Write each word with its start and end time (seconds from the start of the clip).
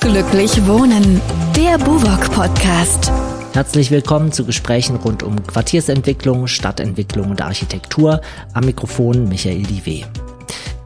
Glücklich 0.00 0.66
Wohnen, 0.66 1.20
der 1.54 1.76
Buwok 1.76 2.32
Podcast. 2.32 3.12
Herzlich 3.52 3.90
willkommen 3.90 4.32
zu 4.32 4.46
Gesprächen 4.46 4.96
rund 4.96 5.22
um 5.22 5.46
Quartiersentwicklung, 5.46 6.46
Stadtentwicklung 6.46 7.30
und 7.30 7.42
Architektur. 7.42 8.22
Am 8.54 8.64
Mikrofon 8.64 9.28
Michael 9.28 9.62
Diwe. 9.62 10.06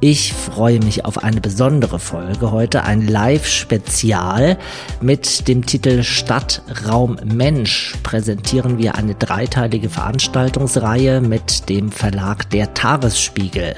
Ich 0.07 0.35
freue 0.35 0.81
mich 0.81 1.07
auf 1.07 1.25
eine 1.25 1.41
besondere 1.41 1.99
Folge 1.99 2.51
heute, 2.51 2.83
ein 2.83 3.09
Live-Spezial 3.09 4.59
mit 5.01 5.49
dem 5.49 5.65
Titel 5.65 6.03
Stadtraum 6.03 7.17
Mensch. 7.25 7.95
Präsentieren 8.03 8.77
wir 8.77 8.97
eine 8.97 9.15
dreiteilige 9.15 9.89
Veranstaltungsreihe 9.89 11.23
mit 11.23 11.71
dem 11.71 11.91
Verlag 11.91 12.51
Der 12.51 12.75
Tagesspiegel. 12.75 13.77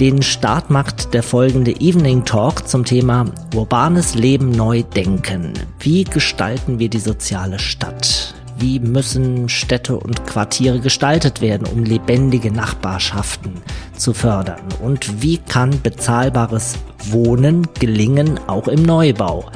Den 0.00 0.20
Start 0.22 0.68
macht 0.70 1.14
der 1.14 1.22
folgende 1.22 1.80
Evening 1.80 2.24
Talk 2.24 2.66
zum 2.66 2.84
Thema 2.84 3.26
urbanes 3.54 4.16
Leben 4.16 4.50
neu 4.50 4.82
denken. 4.82 5.52
Wie 5.78 6.02
gestalten 6.02 6.80
wir 6.80 6.90
die 6.90 6.98
soziale 6.98 7.60
Stadt? 7.60 8.35
Wie 8.58 8.80
müssen 8.80 9.50
Städte 9.50 9.96
und 9.96 10.26
Quartiere 10.26 10.80
gestaltet 10.80 11.42
werden, 11.42 11.66
um 11.66 11.84
lebendige 11.84 12.50
Nachbarschaften 12.50 13.60
zu 13.94 14.14
fördern? 14.14 14.62
Und 14.82 15.22
wie 15.22 15.36
kann 15.36 15.82
bezahlbares 15.82 16.76
Wohnen 17.10 17.68
gelingen, 17.78 18.40
auch 18.46 18.68
im 18.68 18.82
Neubau? 18.82 19.50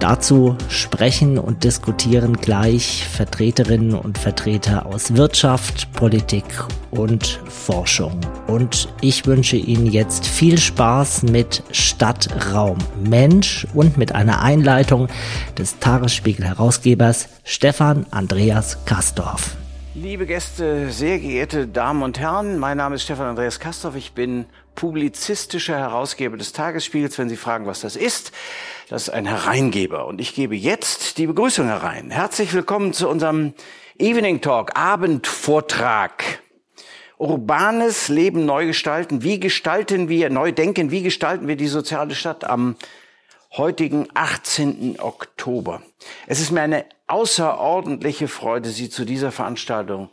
Dazu 0.00 0.56
sprechen 0.68 1.38
und 1.38 1.64
diskutieren 1.64 2.36
gleich 2.36 3.04
Vertreterinnen 3.08 3.94
und 3.94 4.16
Vertreter 4.16 4.86
aus 4.86 5.16
Wirtschaft, 5.16 5.92
Politik 5.92 6.44
und 6.92 7.40
Forschung. 7.48 8.20
Und 8.46 8.88
ich 9.00 9.26
wünsche 9.26 9.56
Ihnen 9.56 9.86
jetzt 9.86 10.24
viel 10.24 10.56
Spaß 10.56 11.24
mit 11.24 11.64
Stadtraum 11.72 12.78
Mensch 13.08 13.66
und 13.74 13.98
mit 13.98 14.14
einer 14.14 14.40
Einleitung 14.40 15.08
des 15.58 15.80
Tagesspiegel-Herausgebers 15.80 17.28
Stefan 17.42 18.06
Andreas 18.12 18.84
Kastorf. 18.84 19.56
Liebe 19.96 20.26
Gäste, 20.26 20.92
sehr 20.92 21.18
geehrte 21.18 21.66
Damen 21.66 22.04
und 22.04 22.20
Herren, 22.20 22.56
mein 22.58 22.76
Name 22.76 22.94
ist 22.94 23.02
Stefan 23.02 23.26
Andreas 23.26 23.58
Kastorf. 23.58 23.96
Ich 23.96 24.12
bin 24.12 24.46
publizistischer 24.78 25.76
Herausgeber 25.76 26.36
des 26.36 26.52
Tagesspiegels. 26.52 27.18
Wenn 27.18 27.28
Sie 27.28 27.36
fragen, 27.36 27.66
was 27.66 27.80
das 27.80 27.96
ist, 27.96 28.30
das 28.88 29.02
ist 29.02 29.10
ein 29.10 29.26
Hereingeber. 29.26 30.06
Und 30.06 30.20
ich 30.20 30.36
gebe 30.36 30.54
jetzt 30.54 31.18
die 31.18 31.26
Begrüßung 31.26 31.66
herein. 31.66 32.12
Herzlich 32.12 32.54
willkommen 32.54 32.92
zu 32.92 33.08
unserem 33.08 33.54
Evening 33.98 34.40
Talk, 34.40 34.76
Abendvortrag. 34.76 36.22
Urbanes 37.16 38.06
Leben 38.06 38.46
neu 38.46 38.66
gestalten. 38.66 39.24
Wie 39.24 39.40
gestalten 39.40 40.08
wir, 40.08 40.30
neu 40.30 40.52
denken, 40.52 40.92
wie 40.92 41.02
gestalten 41.02 41.48
wir 41.48 41.56
die 41.56 41.66
soziale 41.66 42.14
Stadt 42.14 42.44
am 42.44 42.76
heutigen 43.56 44.06
18. 44.14 45.00
Oktober? 45.00 45.82
Es 46.28 46.38
ist 46.38 46.52
mir 46.52 46.60
eine 46.60 46.84
außerordentliche 47.08 48.28
Freude, 48.28 48.68
Sie 48.68 48.88
zu 48.88 49.04
dieser 49.04 49.32
Veranstaltung 49.32 50.10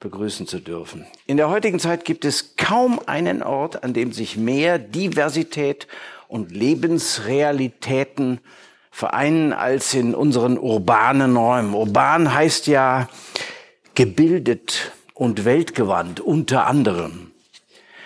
begrüßen 0.00 0.46
zu 0.46 0.58
dürfen. 0.58 1.06
In 1.26 1.36
der 1.36 1.48
heutigen 1.48 1.78
Zeit 1.78 2.04
gibt 2.04 2.24
es 2.24 2.56
kaum 2.56 3.00
einen 3.06 3.42
Ort, 3.42 3.84
an 3.84 3.94
dem 3.94 4.12
sich 4.12 4.36
mehr 4.36 4.78
Diversität 4.78 5.86
und 6.28 6.50
Lebensrealitäten 6.52 8.40
vereinen 8.90 9.52
als 9.52 9.94
in 9.94 10.14
unseren 10.14 10.58
urbanen 10.58 11.36
Räumen. 11.36 11.74
Urban 11.74 12.34
heißt 12.34 12.66
ja 12.66 13.08
gebildet 13.94 14.92
und 15.14 15.44
weltgewandt 15.44 16.20
unter 16.20 16.66
anderem. 16.66 17.30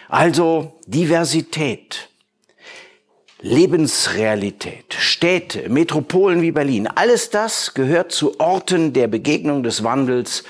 Also 0.09 0.79
Diversität, 0.87 2.09
Lebensrealität, 3.41 4.95
Städte, 4.95 5.69
Metropolen 5.69 6.43
wie 6.43 6.53
Berlin, 6.53 6.87
alles 6.87 7.31
das 7.31 7.75
gehört 7.75 8.13
zu 8.13 8.39
Orten 8.39 8.93
der 8.93 9.09
Begegnung 9.09 9.63
des 9.63 9.83
Wandels 9.83 10.45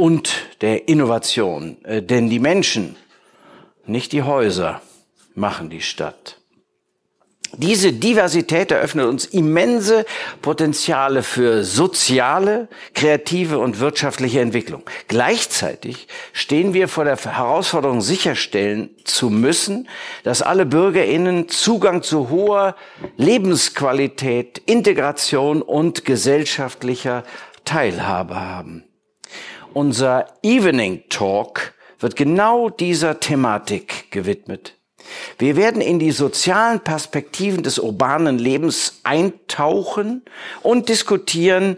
und 0.00 0.32
der 0.62 0.88
Innovation. 0.88 1.76
Äh, 1.84 2.02
denn 2.02 2.30
die 2.30 2.38
Menschen, 2.38 2.96
nicht 3.86 4.12
die 4.12 4.22
Häuser, 4.22 4.80
machen 5.34 5.68
die 5.68 5.82
Stadt. 5.82 6.38
Diese 7.52 7.92
Diversität 7.92 8.70
eröffnet 8.70 9.06
uns 9.06 9.26
immense 9.26 10.06
Potenziale 10.40 11.24
für 11.24 11.64
soziale, 11.64 12.68
kreative 12.94 13.58
und 13.58 13.80
wirtschaftliche 13.80 14.40
Entwicklung. 14.40 14.84
Gleichzeitig 15.08 16.06
stehen 16.32 16.74
wir 16.74 16.86
vor 16.86 17.04
der 17.04 17.16
Herausforderung 17.16 18.00
sicherstellen 18.00 18.90
zu 19.04 19.30
müssen, 19.30 19.88
dass 20.22 20.42
alle 20.42 20.64
Bürgerinnen 20.64 21.48
Zugang 21.48 22.02
zu 22.02 22.30
hoher 22.30 22.76
Lebensqualität, 23.16 24.62
Integration 24.64 25.60
und 25.60 26.04
gesellschaftlicher 26.04 27.24
Teilhabe 27.64 28.36
haben. 28.36 28.84
Unser 29.72 30.26
Evening 30.42 31.04
Talk 31.10 31.74
wird 32.00 32.16
genau 32.16 32.70
dieser 32.70 33.20
Thematik 33.20 34.10
gewidmet. 34.10 34.74
Wir 35.38 35.56
werden 35.56 35.80
in 35.80 36.00
die 36.00 36.10
sozialen 36.10 36.80
Perspektiven 36.80 37.62
des 37.62 37.78
urbanen 37.78 38.38
Lebens 38.38 39.00
eintauchen 39.04 40.22
und 40.62 40.88
diskutieren, 40.88 41.76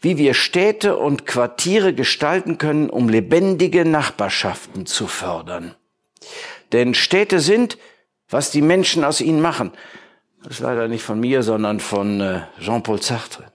wie 0.00 0.16
wir 0.16 0.34
Städte 0.34 0.96
und 0.96 1.26
Quartiere 1.26 1.92
gestalten 1.92 2.58
können, 2.58 2.88
um 2.88 3.08
lebendige 3.08 3.84
Nachbarschaften 3.84 4.86
zu 4.86 5.06
fördern. 5.08 5.74
Denn 6.72 6.94
Städte 6.94 7.40
sind, 7.40 7.78
was 8.28 8.50
die 8.50 8.62
Menschen 8.62 9.02
aus 9.02 9.20
ihnen 9.20 9.40
machen. 9.40 9.72
Das 10.42 10.54
ist 10.54 10.60
leider 10.60 10.86
nicht 10.88 11.02
von 11.02 11.18
mir, 11.18 11.42
sondern 11.42 11.80
von 11.80 12.20
äh, 12.20 12.42
Jean-Paul 12.60 13.02
Sartre 13.02 13.53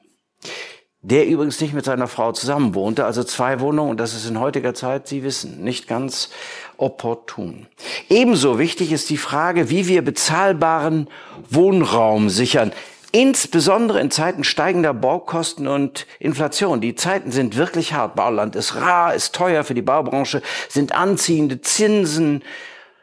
der 1.02 1.28
übrigens 1.28 1.62
nicht 1.62 1.74
mit 1.74 1.86
seiner 1.86 2.08
Frau 2.08 2.34
zusammen 2.34 2.76
wohnte, 2.76 3.06
also 3.06 3.24
zwei 3.24 3.62
Wohnungen, 3.62 3.92
und 3.92 4.00
das 4.00 4.14
ist 4.14 4.30
in 4.30 4.40
heutiger 4.40 4.74
Zeit, 4.74 5.08
Sie 5.08 5.24
wissen, 5.24 5.64
nicht 5.64 5.88
ganz 5.88 6.30
opportun. 6.78 7.68
Ebenso 8.10 8.60
wichtig 8.60 8.92
ist 8.92 9.10
die 9.10 9.18
Frage, 9.18 9.70
wie 9.70 9.88
wir 9.88 10.02
bezahlbaren 10.02 11.08
Wohnraum 11.50 12.30
sichern, 12.30 12.74
insbesondere 13.12 14.02
in 14.02 14.12
Zeiten 14.12 14.44
steigender 14.44 14.94
Baukosten 14.94 15.68
und 15.68 16.06
Inflation. 16.20 16.82
Die 16.82 16.96
Zeiten 16.96 17.32
sind 17.32 17.56
wirklich 17.56 17.94
hart. 17.94 18.16
Bauland 18.16 18.56
ist 18.56 18.76
rar, 18.76 19.16
ist 19.16 19.34
teuer 19.34 19.64
für 19.64 19.74
die 19.74 19.82
Baubranche, 19.82 20.42
sind 20.68 20.94
anziehende 20.94 21.62
Zinsen, 21.62 22.44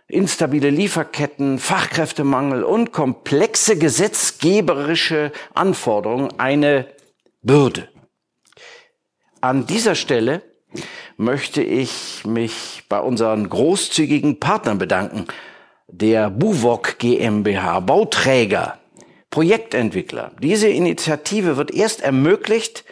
instabile 0.06 0.70
Lieferketten, 0.70 1.58
Fachkräftemangel 1.58 2.62
und 2.62 2.92
komplexe 2.92 3.76
gesetzgeberische 3.76 5.32
Anforderungen 5.54 6.38
eine 6.38 6.86
Bürde. 7.46 7.88
An 9.40 9.66
dieser 9.66 9.94
Stelle 9.94 10.42
möchte 11.16 11.62
ich 11.62 12.24
mich 12.26 12.82
bei 12.88 12.98
unseren 12.98 13.48
großzügigen 13.48 14.40
Partnern 14.40 14.78
bedanken, 14.78 15.26
der 15.86 16.28
Buwok 16.28 16.98
GmbH, 16.98 17.78
Bauträger, 17.80 18.80
Projektentwickler. 19.30 20.32
Diese 20.42 20.68
Initiative 20.68 21.56
wird 21.56 21.70
erst 21.72 22.00
ermöglicht, 22.00 22.84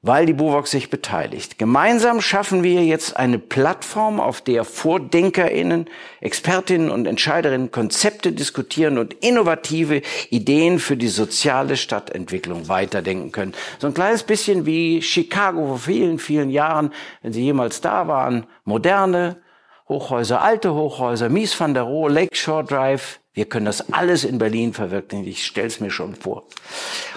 weil 0.00 0.26
die 0.26 0.32
BUWOG 0.32 0.68
sich 0.68 0.90
beteiligt. 0.90 1.58
Gemeinsam 1.58 2.20
schaffen 2.20 2.62
wir 2.62 2.84
jetzt 2.84 3.16
eine 3.16 3.38
Plattform, 3.38 4.20
auf 4.20 4.40
der 4.40 4.64
VordenkerInnen, 4.64 5.86
Expertinnen 6.20 6.90
und 6.90 7.06
Entscheiderinnen 7.06 7.72
Konzepte 7.72 8.30
diskutieren 8.32 8.96
und 8.98 9.14
innovative 9.14 10.02
Ideen 10.30 10.78
für 10.78 10.96
die 10.96 11.08
soziale 11.08 11.76
Stadtentwicklung 11.76 12.68
weiterdenken 12.68 13.32
können. 13.32 13.54
So 13.80 13.88
ein 13.88 13.94
kleines 13.94 14.22
bisschen 14.22 14.66
wie 14.66 15.02
Chicago 15.02 15.66
vor 15.66 15.78
vielen, 15.78 16.20
vielen 16.20 16.50
Jahren, 16.50 16.92
wenn 17.22 17.32
Sie 17.32 17.42
jemals 17.42 17.80
da 17.80 18.06
waren. 18.06 18.46
Moderne 18.64 19.42
Hochhäuser, 19.88 20.42
alte 20.42 20.74
Hochhäuser, 20.74 21.28
Mies 21.28 21.58
van 21.58 21.74
der 21.74 21.84
Rohe, 21.84 22.10
Lakeshore 22.10 22.64
Drive, 22.64 23.20
wir 23.38 23.44
können 23.44 23.66
das 23.66 23.92
alles 23.92 24.24
in 24.24 24.38
Berlin 24.38 24.74
verwirklichen. 24.74 25.24
Ich 25.24 25.46
stelle 25.46 25.68
es 25.68 25.78
mir 25.78 25.92
schon 25.92 26.16
vor. 26.16 26.42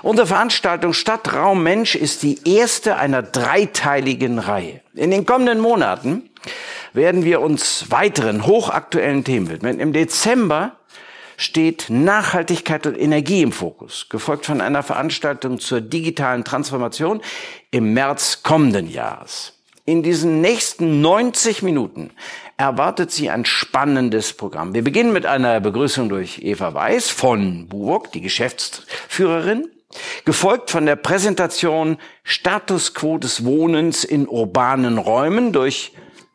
Unsere 0.04 0.28
Veranstaltung 0.28 0.94
Stadtraum 0.94 1.64
Mensch 1.64 1.96
ist 1.96 2.22
die 2.22 2.38
erste 2.46 2.98
einer 2.98 3.24
dreiteiligen 3.24 4.38
Reihe. 4.38 4.82
In 4.94 5.10
den 5.10 5.26
kommenden 5.26 5.60
Monaten 5.60 6.30
werden 6.94 7.26
wir 7.26 7.42
uns 7.42 7.90
weiteren 7.90 8.46
hochaktuellen 8.46 9.24
Themen 9.24 9.50
widmen. 9.50 9.80
Im 9.80 9.94
Dezember 9.94 10.74
steht 11.38 11.88
Nachhaltigkeit 11.90 12.86
und 12.86 13.00
Energie 13.00 13.42
im 13.42 13.52
Fokus, 13.52 14.06
gefolgt 14.08 14.46
von 14.46 14.62
einer 14.62 14.84
Veranstaltung 14.84 15.60
zur 15.60 15.82
digitalen 15.82 16.44
Transformation 16.44 17.22
im 17.72 17.94
März 17.94 18.44
kommenden 18.44 18.88
Jahres. 18.88 19.54
In 19.86 20.04
diesen 20.04 20.42
nächsten 20.42 21.02
90 21.02 21.64
Minuten 21.64 22.12
erwartet 22.62 23.10
Sie 23.10 23.32
ein 23.32 23.44
spannendes 23.44 24.34
Programm. 24.34 24.76
Wir 24.76 24.84
beginnen 24.84 25.14
mit 25.14 25.26
einer 25.26 25.60
Begrüßung 25.60 26.10
durch 26.10 26.44
Eva 26.44 26.74
Weiß 26.76 27.10
von 27.10 27.68
Buwok, 27.68 28.12
die 28.12 28.22
Geschäftsführerin, 28.22 29.72
gefolgt 30.26 30.70
von 30.70 30.86
der 30.86 30.96
Präsentation 30.96 31.98
Status 32.24 32.94
quo 32.94 33.18
des 33.18 33.46
Wohnens 33.46 34.04
in 34.04 34.28
urbanen 34.28 35.00
Räumen 35.00 35.54
durch 35.54 35.94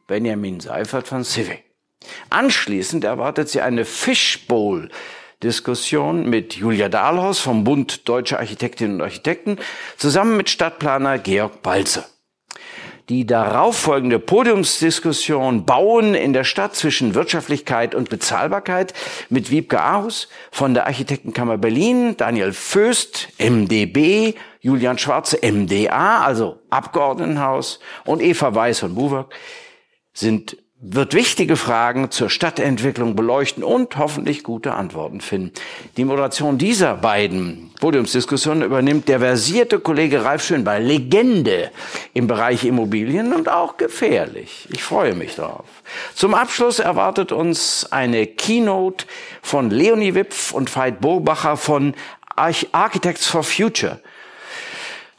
Benjamin 0.09 0.59
Seifert 0.59 1.07
von 1.07 1.23
Civic. 1.23 1.63
Anschließend 2.29 3.05
erwartet 3.05 3.49
sie 3.49 3.61
eine 3.61 3.85
Fishbowl 3.85 4.91
Diskussion 5.45 6.29
mit 6.29 6.55
Julia 6.55 6.89
Dahlhaus 6.89 7.39
vom 7.39 7.63
Bund 7.63 8.09
Deutsche 8.09 8.39
Architektinnen 8.39 8.97
und 8.97 9.03
Architekten 9.03 9.59
zusammen 9.97 10.37
mit 10.37 10.51
Stadtplaner 10.51 11.19
Georg 11.19 11.63
Balze. 11.63 12.05
Die 13.09 13.25
darauffolgende 13.25 14.19
Podiumsdiskussion 14.19 15.65
Bauen 15.65 16.15
in 16.15 16.33
der 16.33 16.43
Stadt 16.43 16.75
zwischen 16.75 17.15
Wirtschaftlichkeit 17.15 17.95
und 17.95 18.11
Bezahlbarkeit 18.11 18.95
mit 19.29 19.53
Wiebke 19.53 19.81
Ahus 19.81 20.29
von 20.51 20.75
der 20.75 20.87
Architektenkammer 20.87 21.57
Berlin, 21.57 22.17
Daniel 22.17 22.53
Föst, 22.53 23.29
MDB, 23.39 24.35
Julian 24.61 24.99
Schwarze, 24.99 25.39
MDA, 25.41 26.25
also 26.25 26.59
Abgeordnetenhaus 26.71 27.79
und 28.05 28.21
Eva 28.21 28.53
Weiß 28.53 28.81
von 28.81 28.97
Buwak 28.97 29.33
sind 30.13 30.57
wird 30.89 31.15
wichtige 31.15 31.57
Fragen 31.57 32.11
zur 32.11 32.31
Stadtentwicklung 32.31 33.17
beleuchten 33.17 33.65
und 33.65 33.97
hoffentlich 33.99 34.45
gute 34.45 34.75
Antworten 34.75 35.21
finden. 35.21 35.53
Die 35.97 36.05
Moderation 36.05 36.59
dieser 36.59 36.95
beiden 36.95 37.71
Podiumsdiskussionen 37.81 38.63
übernimmt 38.63 39.09
der 39.09 39.19
versierte 39.19 39.81
Kollege 39.81 40.25
Ralf 40.25 40.45
Schönbein, 40.45 40.85
Legende 40.85 41.71
im 42.15 42.29
Bereich 42.29 42.65
Immobilien 42.65 43.33
und 43.33 43.49
auch 43.49 43.77
gefährlich. 43.77 44.69
Ich 44.73 44.83
freue 44.83 45.15
mich 45.15 45.35
darauf. 45.35 45.67
Zum 46.15 46.35
Abschluss 46.35 46.79
erwartet 46.79 47.33
uns 47.33 47.91
eine 47.91 48.27
Keynote 48.27 49.07
von 49.43 49.71
Leonie 49.71 50.15
Wipf 50.15 50.53
und 50.53 50.75
Veit 50.75 51.01
Burbacher 51.01 51.57
von 51.57 51.95
Architects 52.37 53.27
for 53.27 53.43
Future. 53.43 54.01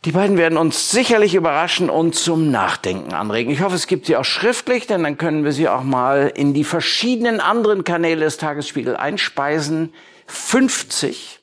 Die 0.06 0.12
beiden 0.12 0.38
werden 0.38 0.58
uns 0.58 0.92
sicherlich 0.92 1.34
überraschen 1.34 1.90
und 1.90 2.16
zum 2.16 2.52
Nachdenken 2.52 3.14
anregen. 3.14 3.52
Ich 3.52 3.62
hoffe, 3.62 3.76
es 3.76 3.88
gibt 3.88 4.06
sie 4.06 4.16
auch 4.16 4.26
schriftlich, 4.26 4.88
denn 4.88 5.04
dann 5.04 5.18
können 5.18 5.44
wir 5.44 5.52
sie 5.52 5.68
auch 5.68 5.84
mal 5.84 6.32
in 6.34 6.54
die 6.54 6.64
verschiedenen 6.64 7.40
anderen 7.40 7.84
Kanäle 7.84 8.26
des 8.26 8.38
Tagesspiegel 8.38 8.96
einspeisen. 8.96 9.94
50 10.28 11.40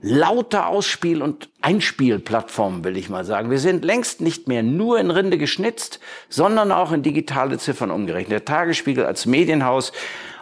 lauter 0.00 0.68
Ausspiel- 0.68 1.22
und 1.22 1.48
Einspielplattformen, 1.60 2.84
will 2.84 2.96
ich 2.96 3.08
mal 3.08 3.24
sagen. 3.24 3.50
Wir 3.50 3.58
sind 3.58 3.84
längst 3.84 4.20
nicht 4.20 4.48
mehr 4.48 4.62
nur 4.62 5.00
in 5.00 5.10
Rinde 5.10 5.38
geschnitzt, 5.38 5.98
sondern 6.28 6.70
auch 6.70 6.92
in 6.92 7.02
digitale 7.02 7.58
Ziffern 7.58 7.90
umgerechnet. 7.90 8.30
Der 8.30 8.44
Tagesspiegel 8.44 9.04
als 9.04 9.26
Medienhaus 9.26 9.92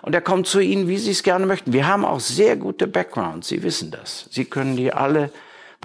und 0.02 0.14
er 0.14 0.20
kommt 0.20 0.46
zu 0.46 0.60
Ihnen, 0.60 0.88
wie 0.88 0.98
Sie 0.98 1.10
es 1.10 1.22
gerne 1.22 1.46
möchten. 1.46 1.72
Wir 1.72 1.86
haben 1.86 2.04
auch 2.04 2.20
sehr 2.20 2.56
gute 2.56 2.86
Backgrounds. 2.86 3.48
Sie 3.48 3.62
wissen 3.62 3.90
das. 3.90 4.28
Sie 4.30 4.44
können 4.44 4.76
die 4.76 4.92
alle 4.92 5.30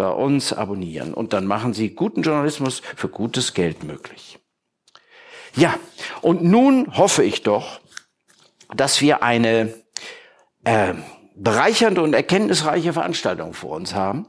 bei 0.01 0.09
uns 0.09 0.51
abonnieren 0.51 1.13
und 1.13 1.31
dann 1.31 1.45
machen 1.45 1.75
Sie 1.75 1.91
guten 1.91 2.23
Journalismus 2.23 2.81
für 2.95 3.07
gutes 3.07 3.53
Geld 3.53 3.83
möglich. 3.83 4.39
Ja, 5.55 5.75
und 6.21 6.41
nun 6.41 6.97
hoffe 6.97 7.23
ich 7.23 7.43
doch, 7.43 7.81
dass 8.75 8.99
wir 8.99 9.21
eine 9.21 9.75
äh, 10.63 10.95
bereichernde 11.35 12.01
und 12.01 12.15
erkenntnisreiche 12.15 12.93
Veranstaltung 12.93 13.53
vor 13.53 13.75
uns 13.75 13.93
haben. 13.93 14.27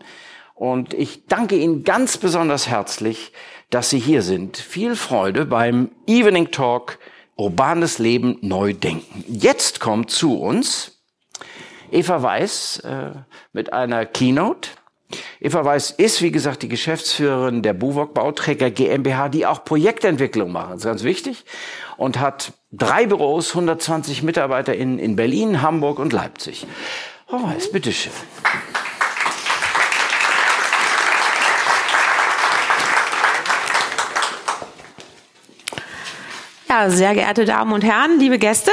Und 0.54 0.92
ich 0.92 1.24
danke 1.26 1.56
Ihnen 1.56 1.84
ganz 1.84 2.18
besonders 2.18 2.68
herzlich, 2.68 3.32
dass 3.70 3.88
Sie 3.88 3.98
hier 3.98 4.20
sind. 4.20 4.58
Viel 4.58 4.94
Freude 4.94 5.46
beim 5.46 5.90
Evening 6.06 6.50
Talk 6.50 6.98
Urbanes 7.34 7.98
Leben 7.98 8.36
neu 8.42 8.74
denken. 8.74 9.24
Jetzt 9.26 9.80
kommt 9.80 10.10
zu 10.10 10.38
uns 10.38 11.02
Eva 11.90 12.22
Weiß 12.22 12.80
äh, 12.80 13.12
mit 13.54 13.72
einer 13.72 14.04
Keynote. 14.04 14.68
Eva 15.40 15.64
Weiß 15.64 15.90
ist, 15.90 16.22
wie 16.22 16.30
gesagt, 16.30 16.62
die 16.62 16.68
Geschäftsführerin 16.68 17.62
der 17.62 17.72
Buwok 17.72 18.14
Bauträger 18.14 18.70
GmbH, 18.70 19.28
die 19.28 19.46
auch 19.46 19.64
Projektentwicklung 19.64 20.52
machen. 20.52 20.72
Das 20.72 20.78
ist 20.78 20.84
ganz 20.84 21.02
wichtig. 21.02 21.44
Und 21.96 22.18
hat 22.18 22.52
drei 22.70 23.06
Büros, 23.06 23.50
120 23.50 24.22
Mitarbeiter 24.22 24.74
in, 24.74 24.98
in 24.98 25.16
Berlin, 25.16 25.62
Hamburg 25.62 25.98
und 25.98 26.12
Leipzig. 26.12 26.66
Frau 27.26 27.42
Weiß, 27.42 27.70
bitteschön. 27.72 28.12
Ja, 36.68 36.88
sehr 36.88 37.14
geehrte 37.14 37.44
Damen 37.44 37.72
und 37.72 37.84
Herren, 37.84 38.18
liebe 38.18 38.38
Gäste. 38.38 38.70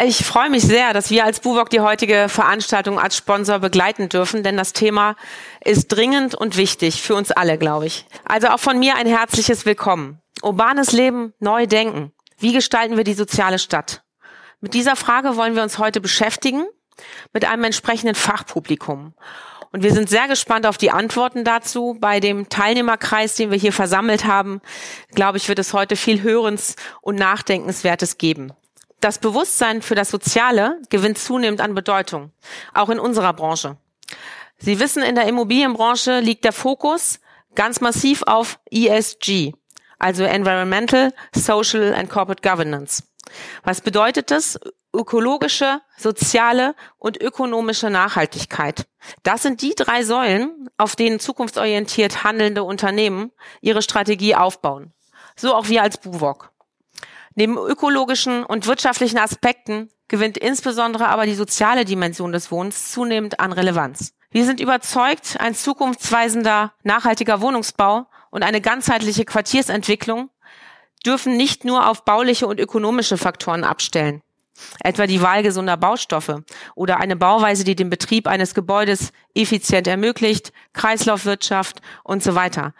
Ich 0.00 0.24
freue 0.24 0.48
mich 0.48 0.62
sehr, 0.62 0.92
dass 0.92 1.10
wir 1.10 1.24
als 1.24 1.40
Buwok 1.40 1.70
die 1.70 1.80
heutige 1.80 2.28
Veranstaltung 2.28 3.00
als 3.00 3.16
Sponsor 3.16 3.58
begleiten 3.58 4.08
dürfen, 4.08 4.44
denn 4.44 4.56
das 4.56 4.72
Thema 4.72 5.16
ist 5.64 5.88
dringend 5.88 6.36
und 6.36 6.56
wichtig 6.56 7.02
für 7.02 7.16
uns 7.16 7.32
alle, 7.32 7.58
glaube 7.58 7.86
ich. 7.86 8.06
Also 8.24 8.46
auch 8.46 8.60
von 8.60 8.78
mir 8.78 8.94
ein 8.94 9.08
herzliches 9.08 9.66
Willkommen. 9.66 10.20
Urbanes 10.40 10.92
Leben, 10.92 11.34
neu 11.40 11.66
denken. 11.66 12.12
Wie 12.38 12.52
gestalten 12.52 12.96
wir 12.96 13.02
die 13.02 13.14
soziale 13.14 13.58
Stadt? 13.58 14.04
Mit 14.60 14.74
dieser 14.74 14.94
Frage 14.94 15.34
wollen 15.34 15.56
wir 15.56 15.64
uns 15.64 15.78
heute 15.78 16.00
beschäftigen, 16.00 16.64
mit 17.32 17.44
einem 17.44 17.64
entsprechenden 17.64 18.14
Fachpublikum. 18.14 19.14
Und 19.72 19.82
wir 19.82 19.92
sind 19.92 20.08
sehr 20.08 20.28
gespannt 20.28 20.64
auf 20.64 20.78
die 20.78 20.92
Antworten 20.92 21.42
dazu. 21.42 21.96
Bei 21.98 22.20
dem 22.20 22.48
Teilnehmerkreis, 22.48 23.34
den 23.34 23.50
wir 23.50 23.58
hier 23.58 23.72
versammelt 23.72 24.26
haben, 24.26 24.60
glaube 25.16 25.38
ich, 25.38 25.48
wird 25.48 25.58
es 25.58 25.72
heute 25.74 25.96
viel 25.96 26.22
Hörens 26.22 26.76
und 27.00 27.16
Nachdenkenswertes 27.16 28.16
geben. 28.16 28.52
Das 29.00 29.18
Bewusstsein 29.18 29.80
für 29.80 29.94
das 29.94 30.10
Soziale 30.10 30.80
gewinnt 30.90 31.18
zunehmend 31.18 31.60
an 31.60 31.74
Bedeutung, 31.74 32.32
auch 32.74 32.88
in 32.88 32.98
unserer 32.98 33.32
Branche. 33.32 33.76
Sie 34.58 34.80
wissen, 34.80 35.04
in 35.04 35.14
der 35.14 35.26
Immobilienbranche 35.28 36.18
liegt 36.18 36.44
der 36.44 36.52
Fokus 36.52 37.20
ganz 37.54 37.80
massiv 37.80 38.24
auf 38.24 38.58
ESG, 38.70 39.52
also 40.00 40.24
Environmental, 40.24 41.12
Social 41.32 41.94
and 41.94 42.10
Corporate 42.10 42.42
Governance. 42.42 43.04
Was 43.62 43.80
bedeutet 43.80 44.30
das? 44.30 44.58
Ökologische, 44.92 45.80
soziale 45.96 46.74
und 46.98 47.20
ökonomische 47.20 47.90
Nachhaltigkeit. 47.90 48.86
Das 49.22 49.42
sind 49.42 49.60
die 49.60 49.74
drei 49.76 50.02
Säulen, 50.02 50.70
auf 50.76 50.96
denen 50.96 51.20
zukunftsorientiert 51.20 52.24
handelnde 52.24 52.64
Unternehmen 52.64 53.30
ihre 53.60 53.82
Strategie 53.82 54.34
aufbauen. 54.34 54.92
So 55.36 55.54
auch 55.54 55.68
wir 55.68 55.82
als 55.82 55.98
Buwok. 55.98 56.50
Neben 57.38 57.56
ökologischen 57.56 58.42
und 58.42 58.66
wirtschaftlichen 58.66 59.16
Aspekten 59.16 59.90
gewinnt 60.08 60.36
insbesondere 60.36 61.06
aber 61.06 61.24
die 61.24 61.36
soziale 61.36 61.84
Dimension 61.84 62.32
des 62.32 62.50
Wohnens 62.50 62.90
zunehmend 62.90 63.38
an 63.38 63.52
Relevanz. 63.52 64.12
Wir 64.32 64.44
sind 64.44 64.58
überzeugt, 64.58 65.36
ein 65.38 65.54
zukunftsweisender, 65.54 66.72
nachhaltiger 66.82 67.40
Wohnungsbau 67.40 68.08
und 68.30 68.42
eine 68.42 68.60
ganzheitliche 68.60 69.24
Quartiersentwicklung 69.24 70.30
dürfen 71.06 71.36
nicht 71.36 71.64
nur 71.64 71.88
auf 71.88 72.04
bauliche 72.04 72.48
und 72.48 72.58
ökonomische 72.58 73.16
Faktoren 73.16 73.62
abstellen, 73.62 74.20
etwa 74.82 75.06
die 75.06 75.22
Wahl 75.22 75.44
gesunder 75.44 75.76
Baustoffe 75.76 76.42
oder 76.74 76.98
eine 76.98 77.14
Bauweise, 77.14 77.62
die 77.62 77.76
den 77.76 77.88
Betrieb 77.88 78.26
eines 78.26 78.52
Gebäudes 78.52 79.12
effizient 79.36 79.86
ermöglicht, 79.86 80.52
Kreislaufwirtschaft 80.72 81.82
und 82.02 82.20
so 82.20 82.34
weiter, 82.34 82.74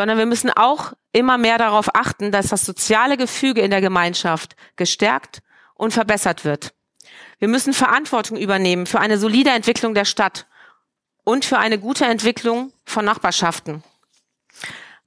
sondern 0.00 0.16
wir 0.16 0.24
müssen 0.24 0.48
auch 0.48 0.94
immer 1.12 1.36
mehr 1.36 1.58
darauf 1.58 1.94
achten, 1.94 2.32
dass 2.32 2.48
das 2.48 2.64
soziale 2.64 3.18
Gefüge 3.18 3.60
in 3.60 3.70
der 3.70 3.82
Gemeinschaft 3.82 4.56
gestärkt 4.76 5.42
und 5.74 5.92
verbessert 5.92 6.46
wird. 6.46 6.72
Wir 7.38 7.48
müssen 7.48 7.74
Verantwortung 7.74 8.38
übernehmen 8.38 8.86
für 8.86 8.98
eine 8.98 9.18
solide 9.18 9.50
Entwicklung 9.50 9.92
der 9.92 10.06
Stadt 10.06 10.46
und 11.22 11.44
für 11.44 11.58
eine 11.58 11.78
gute 11.78 12.06
Entwicklung 12.06 12.72
von 12.86 13.04
Nachbarschaften. 13.04 13.84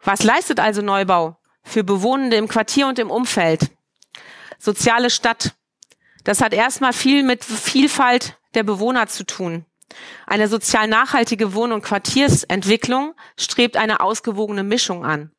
Was 0.03 0.21
leistet 0.21 0.59
also 0.59 0.83
Neubau 0.83 1.37
für 1.63 1.83
Bewohnende 1.83 2.37
im 2.37 2.47
Quartier 2.47 2.85
und 2.85 2.99
im 2.99 3.09
Umfeld? 3.09 3.71
Soziale 4.59 5.09
Stadt. 5.09 5.55
Das 6.23 6.39
hat 6.39 6.53
erstmal 6.53 6.93
viel 6.93 7.23
mit 7.23 7.43
Vielfalt 7.43 8.37
der 8.53 8.61
Bewohner 8.61 9.07
zu 9.07 9.25
tun. 9.25 9.65
Eine 10.25 10.47
sozial 10.47 10.87
nachhaltige 10.87 11.53
Wohn- 11.53 11.71
und 11.71 11.83
Quartiersentwicklung 11.83 13.13
strebt 13.37 13.77
eine 13.77 13.99
ausgewogene 13.99 14.63
Mischung 14.63 15.05
an. 15.05 15.31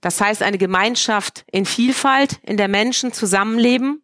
Das 0.00 0.20
heißt 0.20 0.42
eine 0.42 0.58
Gemeinschaft 0.58 1.44
in 1.50 1.64
Vielfalt, 1.64 2.40
in 2.42 2.56
der 2.56 2.68
Menschen 2.68 3.12
zusammenleben, 3.12 4.02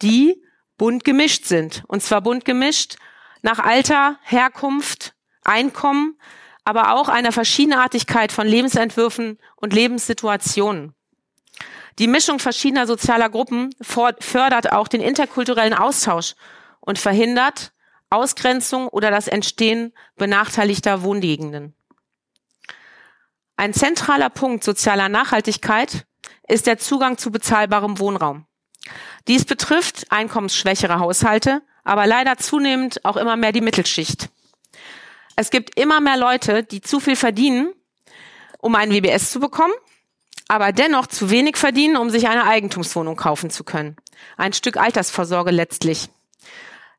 die 0.00 0.42
bunt 0.78 1.04
gemischt 1.04 1.44
sind. 1.44 1.84
Und 1.86 2.02
zwar 2.02 2.22
bunt 2.22 2.44
gemischt 2.44 2.96
nach 3.42 3.58
Alter, 3.58 4.18
Herkunft, 4.22 5.14
Einkommen, 5.44 6.18
aber 6.64 6.94
auch 6.94 7.10
einer 7.10 7.30
Verschiedenartigkeit 7.30 8.32
von 8.32 8.46
Lebensentwürfen 8.46 9.38
und 9.56 9.74
Lebenssituationen. 9.74 10.94
Die 11.98 12.06
Mischung 12.06 12.38
verschiedener 12.38 12.86
sozialer 12.86 13.28
Gruppen 13.28 13.74
fördert 13.82 14.72
auch 14.72 14.88
den 14.88 15.02
interkulturellen 15.02 15.74
Austausch 15.74 16.34
und 16.80 16.98
verhindert 16.98 17.73
Ausgrenzung 18.10 18.88
oder 18.88 19.10
das 19.10 19.28
Entstehen 19.28 19.92
benachteiligter 20.16 21.02
Wohngegenden. 21.02 21.74
Ein 23.56 23.72
zentraler 23.72 24.30
Punkt 24.30 24.64
sozialer 24.64 25.08
Nachhaltigkeit 25.08 26.06
ist 26.48 26.66
der 26.66 26.78
Zugang 26.78 27.18
zu 27.18 27.30
bezahlbarem 27.30 27.98
Wohnraum. 27.98 28.46
Dies 29.28 29.44
betrifft 29.44 30.10
einkommensschwächere 30.10 30.98
Haushalte, 30.98 31.62
aber 31.84 32.06
leider 32.06 32.36
zunehmend 32.36 33.04
auch 33.04 33.16
immer 33.16 33.36
mehr 33.36 33.52
die 33.52 33.60
Mittelschicht. 33.60 34.28
Es 35.36 35.50
gibt 35.50 35.78
immer 35.78 36.00
mehr 36.00 36.16
Leute, 36.16 36.62
die 36.62 36.80
zu 36.80 37.00
viel 37.00 37.16
verdienen, 37.16 37.72
um 38.58 38.74
ein 38.74 38.90
WBS 38.90 39.30
zu 39.30 39.40
bekommen, 39.40 39.74
aber 40.48 40.72
dennoch 40.72 41.06
zu 41.06 41.30
wenig 41.30 41.56
verdienen, 41.56 41.96
um 41.96 42.10
sich 42.10 42.28
eine 42.28 42.44
Eigentumswohnung 42.44 43.16
kaufen 43.16 43.50
zu 43.50 43.64
können. 43.64 43.96
Ein 44.36 44.52
Stück 44.52 44.76
Altersvorsorge 44.76 45.50
letztlich. 45.50 46.08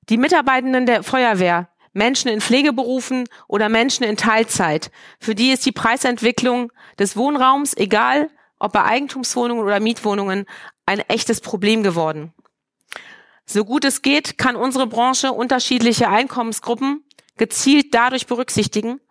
Die 0.10 0.18
Mitarbeitenden 0.18 0.86
der 0.86 1.02
Feuerwehr, 1.02 1.70
Menschen 1.94 2.30
in 2.30 2.42
Pflegeberufen 2.42 3.28
oder 3.48 3.70
Menschen 3.70 4.04
in 4.04 4.18
Teilzeit, 4.18 4.92
für 5.20 5.34
die 5.34 5.52
ist 5.52 5.66
die 5.66 5.72
Preisentwicklung 5.72 6.72
des 7.00 7.18
Wohnraums, 7.18 7.76
egal 7.76 8.30
ob 8.60 8.74
bei 8.74 8.84
Eigentumswohnungen 8.84 9.64
oder 9.64 9.80
Mietwohnungen, 9.80 10.46
ein 10.86 11.00
echtes 11.00 11.42
Problem 11.42 11.82
geworden. 11.82 12.34
So 13.46 13.66
gut 13.66 13.86
es 13.86 14.02
geht, 14.02 14.38
kann 14.38 14.56
unsere 14.56 14.88
Branche 14.88 15.32
unterschiedliche 15.32 16.10
Einkommensgruppen 16.10 17.04
gezielt 17.38 17.94
dadurch 17.94 18.28
berücksichtigen, 18.28 19.02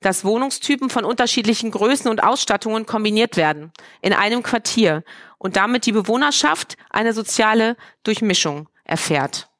dass 0.00 0.24
Wohnungstypen 0.24 0.90
von 0.90 1.04
unterschiedlichen 1.04 1.70
Größen 1.70 2.10
und 2.10 2.22
Ausstattungen 2.22 2.86
kombiniert 2.86 3.36
werden 3.36 3.72
in 4.00 4.12
einem 4.12 4.42
Quartier 4.42 5.04
und 5.38 5.56
damit 5.56 5.86
die 5.86 5.92
Bewohnerschaft 5.92 6.76
eine 6.90 7.12
soziale 7.12 7.76
Durchmischung 8.02 8.68
erfährt. 8.84 9.51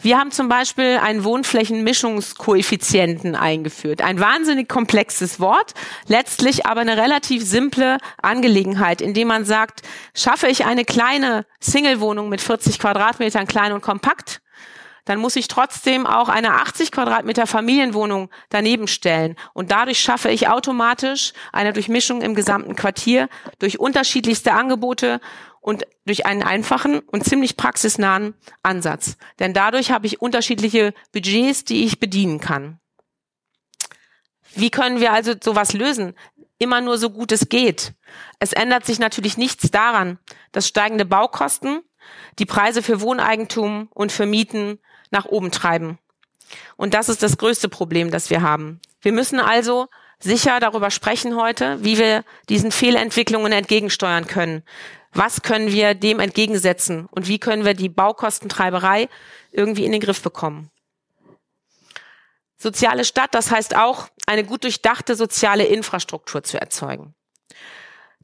Wir 0.00 0.16
haben 0.16 0.30
zum 0.30 0.48
Beispiel 0.48 1.00
einen 1.02 1.24
Wohnflächenmischungskoeffizienten 1.24 3.34
eingeführt. 3.34 4.00
Ein 4.00 4.20
wahnsinnig 4.20 4.68
komplexes 4.68 5.40
Wort, 5.40 5.74
letztlich 6.06 6.66
aber 6.66 6.82
eine 6.82 6.96
relativ 6.96 7.44
simple 7.44 7.98
Angelegenheit, 8.22 9.00
indem 9.00 9.26
man 9.26 9.44
sagt, 9.44 9.82
schaffe 10.14 10.46
ich 10.46 10.64
eine 10.64 10.84
kleine 10.84 11.46
Single-Wohnung 11.58 12.28
mit 12.28 12.40
40 12.40 12.78
Quadratmetern 12.78 13.48
klein 13.48 13.72
und 13.72 13.80
kompakt, 13.80 14.40
dann 15.08 15.20
muss 15.20 15.36
ich 15.36 15.48
trotzdem 15.48 16.06
auch 16.06 16.28
eine 16.28 16.52
80 16.52 16.92
Quadratmeter 16.92 17.46
Familienwohnung 17.46 18.28
daneben 18.50 18.86
stellen. 18.86 19.36
Und 19.54 19.70
dadurch 19.70 20.00
schaffe 20.00 20.28
ich 20.28 20.48
automatisch 20.48 21.32
eine 21.50 21.72
Durchmischung 21.72 22.20
im 22.20 22.34
gesamten 22.34 22.76
Quartier 22.76 23.30
durch 23.58 23.80
unterschiedlichste 23.80 24.52
Angebote 24.52 25.20
und 25.68 25.86
durch 26.06 26.24
einen 26.24 26.42
einfachen 26.42 27.00
und 27.00 27.24
ziemlich 27.24 27.58
praxisnahen 27.58 28.32
Ansatz. 28.62 29.18
Denn 29.38 29.52
dadurch 29.52 29.90
habe 29.90 30.06
ich 30.06 30.22
unterschiedliche 30.22 30.94
Budgets, 31.12 31.62
die 31.62 31.84
ich 31.84 32.00
bedienen 32.00 32.40
kann. 32.40 32.80
Wie 34.54 34.70
können 34.70 34.98
wir 34.98 35.12
also 35.12 35.34
sowas 35.38 35.74
lösen? 35.74 36.14
Immer 36.56 36.80
nur 36.80 36.96
so 36.96 37.10
gut 37.10 37.32
es 37.32 37.50
geht. 37.50 37.92
Es 38.38 38.54
ändert 38.54 38.86
sich 38.86 38.98
natürlich 38.98 39.36
nichts 39.36 39.70
daran, 39.70 40.18
dass 40.52 40.66
steigende 40.66 41.04
Baukosten 41.04 41.82
die 42.38 42.46
Preise 42.46 42.82
für 42.82 43.02
Wohneigentum 43.02 43.88
und 43.92 44.10
für 44.10 44.24
Mieten 44.24 44.78
nach 45.10 45.26
oben 45.26 45.50
treiben. 45.50 45.98
Und 46.78 46.94
das 46.94 47.10
ist 47.10 47.22
das 47.22 47.36
größte 47.36 47.68
Problem, 47.68 48.10
das 48.10 48.30
wir 48.30 48.40
haben. 48.40 48.80
Wir 49.02 49.12
müssen 49.12 49.38
also 49.38 49.88
sicher 50.18 50.60
darüber 50.60 50.90
sprechen 50.90 51.36
heute, 51.36 51.84
wie 51.84 51.98
wir 51.98 52.24
diesen 52.48 52.72
Fehlentwicklungen 52.72 53.52
entgegensteuern 53.52 54.26
können. 54.26 54.62
Was 55.12 55.42
können 55.42 55.72
wir 55.72 55.94
dem 55.94 56.20
entgegensetzen 56.20 57.06
und 57.10 57.28
wie 57.28 57.38
können 57.38 57.64
wir 57.64 57.74
die 57.74 57.88
Baukostentreiberei 57.88 59.08
irgendwie 59.52 59.84
in 59.84 59.92
den 59.92 60.00
Griff 60.00 60.22
bekommen? 60.22 60.70
Soziale 62.58 63.04
Stadt, 63.04 63.34
das 63.34 63.50
heißt 63.50 63.76
auch, 63.76 64.08
eine 64.26 64.44
gut 64.44 64.64
durchdachte 64.64 65.14
soziale 65.14 65.64
Infrastruktur 65.64 66.42
zu 66.42 66.60
erzeugen. 66.60 67.14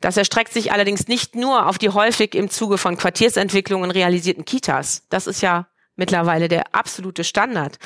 Das 0.00 0.16
erstreckt 0.16 0.52
sich 0.52 0.72
allerdings 0.72 1.08
nicht 1.08 1.34
nur 1.34 1.66
auf 1.66 1.78
die 1.78 1.90
häufig 1.90 2.34
im 2.34 2.50
Zuge 2.50 2.76
von 2.76 2.98
Quartiersentwicklungen 2.98 3.90
realisierten 3.90 4.44
Kitas. 4.44 5.04
Das 5.08 5.26
ist 5.26 5.40
ja 5.40 5.68
mittlerweile 5.96 6.48
der 6.48 6.74
absolute 6.74 7.24
Standard. 7.24 7.78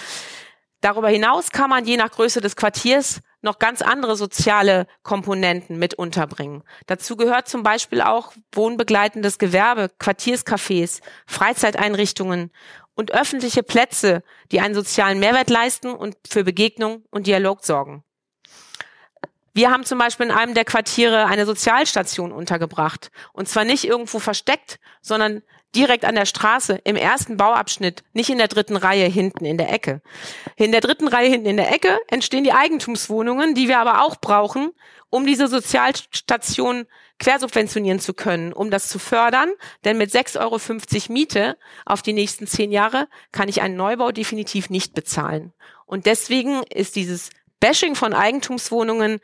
Darüber 0.80 1.08
hinaus 1.08 1.50
kann 1.50 1.70
man 1.70 1.85
je 1.85 1.97
nach 1.97 2.11
Größe 2.11 2.40
des 2.40 2.54
Quartiers 2.56 3.20
noch 3.40 3.58
ganz 3.58 3.82
andere 3.82 4.16
soziale 4.16 4.87
Komponenten 5.02 5.78
mit 5.78 5.94
unterbringen. 5.94 6.62
Dazu 6.87 7.16
gehört 7.16 7.49
zum 7.49 7.62
Beispiel 7.62 8.00
auch 8.00 8.32
wohnbegleitendes 8.52 9.38
Gewerbe, 9.38 9.90
Quartierscafés, 9.99 11.00
Freizeiteinrichtungen 11.26 12.50
und 12.94 13.12
öffentliche 13.12 13.62
Plätze, 13.62 14.23
die 14.50 14.61
einen 14.61 14.75
sozialen 14.75 15.20
Mehrwert 15.20 15.50
leisten 15.50 15.92
und 15.92 16.16
für 16.28 16.42
Begegnung 16.42 17.04
und 17.11 17.26
Dialog 17.26 17.64
sorgen. 17.64 18.02
Wir 19.54 19.70
haben 19.70 19.85
zum 19.85 19.99
Beispiel 19.99 20.26
in 20.26 20.32
einem 20.32 20.54
der 20.54 20.64
Quartiere 20.64 21.26
eine 21.26 21.44
Sozialstation 21.44 22.30
untergebracht. 22.30 23.11
Und 23.32 23.49
zwar 23.49 23.64
nicht 23.64 23.85
irgendwo 23.85 24.20
versteckt, 24.20 24.78
sondern 25.00 25.42
direkt 25.75 26.04
an 26.04 26.14
der 26.14 26.26
Straße 26.26 26.80
im 26.84 26.96
ersten 26.96 27.37
Bauabschnitt, 27.37 28.02
nicht 28.12 28.30
in 28.30 28.38
der 28.38 28.48
dritten 28.48 28.76
Reihe 28.76 29.06
hinten 29.06 29.44
in 29.44 29.58
der 29.58 29.72
Ecke. 29.72 30.00
In 30.56 30.72
der 30.72 30.80
dritten 30.80 31.08
Reihe 31.08 31.28
hinten 31.28 31.46
in 31.46 31.56
der 31.56 31.72
Ecke 31.72 31.98
entstehen 32.08 32.44
die 32.44 32.52
Eigentumswohnungen, 32.52 33.54
die 33.54 33.68
wir 33.68 33.78
aber 33.78 34.02
auch 34.02 34.16
brauchen, 34.16 34.70
um 35.10 35.26
diese 35.26 35.48
Sozialstation 35.48 36.87
quersubventionieren 37.18 38.00
zu 38.00 38.14
können, 38.14 38.52
um 38.52 38.70
das 38.70 38.88
zu 38.88 38.98
fördern. 38.98 39.50
Denn 39.84 39.98
mit 39.98 40.10
6,50 40.10 40.40
Euro 40.40 41.12
Miete 41.12 41.58
auf 41.84 42.02
die 42.02 42.12
nächsten 42.12 42.46
zehn 42.46 42.72
Jahre 42.72 43.08
kann 43.32 43.48
ich 43.48 43.60
einen 43.60 43.76
Neubau 43.76 44.12
definitiv 44.12 44.70
nicht 44.70 44.94
bezahlen. 44.94 45.52
Und 45.87 46.06
deswegen 46.06 46.62
ist 46.64 46.96
dieses 46.96 47.30
Bashing 47.60 47.94
von 47.94 48.14
Eigentumswohnungen 48.14 49.20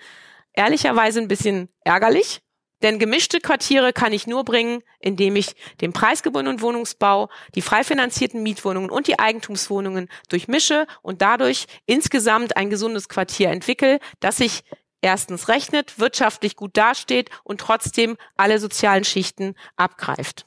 ehrlicherweise 0.53 1.21
ein 1.21 1.29
bisschen 1.29 1.69
ärgerlich, 1.85 2.43
denn 2.85 2.99
gemischte 2.99 3.41
Quartiere 3.41 3.95
kann 3.95 4.13
ich 4.13 4.27
nur 4.27 4.45
bringen, 4.45 4.83
indem 5.01 5.37
ich 5.37 5.57
den 5.81 5.95
preisgebundenen 5.95 6.61
Wohnungsbau, 6.61 7.31
die 7.55 7.63
frei 7.63 7.83
finanzierten 7.83 8.43
Mietwohnungen 8.43 8.91
und 8.91 9.07
die 9.07 9.19
Eigentumswohnungen 9.19 10.11
durchmische 10.29 10.87
und 11.01 11.23
dadurch 11.23 11.67
insgesamt 11.87 12.59
ein 12.59 12.69
gesundes 12.69 13.09
Quartier 13.09 13.49
entwickle, 13.49 14.01
das 14.21 14.37
sich 14.37 14.65
erstens 15.01 15.49
rechnet, 15.49 15.99
wirtschaftlich 15.99 16.57
gut 16.57 16.77
dasteht 16.77 17.31
und 17.43 17.59
trotzdem 17.59 18.19
alle 18.37 18.59
sozialen 18.59 19.05
Schichten 19.05 19.55
abgreift. 19.77 20.47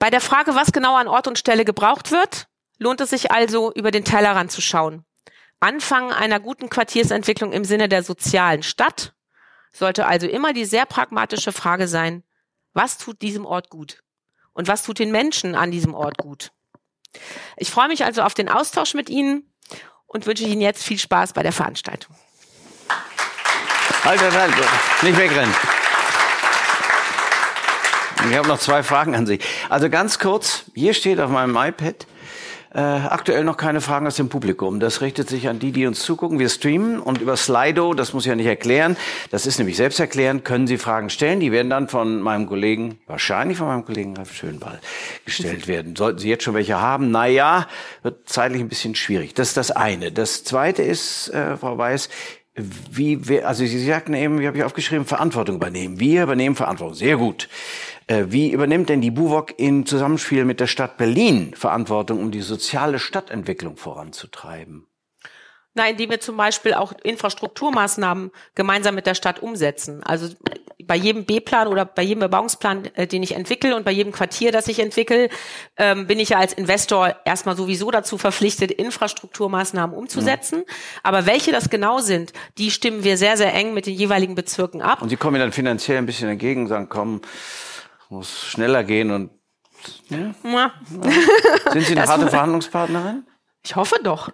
Bei 0.00 0.10
der 0.10 0.20
Frage, 0.20 0.56
was 0.56 0.72
genau 0.72 0.96
an 0.96 1.06
Ort 1.06 1.28
und 1.28 1.38
Stelle 1.38 1.64
gebraucht 1.64 2.10
wird, 2.10 2.48
lohnt 2.78 3.00
es 3.00 3.10
sich 3.10 3.30
also, 3.30 3.72
über 3.72 3.92
den 3.92 4.04
Tellerrand 4.04 4.50
zu 4.50 4.60
schauen. 4.60 5.04
Anfang 5.66 6.12
einer 6.12 6.38
guten 6.38 6.70
Quartiersentwicklung 6.70 7.52
im 7.52 7.64
Sinne 7.64 7.88
der 7.88 8.04
sozialen 8.04 8.62
Stadt 8.62 9.14
sollte 9.72 10.06
also 10.06 10.28
immer 10.28 10.52
die 10.52 10.64
sehr 10.64 10.86
pragmatische 10.86 11.50
Frage 11.50 11.88
sein, 11.88 12.22
was 12.72 12.98
tut 12.98 13.20
diesem 13.20 13.44
Ort 13.44 13.68
gut? 13.68 14.04
Und 14.52 14.68
was 14.68 14.84
tut 14.84 15.00
den 15.00 15.10
Menschen 15.10 15.56
an 15.56 15.72
diesem 15.72 15.92
Ort 15.92 16.18
gut? 16.18 16.52
Ich 17.56 17.72
freue 17.72 17.88
mich 17.88 18.04
also 18.04 18.22
auf 18.22 18.32
den 18.32 18.48
Austausch 18.48 18.94
mit 18.94 19.10
Ihnen 19.10 19.52
und 20.06 20.26
wünsche 20.26 20.44
Ihnen 20.44 20.60
jetzt 20.60 20.84
viel 20.84 21.00
Spaß 21.00 21.32
bei 21.32 21.42
der 21.42 21.52
Veranstaltung. 21.52 22.14
Halt, 24.04 24.20
halt, 24.20 24.34
halt, 24.34 24.54
nicht 25.02 25.18
wegrennen. 25.18 25.54
Ich 28.30 28.36
habe 28.36 28.46
noch 28.46 28.60
zwei 28.60 28.84
Fragen 28.84 29.16
an 29.16 29.26
Sie. 29.26 29.40
Also 29.68 29.90
ganz 29.90 30.20
kurz, 30.20 30.66
hier 30.76 30.94
steht 30.94 31.18
auf 31.18 31.30
meinem 31.30 31.56
iPad, 31.56 32.06
äh, 32.76 32.80
aktuell 32.80 33.42
noch 33.42 33.56
keine 33.56 33.80
Fragen 33.80 34.06
aus 34.06 34.16
dem 34.16 34.28
Publikum. 34.28 34.80
Das 34.80 35.00
richtet 35.00 35.30
sich 35.30 35.48
an 35.48 35.58
die, 35.58 35.72
die 35.72 35.86
uns 35.86 36.02
zugucken. 36.02 36.38
Wir 36.38 36.50
streamen 36.50 37.00
und 37.00 37.22
über 37.22 37.34
Slido, 37.38 37.94
das 37.94 38.12
muss 38.12 38.24
ich 38.24 38.28
ja 38.28 38.36
nicht 38.36 38.44
erklären, 38.44 38.98
das 39.30 39.46
ist 39.46 39.56
nämlich 39.56 39.78
selbsterklärend, 39.78 40.44
können 40.44 40.66
Sie 40.66 40.76
Fragen 40.76 41.08
stellen. 41.08 41.40
Die 41.40 41.52
werden 41.52 41.70
dann 41.70 41.88
von 41.88 42.20
meinem 42.20 42.46
Kollegen, 42.46 42.98
wahrscheinlich 43.06 43.56
von 43.56 43.68
meinem 43.68 43.86
Kollegen 43.86 44.14
Ralf 44.14 44.34
Schönwall, 44.34 44.78
gestellt 45.24 45.68
werden. 45.68 45.96
Sollten 45.96 46.18
Sie 46.18 46.28
jetzt 46.28 46.44
schon 46.44 46.52
welche 46.52 46.78
haben? 46.78 47.10
Naja, 47.10 47.66
wird 48.02 48.28
zeitlich 48.28 48.60
ein 48.60 48.68
bisschen 48.68 48.94
schwierig. 48.94 49.32
Das 49.32 49.48
ist 49.48 49.56
das 49.56 49.70
eine. 49.70 50.12
Das 50.12 50.44
zweite 50.44 50.82
ist, 50.82 51.30
äh, 51.30 51.56
Frau 51.56 51.78
Weiß, 51.78 52.10
wie, 52.90 53.42
also 53.42 53.64
Sie 53.64 53.84
sagten 53.84 54.12
eben, 54.12 54.40
wie 54.40 54.46
habe 54.46 54.58
ich 54.58 54.64
aufgeschrieben, 54.64 55.06
Verantwortung 55.06 55.56
übernehmen. 55.56 55.98
Wir 55.98 56.24
übernehmen 56.24 56.56
Verantwortung. 56.56 56.94
Sehr 56.94 57.16
gut. 57.16 57.48
Äh, 58.06 58.26
wie 58.28 58.52
übernimmt 58.52 58.88
denn 58.88 59.00
die 59.00 59.10
BUWOG 59.10 59.54
im 59.58 59.84
Zusammenspiel 59.84 60.44
mit 60.44 60.60
der 60.60 60.68
Stadt 60.68 60.96
Berlin 60.96 61.54
Verantwortung, 61.54 62.20
um 62.20 62.30
die 62.30 62.40
soziale 62.40 62.98
Stadtentwicklung 62.98 63.76
voranzutreiben? 63.76 64.86
Na, 65.74 65.88
indem 65.88 66.10
wir 66.10 66.20
zum 66.20 66.36
Beispiel 66.36 66.72
auch 66.72 66.92
Infrastrukturmaßnahmen 67.02 68.30
gemeinsam 68.54 68.94
mit 68.94 69.06
der 69.06 69.14
Stadt 69.14 69.42
umsetzen. 69.42 70.02
Also 70.02 70.28
bei 70.86 70.94
jedem 70.94 71.24
B-Plan 71.24 71.68
oder 71.68 71.84
bei 71.84 72.02
jedem 72.02 72.20
Bebauungsplan, 72.20 72.86
äh, 72.94 73.06
den 73.06 73.22
ich 73.22 73.34
entwickle 73.34 73.74
und 73.76 73.84
bei 73.84 73.90
jedem 73.90 74.12
Quartier, 74.12 74.52
das 74.52 74.68
ich 74.68 74.78
entwickle, 74.78 75.28
ähm, 75.76 76.06
bin 76.06 76.18
ich 76.18 76.30
ja 76.30 76.38
als 76.38 76.52
Investor 76.52 77.16
erstmal 77.24 77.56
sowieso 77.56 77.90
dazu 77.90 78.18
verpflichtet, 78.18 78.70
Infrastrukturmaßnahmen 78.70 79.96
umzusetzen. 79.96 80.60
Mhm. 80.60 80.64
Aber 81.02 81.26
welche 81.26 81.50
das 81.50 81.70
genau 81.70 81.98
sind, 81.98 82.32
die 82.56 82.70
stimmen 82.70 83.04
wir 83.04 83.16
sehr, 83.16 83.36
sehr 83.36 83.52
eng 83.52 83.74
mit 83.74 83.86
den 83.86 83.94
jeweiligen 83.94 84.34
Bezirken 84.34 84.80
ab. 84.80 85.02
Und 85.02 85.08
Sie 85.08 85.16
kommen 85.16 85.34
mir 85.34 85.40
dann 85.40 85.52
finanziell 85.52 85.98
ein 85.98 86.06
bisschen 86.06 86.28
entgegen, 86.28 86.68
sagen, 86.68 86.88
komm, 86.88 87.20
muss 88.08 88.46
schneller 88.46 88.84
gehen 88.84 89.10
und 89.10 89.30
ja. 90.08 90.34
ja. 90.44 90.72
Sind 91.72 91.82
Sie 91.82 91.92
eine 91.92 92.02
das 92.02 92.10
harte 92.10 92.28
Verhandlungspartnerin? 92.28 93.24
Ich 93.66 93.74
hoffe 93.74 93.96
doch. 94.00 94.30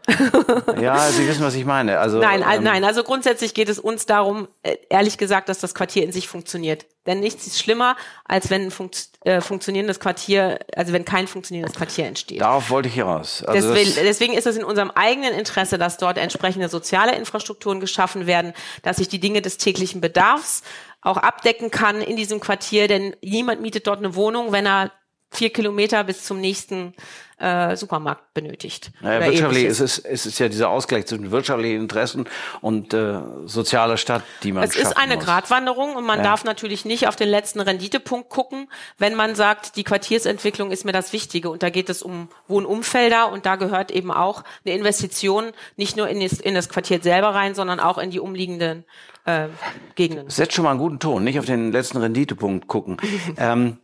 ja, 0.78 1.08
Sie 1.08 1.26
wissen, 1.26 1.42
was 1.42 1.54
ich 1.54 1.64
meine. 1.64 1.98
Also, 1.98 2.18
nein, 2.18 2.44
ähm, 2.46 2.62
nein, 2.62 2.84
also 2.84 3.02
grundsätzlich 3.02 3.54
geht 3.54 3.70
es 3.70 3.78
uns 3.78 4.04
darum, 4.04 4.46
äh, 4.62 4.76
ehrlich 4.90 5.16
gesagt, 5.16 5.48
dass 5.48 5.58
das 5.58 5.74
Quartier 5.74 6.04
in 6.04 6.12
sich 6.12 6.28
funktioniert. 6.28 6.84
Denn 7.06 7.20
nichts 7.20 7.46
ist 7.46 7.58
schlimmer, 7.58 7.96
als 8.26 8.50
wenn 8.50 8.64
ein 8.64 8.70
funkt, 8.70 9.08
äh, 9.24 9.40
funktionierendes 9.40 10.00
Quartier, 10.00 10.58
also 10.76 10.92
wenn 10.92 11.06
kein 11.06 11.26
funktionierendes 11.26 11.74
Quartier 11.74 12.04
entsteht. 12.04 12.42
Darauf 12.42 12.68
wollte 12.68 12.88
ich 12.88 12.94
hinaus. 12.94 13.42
Also 13.42 13.72
deswegen, 13.72 13.94
deswegen 14.04 14.34
ist 14.34 14.46
es 14.46 14.58
in 14.58 14.64
unserem 14.64 14.90
eigenen 14.90 15.32
Interesse, 15.32 15.78
dass 15.78 15.96
dort 15.96 16.18
entsprechende 16.18 16.68
soziale 16.68 17.16
Infrastrukturen 17.16 17.80
geschaffen 17.80 18.26
werden, 18.26 18.52
dass 18.82 18.98
sich 18.98 19.08
die 19.08 19.18
Dinge 19.18 19.40
des 19.40 19.56
täglichen 19.56 20.02
Bedarfs 20.02 20.62
auch 21.02 21.16
abdecken 21.16 21.71
kann 21.71 22.00
in 22.00 22.16
diesem 22.16 22.40
Quartier, 22.40 22.88
denn 22.88 23.14
niemand 23.23 23.61
mietet 23.61 23.87
dort 23.87 23.99
eine 23.99 24.14
Wohnung, 24.14 24.52
wenn 24.52 24.66
er 24.66 24.92
vier 25.32 25.50
Kilometer 25.50 26.04
bis 26.04 26.24
zum 26.24 26.40
nächsten 26.40 26.94
äh, 27.38 27.74
Supermarkt 27.76 28.34
benötigt. 28.34 28.92
Naja, 29.00 29.26
wirtschaftlich 29.26 29.64
ist 29.64 29.80
es, 29.80 29.98
es 29.98 30.26
ist 30.26 30.38
ja 30.38 30.48
dieser 30.48 30.68
Ausgleich 30.68 31.06
zwischen 31.06 31.32
wirtschaftlichen 31.32 31.80
Interessen 31.80 32.28
und 32.60 32.94
äh, 32.94 33.18
sozialer 33.46 33.96
Stadt, 33.96 34.22
die 34.44 34.52
man 34.52 34.62
Es 34.62 34.76
ist 34.76 34.96
eine 34.96 35.16
muss. 35.16 35.24
Gratwanderung 35.24 35.96
und 35.96 36.04
man 36.04 36.18
Ja. 36.18 36.24
darf 36.24 36.44
natürlich 36.44 36.84
nicht 36.84 37.08
auf 37.08 37.16
den 37.16 37.28
letzten 37.28 37.60
Renditepunkt 37.60 38.28
gucken, 38.28 38.68
wenn 38.98 39.14
man 39.14 39.34
sagt, 39.34 39.76
die 39.76 39.82
Quartiersentwicklung 39.82 40.70
ist 40.70 40.84
mir 40.84 40.92
das 40.92 41.12
Wichtige 41.12 41.50
und 41.50 41.64
da 41.64 41.70
geht 41.70 41.88
es 41.90 42.02
um 42.02 42.28
Wohnumfelder 42.46 43.32
und 43.32 43.44
da 43.44 43.56
gehört 43.56 43.90
eben 43.90 44.12
auch 44.12 44.44
eine 44.64 44.76
Investition 44.76 45.52
nicht 45.76 45.96
nur 45.96 46.08
in 46.08 46.20
das, 46.20 46.34
in 46.34 46.54
das 46.54 46.68
Quartier 46.68 47.00
selber 47.02 47.34
rein, 47.34 47.56
sondern 47.56 47.80
auch 47.80 47.98
in 47.98 48.10
die 48.10 48.20
umliegenden 48.20 48.84
äh, 49.24 49.48
Gegenden. 49.96 50.30
Setzt 50.30 50.54
schon 50.54 50.64
mal 50.64 50.70
einen 50.70 50.78
guten 50.80 51.00
Ton, 51.00 51.24
nicht 51.24 51.38
auf 51.38 51.46
den 51.46 51.72
letzten 51.72 51.98
Renditepunkt 51.98 52.68
gucken. 52.68 52.98
ähm, 53.36 53.78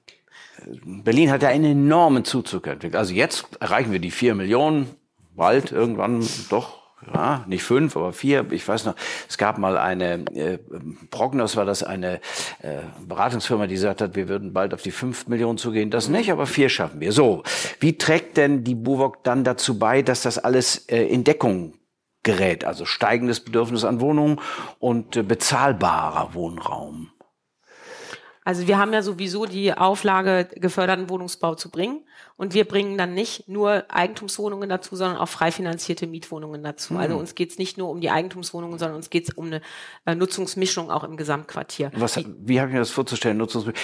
Berlin 0.84 1.30
hat 1.30 1.42
ja 1.42 1.48
einen 1.48 1.72
enormen 1.72 2.24
Zuzug 2.24 2.66
entwickelt. 2.66 2.96
Also 2.96 3.14
jetzt 3.14 3.46
erreichen 3.60 3.92
wir 3.92 3.98
die 3.98 4.10
vier 4.10 4.34
Millionen, 4.34 4.88
bald 5.36 5.72
irgendwann 5.72 6.26
doch. 6.50 6.78
Ja, 7.14 7.44
nicht 7.46 7.62
fünf, 7.62 7.96
aber 7.96 8.12
vier. 8.12 8.50
Ich 8.50 8.66
weiß 8.66 8.84
noch, 8.84 8.94
es 9.28 9.38
gab 9.38 9.58
mal 9.58 9.78
eine, 9.78 10.24
äh, 10.34 10.58
Prognos 11.10 11.56
war 11.56 11.64
das 11.64 11.82
eine 11.84 12.16
äh, 12.60 12.80
Beratungsfirma, 13.06 13.66
die 13.68 13.74
gesagt 13.74 14.00
hat, 14.00 14.16
wir 14.16 14.28
würden 14.28 14.52
bald 14.52 14.74
auf 14.74 14.82
die 14.82 14.90
fünf 14.90 15.28
Millionen 15.28 15.58
zugehen. 15.58 15.90
Das 15.90 16.08
nicht, 16.08 16.32
aber 16.32 16.46
vier 16.46 16.68
schaffen 16.68 17.00
wir. 17.00 17.12
So, 17.12 17.44
wie 17.78 17.96
trägt 17.96 18.36
denn 18.36 18.64
die 18.64 18.74
BUWOG 18.74 19.22
dann 19.22 19.44
dazu 19.44 19.78
bei, 19.78 20.02
dass 20.02 20.22
das 20.22 20.38
alles 20.38 20.88
äh, 20.88 21.04
in 21.04 21.22
Deckung 21.22 21.74
gerät? 22.24 22.64
Also 22.64 22.84
steigendes 22.84 23.40
Bedürfnis 23.40 23.84
an 23.84 24.00
Wohnungen 24.00 24.40
und 24.80 25.16
äh, 25.16 25.22
bezahlbarer 25.22 26.34
Wohnraum. 26.34 27.12
Also 28.48 28.66
wir 28.66 28.78
haben 28.78 28.94
ja 28.94 29.02
sowieso 29.02 29.44
die 29.44 29.74
Auflage, 29.74 30.48
geförderten 30.54 31.10
Wohnungsbau 31.10 31.54
zu 31.54 31.68
bringen. 31.70 32.00
Und 32.38 32.54
wir 32.54 32.66
bringen 32.66 32.96
dann 32.96 33.12
nicht 33.12 33.46
nur 33.46 33.84
Eigentumswohnungen 33.88 34.70
dazu, 34.70 34.96
sondern 34.96 35.18
auch 35.18 35.28
frei 35.28 35.52
finanzierte 35.52 36.06
Mietwohnungen 36.06 36.62
dazu. 36.62 36.96
Also 36.96 37.18
uns 37.18 37.34
geht 37.34 37.50
es 37.50 37.58
nicht 37.58 37.76
nur 37.76 37.90
um 37.90 38.00
die 38.00 38.08
Eigentumswohnungen, 38.08 38.78
sondern 38.78 38.96
uns 38.96 39.10
geht 39.10 39.28
es 39.28 39.34
um 39.34 39.48
eine 39.48 39.60
äh, 40.06 40.14
Nutzungsmischung 40.14 40.90
auch 40.90 41.04
im 41.04 41.18
Gesamtquartier. 41.18 41.90
Was, 41.96 42.16
wie 42.16 42.58
habe 42.58 42.70
ich 42.70 42.72
mir 42.72 42.78
das 42.78 42.90
vorzustellen? 42.90 43.38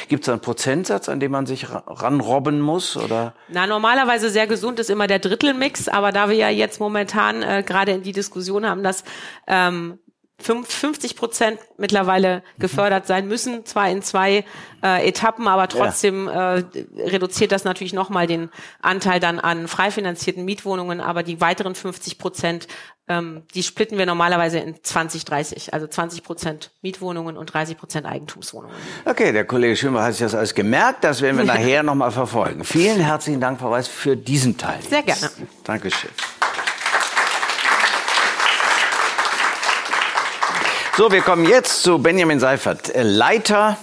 Gibt 0.09 0.23
es 0.23 0.26
da 0.26 0.33
einen 0.33 0.40
Prozentsatz, 0.40 1.11
an 1.11 1.21
dem 1.21 1.33
man 1.33 1.44
sich 1.44 1.68
ra- 1.68 1.85
ranrobben 1.87 2.62
muss? 2.62 2.97
Oder? 2.97 3.35
Na, 3.49 3.66
normalerweise 3.66 4.30
sehr 4.30 4.47
gesund 4.47 4.80
ist 4.80 4.88
immer 4.88 5.09
der 5.09 5.18
Drittelmix, 5.18 5.88
aber 5.88 6.11
da 6.11 6.30
wir 6.30 6.37
ja 6.37 6.49
jetzt 6.49 6.80
momentan 6.80 7.42
äh, 7.42 7.62
gerade 7.66 7.92
in 7.92 8.02
die 8.02 8.12
Diskussion 8.12 8.66
haben, 8.66 8.83
dass 8.83 9.04
ähm, 9.47 9.99
50 10.38 11.17
Prozent 11.17 11.59
mittlerweile 11.79 12.43
gefördert 12.59 13.07
sein 13.07 13.29
müssen, 13.29 13.64
zwar 13.64 13.88
in 13.88 14.03
zwei 14.03 14.45
äh, 14.83 15.09
Etappen, 15.09 15.47
aber 15.47 15.69
trotzdem 15.69 16.29
äh, 16.29 16.64
reduziert 16.99 17.53
das 17.53 17.64
natürlich 17.64 17.93
nochmal 17.93 18.26
den 18.26 18.50
Anteil 18.83 19.21
dann 19.21 19.38
an 19.38 19.69
frei 19.69 19.91
finanzierten 19.91 20.45
Mietwohnungen, 20.45 21.00
aber 21.00 21.23
die 21.23 21.41
weiteren 21.41 21.75
50 21.75 22.19
Prozent, 22.19 22.67
ähm, 23.09 23.45
die 23.55 23.62
splitten 23.62 23.97
wir 23.97 24.07
normalerweise 24.07 24.59
in 24.59 24.75
20, 24.83 25.25
30, 25.25 25.73
also 25.73 25.87
20 25.87 26.25
Prozent 26.25 26.73
Mietwohnungen 26.83 27.37
und 27.37 27.47
30 27.47 27.79
Prozent 27.79 28.05
Eigentumswohnungen. 28.05 28.76
Okay, 29.05 29.33
der 29.33 29.47
Kollege 29.47 29.76
Schwimmer 29.76 30.03
hat 30.03 30.14
sich 30.14 30.21
das 30.23 30.35
alles 30.35 30.55
gemerkt. 30.55 31.05
Das 31.05 31.23
werden 31.23 31.38
wir 31.38 31.45
nachher 31.45 31.85
nochmal 31.85 32.11
verfolgen. 32.11 32.64
Vielen 32.64 33.00
herzlichen 33.00 33.41
Dank, 33.41 33.61
Frau 33.61 33.71
Weiß, 33.71 33.87
für 33.87 34.17
diesen 34.17 34.59
Teil. 34.59 34.81
Sehr 34.83 35.03
gerne. 35.03 35.31
Dankeschön. 35.62 36.11
So, 40.97 41.11
wir 41.11 41.23
kommen 41.23 41.45
jetzt 41.45 41.83
zu 41.83 41.99
Benjamin 41.99 42.39
Seifert, 42.39 42.95
äh, 42.95 43.03
Leiter 43.03 43.77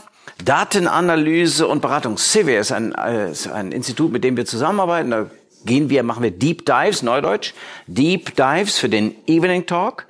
Datenanalyse 0.46 1.68
und 1.68 1.82
Beratung. 1.82 2.18
CIVE 2.18 2.56
ist 2.56 2.72
ein, 2.72 2.96
äh, 2.96 3.32
ist 3.32 3.50
ein 3.50 3.74
Institut, 3.74 4.13
mit 4.13 4.24
dem 4.24 4.38
wir 4.38 4.46
zusammenarbeiten. 4.46 5.12
Da 5.12 5.25
gehen 5.65 5.89
wir, 5.89 6.03
machen 6.03 6.24
wir 6.24 6.32
Deep 6.32 6.65
Dives, 6.65 7.03
Neudeutsch, 7.03 7.53
Deep 7.86 8.38
Dives 8.38 8.80
für 8.80 8.88
den 8.88 9.13
Evening 9.27 9.65
Talk. 9.65 10.08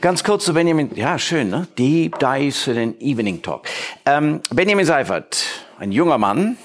Ganz 0.00 0.22
kurz 0.22 0.44
zu 0.44 0.54
Benjamin, 0.54 0.92
ja 0.94 1.18
schön, 1.18 1.50
ne? 1.50 1.66
Deep 1.76 2.20
Dives 2.20 2.62
für 2.62 2.74
den 2.74 3.00
Evening 3.00 3.42
Talk. 3.42 3.66
Ähm, 4.06 4.40
Benjamin 4.50 4.86
Seifert, 4.86 5.44
ein 5.80 5.90
junger 5.90 6.18
Mann, 6.18 6.56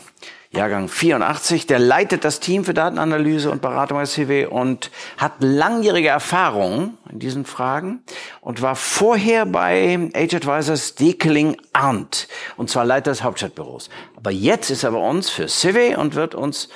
Jahrgang 0.56 0.88
84, 0.88 1.66
der 1.66 1.80
leitet 1.80 2.24
das 2.24 2.40
Team 2.40 2.64
für 2.64 2.76
Datenanalyse 2.76 3.50
und 3.50 3.64
Beratung 3.64 3.98
bei 3.98 4.06
CW 4.06 4.46
und 4.46 4.92
hat 5.18 5.34
langjährige 5.40 6.10
Erfahrung 6.10 6.98
in 7.12 7.18
diesen 7.18 7.44
Fragen 7.46 8.04
und 8.40 8.62
war 8.62 8.76
vorher 8.76 9.48
bei 9.48 10.12
Age 10.14 10.36
Advisors 10.36 10.94
Dekeling 10.94 11.58
Arndt 11.74 12.28
und 12.56 12.70
zwar 12.70 12.86
Leiter 12.86 13.10
des 13.10 13.24
Hauptstadtbüros. 13.24 13.90
Aber 14.16 14.30
jetzt 14.30 14.70
ist 14.70 14.84
er 14.84 14.92
bei 14.92 15.00
uns 15.00 15.32
für 15.32 15.48
CW 15.48 15.96
und 15.96 16.14
wird 16.14 16.36
uns 16.36 16.70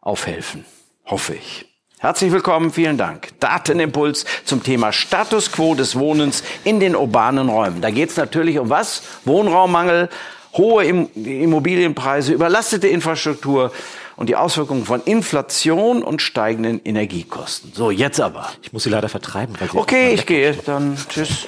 aufhelfen, 0.00 0.64
hoffe 1.04 1.34
ich. 1.34 1.66
Herzlich 1.98 2.30
willkommen, 2.30 2.70
vielen 2.70 2.98
Dank. 2.98 3.30
Datenimpuls 3.40 4.26
zum 4.44 4.62
Thema 4.62 4.92
Status 4.92 5.50
quo 5.50 5.74
des 5.74 5.98
Wohnens 5.98 6.44
in 6.62 6.78
den 6.78 6.94
urbanen 6.94 7.48
Räumen. 7.48 7.80
Da 7.80 7.90
geht 7.90 8.10
es 8.10 8.16
natürlich 8.16 8.58
um 8.58 8.68
was? 8.68 9.02
Wohnraummangel, 9.24 10.10
hohe 10.56 10.84
Im- 10.84 11.08
Immobilienpreise, 11.14 12.32
überlastete 12.32 12.88
Infrastruktur 12.88 13.72
und 14.16 14.28
die 14.28 14.36
Auswirkungen 14.36 14.84
von 14.84 15.02
Inflation 15.04 16.02
und 16.02 16.22
steigenden 16.22 16.80
Energiekosten. 16.84 17.72
So, 17.74 17.90
jetzt 17.90 18.20
aber. 18.20 18.48
Ich 18.62 18.72
muss 18.72 18.84
Sie 18.84 18.90
leider 18.90 19.08
vertreiben. 19.08 19.54
Weil 19.58 19.68
Sie 19.70 19.76
Okay, 19.76 20.14
ich 20.14 20.26
gehe, 20.26 20.54
dann 20.64 20.96
tschüss. 21.08 21.46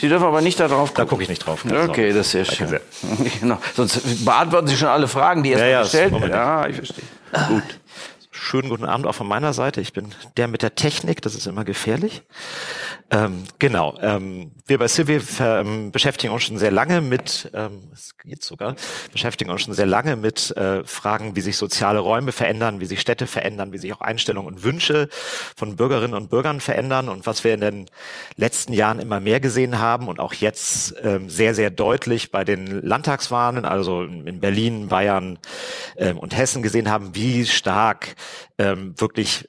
Sie 0.00 0.08
dürfen 0.08 0.26
aber 0.26 0.40
nicht 0.40 0.60
da 0.60 0.68
drauf 0.68 0.90
Da 0.90 1.02
gucken. 1.02 1.08
gucke 1.10 1.22
ich 1.24 1.28
nicht 1.28 1.44
drauf. 1.44 1.64
Okay, 1.88 2.12
das 2.12 2.26
ist 2.26 2.30
sehr 2.32 2.44
schön. 2.44 2.78
Genau. 3.40 3.58
Sonst 3.74 4.24
beantworten 4.24 4.68
Sie 4.68 4.76
schon 4.76 4.88
alle 4.88 5.08
Fragen, 5.08 5.42
die 5.42 5.50
erst 5.50 5.62
Ja, 5.62 5.68
ja, 5.68 5.82
gestellt 5.82 6.12
werden. 6.12 6.30
Ja, 6.30 6.66
ich 6.68 6.76
verstehe. 6.76 7.04
Gut. 7.48 7.62
Schönen 8.40 8.68
guten 8.68 8.84
Abend 8.84 9.06
auch 9.06 9.14
von 9.14 9.26
meiner 9.26 9.52
Seite. 9.52 9.80
Ich 9.80 9.92
bin 9.92 10.14
der 10.36 10.48
mit 10.48 10.62
der 10.62 10.74
Technik, 10.74 11.20
das 11.20 11.34
ist 11.34 11.46
immer 11.46 11.64
gefährlich. 11.64 12.22
Ähm, 13.10 13.44
genau. 13.58 13.98
Ähm, 14.00 14.52
wir 14.66 14.78
bei 14.78 14.86
Civi 14.86 15.20
ähm, 15.40 15.90
beschäftigen 15.90 16.32
uns 16.32 16.44
schon 16.44 16.56
sehr 16.56 16.70
lange 16.70 17.00
mit, 17.00 17.50
ähm, 17.52 17.90
es 17.92 18.16
geht 18.18 18.44
sogar, 18.44 18.76
beschäftigen 19.12 19.50
uns 19.50 19.62
schon 19.62 19.74
sehr 19.74 19.86
lange 19.86 20.16
mit 20.16 20.56
äh, 20.56 20.84
Fragen, 20.84 21.36
wie 21.36 21.40
sich 21.40 21.56
soziale 21.56 21.98
Räume 21.98 22.32
verändern, 22.32 22.80
wie 22.80 22.86
sich 22.86 23.00
Städte 23.00 23.26
verändern, 23.26 23.72
wie 23.72 23.78
sich 23.78 23.92
auch 23.92 24.02
Einstellungen 24.02 24.54
und 24.54 24.62
Wünsche 24.62 25.08
von 25.56 25.76
Bürgerinnen 25.76 26.14
und 26.14 26.30
Bürgern 26.30 26.60
verändern. 26.60 27.08
Und 27.08 27.26
was 27.26 27.44
wir 27.44 27.54
in 27.54 27.60
den 27.60 27.86
letzten 28.36 28.72
Jahren 28.72 29.00
immer 29.00 29.20
mehr 29.20 29.40
gesehen 29.40 29.78
haben 29.78 30.06
und 30.06 30.20
auch 30.20 30.32
jetzt 30.32 30.94
ähm, 31.02 31.28
sehr, 31.28 31.54
sehr 31.54 31.70
deutlich 31.70 32.30
bei 32.30 32.44
den 32.44 32.82
Landtagswahlen, 32.82 33.64
also 33.64 34.04
in 34.04 34.38
Berlin, 34.40 34.88
Bayern 34.88 35.38
ähm, 35.96 36.18
und 36.18 36.36
Hessen 36.36 36.62
gesehen 36.62 36.88
haben, 36.88 37.14
wie 37.14 37.44
stark 37.44 38.14
ähm, 38.58 38.94
wirklich 38.98 39.48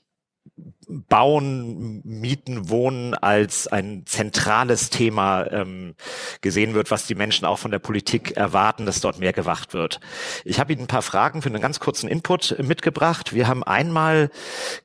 Bauen, 0.89 2.01
Mieten, 2.03 2.69
Wohnen 2.69 3.13
als 3.13 3.67
ein 3.67 4.03
zentrales 4.07 4.89
Thema 4.89 5.45
ähm, 5.51 5.95
gesehen 6.41 6.73
wird, 6.73 6.89
was 6.89 7.05
die 7.05 7.15
Menschen 7.15 7.45
auch 7.45 7.59
von 7.59 7.69
der 7.69 7.79
Politik 7.79 8.35
erwarten, 8.35 8.87
dass 8.87 8.99
dort 8.99 9.19
mehr 9.19 9.33
gewacht 9.33 9.73
wird. 9.73 9.99
Ich 10.45 10.59
habe 10.59 10.73
Ihnen 10.73 10.83
ein 10.83 10.87
paar 10.87 11.03
Fragen 11.03 11.43
für 11.43 11.49
einen 11.49 11.61
ganz 11.61 11.79
kurzen 11.79 12.09
Input 12.09 12.57
mitgebracht. 12.59 13.33
Wir 13.33 13.47
haben 13.47 13.63
einmal 13.63 14.31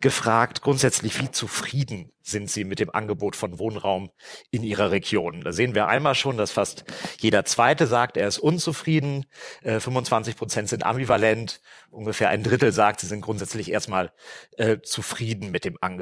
gefragt, 0.00 0.60
grundsätzlich, 0.60 1.20
wie 1.20 1.30
zufrieden 1.30 2.10
sind 2.24 2.50
Sie 2.50 2.64
mit 2.64 2.80
dem 2.80 2.90
Angebot 2.90 3.36
von 3.36 3.58
Wohnraum 3.58 4.10
in 4.50 4.62
Ihrer 4.62 4.90
Region? 4.90 5.42
Da 5.42 5.52
sehen 5.52 5.74
wir 5.74 5.88
einmal 5.88 6.14
schon, 6.14 6.38
dass 6.38 6.50
fast 6.50 6.84
jeder 7.20 7.44
Zweite 7.44 7.86
sagt, 7.86 8.16
er 8.16 8.26
ist 8.26 8.38
unzufrieden. 8.38 9.26
Äh, 9.62 9.78
25 9.78 10.36
Prozent 10.36 10.68
sind 10.70 10.86
ambivalent. 10.86 11.60
Ungefähr 11.90 12.30
ein 12.30 12.42
Drittel 12.42 12.72
sagt, 12.72 13.00
sie 13.00 13.06
sind 13.06 13.20
grundsätzlich 13.20 13.70
erstmal 13.70 14.10
äh, 14.56 14.78
zufrieden 14.80 15.50
mit 15.50 15.64
dem 15.64 15.76
Angebot. 15.80 15.93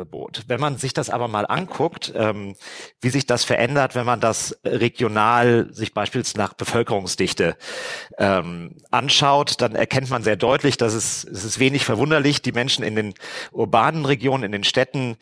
Wenn 0.48 0.60
man 0.60 0.76
sich 0.78 0.92
das 0.92 1.10
aber 1.10 1.28
mal 1.28 1.44
anguckt, 1.46 2.12
ähm, 2.16 2.54
wie 3.00 3.10
sich 3.10 3.26
das 3.26 3.44
verändert, 3.44 3.94
wenn 3.94 4.06
man 4.06 4.20
das 4.20 4.58
regional 4.64 5.68
sich 5.72 5.94
beispielsweise 5.94 6.38
nach 6.38 6.54
Bevölkerungsdichte 6.54 7.56
ähm, 8.18 8.76
anschaut, 8.90 9.60
dann 9.60 9.74
erkennt 9.74 10.10
man 10.10 10.22
sehr 10.22 10.36
deutlich, 10.36 10.76
dass 10.76 10.94
es, 10.94 11.24
es 11.24 11.44
ist 11.44 11.58
wenig 11.58 11.84
verwunderlich, 11.84 12.42
die 12.42 12.52
Menschen 12.52 12.84
in 12.84 12.96
den 12.96 13.14
urbanen 13.50 14.04
Regionen, 14.04 14.44
in 14.44 14.52
den 14.52 14.64
Städten 14.64 15.16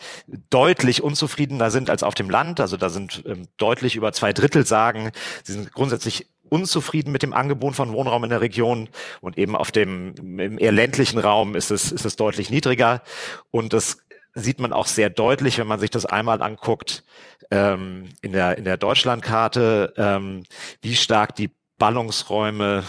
deutlich 0.51 1.03
unzufriedener 1.03 1.71
sind 1.71 1.91
als 1.91 2.03
auf 2.03 2.15
dem 2.15 2.31
Land. 2.31 2.61
Also 2.61 2.77
da 2.77 2.89
sind 2.89 3.23
ähm, 3.27 3.49
deutlich 3.57 3.97
über 3.97 4.13
zwei 4.13 4.33
Drittel 4.33 4.67
sagen, 4.67 5.11
sie 5.45 5.53
sind 5.53 5.73
grundsätzlich 5.73 6.27
unzufrieden 6.51 7.13
mit 7.13 7.23
dem 7.23 7.33
Angebot 7.33 7.75
von 7.75 7.93
Wohnraum 7.93 8.25
in 8.25 8.31
der 8.31 8.41
Region. 8.41 8.89
Und 9.21 9.39
eben 9.39 9.57
auf 9.57 9.71
dem 9.71 10.15
im 10.17 10.59
eher 10.59 10.73
ländlichen 10.73 11.19
Raum 11.19 11.55
ist 11.55 11.71
es 11.71 11.93
ist 11.93 12.05
es 12.05 12.17
deutlich 12.17 12.51
niedriger. 12.51 13.03
Und 13.51 13.73
das 13.73 13.99
sieht 14.35 14.61
man 14.61 14.73
auch 14.73 14.87
sehr 14.87 15.11
deutlich, 15.11 15.59
wenn 15.59 15.66
man 15.66 15.81
sich 15.81 15.90
das 15.90 16.07
einmal 16.07 16.43
anguckt 16.43 17.05
ähm, 17.51 18.09
in 18.23 18.33
der 18.33 18.59
in 18.59 18.64
der 18.64 18.77
Deutschlandkarte, 18.77 19.95
ähm, 19.97 20.45
wie 20.83 20.97
stark 20.97 21.35
die 21.35 21.51
Ballungsräume 21.79 22.85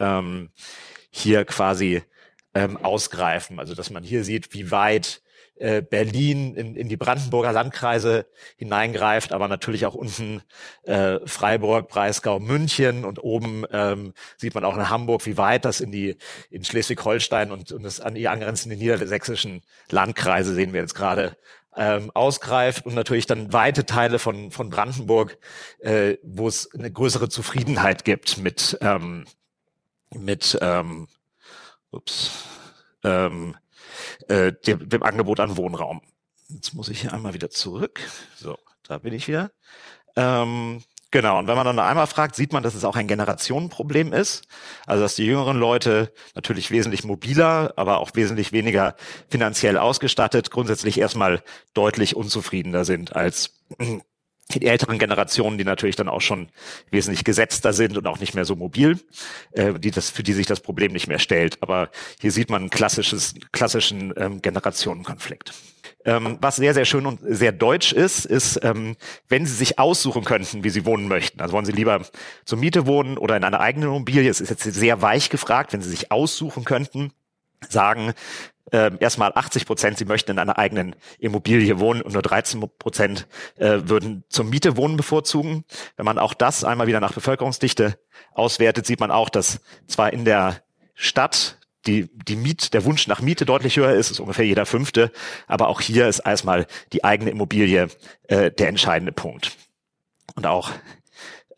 ähm, 0.00 0.50
hier 1.10 1.44
quasi 1.44 2.02
ähm, 2.54 2.76
ausgreifen. 2.78 3.58
Also 3.58 3.74
dass 3.74 3.90
man 3.90 4.02
hier 4.02 4.24
sieht, 4.24 4.52
wie 4.54 4.70
weit 4.70 5.21
äh, 5.62 5.80
Berlin 5.80 6.56
in, 6.56 6.74
in 6.74 6.88
die 6.88 6.96
Brandenburger 6.96 7.52
Landkreise 7.52 8.26
hineingreift, 8.56 9.32
aber 9.32 9.46
natürlich 9.46 9.86
auch 9.86 9.94
unten 9.94 10.42
äh, 10.82 11.20
Freiburg, 11.24 11.88
Breisgau, 11.88 12.40
München 12.40 13.04
und 13.04 13.22
oben 13.22 13.64
ähm, 13.70 14.12
sieht 14.36 14.56
man 14.56 14.64
auch 14.64 14.76
in 14.76 14.90
Hamburg, 14.90 15.24
wie 15.24 15.38
weit 15.38 15.64
das 15.64 15.80
in 15.80 15.92
die 15.92 16.16
in 16.50 16.64
Schleswig-Holstein 16.64 17.52
und, 17.52 17.70
und 17.70 17.84
das 17.84 18.00
an 18.00 18.16
die 18.16 18.26
angrenzenden 18.26 18.80
niedersächsischen 18.80 19.62
Landkreise 19.88 20.52
sehen 20.52 20.72
wir 20.72 20.80
jetzt 20.80 20.94
gerade 20.94 21.36
ähm, 21.76 22.10
ausgreift 22.12 22.84
und 22.84 22.94
natürlich 22.94 23.26
dann 23.26 23.52
weite 23.52 23.86
Teile 23.86 24.18
von, 24.18 24.50
von 24.50 24.68
Brandenburg, 24.68 25.38
äh, 25.78 26.16
wo 26.24 26.48
es 26.48 26.74
eine 26.74 26.90
größere 26.90 27.28
Zufriedenheit 27.28 28.04
gibt 28.04 28.38
mit, 28.38 28.76
ähm, 28.80 29.26
mit 30.10 30.58
ähm, 30.60 31.06
ups, 31.92 32.32
ähm, 33.04 33.54
äh, 34.28 34.52
dem, 34.66 34.88
dem 34.88 35.02
Angebot 35.02 35.40
an 35.40 35.56
Wohnraum. 35.56 36.00
Jetzt 36.48 36.74
muss 36.74 36.88
ich 36.88 37.00
hier 37.00 37.12
einmal 37.12 37.34
wieder 37.34 37.50
zurück. 37.50 38.00
So, 38.36 38.58
da 38.86 38.98
bin 38.98 39.14
ich 39.14 39.28
wieder. 39.28 39.50
Ähm, 40.16 40.82
Genau, 41.12 41.38
und 41.38 41.46
wenn 41.46 41.56
man 41.56 41.66
dann 41.66 41.78
einmal 41.78 42.06
fragt, 42.06 42.34
sieht 42.34 42.54
man, 42.54 42.62
dass 42.62 42.74
es 42.74 42.86
auch 42.86 42.96
ein 42.96 43.06
Generationenproblem 43.06 44.14
ist. 44.14 44.44
Also 44.86 45.02
dass 45.02 45.14
die 45.14 45.26
jüngeren 45.26 45.58
Leute 45.58 46.10
natürlich 46.34 46.70
wesentlich 46.70 47.04
mobiler, 47.04 47.74
aber 47.76 47.98
auch 48.00 48.12
wesentlich 48.14 48.50
weniger 48.52 48.96
finanziell 49.28 49.76
ausgestattet, 49.76 50.50
grundsätzlich 50.50 50.98
erstmal 50.98 51.42
deutlich 51.74 52.16
unzufriedener 52.16 52.86
sind 52.86 53.14
als 53.14 53.60
die 54.50 54.66
älteren 54.66 54.98
Generationen, 54.98 55.58
die 55.58 55.64
natürlich 55.64 55.96
dann 55.96 56.08
auch 56.08 56.20
schon 56.20 56.48
wesentlich 56.90 57.24
gesetzter 57.24 57.72
sind 57.72 57.96
und 57.96 58.06
auch 58.06 58.20
nicht 58.20 58.34
mehr 58.34 58.44
so 58.44 58.56
mobil, 58.56 58.98
äh, 59.52 59.74
die 59.78 59.90
das, 59.90 60.10
für 60.10 60.22
die 60.22 60.32
sich 60.32 60.46
das 60.46 60.60
Problem 60.60 60.92
nicht 60.92 61.06
mehr 61.06 61.18
stellt. 61.18 61.62
Aber 61.62 61.90
hier 62.20 62.32
sieht 62.32 62.50
man 62.50 62.62
einen 62.62 62.70
klassisches, 62.70 63.34
klassischen 63.52 64.12
ähm, 64.16 64.42
Generationenkonflikt. 64.42 65.52
Ähm, 66.04 66.38
was 66.40 66.56
sehr, 66.56 66.74
sehr 66.74 66.84
schön 66.84 67.06
und 67.06 67.20
sehr 67.22 67.52
deutsch 67.52 67.92
ist, 67.92 68.24
ist, 68.24 68.60
ähm, 68.62 68.96
wenn 69.28 69.46
Sie 69.46 69.54
sich 69.54 69.78
aussuchen 69.78 70.24
könnten, 70.24 70.64
wie 70.64 70.70
Sie 70.70 70.84
wohnen 70.84 71.06
möchten. 71.06 71.40
Also 71.40 71.54
wollen 71.54 71.64
Sie 71.64 71.72
lieber 71.72 72.04
zur 72.44 72.58
Miete 72.58 72.86
wohnen 72.86 73.18
oder 73.18 73.36
in 73.36 73.44
einer 73.44 73.60
eigenen 73.60 73.88
Immobilie? 73.88 74.28
Es 74.28 74.40
ist 74.40 74.50
jetzt 74.50 74.64
sehr 74.64 75.00
weich 75.00 75.30
gefragt, 75.30 75.72
wenn 75.72 75.82
Sie 75.82 75.90
sich 75.90 76.10
aussuchen 76.10 76.64
könnten, 76.64 77.12
sagen 77.68 78.12
äh, 78.70 78.90
erstmal 78.98 79.32
80 79.34 79.66
Prozent, 79.66 79.98
sie 79.98 80.04
möchten 80.04 80.32
in 80.32 80.38
einer 80.38 80.58
eigenen 80.58 80.96
Immobilie 81.18 81.78
wohnen 81.78 82.02
und 82.02 82.12
nur 82.12 82.22
13 82.22 82.62
Prozent 82.78 83.26
äh, 83.56 83.80
würden 83.84 84.24
zur 84.28 84.44
Miete 84.44 84.76
wohnen 84.76 84.96
bevorzugen. 84.96 85.64
Wenn 85.96 86.06
man 86.06 86.18
auch 86.18 86.34
das 86.34 86.64
einmal 86.64 86.86
wieder 86.86 87.00
nach 87.00 87.12
Bevölkerungsdichte 87.12 87.98
auswertet, 88.32 88.86
sieht 88.86 89.00
man 89.00 89.10
auch, 89.10 89.28
dass 89.28 89.60
zwar 89.86 90.12
in 90.12 90.24
der 90.24 90.62
Stadt 90.94 91.58
die, 91.86 92.08
die 92.14 92.36
Miet, 92.36 92.74
der 92.74 92.84
Wunsch 92.84 93.08
nach 93.08 93.20
Miete 93.20 93.44
deutlich 93.44 93.76
höher 93.76 93.92
ist, 93.92 94.10
ist 94.10 94.20
ungefähr 94.20 94.46
jeder 94.46 94.66
fünfte. 94.66 95.10
Aber 95.48 95.68
auch 95.68 95.80
hier 95.80 96.08
ist 96.08 96.20
erstmal 96.20 96.66
die 96.92 97.02
eigene 97.02 97.30
Immobilie 97.30 97.88
äh, 98.28 98.52
der 98.52 98.68
entscheidende 98.68 99.12
Punkt. 99.12 99.56
Und 100.36 100.46
auch 100.46 100.70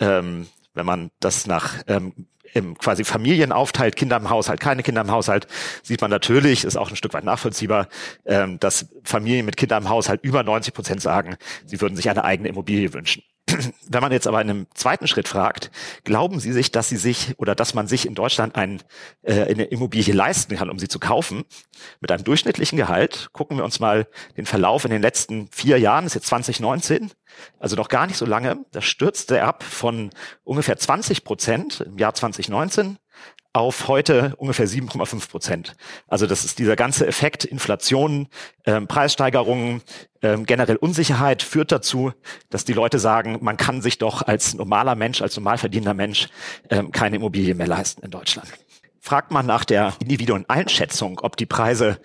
ähm, 0.00 0.48
wenn 0.74 0.86
man 0.86 1.10
das 1.20 1.46
nach 1.46 1.82
ähm, 1.86 2.26
im 2.54 2.78
quasi 2.78 3.04
Familien 3.04 3.52
aufteilt, 3.52 3.96
Kinder 3.96 4.16
im 4.16 4.30
Haushalt, 4.30 4.60
keine 4.60 4.82
Kinder 4.82 5.02
im 5.02 5.10
Haushalt, 5.10 5.46
sieht 5.82 6.00
man 6.00 6.10
natürlich, 6.10 6.64
ist 6.64 6.76
auch 6.76 6.88
ein 6.88 6.96
Stück 6.96 7.12
weit 7.12 7.24
nachvollziehbar, 7.24 7.88
ähm, 8.24 8.58
dass 8.60 8.86
Familien 9.02 9.44
mit 9.44 9.56
Kindern 9.56 9.82
im 9.82 9.88
Haushalt 9.88 10.22
über 10.22 10.42
90 10.42 10.72
Prozent 10.72 11.02
sagen, 11.02 11.36
sie 11.66 11.80
würden 11.80 11.96
sich 11.96 12.08
eine 12.08 12.24
eigene 12.24 12.48
Immobilie 12.48 12.92
wünschen. 12.94 13.22
Wenn 13.88 14.02
man 14.02 14.12
jetzt 14.12 14.26
aber 14.26 14.40
in 14.40 14.50
einem 14.50 14.66
zweiten 14.74 15.06
Schritt 15.06 15.28
fragt, 15.28 15.70
glauben 16.04 16.40
Sie 16.40 16.52
sich, 16.52 16.72
dass 16.72 16.88
Sie 16.88 16.96
sich 16.96 17.34
oder 17.38 17.54
dass 17.54 17.74
man 17.74 17.86
sich 17.86 18.06
in 18.06 18.14
Deutschland 18.14 18.56
ein, 18.56 18.82
äh, 19.22 19.42
eine 19.42 19.64
Immobilie 19.64 20.14
leisten 20.14 20.56
kann, 20.56 20.70
um 20.70 20.78
sie 20.78 20.88
zu 20.88 20.98
kaufen, 20.98 21.44
mit 22.00 22.10
einem 22.10 22.24
durchschnittlichen 22.24 22.78
Gehalt? 22.78 23.28
Gucken 23.32 23.56
wir 23.56 23.64
uns 23.64 23.80
mal 23.80 24.06
den 24.36 24.46
Verlauf 24.46 24.84
in 24.84 24.90
den 24.90 25.02
letzten 25.02 25.48
vier 25.52 25.78
Jahren, 25.78 26.06
ist 26.06 26.14
jetzt 26.14 26.26
2019, 26.28 27.10
also 27.58 27.76
noch 27.76 27.88
gar 27.88 28.06
nicht 28.06 28.16
so 28.16 28.26
lange. 28.26 28.64
Da 28.72 28.80
stürzte 28.80 29.38
er 29.38 29.46
ab 29.46 29.62
von 29.62 30.10
ungefähr 30.42 30.76
20 30.76 31.24
Prozent 31.24 31.80
im 31.80 31.98
Jahr 31.98 32.14
2019 32.14 32.98
auf 33.54 33.86
heute 33.86 34.34
ungefähr 34.36 34.66
7,5 34.66 35.30
Prozent. 35.30 35.76
Also 36.08 36.26
das 36.26 36.44
ist 36.44 36.58
dieser 36.58 36.74
ganze 36.74 37.06
Effekt 37.06 37.44
Inflation, 37.44 38.26
ähm, 38.66 38.88
Preissteigerungen, 38.88 39.80
ähm, 40.22 40.44
generell 40.44 40.76
Unsicherheit 40.76 41.42
führt 41.42 41.70
dazu, 41.70 42.12
dass 42.50 42.64
die 42.64 42.72
Leute 42.72 42.98
sagen, 42.98 43.38
man 43.42 43.56
kann 43.56 43.80
sich 43.80 43.98
doch 43.98 44.22
als 44.22 44.54
normaler 44.54 44.96
Mensch, 44.96 45.22
als 45.22 45.36
normal 45.36 45.56
verdienender 45.56 45.94
Mensch 45.94 46.28
ähm, 46.68 46.90
keine 46.90 47.16
Immobilie 47.16 47.54
mehr 47.54 47.68
leisten 47.68 48.04
in 48.04 48.10
Deutschland. 48.10 48.48
Fragt 49.00 49.30
man 49.30 49.46
nach 49.46 49.64
der 49.64 49.94
individuellen 50.00 50.48
Einschätzung, 50.48 51.20
ob 51.20 51.36
die 51.36 51.46
Preise 51.46 52.00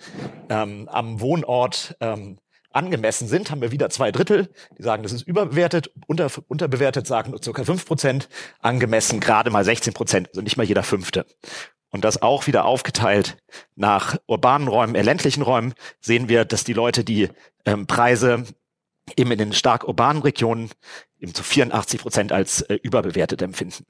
ähm, 0.50 0.88
am 0.88 1.20
Wohnort 1.20 1.96
ähm, 2.00 2.38
angemessen 2.72 3.28
sind, 3.28 3.50
haben 3.50 3.60
wir 3.60 3.72
wieder 3.72 3.90
zwei 3.90 4.12
Drittel, 4.12 4.48
die 4.78 4.82
sagen, 4.82 5.02
das 5.02 5.12
ist 5.12 5.26
überbewertet, 5.26 5.90
unter, 6.06 6.30
unterbewertet 6.48 7.06
sagen 7.06 7.30
nur 7.30 7.42
circa 7.42 7.64
fünf 7.64 7.84
Prozent, 7.84 8.28
angemessen 8.60 9.20
gerade 9.20 9.50
mal 9.50 9.64
16 9.64 9.92
Prozent, 9.92 10.28
also 10.28 10.40
nicht 10.40 10.56
mal 10.56 10.64
jeder 10.64 10.82
Fünfte. 10.82 11.26
Und 11.90 12.04
das 12.04 12.22
auch 12.22 12.46
wieder 12.46 12.64
aufgeteilt 12.64 13.36
nach 13.74 14.16
urbanen 14.26 14.68
Räumen, 14.68 14.94
äh, 14.94 15.02
ländlichen 15.02 15.42
Räumen, 15.42 15.74
sehen 16.00 16.28
wir, 16.28 16.44
dass 16.44 16.64
die 16.64 16.72
Leute 16.72 17.02
die 17.02 17.28
ähm, 17.64 17.86
Preise 17.86 18.44
eben 19.16 19.32
in 19.32 19.38
den 19.38 19.52
stark 19.52 19.84
urbanen 19.84 20.22
Regionen 20.22 20.70
eben 21.18 21.34
zu 21.34 21.42
84 21.42 22.00
Prozent 22.00 22.32
als 22.32 22.62
äh, 22.62 22.74
überbewertet 22.74 23.42
empfinden. 23.42 23.84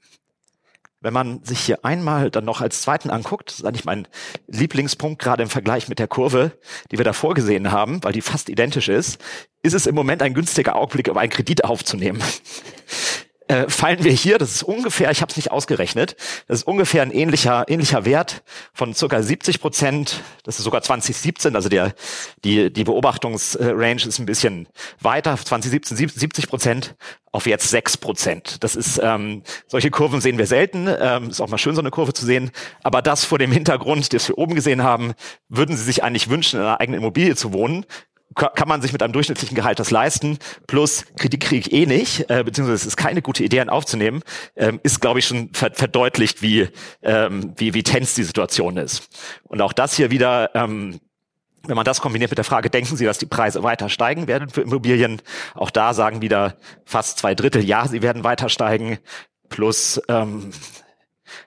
Wenn 1.01 1.13
man 1.13 1.43
sich 1.43 1.59
hier 1.59 1.83
einmal 1.83 2.29
dann 2.29 2.45
noch 2.45 2.61
als 2.61 2.83
zweiten 2.83 3.09
anguckt, 3.09 3.49
das 3.49 3.59
ist 3.59 3.65
eigentlich 3.65 3.85
mein 3.85 4.07
Lieblingspunkt, 4.47 5.21
gerade 5.21 5.41
im 5.41 5.49
Vergleich 5.49 5.89
mit 5.89 5.97
der 5.97 6.07
Kurve, 6.07 6.51
die 6.91 6.97
wir 6.97 7.05
da 7.05 7.13
vorgesehen 7.13 7.71
haben, 7.71 8.03
weil 8.03 8.13
die 8.13 8.21
fast 8.21 8.49
identisch 8.49 8.87
ist, 8.87 9.19
ist 9.63 9.73
es 9.73 9.87
im 9.87 9.95
Moment 9.95 10.21
ein 10.21 10.35
günstiger 10.35 10.75
Augenblick, 10.75 11.09
um 11.09 11.17
einen 11.17 11.31
Kredit 11.31 11.65
aufzunehmen 11.65 12.21
äh, 13.51 13.69
fallen 13.69 14.03
wir 14.03 14.13
hier, 14.13 14.37
das 14.37 14.55
ist 14.55 14.63
ungefähr, 14.63 15.11
ich 15.11 15.21
habe 15.21 15.29
es 15.29 15.35
nicht 15.35 15.51
ausgerechnet, 15.51 16.15
das 16.47 16.59
ist 16.59 16.67
ungefähr 16.67 17.01
ein 17.01 17.11
ähnlicher, 17.11 17.65
ähnlicher 17.67 18.05
Wert 18.05 18.43
von 18.73 18.93
circa 18.93 19.21
70 19.21 19.59
Prozent, 19.59 20.21
das 20.43 20.57
ist 20.57 20.63
sogar 20.63 20.81
2017, 20.81 21.57
also 21.57 21.67
der, 21.67 21.93
die, 22.45 22.71
die 22.71 22.85
Beobachtungsrange 22.85 24.07
ist 24.07 24.19
ein 24.19 24.25
bisschen 24.25 24.69
weiter, 25.01 25.35
2017 25.37 25.97
70 25.97 26.47
Prozent 26.47 26.95
auf 27.33 27.45
jetzt 27.45 27.69
6 27.69 27.97
Prozent. 27.97 28.63
Das 28.63 28.75
ist, 28.75 28.99
ähm, 29.03 29.43
solche 29.67 29.89
Kurven 29.89 30.21
sehen 30.21 30.37
wir 30.37 30.47
selten, 30.47 30.87
ähm, 30.99 31.29
ist 31.29 31.41
auch 31.41 31.49
mal 31.49 31.57
schön, 31.57 31.75
so 31.75 31.81
eine 31.81 31.91
Kurve 31.91 32.13
zu 32.13 32.25
sehen, 32.25 32.51
aber 32.83 33.01
das 33.01 33.25
vor 33.25 33.37
dem 33.37 33.51
Hintergrund, 33.51 34.13
das 34.13 34.29
wir 34.29 34.37
oben 34.37 34.55
gesehen 34.55 34.83
haben, 34.83 35.13
würden 35.49 35.75
Sie 35.75 35.83
sich 35.83 36.03
eigentlich 36.03 36.29
wünschen, 36.29 36.59
in 36.59 36.65
einer 36.65 36.79
eigenen 36.79 37.01
Immobilie 37.01 37.35
zu 37.35 37.51
wohnen, 37.51 37.85
kann 38.35 38.67
man 38.67 38.81
sich 38.81 38.93
mit 38.93 39.03
einem 39.03 39.13
durchschnittlichen 39.13 39.55
Gehalt 39.55 39.79
das 39.79 39.91
leisten, 39.91 40.37
plus 40.67 41.05
Kritik 41.17 41.41
kriege 41.41 41.69
ich 41.69 41.73
eh 41.73 41.85
nicht, 41.85 42.29
äh, 42.29 42.43
beziehungsweise 42.43 42.75
es 42.75 42.85
ist 42.85 42.97
keine 42.97 43.21
gute 43.21 43.43
Idee, 43.43 43.59
einen 43.59 43.69
aufzunehmen, 43.69 44.21
ähm, 44.55 44.79
ist, 44.83 45.01
glaube 45.01 45.19
ich, 45.19 45.27
schon 45.27 45.49
ver 45.53 45.71
verdeutlicht, 45.73 46.41
wie, 46.41 46.69
ähm, 47.01 47.53
wie, 47.57 47.73
wie 47.73 47.83
tens 47.83 48.13
die 48.15 48.23
Situation 48.23 48.77
ist. 48.77 49.09
Und 49.43 49.61
auch 49.61 49.73
das 49.73 49.95
hier 49.95 50.11
wieder, 50.11 50.51
ähm, 50.55 50.99
wenn 51.67 51.75
man 51.75 51.85
das 51.85 52.01
kombiniert 52.01 52.31
mit 52.31 52.37
der 52.37 52.45
Frage, 52.45 52.69
denken 52.69 52.95
Sie, 52.95 53.05
dass 53.05 53.17
die 53.17 53.25
Preise 53.25 53.63
weiter 53.63 53.89
steigen 53.89 54.27
werden 54.27 54.49
für 54.49 54.61
Immobilien? 54.61 55.21
Auch 55.53 55.69
da 55.69 55.93
sagen 55.93 56.21
wieder 56.21 56.55
fast 56.85 57.19
zwei 57.19 57.35
Drittel, 57.35 57.63
ja, 57.63 57.87
sie 57.87 58.01
werden 58.01 58.23
weiter 58.23 58.49
steigen, 58.49 58.97
plus 59.49 60.01
ähm, 60.07 60.51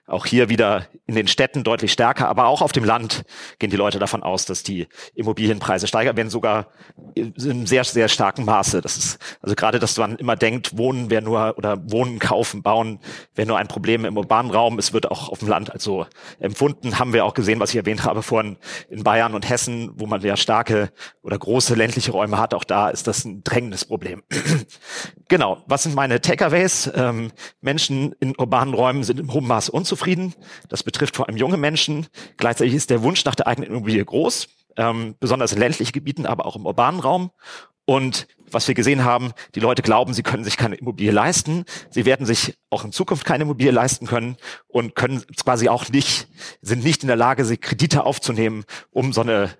auch 0.07 0.25
hier 0.25 0.49
wieder 0.49 0.87
in 1.07 1.15
den 1.15 1.27
Städten 1.27 1.63
deutlich 1.63 1.91
stärker, 1.91 2.27
aber 2.27 2.47
auch 2.47 2.61
auf 2.61 2.71
dem 2.71 2.83
Land 2.83 3.23
gehen 3.59 3.69
die 3.69 3.77
Leute 3.77 3.99
davon 3.99 4.23
aus, 4.23 4.45
dass 4.45 4.63
die 4.63 4.87
Immobilienpreise 5.13 5.87
steigern 5.87 6.17
werden, 6.17 6.29
sogar 6.29 6.67
in 7.15 7.65
sehr, 7.65 7.83
sehr 7.83 8.07
starken 8.07 8.45
Maße. 8.45 8.81
Das 8.81 8.97
ist 8.97 9.19
also 9.41 9.55
gerade, 9.55 9.79
dass 9.79 9.97
man 9.97 10.15
immer 10.17 10.35
denkt, 10.35 10.77
Wohnen 10.77 11.09
wäre 11.09 11.21
nur 11.21 11.57
oder 11.57 11.77
Wohnen, 11.91 12.19
kaufen, 12.19 12.63
bauen 12.63 12.99
wäre 13.35 13.47
nur 13.47 13.57
ein 13.57 13.67
Problem 13.67 14.05
im 14.05 14.17
urbanen 14.17 14.51
Raum. 14.51 14.79
Es 14.79 14.93
wird 14.93 15.09
auch 15.11 15.29
auf 15.29 15.39
dem 15.39 15.47
Land 15.47 15.71
also 15.71 16.07
empfunden, 16.39 16.99
haben 16.99 17.13
wir 17.13 17.25
auch 17.25 17.33
gesehen, 17.33 17.59
was 17.59 17.71
ich 17.71 17.77
erwähnt 17.77 18.03
habe 18.03 18.21
vorhin 18.21 18.57
in 18.89 19.03
Bayern 19.03 19.33
und 19.33 19.49
Hessen, 19.49 19.91
wo 19.95 20.05
man 20.05 20.21
ja 20.21 20.37
starke 20.37 20.91
oder 21.21 21.37
große 21.37 21.75
ländliche 21.75 22.11
Räume 22.11 22.37
hat. 22.37 22.53
Auch 22.53 22.63
da 22.63 22.89
ist 22.89 23.07
das 23.07 23.25
ein 23.25 23.43
drängendes 23.43 23.85
Problem. 23.85 24.23
Genau. 25.29 25.63
Was 25.67 25.83
sind 25.83 25.95
meine 25.95 26.21
Takeaways? 26.21 26.91
Ähm, 26.95 27.31
Menschen 27.61 28.13
in 28.19 28.35
urbanen 28.37 28.73
Räumen 28.73 29.03
sind 29.03 29.19
im 29.19 29.33
hohen 29.33 29.47
Maß 29.47 29.69
unzufrieden. 29.69 30.33
Das 30.69 30.83
betrifft 30.83 31.15
vor 31.15 31.27
allem 31.27 31.37
junge 31.37 31.57
Menschen. 31.57 32.07
Gleichzeitig 32.37 32.73
ist 32.73 32.89
der 32.89 33.03
Wunsch 33.03 33.25
nach 33.25 33.35
der 33.35 33.47
eigenen 33.47 33.69
Immobilie 33.69 34.03
groß, 34.03 34.47
ähm, 34.77 35.15
besonders 35.19 35.53
in 35.53 35.59
ländlichen 35.59 35.91
Gebieten, 35.91 36.25
aber 36.25 36.45
auch 36.45 36.55
im 36.55 36.65
urbanen 36.65 36.99
Raum. 36.99 37.31
Und 37.85 38.27
was 38.49 38.67
wir 38.67 38.75
gesehen 38.75 39.03
haben, 39.03 39.31
die 39.53 39.59
Leute 39.59 39.81
glauben, 39.81 40.13
sie 40.13 40.23
können 40.23 40.43
sich 40.43 40.57
keine 40.57 40.75
Immobilie 40.75 41.11
leisten. 41.11 41.65
Sie 41.89 42.05
werden 42.05 42.25
sich 42.25 42.57
auch 42.69 42.83
in 42.83 42.91
Zukunft 42.91 43.25
keine 43.25 43.43
Immobilie 43.43 43.71
leisten 43.71 44.07
können 44.07 44.37
und 44.67 44.95
können 44.95 45.23
quasi 45.37 45.69
auch 45.69 45.89
nicht, 45.89 46.27
sind 46.61 46.83
nicht 46.83 47.03
in 47.03 47.07
der 47.07 47.17
Lage, 47.17 47.45
sich 47.45 47.61
Kredite 47.61 48.05
aufzunehmen, 48.05 48.63
um 48.91 49.13
so 49.13 49.21
eine 49.21 49.51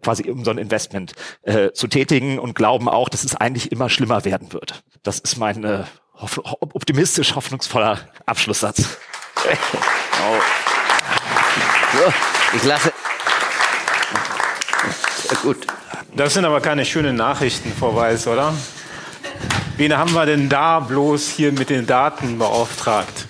quasi 0.00 0.30
um 0.30 0.44
so 0.44 0.50
ein 0.50 0.58
Investment 0.58 1.12
äh, 1.42 1.72
zu 1.72 1.88
tätigen 1.88 2.38
und 2.38 2.54
glauben 2.54 2.88
auch, 2.88 3.08
dass 3.08 3.24
es 3.24 3.34
eigentlich 3.34 3.72
immer 3.72 3.88
schlimmer 3.88 4.24
werden 4.24 4.52
wird. 4.52 4.84
Das 5.02 5.18
ist 5.18 5.36
mein 5.36 5.64
äh, 5.64 5.84
optimistisch 6.60 7.34
hoffnungsvoller 7.34 7.98
Abschlusssatz. 8.24 8.98
Oh. 9.44 10.40
So, 11.98 12.56
ich 12.56 12.64
lasse. 12.64 12.92
Sehr 15.28 15.38
gut. 15.38 15.66
Das 16.14 16.34
sind 16.34 16.44
aber 16.44 16.60
keine 16.60 16.84
schönen 16.84 17.16
Nachrichten, 17.16 17.72
Frau 17.72 17.96
Weiß, 17.96 18.28
oder? 18.28 18.54
Wen 19.76 19.96
haben 19.96 20.12
wir 20.12 20.26
denn 20.26 20.48
da 20.48 20.78
bloß 20.78 21.30
hier 21.30 21.50
mit 21.50 21.70
den 21.70 21.86
Daten 21.86 22.38
beauftragt? 22.38 23.26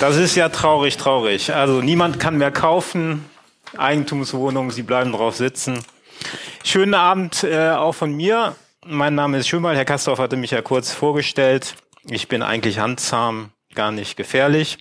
Das 0.00 0.16
ist 0.16 0.34
ja 0.36 0.48
traurig, 0.48 0.96
traurig. 0.96 1.52
Also 1.52 1.82
niemand 1.82 2.18
kann 2.18 2.38
mehr 2.38 2.50
kaufen, 2.50 3.24
Eigentumswohnungen, 3.76 4.70
sie 4.70 4.82
bleiben 4.82 5.12
drauf 5.12 5.36
sitzen. 5.36 5.84
Schönen 6.62 6.94
Abend 6.94 7.44
äh, 7.44 7.72
auch 7.72 7.92
von 7.92 8.14
mir. 8.14 8.56
Mein 8.86 9.14
Name 9.14 9.38
ist 9.38 9.48
Schönwald. 9.48 9.78
Herr 9.78 9.86
Kastorf 9.86 10.18
hatte 10.18 10.36
mich 10.36 10.50
ja 10.50 10.60
kurz 10.60 10.92
vorgestellt. 10.92 11.74
Ich 12.10 12.28
bin 12.28 12.42
eigentlich 12.42 12.80
handzahm, 12.80 13.50
gar 13.74 13.90
nicht 13.90 14.16
gefährlich. 14.16 14.76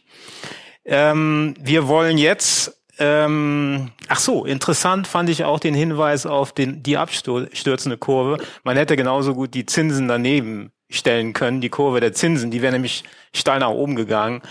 Ähm, 0.83 1.53
wir 1.57 1.87
wollen 1.87 2.17
jetzt 2.17 2.81
ähm, 2.99 3.91
ach 4.07 4.19
so, 4.19 4.45
interessant 4.45 5.07
fand 5.07 5.29
ich 5.29 5.45
auch 5.45 5.59
den 5.59 5.73
Hinweis 5.73 6.25
auf 6.25 6.51
den, 6.51 6.83
die 6.83 6.97
abstürzende 6.97 7.97
Kurve. 7.97 8.43
Man 8.63 8.77
hätte 8.77 8.95
genauso 8.95 9.33
gut 9.33 9.53
die 9.53 9.65
Zinsen 9.65 10.07
daneben 10.07 10.71
stellen 10.89 11.33
können, 11.33 11.61
die 11.61 11.69
Kurve 11.69 12.01
der 12.01 12.13
Zinsen, 12.13 12.51
die 12.51 12.61
wäre 12.61 12.73
nämlich 12.73 13.03
steil 13.33 13.59
nach 13.59 13.69
oben 13.69 13.95
gegangen. 13.95 14.41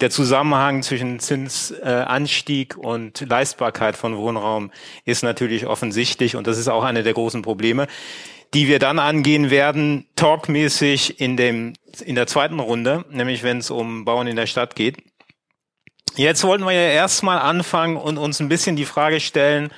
Der 0.00 0.08
Zusammenhang 0.08 0.82
zwischen 0.82 1.18
Zinsanstieg 1.18 2.78
und 2.78 3.20
Leistbarkeit 3.28 3.96
von 3.96 4.16
Wohnraum 4.16 4.70
ist 5.04 5.22
natürlich 5.22 5.66
offensichtlich 5.66 6.36
und 6.36 6.46
das 6.46 6.56
ist 6.56 6.68
auch 6.68 6.84
eine 6.84 7.02
der 7.02 7.12
großen 7.12 7.42
Probleme, 7.42 7.86
die 8.54 8.68
wir 8.68 8.78
dann 8.78 8.98
angehen 8.98 9.50
werden, 9.50 10.06
talkmäßig 10.16 11.20
in 11.20 11.36
dem 11.36 11.74
in 12.00 12.14
der 12.14 12.26
zweiten 12.26 12.60
Runde, 12.60 13.04
nämlich 13.10 13.42
wenn 13.42 13.58
es 13.58 13.70
um 13.70 14.04
Bauen 14.04 14.26
in 14.26 14.36
der 14.36 14.46
Stadt 14.46 14.74
geht. 14.76 14.98
Jetzt 16.16 16.44
wollten 16.44 16.64
wir 16.64 16.72
ja 16.72 16.90
erstmal 16.90 17.38
anfangen 17.38 17.96
und 17.96 18.18
uns 18.18 18.40
ein 18.40 18.48
bisschen 18.48 18.76
die 18.76 18.84
Frage 18.84 19.20
stellen, 19.20 19.70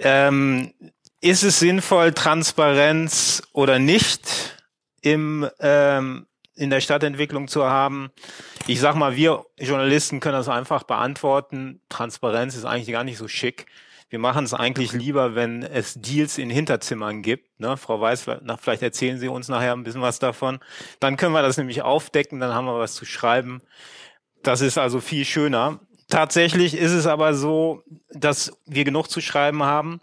ähm, 0.00 0.72
ist 1.20 1.42
es 1.42 1.58
sinnvoll, 1.58 2.12
Transparenz 2.12 3.42
oder 3.52 3.78
nicht 3.78 4.56
im, 5.00 5.48
ähm, 5.60 6.26
in 6.54 6.70
der 6.70 6.80
Stadtentwicklung 6.80 7.48
zu 7.48 7.64
haben? 7.64 8.10
Ich 8.66 8.80
sag 8.80 8.94
mal, 8.94 9.16
wir 9.16 9.44
Journalisten 9.58 10.20
können 10.20 10.36
das 10.36 10.48
einfach 10.48 10.82
beantworten. 10.84 11.80
Transparenz 11.88 12.54
ist 12.56 12.64
eigentlich 12.64 12.92
gar 12.92 13.04
nicht 13.04 13.18
so 13.18 13.26
schick. 13.26 13.66
Wir 14.10 14.18
machen 14.18 14.44
es 14.44 14.54
eigentlich 14.54 14.92
lieber, 14.92 15.34
wenn 15.34 15.62
es 15.62 15.94
Deals 15.94 16.38
in 16.38 16.48
Hinterzimmern 16.48 17.22
gibt. 17.22 17.60
Ne? 17.60 17.76
Frau 17.76 18.00
Weiß, 18.00 18.26
vielleicht 18.58 18.82
erzählen 18.82 19.18
Sie 19.18 19.28
uns 19.28 19.48
nachher 19.48 19.72
ein 19.72 19.84
bisschen 19.84 20.00
was 20.00 20.18
davon. 20.18 20.60
Dann 20.98 21.16
können 21.16 21.34
wir 21.34 21.42
das 21.42 21.58
nämlich 21.58 21.82
aufdecken, 21.82 22.40
dann 22.40 22.54
haben 22.54 22.66
wir 22.66 22.78
was 22.78 22.94
zu 22.94 23.04
schreiben. 23.04 23.60
Das 24.42 24.62
ist 24.62 24.78
also 24.78 25.00
viel 25.00 25.24
schöner. 25.24 25.80
Tatsächlich 26.08 26.74
ist 26.74 26.92
es 26.92 27.06
aber 27.06 27.34
so, 27.34 27.82
dass 28.10 28.58
wir 28.64 28.84
genug 28.84 29.10
zu 29.10 29.20
schreiben 29.20 29.62
haben 29.62 30.00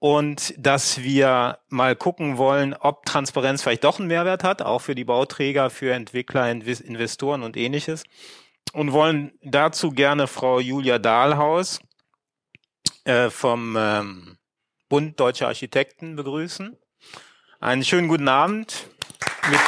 und 0.00 0.52
dass 0.58 1.02
wir 1.02 1.58
mal 1.68 1.94
gucken 1.94 2.38
wollen, 2.38 2.74
ob 2.74 3.04
Transparenz 3.04 3.62
vielleicht 3.62 3.84
doch 3.84 4.00
einen 4.00 4.08
Mehrwert 4.08 4.42
hat, 4.42 4.60
auch 4.60 4.80
für 4.80 4.96
die 4.96 5.04
Bauträger, 5.04 5.70
für 5.70 5.92
Entwickler, 5.92 6.50
Investoren 6.50 7.44
und 7.44 7.56
ähnliches. 7.56 8.02
Und 8.72 8.92
wollen 8.92 9.32
dazu 9.42 9.90
gerne 9.90 10.26
Frau 10.26 10.58
Julia 10.58 10.98
Dahlhaus 10.98 11.78
äh, 13.06 13.30
vom 13.30 13.76
ähm, 13.78 14.36
Bund 14.88 15.18
Deutscher 15.18 15.46
Architekten 15.46 16.16
begrüßen. 16.16 16.76
Einen 17.60 17.84
schönen 17.84 18.08
guten 18.08 18.28
Abend. 18.28 18.88
Mit 19.48 19.60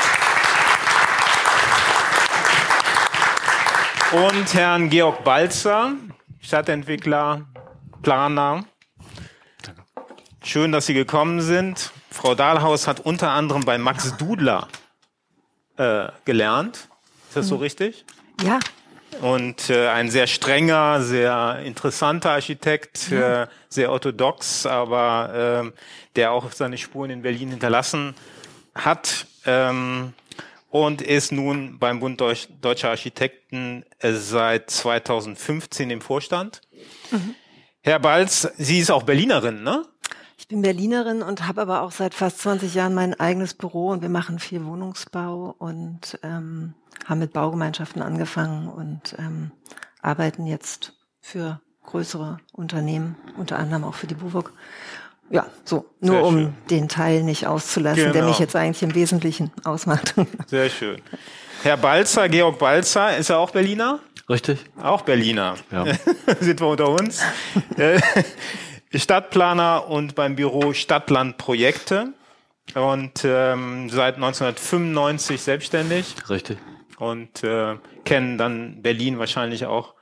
und 4.13 4.55
Herrn 4.55 4.89
Georg 4.89 5.23
Balzer, 5.23 5.95
Stadtentwickler, 6.41 7.47
Planer. 8.03 8.65
Schön, 10.43 10.73
dass 10.73 10.87
Sie 10.87 10.95
gekommen 10.95 11.41
sind. 11.41 11.93
Frau 12.11 12.35
Dahlhaus 12.35 12.87
hat 12.87 13.01
unter 13.01 13.31
anderem 13.31 13.65
bei 13.65 13.79
Max 13.79 14.17
Dudler 14.17 14.69
äh, 15.77 16.09
gelernt. 16.25 16.89
Ist 17.29 17.37
das 17.37 17.49
so 17.49 17.57
mhm. 17.57 17.63
richtig? 17.63 18.05
Ja. 18.43 18.59
Und 19.21 19.71
äh, 19.71 19.89
ein 19.89 20.11
sehr 20.11 20.27
strenger, 20.27 21.03
sehr 21.03 21.61
interessanter 21.65 22.31
Architekt, 22.31 23.11
ja. 23.11 23.45
äh, 23.45 23.47
sehr 23.69 23.91
orthodox, 23.91 24.65
aber 24.65 25.65
äh, 25.75 25.81
der 26.17 26.33
auch 26.33 26.53
seine 26.53 26.79
Spuren 26.79 27.11
in 27.11 27.23
Berlin 27.23 27.51
hinterlassen 27.51 28.15
hat. 28.75 29.27
Ähm, 29.45 30.13
und 30.71 31.01
ist 31.01 31.33
nun 31.33 31.79
beim 31.79 32.01
Bund 32.01 32.21
Deutsch, 32.21 32.49
Deutscher 32.61 32.91
Architekten 32.91 33.85
äh, 34.01 34.13
seit 34.13 34.71
2015 34.71 35.91
im 35.91 36.01
Vorstand. 36.01 36.61
Mhm. 37.11 37.35
Herr 37.81 37.99
Balz, 38.01 38.49
Sie 38.59 38.79
ist 38.79 38.91
auch 38.91 39.05
Berlinerin, 39.05 39.63
ne? 39.63 39.87
Ich 40.49 40.55
bin 40.55 40.63
Berlinerin 40.63 41.21
und 41.21 41.47
habe 41.47 41.61
aber 41.61 41.83
auch 41.83 41.93
seit 41.93 42.15
fast 42.15 42.39
20 42.39 42.73
Jahren 42.73 42.95
mein 42.95 43.13
eigenes 43.21 43.53
Büro 43.53 43.91
und 43.91 44.01
wir 44.01 44.09
machen 44.09 44.39
viel 44.39 44.65
Wohnungsbau 44.65 45.55
und 45.59 46.19
ähm, 46.23 46.73
haben 47.05 47.19
mit 47.19 47.35
Baugemeinschaften 47.35 48.01
angefangen 48.01 48.67
und 48.67 49.15
ähm, 49.19 49.51
arbeiten 50.01 50.47
jetzt 50.47 50.95
für 51.21 51.61
größere 51.85 52.39
Unternehmen, 52.55 53.17
unter 53.37 53.59
anderem 53.59 53.85
auch 53.85 53.93
für 53.93 54.07
die 54.07 54.15
BUWOG. 54.15 54.51
Ja, 55.29 55.45
so. 55.65 55.85
Nur 56.01 56.15
Sehr 56.15 56.25
um 56.25 56.35
schön. 56.35 56.55
den 56.71 56.89
Teil 56.89 57.25
nicht 57.25 57.47
auszulassen, 57.47 58.05
genau. 58.05 58.13
der 58.15 58.25
mich 58.25 58.39
jetzt 58.39 58.57
eigentlich 58.57 58.83
im 58.83 58.95
Wesentlichen 58.95 59.53
ausmacht. 59.65 60.15
Sehr 60.47 60.71
schön. 60.71 61.03
Herr 61.63 61.77
Balzer, 61.77 62.27
Georg 62.31 62.59
Balzer, 62.59 63.19
ist 63.19 63.29
er 63.29 63.39
auch 63.39 63.51
Berliner? 63.51 64.01
Richtig. 64.31 64.65
Auch 64.81 65.03
Berliner. 65.03 65.57
Ja. 65.71 65.85
Sind 66.41 66.59
wir 66.59 66.69
unter 66.69 66.89
uns. 66.89 67.21
Stadtplaner 68.95 69.89
und 69.89 70.15
beim 70.15 70.37
Büro 70.37 70.73
Stadtlandprojekte 70.73 72.13
und 72.75 73.25
ähm, 73.25 73.91
seit 73.91 74.17
1995 74.17 75.41
selbstständig. 75.41 76.15
Richtig. 76.29 76.59
Und 76.99 77.45
äh, 77.45 77.77
kennen 78.05 78.39
dann 78.39 78.83
Berlin 78.83 79.19
wahrscheinlich 79.19 79.67
auch 79.67 79.95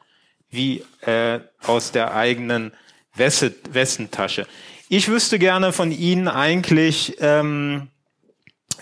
wie 0.50 0.84
äh, 1.02 1.40
aus 1.66 1.92
der 1.92 2.14
eigenen 2.14 2.72
Westentasche. 3.14 4.46
Ich 4.88 5.08
wüsste 5.08 5.38
gerne 5.38 5.72
von 5.72 5.90
Ihnen 5.90 6.28
eigentlich, 6.28 7.16
ähm, 7.20 7.88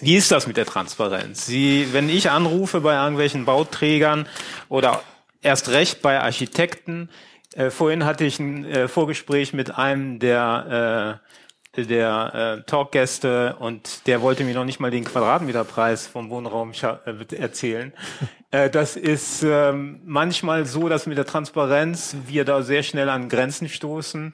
wie 0.00 0.16
ist 0.16 0.30
das 0.30 0.46
mit 0.46 0.56
der 0.56 0.66
Transparenz? 0.66 1.46
Sie, 1.46 1.88
wenn 1.92 2.08
ich 2.08 2.30
anrufe 2.30 2.80
bei 2.80 2.94
irgendwelchen 2.94 3.44
Bauträgern 3.44 4.28
oder 4.68 5.02
erst 5.40 5.70
recht 5.70 6.02
bei 6.02 6.20
Architekten, 6.20 7.08
äh, 7.54 7.70
vorhin 7.70 8.04
hatte 8.04 8.24
ich 8.24 8.38
ein 8.38 8.64
äh, 8.64 8.88
Vorgespräch 8.88 9.52
mit 9.52 9.76
einem 9.76 10.18
der 10.18 11.20
äh, 11.20 11.34
der 11.76 12.34
äh, 12.34 12.62
Talkgäste 12.70 13.56
und 13.58 14.06
der 14.06 14.22
wollte 14.22 14.44
mir 14.44 14.54
noch 14.54 14.64
nicht 14.64 14.78
mal 14.78 14.92
den 14.92 15.04
Quadratmeterpreis 15.04 16.06
vom 16.06 16.30
Wohnraum 16.30 16.72
äh, 16.72 17.36
erzählen. 17.36 17.92
Äh, 18.50 18.70
das 18.70 18.94
ist 18.94 19.42
ähm, 19.42 19.98
manchmal 20.04 20.64
so, 20.64 20.88
dass 20.88 21.06
mit 21.06 21.18
der 21.18 21.26
Transparenz 21.26 22.14
wir 22.28 22.44
da 22.44 22.62
sehr 22.62 22.84
schnell 22.84 23.08
an 23.08 23.28
Grenzen 23.28 23.68
stoßen. 23.68 24.32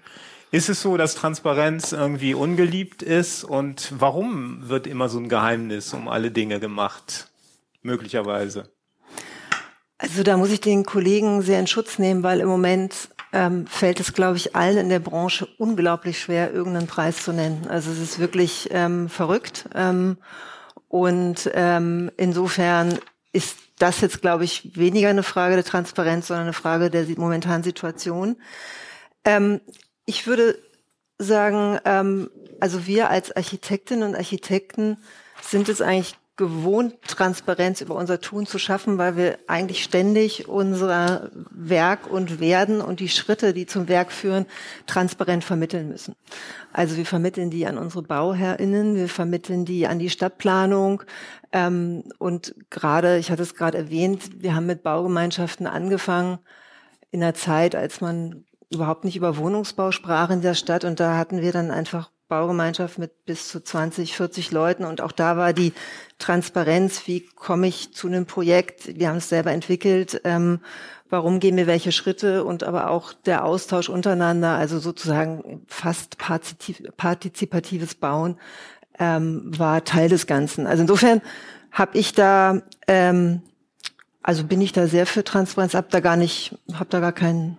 Ist 0.50 0.68
es 0.68 0.83
so, 0.83 0.98
dass 0.98 1.14
Transparenz 1.14 1.92
irgendwie 1.92 2.35
ungeliebt 2.35 3.02
ist? 3.02 3.44
Und 3.44 3.94
warum 3.98 4.68
wird 4.68 4.87
immer 4.87 5.09
so 5.09 5.18
ein 5.18 5.30
Geheimnis 5.30 5.94
um 5.94 6.06
alle 6.06 6.30
Dinge 6.30 6.61
gemacht? 6.61 7.28
Möglicherweise. 7.80 8.70
Also 10.02 10.22
da 10.22 10.38
muss 10.38 10.50
ich 10.50 10.62
den 10.62 10.86
Kollegen 10.86 11.42
sehr 11.42 11.60
in 11.60 11.66
Schutz 11.66 11.98
nehmen, 11.98 12.22
weil 12.22 12.40
im 12.40 12.48
Moment 12.48 13.10
ähm, 13.34 13.66
fällt 13.66 14.00
es, 14.00 14.14
glaube 14.14 14.38
ich, 14.38 14.56
allen 14.56 14.78
in 14.78 14.88
der 14.88 14.98
Branche 14.98 15.46
unglaublich 15.58 16.18
schwer, 16.18 16.54
irgendeinen 16.54 16.86
Preis 16.86 17.22
zu 17.22 17.32
nennen. 17.32 17.66
Also 17.68 17.90
es 17.90 17.98
ist 17.98 18.18
wirklich 18.18 18.68
ähm, 18.70 19.10
verrückt. 19.10 19.68
Ähm, 19.74 20.16
und 20.88 21.50
ähm, 21.52 22.10
insofern 22.16 22.98
ist 23.32 23.58
das 23.78 24.00
jetzt, 24.00 24.22
glaube 24.22 24.44
ich, 24.44 24.74
weniger 24.74 25.10
eine 25.10 25.22
Frage 25.22 25.54
der 25.54 25.64
Transparenz, 25.64 26.28
sondern 26.28 26.46
eine 26.46 26.54
Frage 26.54 26.88
der 26.88 27.04
momentanen 27.18 27.62
Situation. 27.62 28.36
Ähm, 29.26 29.60
ich 30.06 30.26
würde 30.26 30.58
sagen, 31.18 31.78
ähm, 31.84 32.30
also 32.58 32.86
wir 32.86 33.10
als 33.10 33.36
Architektinnen 33.36 34.08
und 34.08 34.16
Architekten 34.16 34.96
sind 35.42 35.68
es 35.68 35.82
eigentlich 35.82 36.16
gewohnt, 36.40 36.94
Transparenz 37.03 37.83
über 37.83 37.94
unser 37.94 38.18
Tun 38.18 38.46
zu 38.46 38.59
schaffen, 38.59 38.96
weil 38.96 39.16
wir 39.16 39.38
eigentlich 39.46 39.85
ständig 39.85 40.48
unser 40.48 41.31
Werk 41.50 42.11
und 42.11 42.40
Werden 42.40 42.81
und 42.81 42.98
die 42.98 43.11
Schritte, 43.11 43.53
die 43.53 43.66
zum 43.66 43.88
Werk 43.88 44.11
führen, 44.11 44.46
transparent 44.87 45.44
vermitteln 45.44 45.88
müssen. 45.88 46.16
Also 46.72 46.96
wir 46.96 47.05
vermitteln 47.05 47.50
die 47.50 47.66
an 47.66 47.76
unsere 47.76 48.03
BauherrInnen, 48.03 48.96
wir 48.96 49.11
vermitteln 49.11 49.66
die 49.66 49.87
an 49.87 49.98
die 49.98 50.09
Stadtplanung. 50.09 51.03
Ähm, 51.53 52.05
und 52.18 52.55
gerade, 52.70 53.18
ich 53.18 53.31
hatte 53.31 53.42
es 53.42 53.55
gerade 53.55 53.76
erwähnt, 53.76 54.42
wir 54.42 54.55
haben 54.55 54.66
mit 54.66 54.83
Baugemeinschaften 54.83 55.66
angefangen 55.66 56.38
in 57.11 57.20
der 57.20 57.35
Zeit, 57.35 57.74
als 57.74 58.00
man 58.00 58.46
überhaupt 58.72 59.05
nicht 59.05 59.16
über 59.16 59.37
Wohnungsbau 59.37 59.90
sprach 59.90 60.31
in 60.31 60.40
der 60.40 60.55
Stadt 60.55 60.85
und 60.85 61.00
da 61.00 61.18
hatten 61.18 61.42
wir 61.42 61.53
dann 61.53 61.70
einfach 61.70 62.11
Baugemeinschaft 62.31 62.99
mit 62.99 63.27
bis 63.27 63.49
zu 63.49 63.62
20, 63.62 64.16
40 64.16 64.51
Leuten 64.53 64.87
und 64.87 65.03
auch 65.03 65.12
da 65.12 65.37
war 65.37 65.53
die 65.53 65.75
Transparenz, 66.19 67.07
wie 67.07 67.27
komme 67.27 67.66
ich 67.66 67.93
zu 67.93 68.07
einem 68.07 68.25
Projekt, 68.25 68.99
wir 68.99 69.09
haben 69.09 69.19
es 69.19 69.29
selber 69.29 69.53
entwickelt, 69.53 70.23
ähm, 70.25 70.61
warum 71.11 71.40
gehen 71.40 71.59
wir 71.59 71.66
welche 71.66 71.93
Schritte 71.93 72.45
und 72.45 72.62
aber 72.62 72.88
auch 72.88 73.12
der 73.12 73.45
Austausch 73.45 73.90
untereinander, 73.90 74.55
also 74.55 74.79
sozusagen 74.79 75.66
fast 75.66 76.16
partizipatives 76.16 77.97
Bauen 77.97 78.38
ähm, 78.99 79.43
war 79.59 79.85
Teil 79.85 80.09
des 80.09 80.27
Ganzen. 80.27 80.66
Also 80.66 80.83
insofern 80.83 81.21
habe 81.73 81.99
ich 81.99 82.14
da, 82.14 82.62
ähm, 82.87 83.43
also 84.23 84.45
bin 84.45 84.61
ich 84.61 84.73
da 84.73 84.87
sehr 84.87 85.07
für 85.07 85.25
Transparenz, 85.25 85.75
hab 85.75 85.90
da 85.90 86.01
gar 86.01 86.16
nicht, 86.16 86.57
hab 86.75 86.88
da 86.90 87.01
gar 87.01 87.12
kein 87.12 87.57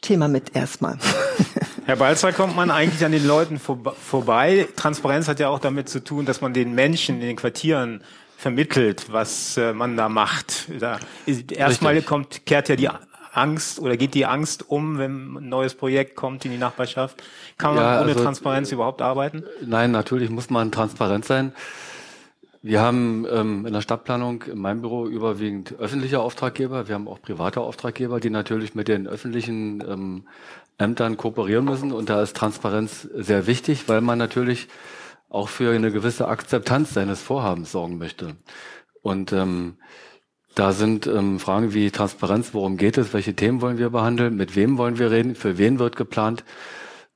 Thema 0.00 0.28
mit 0.28 0.56
erstmal. 0.56 0.98
Herr 1.86 1.96
Balzer, 1.96 2.32
kommt 2.32 2.56
man 2.56 2.70
eigentlich 2.70 3.04
an 3.04 3.12
den 3.12 3.26
Leuten 3.26 3.58
vorbei? 3.58 4.66
Transparenz 4.74 5.28
hat 5.28 5.38
ja 5.38 5.50
auch 5.50 5.58
damit 5.58 5.90
zu 5.90 6.02
tun, 6.02 6.24
dass 6.24 6.40
man 6.40 6.54
den 6.54 6.74
Menschen 6.74 7.16
in 7.16 7.26
den 7.26 7.36
Quartieren 7.36 8.00
vermittelt, 8.38 9.12
was 9.12 9.58
äh, 9.58 9.74
man 9.74 9.94
da 9.94 10.08
macht. 10.08 10.68
Da, 10.80 10.98
erstmal 11.50 12.00
kommt, 12.00 12.46
kehrt 12.46 12.70
ja 12.70 12.76
die 12.76 12.88
Angst 13.32 13.80
oder 13.80 13.98
geht 13.98 14.14
die 14.14 14.24
Angst 14.24 14.70
um, 14.70 14.96
wenn 14.96 15.34
ein 15.36 15.48
neues 15.50 15.74
Projekt 15.74 16.16
kommt 16.16 16.46
in 16.46 16.52
die 16.52 16.56
Nachbarschaft? 16.56 17.22
Kann 17.58 17.74
man 17.74 17.84
ja, 17.84 18.00
ohne 18.00 18.12
also, 18.12 18.24
Transparenz 18.24 18.72
überhaupt 18.72 19.02
arbeiten? 19.02 19.44
Nein, 19.60 19.90
natürlich 19.90 20.30
muss 20.30 20.48
man 20.48 20.72
transparent 20.72 21.26
sein. 21.26 21.52
Wir 22.62 22.80
haben 22.80 23.26
ähm, 23.30 23.66
in 23.66 23.74
der 23.74 23.82
Stadtplanung 23.82 24.44
in 24.44 24.58
meinem 24.58 24.80
Büro 24.80 25.06
überwiegend 25.06 25.74
öffentliche 25.78 26.20
Auftraggeber. 26.20 26.88
Wir 26.88 26.94
haben 26.94 27.08
auch 27.08 27.20
private 27.20 27.60
Auftraggeber, 27.60 28.20
die 28.20 28.30
natürlich 28.30 28.74
mit 28.74 28.88
den 28.88 29.06
öffentlichen 29.06 29.84
ähm, 29.86 30.22
Ämtern 30.78 31.16
kooperieren 31.16 31.64
müssen. 31.64 31.92
Und 31.92 32.08
da 32.08 32.22
ist 32.22 32.36
Transparenz 32.36 33.08
sehr 33.14 33.46
wichtig, 33.46 33.88
weil 33.88 34.00
man 34.00 34.18
natürlich 34.18 34.68
auch 35.28 35.48
für 35.48 35.74
eine 35.74 35.90
gewisse 35.90 36.28
Akzeptanz 36.28 36.94
seines 36.94 37.20
Vorhabens 37.20 37.72
sorgen 37.72 37.98
möchte. 37.98 38.36
Und 39.02 39.32
ähm, 39.32 39.76
da 40.54 40.72
sind 40.72 41.06
ähm, 41.08 41.40
Fragen 41.40 41.74
wie 41.74 41.90
Transparenz, 41.90 42.54
worum 42.54 42.76
geht 42.76 42.96
es, 42.96 43.12
welche 43.12 43.34
Themen 43.34 43.60
wollen 43.60 43.78
wir 43.78 43.90
behandeln, 43.90 44.36
mit 44.36 44.54
wem 44.54 44.78
wollen 44.78 44.98
wir 44.98 45.10
reden, 45.10 45.34
für 45.34 45.58
wen 45.58 45.80
wird 45.80 45.96
geplant, 45.96 46.44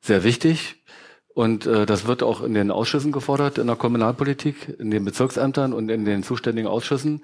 sehr 0.00 0.24
wichtig. 0.24 0.82
Und 1.28 1.66
äh, 1.66 1.86
das 1.86 2.08
wird 2.08 2.24
auch 2.24 2.42
in 2.42 2.54
den 2.54 2.72
Ausschüssen 2.72 3.12
gefordert, 3.12 3.58
in 3.58 3.68
der 3.68 3.76
Kommunalpolitik, 3.76 4.76
in 4.80 4.90
den 4.90 5.04
Bezirksämtern 5.04 5.72
und 5.72 5.88
in 5.88 6.04
den 6.04 6.24
zuständigen 6.24 6.68
Ausschüssen. 6.68 7.22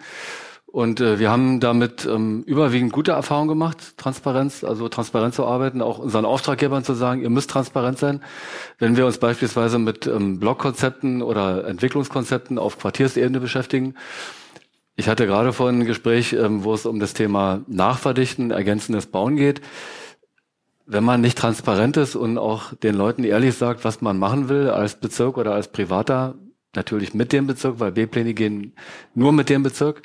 Und 0.75 1.01
äh, 1.01 1.21
wir 1.21 1.31
haben 1.31 1.61
damit 1.61 2.05
ähm, 2.05 2.43
überwiegend 2.47 2.93
gute 2.93 3.13
Erfahrungen 3.13 3.47
gemacht, 3.47 3.97
Transparenz, 3.97 4.65
also 4.65 4.89
transparent 4.89 5.33
zu 5.33 5.47
arbeiten, 5.47 5.81
auch 5.81 6.01
unseren 6.01 6.25
Auftraggebern 6.25 6.83
zu 6.83 6.95
sagen, 6.95 7.23
ihr 7.23 7.31
müsst 7.31 7.49
transparent 7.49 7.97
sein. 7.97 8.21
Wenn 8.81 8.97
wir 8.97 9.07
uns 9.07 9.19
beispielsweise 9.19 9.79
mit 9.79 10.09
ähm, 10.09 10.41
Blockkonzepten 10.41 11.23
oder 11.23 11.65
Entwicklungskonzepten 11.69 12.59
auf 12.59 12.77
Quartiersebene 12.77 13.39
beschäftigen, 13.39 13.95
ich 14.97 15.07
hatte 15.07 15.29
gerade 15.29 15.53
vorhin 15.53 15.83
ein 15.83 15.87
Gespräch, 15.87 16.33
ähm, 16.33 16.65
wo 16.65 16.75
es 16.75 16.87
um 16.87 16.99
das 16.99 17.15
Thema 17.15 17.61
Nachverdichten, 17.69 18.51
ergänzendes 18.51 19.07
Bauen 19.07 19.37
geht. 19.37 19.61
Wenn 20.87 21.05
man 21.05 21.21
nicht 21.21 21.39
transparent 21.39 21.97
ist 21.99 22.17
und 22.17 22.37
auch 22.37 22.75
den 22.75 22.97
Leuten 22.97 23.23
ehrlich 23.23 23.55
sagt, 23.55 23.85
was 23.85 24.01
man 24.01 24.19
machen 24.19 24.49
will 24.49 24.71
als 24.71 24.97
Bezirk 24.97 25.39
oder 25.39 25.55
als 25.55 25.69
Privater, 25.69 26.35
natürlich 26.75 27.15
mit 27.15 27.33
dem 27.33 27.47
Bezirk, 27.47 27.79
weil 27.79 27.93
B-Pläne 27.93 28.35
gehen 28.35 28.73
nur 29.15 29.33
mit 29.33 29.49
dem 29.51 29.63
Bezirk, 29.63 30.03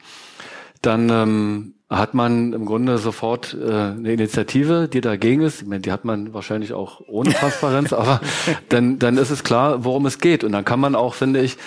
dann 0.81 1.09
ähm, 1.09 1.73
hat 1.89 2.13
man 2.13 2.53
im 2.53 2.65
Grunde 2.65 2.97
sofort 2.99 3.57
äh, 3.59 3.71
eine 3.71 4.13
Initiative, 4.13 4.87
die 4.87 5.01
dagegen 5.01 5.41
ist. 5.41 5.61
Ich 5.61 5.67
meine, 5.67 5.81
die 5.81 5.91
hat 5.91 6.05
man 6.05 6.33
wahrscheinlich 6.33 6.73
auch 6.73 7.01
ohne 7.07 7.33
Transparenz, 7.33 7.93
aber 7.93 8.21
dann, 8.69 8.99
dann 8.99 9.17
ist 9.17 9.31
es 9.31 9.43
klar, 9.43 9.83
worum 9.83 10.05
es 10.05 10.19
geht. 10.19 10.43
Und 10.43 10.51
dann 10.51 10.65
kann 10.65 10.79
man 10.79 10.95
auch, 10.95 11.15
finde 11.15 11.41
ich, 11.41 11.57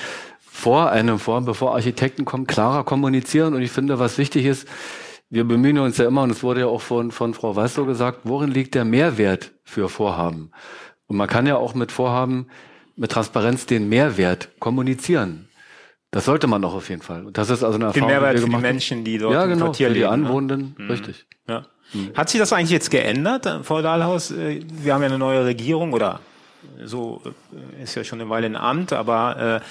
vor 0.41 0.91
einem 0.91 1.19
Forum, 1.19 1.45
bevor 1.45 1.75
Architekten 1.75 2.25
kommen, 2.25 2.47
klarer 2.47 2.85
kommunizieren. 2.85 3.55
Und 3.55 3.63
ich 3.63 3.73
finde, 3.73 3.99
was 3.99 4.19
wichtig 4.19 4.45
ist, 4.45 4.69
wir 5.29 5.45
bemühen 5.45 5.79
uns 5.79 5.97
ja 5.97 6.07
immer, 6.07 6.23
und 6.23 6.31
es 6.31 6.43
wurde 6.43 6.61
ja 6.61 6.67
auch 6.67 6.83
von, 6.83 7.11
von 7.11 7.35
Frau 7.35 7.57
Weißloh 7.57 7.87
gesagt, 7.87 8.21
worin 8.25 8.51
liegt 8.51 8.75
der 8.75 8.85
Mehrwert 8.85 9.53
für 9.65 9.89
Vorhaben? 9.89 10.53
Und 11.07 11.17
man 11.17 11.27
kann 11.27 11.47
ja 11.47 11.57
auch 11.57 11.75
mit 11.75 11.91
Vorhaben, 11.91 12.47
mit 12.97 13.11
Transparenz 13.11 13.67
den 13.67 13.89
Mehrwert 13.89 14.51
kommunizieren. 14.61 15.49
Das 16.13 16.27
sollte 16.27 16.47
man 16.47 16.63
auch 16.63 16.75
auf 16.75 16.91
jeden 16.91 17.01
Fall. 17.01 17.25
Und 17.25 17.39
das 17.39 17.49
ist 17.49 17.65
also 17.65 17.77
eine 17.77 17.87
Erfahrung, 17.87 18.09
Den 18.09 18.15
Mehrwert 18.15 18.37
die 18.37 18.43
für 18.43 18.51
die 18.51 18.57
Menschen, 18.57 19.03
die 19.03 19.17
dort 19.17 19.33
ja, 19.33 19.47
genau, 19.47 19.53
im 19.53 19.61
Quartier 19.63 19.89
für 19.89 19.95
die 19.95 20.01
leben, 20.01 20.11
ne? 20.11 20.27
Anwohnenden, 20.27 20.77
ne? 20.79 20.89
richtig. 20.91 21.25
Ja. 21.49 21.65
Mhm. 21.95 22.13
Hat 22.15 22.29
sich 22.29 22.39
das 22.39 22.53
eigentlich 22.53 22.71
jetzt 22.71 22.91
geändert, 22.91 23.49
Frau 23.63 23.81
Dahlhaus? 23.81 24.31
Äh, 24.31 24.61
wir 24.69 24.93
haben 24.93 25.01
ja 25.01 25.09
eine 25.09 25.19
neue 25.19 25.45
Regierung 25.47 25.95
oder 25.95 26.21
so 26.85 27.23
äh, 27.25 27.83
ist 27.83 27.95
ja 27.95 28.05
schon 28.05 28.21
eine 28.21 28.29
Weile 28.29 28.47
in 28.47 28.57
Amt, 28.57 28.93
aber 28.93 29.63
äh, 29.63 29.67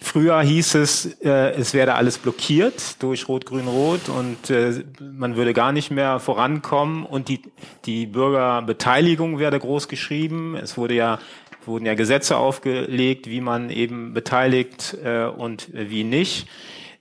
früher 0.00 0.40
hieß 0.40 0.76
es, 0.76 1.04
äh, 1.20 1.52
es 1.52 1.74
werde 1.74 1.94
alles 1.94 2.16
blockiert 2.16 3.02
durch 3.02 3.28
Rot-Grün-Rot 3.28 4.08
und 4.08 4.48
äh, 4.48 4.84
man 4.98 5.36
würde 5.36 5.52
gar 5.52 5.72
nicht 5.72 5.90
mehr 5.90 6.20
vorankommen 6.20 7.04
und 7.04 7.28
die, 7.28 7.42
die 7.84 8.06
Bürgerbeteiligung 8.06 9.38
werde 9.38 9.58
groß 9.58 9.88
geschrieben. 9.88 10.56
Es 10.56 10.78
wurde 10.78 10.94
ja 10.94 11.18
wurden 11.66 11.86
ja 11.86 11.94
Gesetze 11.94 12.36
aufgelegt, 12.36 13.28
wie 13.28 13.40
man 13.40 13.70
eben 13.70 14.14
beteiligt 14.14 14.96
äh, 15.02 15.24
und 15.24 15.68
wie 15.72 16.04
nicht. 16.04 16.48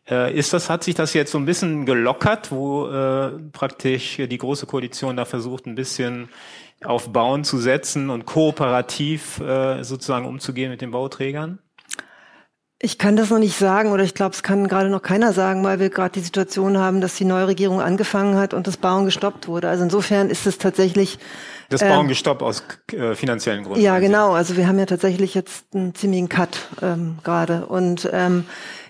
Äh, 0.09 0.37
ist 0.37 0.53
das, 0.53 0.69
hat 0.69 0.83
sich 0.83 0.95
das 0.95 1.13
jetzt 1.13 1.31
so 1.31 1.37
ein 1.37 1.45
bisschen 1.45 1.85
gelockert, 1.85 2.51
wo 2.51 2.87
äh, 2.87 3.31
praktisch 3.51 4.17
die 4.17 4.37
Große 4.37 4.65
Koalition 4.65 5.15
da 5.15 5.25
versucht, 5.25 5.65
ein 5.67 5.75
bisschen 5.75 6.29
auf 6.83 7.13
Bauen 7.13 7.43
zu 7.43 7.57
setzen 7.59 8.09
und 8.09 8.25
kooperativ 8.25 9.39
äh, 9.39 9.83
sozusagen 9.83 10.25
umzugehen 10.25 10.71
mit 10.71 10.81
den 10.81 10.91
Bauträgern? 10.91 11.59
Ich 12.83 12.97
kann 12.97 13.15
das 13.15 13.29
noch 13.29 13.37
nicht 13.37 13.57
sagen 13.57 13.91
oder 13.91 14.03
ich 14.03 14.15
glaube, 14.15 14.33
es 14.33 14.41
kann 14.41 14.67
gerade 14.67 14.89
noch 14.89 15.03
keiner 15.03 15.33
sagen, 15.33 15.63
weil 15.63 15.79
wir 15.79 15.91
gerade 15.91 16.13
die 16.13 16.19
Situation 16.19 16.79
haben, 16.79 16.99
dass 16.99 17.13
die 17.13 17.25
neue 17.25 17.47
Regierung 17.47 17.79
angefangen 17.79 18.35
hat 18.35 18.55
und 18.55 18.65
das 18.65 18.77
Bauen 18.77 19.05
gestoppt 19.05 19.47
wurde. 19.47 19.69
Also 19.69 19.83
insofern 19.83 20.31
ist 20.31 20.47
es 20.47 20.57
tatsächlich 20.57 21.19
das 21.69 21.81
Bauen 21.81 22.01
ähm, 22.01 22.07
gestoppt 22.07 22.41
aus 22.41 22.63
äh, 22.91 23.13
finanziellen 23.13 23.63
Gründen. 23.63 23.81
Ja, 23.81 23.99
genau. 23.99 24.31
Also 24.31 24.57
wir 24.57 24.67
haben 24.67 24.79
ja 24.79 24.87
tatsächlich 24.87 25.35
jetzt 25.35 25.65
einen 25.75 25.93
ziemlichen 25.93 26.27
Cut 26.27 26.69
ähm, 26.81 27.19
gerade. 27.23 27.67
Und 27.67 28.09
ähm, 28.11 28.45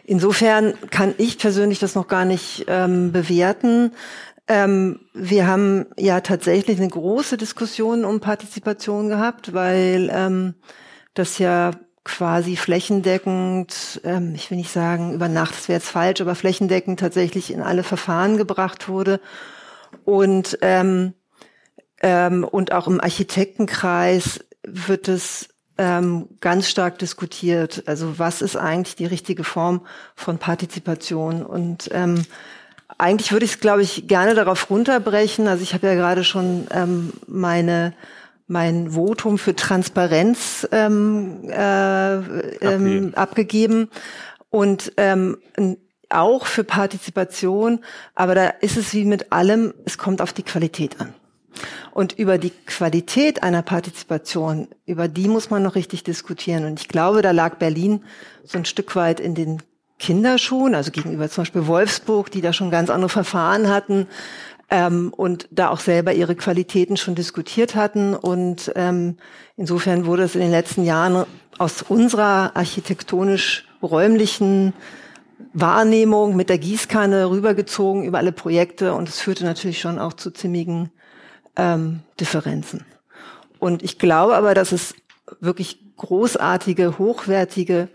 insofern 0.06 0.74
kann 0.90 1.14
ich 1.18 1.38
persönlich 1.38 1.80
das 1.80 1.94
noch 1.94 2.08
gar 2.08 2.24
nicht 2.24 2.66
ähm, 2.70 3.12
bewerten. 3.12 3.92
Ähm, 4.48 5.02
wir 5.14 5.48
haben 5.48 5.86
ja 5.98 6.22
tatsächlich 6.22 6.80
eine 6.80 6.90
große 6.90 7.36
Diskussion 7.36 8.06
um 8.06 8.22
Partizipation 8.22 9.10
gehabt, 9.10 9.54
weil 9.54 10.10
ähm, 10.14 10.56
das 11.14 11.40
ja 11.40 11.72
quasi 12.04 12.56
flächendeckend, 12.56 14.02
ähm, 14.04 14.34
ich 14.36 14.50
will 14.50 14.58
nicht 14.58 14.72
sagen 14.72 15.14
über 15.14 15.28
Nacht, 15.28 15.56
das 15.56 15.68
wäre 15.68 15.78
jetzt 15.78 15.90
falsch, 15.90 16.22
aber 16.22 16.36
flächendeckend 16.36 17.00
tatsächlich 17.00 17.54
in 17.54 17.62
alle 17.62 17.84
Verfahren 17.84 18.38
gebracht 18.38 18.90
wurde. 18.90 19.20
Und 20.06 20.58
ähm, 20.62 21.14
ähm, 22.02 22.44
und 22.44 22.72
auch 22.72 22.88
im 22.88 23.00
Architektenkreis 23.00 24.44
wird 24.64 25.08
es 25.08 25.50
ähm, 25.78 26.28
ganz 26.40 26.68
stark 26.70 27.00
diskutiert. 27.00 27.84
Also 27.86 28.18
was 28.20 28.42
ist 28.42 28.56
eigentlich 28.56 28.96
die 28.96 29.06
richtige 29.06 29.44
Form 29.44 29.86
von 30.16 30.40
Partizipation? 30.40 31.44
Und 31.44 31.90
ähm, 31.94 32.26
eigentlich 32.98 33.32
würde 33.32 33.46
ich 33.46 33.54
es, 33.54 33.60
glaube 33.60 33.84
ich, 33.84 34.08
gerne 34.08 34.34
darauf 34.34 34.70
runterbrechen. 34.70 35.48
Also 35.48 35.64
ich 35.64 35.74
habe 35.74 35.88
ja 35.88 35.96
gerade 35.96 36.24
schon 36.24 36.68
ähm, 36.72 37.14
meine 37.28 37.94
mein 38.48 38.92
Votum 38.92 39.38
für 39.38 39.56
Transparenz 39.56 40.68
ähm, 40.72 41.50
äh, 41.50 42.16
ähm, 42.16 43.14
abgegeben 43.16 43.90
und 44.50 44.94
ähm, 44.98 45.38
auch 46.10 46.46
für 46.46 46.64
Partizipation. 46.64 47.80
Aber 48.16 48.36
da 48.36 48.48
ist 48.48 48.78
es 48.78 48.94
wie 48.94 49.06
mit 49.06 49.32
allem, 49.32 49.74
es 49.86 49.98
kommt 49.98 50.22
auf 50.22 50.34
die 50.34 50.44
Qualität 50.44 51.00
an. 51.00 51.14
Und 51.92 52.14
über 52.14 52.38
die 52.38 52.52
Qualität 52.52 53.44
einer 53.44 53.62
Partizipation, 53.62 54.68
über 54.86 55.08
die 55.08 55.28
muss 55.28 55.50
man 55.50 55.64
noch 55.64 55.76
richtig 55.76 56.04
diskutieren. 56.04 56.66
Und 56.66 56.80
ich 56.80 56.88
glaube, 56.88 57.22
da 57.22 57.32
lag 57.32 57.56
Berlin 57.56 58.04
so 58.44 58.58
ein 58.58 58.66
Stück 58.66 58.96
weit 58.96 59.20
in 59.20 59.36
den 59.36 59.62
Kinderschuhen, 60.00 60.74
also 60.74 60.92
gegenüber 60.92 61.30
zum 61.30 61.44
Beispiel 61.44 61.68
Wolfsburg, 61.68 62.32
die 62.32 62.42
da 62.42 62.54
schon 62.54 62.72
ganz 62.72 62.90
andere 62.90 63.10
Verfahren 63.10 63.70
hatten 63.70 64.08
ähm, 64.72 65.14
und 65.16 65.48
da 65.52 65.70
auch 65.70 65.82
selber 65.82 66.14
ihre 66.14 66.36
Qualitäten 66.36 66.98
schon 66.98 67.14
diskutiert 67.14 67.76
hatten. 67.76 68.16
Und 68.16 68.72
ähm, 68.76 69.18
insofern 69.58 70.08
wurde 70.08 70.24
es 70.24 70.34
in 70.34 70.42
den 70.42 70.50
letzten 70.52 70.84
Jahren 70.84 71.28
aus 71.60 71.84
unserer 71.84 72.56
architektonisch-räumlichen 72.56 74.74
Wahrnehmung 75.54 76.38
mit 76.38 76.50
der 76.50 76.58
Gießkanne 76.58 77.30
rübergezogen 77.30 78.06
über 78.06 78.18
alle 78.20 78.32
Projekte 78.32 78.94
und 78.94 79.10
es 79.10 79.20
führte 79.20 79.44
natürlich 79.44 79.82
schon 79.82 80.00
auch 80.00 80.14
zu 80.14 80.32
ziemlichen 80.32 80.92
ähm, 81.58 82.00
Differenzen. 82.20 82.86
Und 83.60 83.84
ich 83.84 84.00
glaube 84.00 84.36
aber, 84.36 84.54
dass 84.54 84.72
es 84.72 84.96
wirklich 85.42 85.80
großartige, 85.98 86.98
hochwertige, 86.98 87.90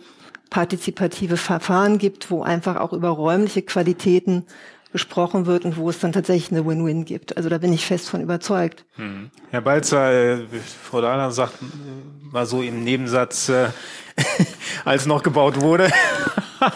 partizipative 0.51 1.39
Verfahren 1.39 1.97
gibt, 1.99 2.31
wo 2.31 2.43
einfach 2.43 2.77
auch 2.77 2.93
über 2.93 3.09
räumliche 3.09 3.63
Qualitäten 3.63 4.45
gesprochen 4.93 5.47
wird 5.47 5.65
und 5.65 5.77
wo 5.77 5.91
es 5.91 5.99
dann 5.99 6.13
tatsächlich 6.13 6.51
eine 6.51 6.67
Win-Win 6.67 7.05
gibt. 7.05 7.37
Also 7.37 7.49
da 7.49 7.59
bin 7.59 7.73
ich 7.73 7.87
fest 7.87 8.09
von 8.09 8.21
überzeugt. 8.21 8.85
Hm. 8.97 9.31
Herr 9.51 9.61
Balzer, 9.61 10.13
äh, 10.13 10.39
Frau 10.83 11.01
Dahler 11.01 11.31
sagt 11.33 11.55
mal 12.33 12.47
so 12.47 12.63
im 12.63 12.85
Nebensatz, 12.85 13.49
äh, 13.49 13.69
als 14.85 15.07
noch 15.07 15.23
gebaut 15.23 15.61
wurde. 15.61 15.91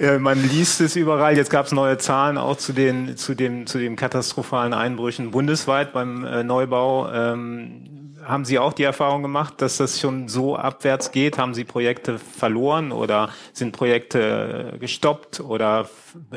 Äh, 0.00 0.18
man 0.18 0.42
liest 0.42 0.80
es 0.80 0.96
überall. 0.96 1.36
Jetzt 1.36 1.50
gab 1.50 1.66
es 1.66 1.72
neue 1.72 1.98
Zahlen 1.98 2.36
auch 2.36 2.56
zu 2.56 2.72
den 2.72 3.16
zu 3.16 3.34
dem 3.34 3.64
zu 3.66 3.78
den 3.78 3.94
katastrophalen 3.94 4.74
Einbrüchen 4.74 5.30
bundesweit 5.30 5.92
beim 5.92 6.24
äh, 6.24 6.42
Neubau. 6.42 7.12
Ähm, 7.12 8.03
haben 8.24 8.44
Sie 8.44 8.58
auch 8.58 8.72
die 8.72 8.82
Erfahrung 8.82 9.22
gemacht, 9.22 9.54
dass 9.58 9.76
das 9.76 10.00
schon 10.00 10.28
so 10.28 10.56
abwärts 10.56 11.12
geht? 11.12 11.38
Haben 11.38 11.54
Sie 11.54 11.64
Projekte 11.64 12.18
verloren 12.18 12.92
oder 12.92 13.30
sind 13.52 13.72
Projekte 13.72 14.76
gestoppt 14.80 15.40
oder 15.40 15.88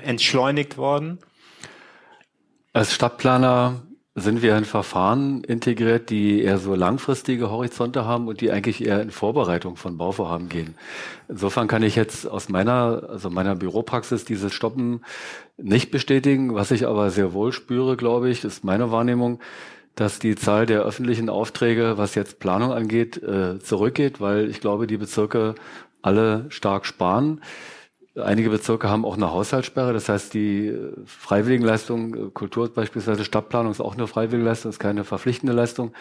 entschleunigt 0.01 0.77
worden? 0.77 1.19
Als 2.73 2.93
Stadtplaner 2.93 3.81
sind 4.19 4.41
wir 4.41 4.57
in 4.57 4.65
Verfahren 4.65 5.43
integriert, 5.43 6.09
die 6.09 6.41
eher 6.41 6.57
so 6.57 6.73
langfristige 6.73 7.51
Horizonte 7.51 8.05
haben 8.05 8.27
und 8.27 8.41
die 8.41 8.49
eigentlich 8.51 8.83
eher 8.83 8.99
in 8.99 9.11
Vorbereitung 9.11 9.75
von 9.75 9.97
Bauvorhaben 9.97 10.49
gehen. 10.49 10.73
Insofern 11.29 11.67
kann 11.67 11.83
ich 11.83 11.95
jetzt 11.95 12.25
aus 12.27 12.49
meiner, 12.49 13.03
also 13.09 13.29
meiner 13.29 13.55
Büropraxis 13.55 14.25
dieses 14.25 14.53
Stoppen 14.53 15.01
nicht 15.57 15.91
bestätigen. 15.91 16.55
Was 16.55 16.71
ich 16.71 16.87
aber 16.87 17.11
sehr 17.11 17.33
wohl 17.33 17.51
spüre, 17.51 17.95
glaube 17.95 18.29
ich, 18.29 18.43
ist 18.43 18.63
meine 18.63 18.91
Wahrnehmung, 18.91 19.39
dass 19.97 20.19
die 20.19 20.35
Zahl 20.35 20.67
der 20.67 20.83
öffentlichen 20.83 21.27
Aufträge, 21.27 21.97
was 21.97 22.13
jetzt 22.13 22.39
Planung 22.39 22.71
angeht, 22.71 23.21
äh, 23.21 23.59
zurückgeht, 23.59 24.21
weil 24.21 24.49
ich 24.49 24.61
glaube, 24.61 24.85
die 24.85 24.97
Bezirke 24.97 25.55
alle 26.03 26.45
stark 26.49 26.85
sparen. 26.85 27.41
Einige 28.15 28.51
Bezirke 28.51 28.89
haben 28.89 29.05
auch 29.05 29.15
eine 29.15 29.31
Haushaltssperre, 29.31 29.93
das 29.93 30.07
heißt, 30.07 30.35
die 30.35 30.67
äh, 30.67 30.93
Freiwilligenleistung, 31.05 32.15
äh, 32.15 32.29
Kultur 32.31 32.71
beispielsweise 32.71 33.25
Stadtplanung 33.25 33.71
ist 33.71 33.81
auch 33.81 33.95
eine 33.95 34.05
Freiwilligenleistung, 34.05 34.69
ist 34.69 34.79
keine 34.79 35.03
verpflichtende 35.03 35.53
Leistung, 35.53 35.93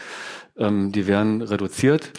ähm, 0.58 0.92
die 0.92 1.06
werden 1.06 1.40
reduziert, 1.40 2.12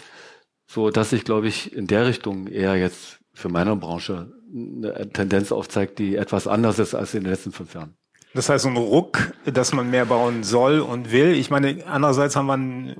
so 0.66 0.90
dass 0.90 1.10
sich, 1.10 1.24
glaube 1.24 1.46
ich, 1.46 1.72
in 1.72 1.86
der 1.86 2.06
Richtung 2.06 2.48
eher 2.48 2.74
jetzt 2.74 3.20
für 3.34 3.48
meine 3.48 3.76
Branche 3.76 4.32
eine 4.52 5.10
Tendenz 5.10 5.52
aufzeigt, 5.52 6.00
die 6.00 6.16
etwas 6.16 6.48
anders 6.48 6.80
ist 6.80 6.96
als 6.96 7.14
in 7.14 7.22
den 7.22 7.30
letzten 7.30 7.52
fünf 7.52 7.74
Jahren. 7.74 7.96
Das 8.34 8.48
heißt, 8.48 8.64
so 8.64 8.68
ein 8.68 8.76
Ruck, 8.76 9.32
dass 9.46 9.72
man 9.72 9.90
mehr 9.90 10.04
bauen 10.04 10.44
soll 10.44 10.80
und 10.80 11.12
will. 11.12 11.32
Ich 11.34 11.50
meine, 11.50 11.84
andererseits 11.86 12.36
haben 12.36 12.46
wir 12.46 12.52
einen 12.54 12.94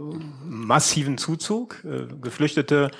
massiven 0.45 1.19
Zuzug, 1.19 1.85
äh, 1.85 2.07
Geflüchtete 2.21 2.91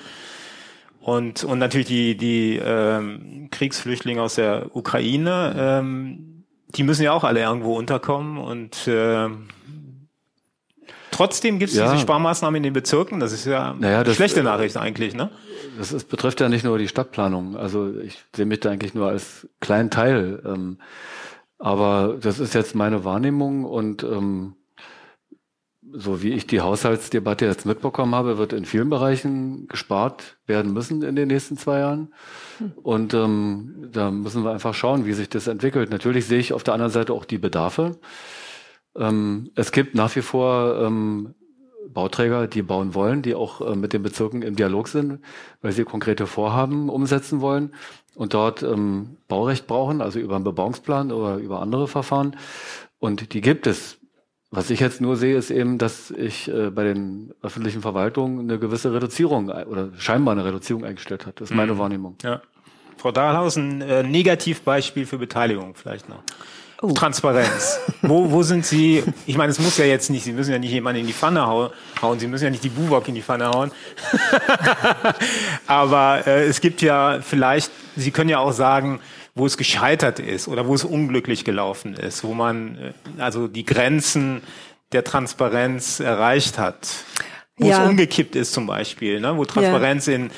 und, 1.01 1.43
und 1.43 1.59
natürlich 1.59 1.87
die, 1.87 2.15
die 2.15 2.59
ähm, 2.63 3.47
Kriegsflüchtlinge 3.51 4.21
aus 4.21 4.35
der 4.35 4.75
Ukraine, 4.75 5.55
ähm, 5.57 6.45
die 6.75 6.83
müssen 6.83 7.01
ja 7.03 7.13
auch 7.13 7.23
alle 7.23 7.39
irgendwo 7.39 7.75
unterkommen 7.75 8.37
und 8.37 8.87
äh, 8.87 9.27
trotzdem 11.09 11.57
gibt 11.57 11.71
es 11.71 11.77
ja. 11.77 11.85
diese 11.85 12.01
Sparmaßnahmen 12.01 12.57
in 12.57 12.63
den 12.63 12.73
Bezirken. 12.73 13.19
Das 13.19 13.31
ist 13.31 13.45
ja 13.45 13.75
naja, 13.79 14.03
das, 14.03 14.15
schlechte 14.15 14.43
Nachricht 14.43 14.77
eigentlich, 14.77 15.15
ne? 15.15 15.31
Das 15.79 15.91
ist, 15.91 16.09
betrifft 16.09 16.41
ja 16.41 16.49
nicht 16.49 16.63
nur 16.63 16.77
die 16.77 16.87
Stadtplanung. 16.87 17.55
Also 17.55 17.91
ich 17.99 18.23
sehe 18.35 18.45
mich 18.45 18.59
da 18.59 18.69
eigentlich 18.69 18.93
nur 18.93 19.07
als 19.07 19.47
kleinen 19.61 19.89
Teil. 19.89 20.43
Ähm, 20.45 20.77
aber 21.59 22.17
das 22.19 22.39
ist 22.39 22.55
jetzt 22.55 22.73
meine 22.73 23.03
Wahrnehmung 23.03 23.65
und 23.65 24.03
ähm, 24.03 24.55
so 25.91 26.21
wie 26.21 26.33
ich 26.33 26.47
die 26.47 26.61
Haushaltsdebatte 26.61 27.45
jetzt 27.45 27.65
mitbekommen 27.65 28.15
habe, 28.15 28.37
wird 28.37 28.53
in 28.53 28.65
vielen 28.65 28.89
Bereichen 28.89 29.67
gespart 29.67 30.37
werden 30.45 30.71
müssen 30.73 31.01
in 31.01 31.15
den 31.15 31.27
nächsten 31.27 31.57
zwei 31.57 31.79
Jahren. 31.79 32.13
Und 32.83 33.13
ähm, 33.13 33.89
da 33.91 34.11
müssen 34.11 34.43
wir 34.43 34.51
einfach 34.51 34.73
schauen, 34.73 35.05
wie 35.05 35.13
sich 35.13 35.29
das 35.29 35.47
entwickelt. 35.47 35.89
Natürlich 35.89 36.25
sehe 36.25 36.39
ich 36.39 36.53
auf 36.53 36.63
der 36.63 36.75
anderen 36.75 36.91
Seite 36.91 37.13
auch 37.13 37.25
die 37.25 37.37
Bedarfe. 37.37 37.97
Ähm, 38.95 39.51
es 39.55 39.71
gibt 39.71 39.95
nach 39.95 40.15
wie 40.15 40.21
vor 40.21 40.79
ähm, 40.79 41.33
Bauträger, 41.93 42.47
die 42.47 42.61
bauen 42.61 42.93
wollen, 42.93 43.21
die 43.21 43.35
auch 43.35 43.61
äh, 43.61 43.75
mit 43.75 43.93
den 43.93 44.03
Bezirken 44.03 44.41
im 44.41 44.55
Dialog 44.55 44.87
sind, 44.87 45.19
weil 45.61 45.71
sie 45.71 45.83
konkrete 45.83 46.27
Vorhaben 46.27 46.89
umsetzen 46.89 47.41
wollen 47.41 47.73
und 48.15 48.33
dort 48.33 48.63
ähm, 48.63 49.17
Baurecht 49.27 49.67
brauchen, 49.67 50.01
also 50.01 50.19
über 50.19 50.35
einen 50.35 50.43
Bebauungsplan 50.43 51.11
oder 51.11 51.37
über 51.37 51.61
andere 51.61 51.87
Verfahren. 51.87 52.35
Und 52.99 53.33
die 53.33 53.41
gibt 53.41 53.67
es. 53.67 53.97
Was 54.51 54.71
ich 54.71 54.79
jetzt 54.79 54.99
nur 54.99 55.15
sehe, 55.15 55.37
ist 55.37 55.51
eben, 55.51 55.77
dass 55.77 56.09
ich 56.09 56.47
äh, 56.47 56.71
bei 56.71 56.83
den 56.83 57.33
öffentlichen 57.43 57.81
Verwaltungen 57.81 58.39
eine 58.39 58.57
gewisse 58.57 58.91
Reduzierung 58.91 59.49
oder 59.49 59.91
scheinbar 59.97 60.31
eine 60.31 60.43
Reduzierung 60.43 60.83
eingestellt 60.83 61.27
hat. 61.27 61.39
Das 61.39 61.51
ist 61.51 61.55
meine 61.55 61.75
mhm. 61.75 61.77
Wahrnehmung. 61.77 62.15
Ja. 62.23 62.41
Frau 62.97 63.11
Dahlhausen, 63.11 63.81
äh, 63.81 64.01
Negativbeispiel 64.01 65.05
für 65.05 65.19
Beteiligung 65.19 65.75
vielleicht 65.75 66.09
noch. 66.09 66.23
Oh. 66.81 66.93
Transparenz. 66.93 67.79
wo, 68.01 68.31
wo 68.31 68.41
sind 68.43 68.65
Sie? 68.65 69.03
Ich 69.25 69.37
meine, 69.37 69.51
es 69.51 69.59
muss 69.59 69.77
ja 69.77 69.85
jetzt 69.85 70.09
nicht, 70.09 70.23
Sie 70.23 70.31
müssen 70.31 70.51
ja 70.51 70.59
nicht 70.59 70.71
jemanden 70.71 71.01
in 71.01 71.07
die 71.07 71.13
Pfanne 71.13 71.45
hauen, 71.45 71.71
Sie 72.19 72.27
müssen 72.27 72.45
ja 72.45 72.49
nicht 72.49 72.63
die 72.63 72.69
Buwok 72.69 73.07
in 73.09 73.15
die 73.15 73.21
Pfanne 73.21 73.49
hauen. 73.49 73.71
Aber 75.67 76.25
äh, 76.25 76.45
es 76.45 76.61
gibt 76.61 76.81
ja 76.81 77.19
vielleicht, 77.21 77.71
Sie 77.97 78.11
können 78.11 78.29
ja 78.29 78.39
auch 78.39 78.53
sagen, 78.53 79.01
wo 79.35 79.45
es 79.45 79.57
gescheitert 79.57 80.19
ist 80.19 80.47
oder 80.47 80.67
wo 80.67 80.73
es 80.73 80.85
unglücklich 80.85 81.43
gelaufen 81.43 81.95
ist, 81.95 82.23
wo 82.23 82.33
man 82.33 82.77
äh, 82.77 83.21
also 83.21 83.47
die 83.47 83.65
Grenzen 83.65 84.41
der 84.93 85.03
Transparenz 85.03 85.99
erreicht 85.99 86.57
hat, 86.57 86.87
wo 87.57 87.67
ja. 87.67 87.83
es 87.83 87.89
umgekippt 87.89 88.35
ist 88.35 88.53
zum 88.53 88.67
Beispiel, 88.67 89.19
ne? 89.19 89.35
wo 89.35 89.43
Transparenz 89.43 90.05
ja. 90.05 90.13
in, 90.13 90.31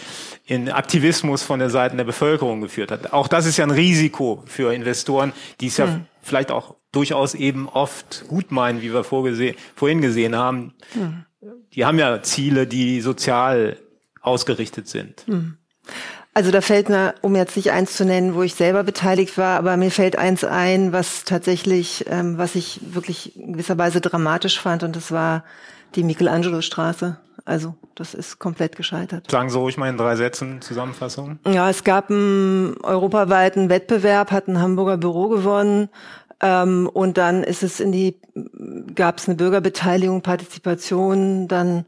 in 0.46 0.70
Aktivismus 0.70 1.44
von 1.44 1.60
der 1.60 1.70
Seite 1.70 1.96
der 1.96 2.04
Bevölkerung 2.04 2.62
geführt 2.62 2.92
hat. 2.92 3.14
Auch 3.14 3.28
das 3.28 3.46
ist 3.46 3.58
ja 3.58 3.66
ein 3.66 3.72
Risiko 3.72 4.44
für 4.48 4.74
Investoren, 4.74 5.34
die 5.62 5.68
es 5.68 5.78
ja 5.78 5.86
hm. 5.86 6.06
Vielleicht 6.22 6.52
auch 6.52 6.76
durchaus 6.92 7.34
eben 7.36 7.70
oft 7.70 8.26
gut 8.28 8.52
meinen, 8.52 8.82
wie 8.82 8.94
wir 8.94 9.04
vorhin 9.04 10.02
gesehen 10.02 10.36
haben. 10.36 10.74
Hm. 10.94 11.26
Die 11.74 11.86
haben 11.86 11.98
ja 11.98 12.22
Ziele, 12.22 12.68
die 12.68 13.02
sozial 13.02 13.78
ausgerichtet 14.22 14.88
sind. 14.88 15.24
Hm. 15.26 15.58
Also 16.34 16.52
da 16.52 16.62
fällt 16.62 16.88
mir, 16.88 17.16
um 17.22 17.36
jetzt 17.36 17.58
nicht 17.58 17.72
eins 17.72 17.98
zu 17.98 18.06
nennen, 18.06 18.36
wo 18.36 18.44
ich 18.44 18.56
selber 18.56 18.84
beteiligt 18.84 19.38
war, 19.38 19.58
aber 19.58 19.76
mir 19.76 19.92
fällt 19.92 20.18
eins 20.18 20.46
ein, 20.46 20.94
was 20.94 21.26
tatsächlich, 21.26 22.06
ähm, 22.08 22.38
was 22.38 22.56
ich 22.56 22.80
wirklich 22.94 23.36
in 23.36 23.54
gewisser 23.54 23.78
Weise 23.78 24.00
dramatisch 24.00 24.60
fand, 24.60 24.84
und 24.84 24.96
das 24.96 25.12
war 25.12 25.44
die 25.96 26.04
Michelangelo-Straße. 26.04 27.18
Also 27.46 27.76
das 27.96 28.14
ist 28.14 28.40
komplett 28.40 28.76
gescheitert. 28.76 29.30
Sagen 29.30 29.50
Sie 29.50 29.58
ruhig 29.58 29.78
mal 29.78 29.90
in 29.90 29.98
drei 29.98 30.16
Sätzen 30.16 30.62
Zusammenfassung. 30.62 31.40
Ja, 31.48 31.70
es 31.70 31.84
gab 31.84 32.10
einen 32.10 32.78
europaweiten 32.82 33.70
Wettbewerb, 33.70 34.32
hat 34.32 34.48
ein 34.48 34.60
Hamburger 34.60 34.98
Büro 34.98 35.30
gewonnen. 35.30 35.90
Ähm, 36.42 36.90
und 36.92 37.18
dann 37.18 37.44
ist 37.44 37.64
es 37.64 37.80
in 37.80 37.92
die, 37.92 38.16
gab 38.96 39.20
es 39.20 39.28
eine 39.28 39.36
Bürgerbeteiligung, 39.36 40.22
Partizipation, 40.22 41.48
dann 41.48 41.86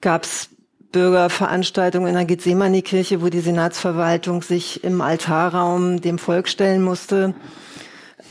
gab 0.00 0.24
es 0.24 0.48
Bürgerveranstaltung 0.92 2.06
in 2.06 2.14
der 2.14 2.24
Gethsemane-Kirche, 2.24 3.20
wo 3.20 3.28
die 3.28 3.40
Senatsverwaltung 3.40 4.42
sich 4.42 4.84
im 4.84 5.00
Altarraum 5.00 6.00
dem 6.00 6.18
Volk 6.18 6.48
stellen 6.48 6.82
musste. 6.82 7.34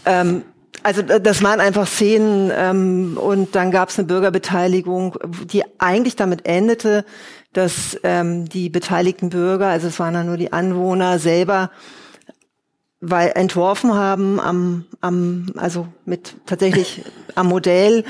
Ähm, 0.06 0.44
also 0.82 1.02
das 1.02 1.44
waren 1.44 1.60
einfach 1.60 1.88
Szenen 1.88 2.52
ähm, 2.54 3.18
und 3.18 3.56
dann 3.56 3.72
gab 3.72 3.90
es 3.90 4.00
eine 4.00 4.08
Bürgerbeteiligung, 4.08 5.18
die 5.46 5.64
eigentlich 5.80 6.16
damit 6.16 6.46
endete, 6.46 7.06
dass 7.54 8.00
ähm, 8.04 8.50
die 8.50 8.70
beteiligten 8.70 9.30
Bürger, 9.30 9.68
also 9.68 9.88
es 9.88 10.00
waren 10.00 10.14
dann 10.14 10.26
nur 10.26 10.38
die 10.38 10.52
Anwohner 10.52 11.20
selber, 11.20 11.70
weil 13.00 13.32
entworfen 13.36 13.94
haben 13.94 14.40
am, 14.40 14.86
am 15.02 15.52
also 15.58 15.88
mit 16.06 16.36
tatsächlich 16.46 17.04
am 17.36 17.48
Modell 17.48 18.04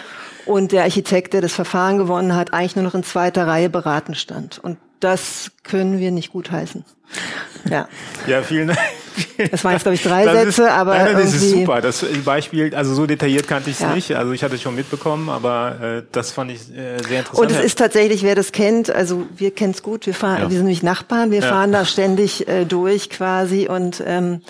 und 0.45 0.72
der 0.72 0.84
Architekt, 0.84 1.34
der 1.34 1.41
das 1.41 1.53
Verfahren 1.53 1.97
gewonnen 1.97 2.36
hat, 2.36 2.53
eigentlich 2.53 2.76
nur 2.76 2.86
noch 2.86 2.95
in 2.95 3.03
zweiter 3.03 3.47
Reihe 3.47 3.70
beraten 3.70 4.16
stand. 4.16 4.59
Und 4.59 4.78
das 4.99 5.51
können 5.64 5.99
wir 5.99 6.11
nicht 6.11 6.32
gutheißen. 6.32 6.86
Ja. 7.70 7.88
Ja, 8.28 8.41
vielen 8.41 8.68
Dank. 8.70 8.80
Das 9.51 9.64
waren 9.64 9.74
jetzt, 9.74 9.84
glaube 9.84 9.95
ich, 9.95 10.03
drei 10.03 10.26
das 10.26 10.34
Sätze, 10.34 10.64
ist, 10.64 10.70
aber. 10.70 10.97
Nein, 10.97 11.14
das 11.14 11.34
ist 11.34 11.51
super. 11.51 11.82
Das 11.82 12.05
Beispiel, 12.24 12.74
also 12.76 12.93
so 12.93 13.05
detailliert 13.05 13.47
kannte 13.47 13.70
ich 13.70 13.78
es 13.78 13.82
ja. 13.82 13.93
nicht. 13.93 14.16
Also 14.16 14.32
ich 14.32 14.43
hatte 14.43 14.55
es 14.55 14.61
schon 14.61 14.76
mitbekommen, 14.76 15.30
aber 15.30 15.80
äh, 15.82 16.03
das 16.11 16.32
fand 16.32 16.51
ich 16.51 16.61
äh, 16.72 16.97
sehr 17.07 17.20
interessant. 17.20 17.39
Und 17.39 17.51
es 17.51 17.64
ist 17.64 17.78
tatsächlich, 17.80 18.24
wer 18.24 18.36
das 18.36 18.51
kennt, 18.51 18.89
also 18.89 19.28
wir 19.36 19.51
kennen 19.51 19.74
es 19.74 19.84
gut, 19.84 20.05
wir 20.05 20.14
fahren, 20.14 20.43
ja. 20.43 20.49
wir 20.49 20.55
sind 20.55 20.66
nämlich 20.66 20.84
Nachbarn, 20.84 21.32
wir 21.32 21.41
ja. 21.41 21.47
fahren 21.47 21.72
da 21.72 21.86
ständig 21.86 22.47
äh, 22.47 22.66
durch 22.66 23.09
quasi 23.09 23.68
und 23.68 24.03
ähm, 24.05 24.41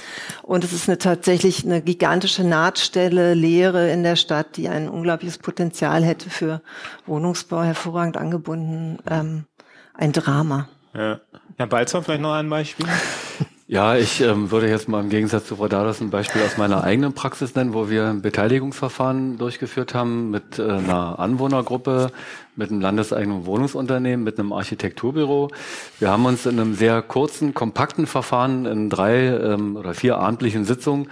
und 0.44 0.64
es 0.64 0.74
ist 0.74 0.90
eine 0.90 0.98
tatsächlich 0.98 1.66
eine 1.66 1.82
gigantische 1.82 2.44
Nahtstelle, 2.44 3.34
Leere 3.34 3.90
in 3.90 4.04
der 4.04 4.16
Stadt, 4.16 4.58
die 4.58 4.68
ein 4.68 4.90
unglaubliches 4.90 5.38
Potenzial 5.38 6.04
hätte 6.04 6.30
für 6.30 6.62
Wohnungsbau, 7.06 7.64
hervorragend 7.64 8.18
angebunden. 8.18 9.00
Ähm, 9.10 9.46
ein 9.94 10.12
Drama. 10.12 10.68
Ja. 10.94 11.20
Herr 11.58 11.68
Balzer, 11.68 12.02
vielleicht 12.02 12.22
noch 12.22 12.34
ein 12.34 12.50
Beispiel? 12.50 12.88
Ja, 13.74 13.96
ich 13.96 14.22
ähm, 14.22 14.52
würde 14.52 14.70
jetzt 14.70 14.88
mal 14.88 15.02
im 15.02 15.10
Gegensatz 15.10 15.48
zu 15.48 15.56
Frau 15.56 15.68
Dadas 15.68 16.00
ein 16.00 16.12
Beispiel 16.12 16.44
aus 16.44 16.58
meiner 16.58 16.84
eigenen 16.84 17.14
Praxis 17.14 17.56
nennen, 17.56 17.74
wo 17.74 17.90
wir 17.90 18.06
ein 18.06 18.22
Beteiligungsverfahren 18.22 19.40
durchgeführt 19.40 19.96
haben 19.96 20.30
mit 20.30 20.60
äh, 20.60 20.62
einer 20.62 21.18
Anwohnergruppe, 21.18 22.12
mit 22.56 22.70
einem 22.70 22.82
landeseigenen 22.82 23.48
Wohnungsunternehmen, 23.48 24.24
mit 24.24 24.38
einem 24.38 24.54
Architekturbüro. 24.54 25.50
Wir 25.98 26.12
haben 26.12 26.24
uns 26.26 26.46
in 26.46 26.60
einem 26.60 26.76
sehr 26.76 27.02
kurzen, 27.02 27.56
kompakten 27.56 28.06
Verfahren 28.06 28.68
in 28.68 28.92
drei 28.92 29.26
ähm, 29.26 29.76
oder 29.76 29.96
vier 29.96 30.20
abendlichen 30.20 30.66
Sitzungen 30.66 31.08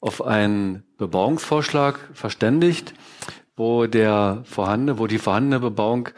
auf 0.00 0.24
einen 0.24 0.84
Bebauungsvorschlag 0.96 1.98
verständigt, 2.14 2.94
wo 3.54 3.86
der 3.86 4.44
vorhandene, 4.44 4.98
wo 4.98 5.08
die 5.08 5.18
vorhandene 5.18 5.60
Bebauung 5.60 6.08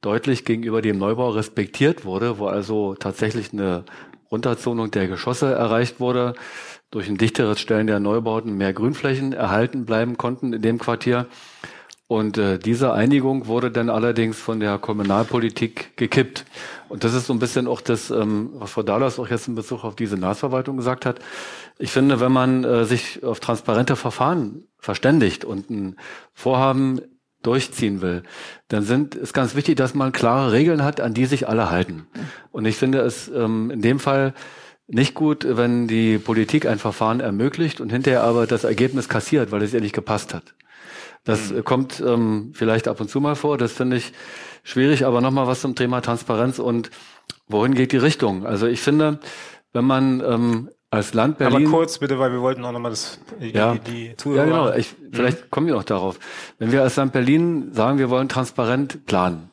deutlich 0.00 0.46
gegenüber 0.46 0.80
dem 0.80 0.96
Neubau 0.96 1.28
respektiert 1.28 2.06
wurde, 2.06 2.38
wo 2.38 2.46
also 2.46 2.94
tatsächlich 2.94 3.52
eine 3.52 3.84
Runterzonung 4.34 4.90
der 4.90 5.08
Geschosse 5.08 5.52
erreicht 5.52 6.00
wurde, 6.00 6.34
durch 6.90 7.08
ein 7.08 7.16
dichteres 7.16 7.60
Stellen 7.60 7.86
der 7.86 8.00
Neubauten 8.00 8.56
mehr 8.56 8.72
Grünflächen 8.72 9.32
erhalten 9.32 9.84
bleiben 9.86 10.16
konnten 10.16 10.52
in 10.52 10.62
dem 10.62 10.78
Quartier. 10.78 11.26
Und 12.06 12.36
äh, 12.36 12.58
diese 12.58 12.92
Einigung 12.92 13.46
wurde 13.46 13.70
dann 13.70 13.88
allerdings 13.88 14.38
von 14.38 14.60
der 14.60 14.78
Kommunalpolitik 14.78 15.96
gekippt. 15.96 16.44
Und 16.88 17.02
das 17.02 17.14
ist 17.14 17.26
so 17.26 17.32
ein 17.32 17.38
bisschen 17.38 17.66
auch 17.66 17.80
das, 17.80 18.10
ähm, 18.10 18.50
was 18.54 18.72
Frau 18.72 18.82
Dahlas 18.82 19.18
auch 19.18 19.28
jetzt 19.28 19.48
in 19.48 19.54
Bezug 19.54 19.84
auf 19.84 19.96
diese 19.96 20.18
Nahverwaltung 20.18 20.76
gesagt 20.76 21.06
hat. 21.06 21.20
Ich 21.78 21.90
finde, 21.90 22.20
wenn 22.20 22.30
man 22.30 22.62
äh, 22.64 22.84
sich 22.84 23.24
auf 23.24 23.40
transparente 23.40 23.96
Verfahren 23.96 24.64
verständigt 24.78 25.44
und 25.44 25.70
ein 25.70 25.96
Vorhaben 26.34 27.00
durchziehen 27.46 28.00
will, 28.00 28.22
dann 28.68 28.82
sind, 28.82 29.14
ist 29.14 29.32
ganz 29.32 29.54
wichtig, 29.54 29.76
dass 29.76 29.94
man 29.94 30.12
klare 30.12 30.52
Regeln 30.52 30.82
hat, 30.82 31.00
an 31.00 31.14
die 31.14 31.26
sich 31.26 31.48
alle 31.48 31.70
halten. 31.70 32.06
Und 32.50 32.64
ich 32.64 32.76
finde 32.76 33.00
es 33.00 33.28
ähm, 33.28 33.70
in 33.70 33.82
dem 33.82 34.00
Fall 34.00 34.34
nicht 34.86 35.14
gut, 35.14 35.46
wenn 35.48 35.88
die 35.88 36.18
Politik 36.18 36.66
ein 36.66 36.78
Verfahren 36.78 37.20
ermöglicht 37.20 37.80
und 37.80 37.90
hinterher 37.90 38.22
aber 38.22 38.46
das 38.46 38.64
Ergebnis 38.64 39.08
kassiert, 39.08 39.50
weil 39.50 39.62
es 39.62 39.72
ihr 39.72 39.80
nicht 39.80 39.94
gepasst 39.94 40.34
hat. 40.34 40.54
Das 41.24 41.50
mhm. 41.50 41.64
kommt 41.64 42.02
ähm, 42.06 42.52
vielleicht 42.54 42.86
ab 42.86 43.00
und 43.00 43.08
zu 43.08 43.20
mal 43.20 43.34
vor. 43.34 43.56
Das 43.56 43.72
finde 43.72 43.96
ich 43.96 44.12
schwierig, 44.62 45.06
aber 45.06 45.20
nochmal 45.20 45.46
was 45.46 45.60
zum 45.60 45.74
Thema 45.74 46.02
Transparenz 46.02 46.58
und 46.58 46.90
wohin 47.48 47.74
geht 47.74 47.92
die 47.92 47.98
Richtung? 47.98 48.46
Also 48.46 48.66
ich 48.66 48.80
finde, 48.80 49.20
wenn 49.72 49.84
man 49.84 50.20
ähm, 50.20 50.70
als 50.94 51.14
Land 51.14 51.38
Berlin. 51.38 51.66
Aber 51.66 51.76
kurz 51.76 51.98
bitte, 51.98 52.18
weil 52.18 52.32
wir 52.32 52.40
wollten 52.40 52.64
auch 52.64 52.72
nochmal 52.72 52.90
das, 52.90 53.18
die, 53.40 53.50
ja, 53.50 53.74
die 53.74 54.14
Zuhörer. 54.16 54.46
Ja, 54.46 54.66
genau. 54.66 54.76
Ich, 54.76 54.94
vielleicht 55.12 55.42
mhm. 55.42 55.50
kommen 55.50 55.66
wir 55.66 55.74
noch 55.74 55.84
darauf. 55.84 56.18
Wenn 56.58 56.72
wir 56.72 56.82
als 56.82 56.96
Land 56.96 57.12
Berlin 57.12 57.72
sagen, 57.72 57.98
wir 57.98 58.10
wollen 58.10 58.28
transparent 58.28 59.06
planen, 59.06 59.50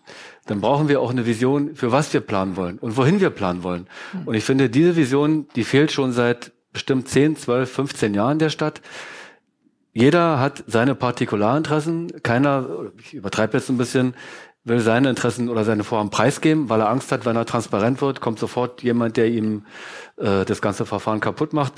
dann 0.48 0.62
brauchen 0.62 0.88
wir 0.90 1.02
auch 1.02 1.12
eine 1.12 1.26
Vision, 1.26 1.76
für 1.76 1.92
was 1.92 2.14
wir 2.14 2.22
planen 2.22 2.56
wollen 2.56 2.80
und 2.80 2.98
wohin 2.98 3.20
wir 3.20 3.30
planen 3.30 3.64
wollen. 3.64 3.88
Mhm. 4.14 4.28
Und 4.28 4.36
ich 4.36 4.44
finde, 4.44 4.70
diese 4.70 4.96
Vision, 4.96 5.48
die 5.56 5.64
fehlt 5.64 5.92
schon 5.92 6.12
seit 6.12 6.52
bestimmt 6.74 7.08
10, 7.08 7.36
12, 7.38 7.72
15 7.72 8.14
Jahren 8.14 8.40
der 8.40 8.50
Stadt. 8.50 8.82
Jeder 9.94 10.40
hat 10.40 10.64
seine 10.68 10.96
Partikularinteressen. 10.96 12.24
Keiner, 12.24 12.66
ich 12.98 13.14
übertreibe 13.14 13.58
jetzt 13.58 13.70
ein 13.70 13.78
bisschen, 13.78 14.14
will 14.64 14.80
seine 14.80 15.10
Interessen 15.10 15.50
oder 15.50 15.64
seine 15.64 15.84
Vorhaben 15.84 16.10
preisgeben, 16.10 16.70
weil 16.70 16.82
er 16.82 16.90
Angst 16.90 17.12
hat, 17.12 17.26
wenn 17.26 17.36
er 17.36 17.46
transparent 17.46 18.02
wird, 18.02 18.22
kommt 18.22 18.40
sofort 18.40 18.84
jemand, 18.84 19.18
der 19.18 19.28
ihm 19.28 19.66
äh, 20.18 20.46
das 20.46 20.62
ganze 20.62 20.86
Verfahren 20.86 21.20
kaputt 21.20 21.54
macht. 21.54 21.74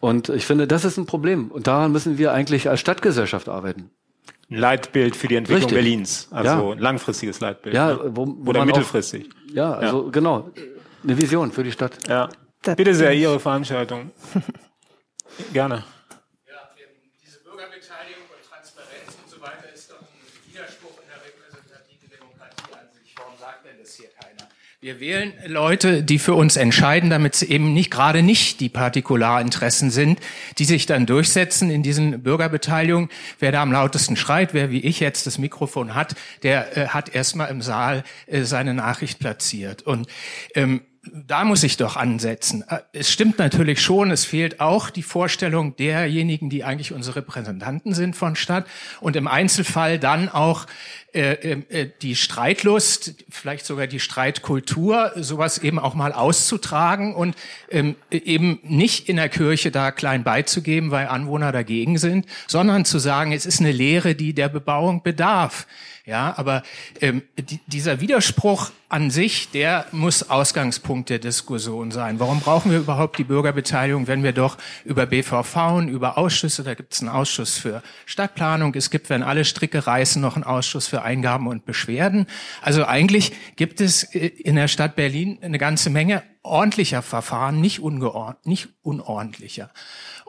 Und 0.00 0.28
ich 0.28 0.46
finde, 0.46 0.66
das 0.66 0.84
ist 0.84 0.96
ein 0.96 1.06
Problem. 1.06 1.50
Und 1.50 1.66
daran 1.66 1.92
müssen 1.92 2.18
wir 2.18 2.32
eigentlich 2.32 2.68
als 2.68 2.80
Stadtgesellschaft 2.80 3.48
arbeiten. 3.48 3.90
Ein 4.50 4.56
Leitbild 4.56 5.14
für 5.16 5.28
die 5.28 5.36
Entwicklung 5.36 5.70
Richtig. 5.70 5.76
Berlins. 5.76 6.28
Also 6.30 6.68
ja. 6.68 6.72
ein 6.72 6.78
langfristiges 6.78 7.40
Leitbild. 7.40 7.74
Ja, 7.74 7.94
ne? 7.94 8.00
wo, 8.14 8.26
wo 8.26 8.50
Oder 8.50 8.64
mittelfristig. 8.64 9.28
Auch, 9.28 9.54
ja, 9.54 9.72
also 9.72 10.04
ja. 10.04 10.10
genau. 10.10 10.50
Eine 11.02 11.20
Vision 11.20 11.52
für 11.52 11.62
die 11.62 11.72
Stadt. 11.72 11.98
Ja. 12.08 12.28
Bitte 12.76 12.94
sehr, 12.94 13.12
Ihre 13.14 13.40
Veranstaltung. 13.40 14.10
Gerne. 15.52 15.84
Wir 24.82 24.98
wählen 24.98 25.34
Leute, 25.44 26.02
die 26.02 26.18
für 26.18 26.32
uns 26.32 26.56
entscheiden, 26.56 27.10
damit 27.10 27.34
es 27.34 27.42
eben 27.42 27.74
nicht 27.74 27.90
gerade 27.90 28.22
nicht 28.22 28.60
die 28.60 28.70
Partikularinteressen 28.70 29.90
sind, 29.90 30.20
die 30.56 30.64
sich 30.64 30.86
dann 30.86 31.04
durchsetzen 31.04 31.70
in 31.70 31.82
diesen 31.82 32.22
Bürgerbeteiligungen. 32.22 33.10
Wer 33.38 33.52
da 33.52 33.60
am 33.60 33.72
lautesten 33.72 34.16
schreit, 34.16 34.54
wer 34.54 34.70
wie 34.70 34.80
ich 34.80 34.98
jetzt 34.98 35.26
das 35.26 35.36
Mikrofon 35.36 35.94
hat, 35.94 36.14
der 36.42 36.78
äh, 36.78 36.88
hat 36.88 37.14
erstmal 37.14 37.50
im 37.50 37.60
Saal 37.60 38.04
äh, 38.26 38.44
seine 38.44 38.72
Nachricht 38.72 39.18
platziert. 39.18 39.82
Und 39.82 40.08
ähm, 40.54 40.80
da 41.02 41.44
muss 41.44 41.62
ich 41.62 41.76
doch 41.76 41.96
ansetzen. 41.96 42.64
Äh, 42.68 42.80
es 42.92 43.10
stimmt 43.10 43.38
natürlich 43.38 43.80
schon, 43.80 44.10
es 44.10 44.24
fehlt 44.24 44.60
auch 44.60 44.90
die 44.90 45.02
Vorstellung 45.02 45.76
derjenigen, 45.76 46.50
die 46.50 46.64
eigentlich 46.64 46.92
unsere 46.92 47.16
Repräsentanten 47.16 47.94
sind 47.94 48.16
von 48.16 48.36
Stadt 48.36 48.66
und 49.00 49.16
im 49.16 49.26
Einzelfall 49.26 49.98
dann 49.98 50.28
auch 50.28 50.66
äh, 51.12 51.32
äh, 51.32 51.62
äh, 51.70 51.90
die 52.02 52.14
Streitlust, 52.14 53.24
vielleicht 53.28 53.66
sogar 53.66 53.88
die 53.88 53.98
Streitkultur, 53.98 55.12
sowas 55.16 55.58
eben 55.58 55.80
auch 55.80 55.94
mal 55.94 56.12
auszutragen 56.12 57.14
und 57.14 57.34
ähm, 57.68 57.96
eben 58.12 58.60
nicht 58.62 59.08
in 59.08 59.16
der 59.16 59.28
Kirche 59.28 59.72
da 59.72 59.90
klein 59.90 60.22
beizugeben, 60.22 60.92
weil 60.92 61.08
Anwohner 61.08 61.50
dagegen 61.50 61.98
sind, 61.98 62.26
sondern 62.46 62.84
zu 62.84 63.00
sagen, 63.00 63.32
es 63.32 63.44
ist 63.44 63.60
eine 63.60 63.72
Lehre, 63.72 64.14
die 64.14 64.34
der 64.34 64.48
Bebauung 64.48 65.02
bedarf. 65.02 65.66
Ja, 66.10 66.34
aber 66.36 66.64
ähm, 67.00 67.22
die, 67.38 67.60
dieser 67.68 68.00
Widerspruch 68.00 68.72
an 68.88 69.12
sich, 69.12 69.52
der 69.52 69.86
muss 69.92 70.28
Ausgangspunkt 70.28 71.08
der 71.08 71.20
Diskussion 71.20 71.92
sein. 71.92 72.18
Warum 72.18 72.40
brauchen 72.40 72.72
wir 72.72 72.78
überhaupt 72.78 73.16
die 73.18 73.22
Bürgerbeteiligung, 73.22 74.08
wenn 74.08 74.24
wir 74.24 74.32
doch 74.32 74.58
über 74.84 75.06
BVV 75.06 75.56
und 75.76 75.88
über 75.88 76.18
Ausschüsse, 76.18 76.64
da 76.64 76.74
gibt 76.74 76.94
es 76.94 77.00
einen 77.00 77.10
Ausschuss 77.10 77.58
für 77.58 77.80
Stadtplanung, 78.06 78.74
es 78.74 78.90
gibt, 78.90 79.08
wenn 79.08 79.22
alle 79.22 79.44
Stricke 79.44 79.86
reißen, 79.86 80.20
noch 80.20 80.34
einen 80.34 80.42
Ausschuss 80.42 80.88
für 80.88 81.02
Eingaben 81.02 81.46
und 81.46 81.64
Beschwerden. 81.64 82.26
Also 82.60 82.84
eigentlich 82.84 83.30
gibt 83.54 83.80
es 83.80 84.02
äh, 84.02 84.26
in 84.26 84.56
der 84.56 84.66
Stadt 84.66 84.96
Berlin 84.96 85.38
eine 85.42 85.58
ganze 85.58 85.90
Menge 85.90 86.24
ordentlicher 86.42 87.02
Verfahren, 87.02 87.60
nicht, 87.60 87.78
ungeordnet, 87.78 88.46
nicht 88.46 88.68
unordentlicher. 88.82 89.70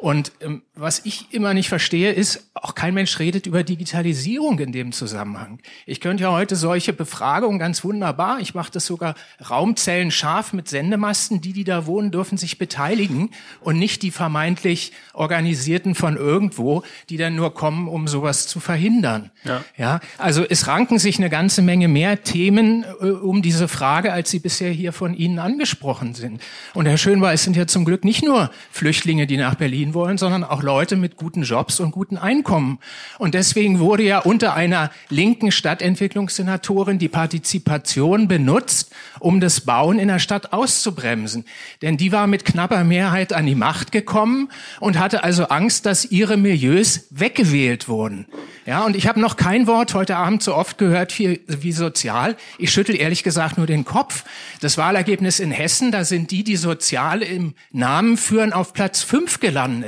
Und 0.02 0.32
ähm, 0.42 0.64
was 0.74 1.06
ich 1.06 1.32
immer 1.32 1.54
nicht 1.54 1.70
verstehe, 1.70 2.12
ist, 2.12 2.50
auch 2.56 2.74
kein 2.74 2.96
Mensch 2.96 3.20
redet 3.20 3.46
über 3.46 3.64
Digitalisierung 3.64 4.58
in 4.58 4.72
dem 4.72 4.94
Zusammenhang. 4.94 5.60
Ich 5.86 6.02
könnte 6.02 6.24
ja 6.24 6.32
heute 6.32 6.56
solche 6.56 6.92
Befragungen 6.92 7.60
ganz 7.60 7.84
wunderbar, 7.84 8.40
ich 8.40 8.56
mache 8.56 8.72
das 8.72 8.88
sogar 8.88 9.14
Raumzellen 9.48 10.10
scharf 10.10 10.54
mit 10.54 10.68
Sendemasten, 10.68 11.40
die, 11.40 11.54
die 11.54 11.66
da 11.66 11.86
wohnen, 11.86 12.10
dürfen 12.10 12.40
sich 12.40 12.58
beteiligen 12.58 13.30
und 13.60 13.78
nicht 13.78 14.02
die 14.02 14.10
vermeintlich 14.10 14.92
Organisierten 15.14 15.94
von 15.94 16.18
irgendwo, 16.18 16.82
die 17.10 17.18
dann 17.18 17.36
nur 17.36 17.54
kommen, 17.54 17.88
um 17.88 18.08
sowas 18.08 18.48
zu 18.48 18.60
verhindern. 18.60 19.30
Ja. 19.44 19.64
ja 19.78 20.00
also 20.18 20.44
es 20.44 20.66
ranken 20.66 20.98
sich 20.98 21.20
eine 21.20 21.30
ganze 21.30 21.62
Menge 21.62 21.88
mehr 21.88 22.24
Themen 22.24 22.86
äh, 23.02 23.06
um 23.06 23.44
diese 23.44 23.68
Frage, 23.68 24.14
als 24.14 24.32
sie 24.32 24.40
bisher 24.40 24.72
hier 24.72 24.94
von 24.94 25.14
Ihnen 25.14 25.38
angesprochen 25.38 26.16
sind. 26.16 26.42
Und 26.74 26.88
Herr 26.88 26.98
Schönbar, 26.98 27.34
es 27.34 27.44
sind 27.44 27.56
ja 27.56 27.68
zum 27.68 27.86
Glück 27.86 28.04
nicht 28.04 28.24
nur 28.24 28.50
Flüchtlinge, 28.72 29.28
die 29.28 29.38
nach 29.38 29.54
Berlin 29.54 29.91
wollen, 29.94 30.18
sondern 30.18 30.44
auch 30.44 30.64
Leute 30.64 30.96
mit 30.96 31.16
guten 31.16 31.44
Jobs 31.44 31.80
und 31.80 31.92
guten 31.92 32.18
Einkommen. 32.18 32.80
Und 33.18 33.34
deswegen 33.34 33.80
wurde 33.80 34.04
ja 34.04 34.20
unter 34.20 34.54
einer 34.54 34.92
linken 35.10 35.52
Stadtentwicklungssenatorin 35.52 37.00
die 37.00 37.10
Partizipation 37.10 38.28
benutzt, 38.28 38.94
um 39.20 39.40
das 39.40 39.62
Bauen 39.62 40.00
in 40.00 40.08
der 40.08 40.20
Stadt 40.20 40.54
auszubremsen. 40.54 41.46
Denn 41.82 41.98
die 41.98 42.12
war 42.12 42.28
mit 42.28 42.46
knapper 42.46 42.84
Mehrheit 42.84 43.34
an 43.34 43.46
die 43.46 43.56
Macht 43.56 43.92
gekommen 43.92 44.50
und 44.80 45.00
hatte 45.00 45.24
also 45.24 45.46
Angst, 45.46 45.86
dass 45.86 46.06
ihre 46.06 46.38
Milieus 46.38 47.08
weggewählt 47.10 47.88
wurden. 47.88 48.26
Ja, 48.66 48.86
und 48.86 48.96
ich 48.96 49.08
habe 49.08 49.20
noch 49.20 49.38
kein 49.38 49.66
Wort 49.66 49.96
heute 49.96 50.18
Abend 50.18 50.44
so 50.44 50.56
oft 50.56 50.78
gehört 50.78 51.18
wie, 51.18 51.42
wie 51.48 51.72
sozial. 51.72 52.38
Ich 52.60 52.72
schüttel 52.72 52.96
ehrlich 52.96 53.24
gesagt 53.24 53.58
nur 53.58 53.66
den 53.66 53.86
Kopf. 53.86 54.24
Das 54.60 54.78
Wahlergebnis 54.78 55.40
in 55.40 55.52
Hessen, 55.52 55.92
da 55.92 56.06
sind 56.06 56.30
die, 56.30 56.44
die 56.44 56.56
sozial 56.56 57.24
im 57.24 57.56
Namen 57.72 58.18
führen, 58.18 58.54
auf 58.54 58.74
Platz 58.74 59.02
fünf 59.02 59.40
gelandet. 59.40 59.81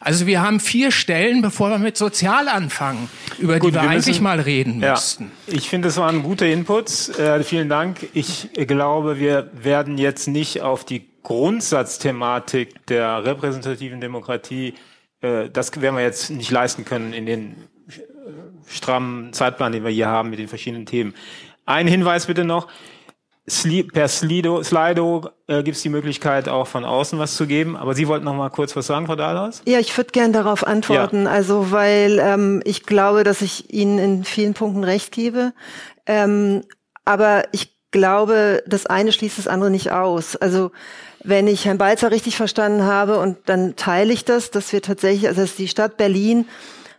Also 0.00 0.26
wir 0.26 0.42
haben 0.42 0.60
vier 0.60 0.90
Stellen, 0.90 1.42
bevor 1.42 1.70
wir 1.70 1.78
mit 1.78 1.96
sozial 1.96 2.48
anfangen, 2.48 3.08
über 3.38 3.58
Gut, 3.58 3.70
die 3.70 3.74
wir, 3.74 3.82
wir 3.82 3.88
müssen, 3.90 4.08
eigentlich 4.08 4.20
mal 4.20 4.40
reden 4.40 4.80
ja, 4.80 4.92
müssten. 4.92 5.32
Ich 5.46 5.68
finde, 5.68 5.88
es 5.88 5.96
waren 5.96 6.22
gute 6.22 6.46
Inputs. 6.46 7.08
Äh, 7.18 7.42
vielen 7.44 7.68
Dank. 7.68 8.08
Ich 8.14 8.50
glaube, 8.54 9.18
wir 9.18 9.50
werden 9.54 9.98
jetzt 9.98 10.28
nicht 10.28 10.62
auf 10.62 10.84
die 10.84 11.08
Grundsatzthematik 11.22 12.86
der 12.86 13.24
repräsentativen 13.24 14.00
Demokratie 14.00 14.74
äh, 15.20 15.50
das 15.50 15.80
werden 15.80 15.96
wir 15.96 16.02
jetzt 16.02 16.30
nicht 16.30 16.50
leisten 16.50 16.84
können 16.84 17.12
in 17.12 17.26
den 17.26 17.56
strammen 18.66 19.32
Zeitplan, 19.32 19.72
den 19.72 19.84
wir 19.84 19.90
hier 19.90 20.08
haben 20.08 20.30
mit 20.30 20.38
den 20.38 20.48
verschiedenen 20.48 20.86
Themen. 20.86 21.14
Ein 21.66 21.86
Hinweis 21.86 22.26
bitte 22.26 22.44
noch. 22.44 22.68
Per 23.92 24.08
Slido, 24.08 24.62
Slido 24.62 25.28
äh, 25.46 25.62
gibt 25.62 25.76
es 25.76 25.82
die 25.82 25.88
Möglichkeit, 25.88 26.48
auch 26.48 26.66
von 26.66 26.84
außen 26.84 27.18
was 27.18 27.34
zu 27.34 27.46
geben. 27.46 27.76
Aber 27.76 27.94
Sie 27.94 28.08
wollten 28.08 28.24
noch 28.24 28.34
mal 28.34 28.50
kurz 28.50 28.74
was 28.76 28.86
sagen, 28.86 29.06
Frau 29.06 29.16
Dahlhaus? 29.16 29.62
Ja, 29.66 29.78
ich 29.78 29.96
würde 29.96 30.10
gerne 30.12 30.32
darauf 30.32 30.66
antworten. 30.66 31.24
Ja. 31.24 31.30
Also, 31.30 31.70
weil 31.70 32.18
ähm, 32.20 32.62
ich 32.64 32.84
glaube, 32.84 33.24
dass 33.24 33.42
ich 33.42 33.72
Ihnen 33.72 33.98
in 33.98 34.24
vielen 34.24 34.54
Punkten 34.54 34.84
recht 34.84 35.12
gebe. 35.12 35.52
Ähm, 36.06 36.62
aber 37.04 37.44
ich 37.52 37.76
glaube, 37.90 38.62
das 38.66 38.86
eine 38.86 39.12
schließt 39.12 39.38
das 39.38 39.48
andere 39.48 39.70
nicht 39.70 39.90
aus. 39.90 40.36
Also 40.36 40.70
wenn 41.22 41.46
ich 41.46 41.64
Herrn 41.64 41.78
Balzer 41.78 42.10
richtig 42.10 42.36
verstanden 42.36 42.84
habe, 42.84 43.18
und 43.18 43.36
dann 43.46 43.76
teile 43.76 44.12
ich 44.12 44.24
das, 44.24 44.50
dass 44.50 44.72
wir 44.72 44.80
tatsächlich, 44.82 45.28
also 45.28 45.42
dass 45.42 45.56
die 45.56 45.68
Stadt 45.68 45.96
Berlin 45.96 46.46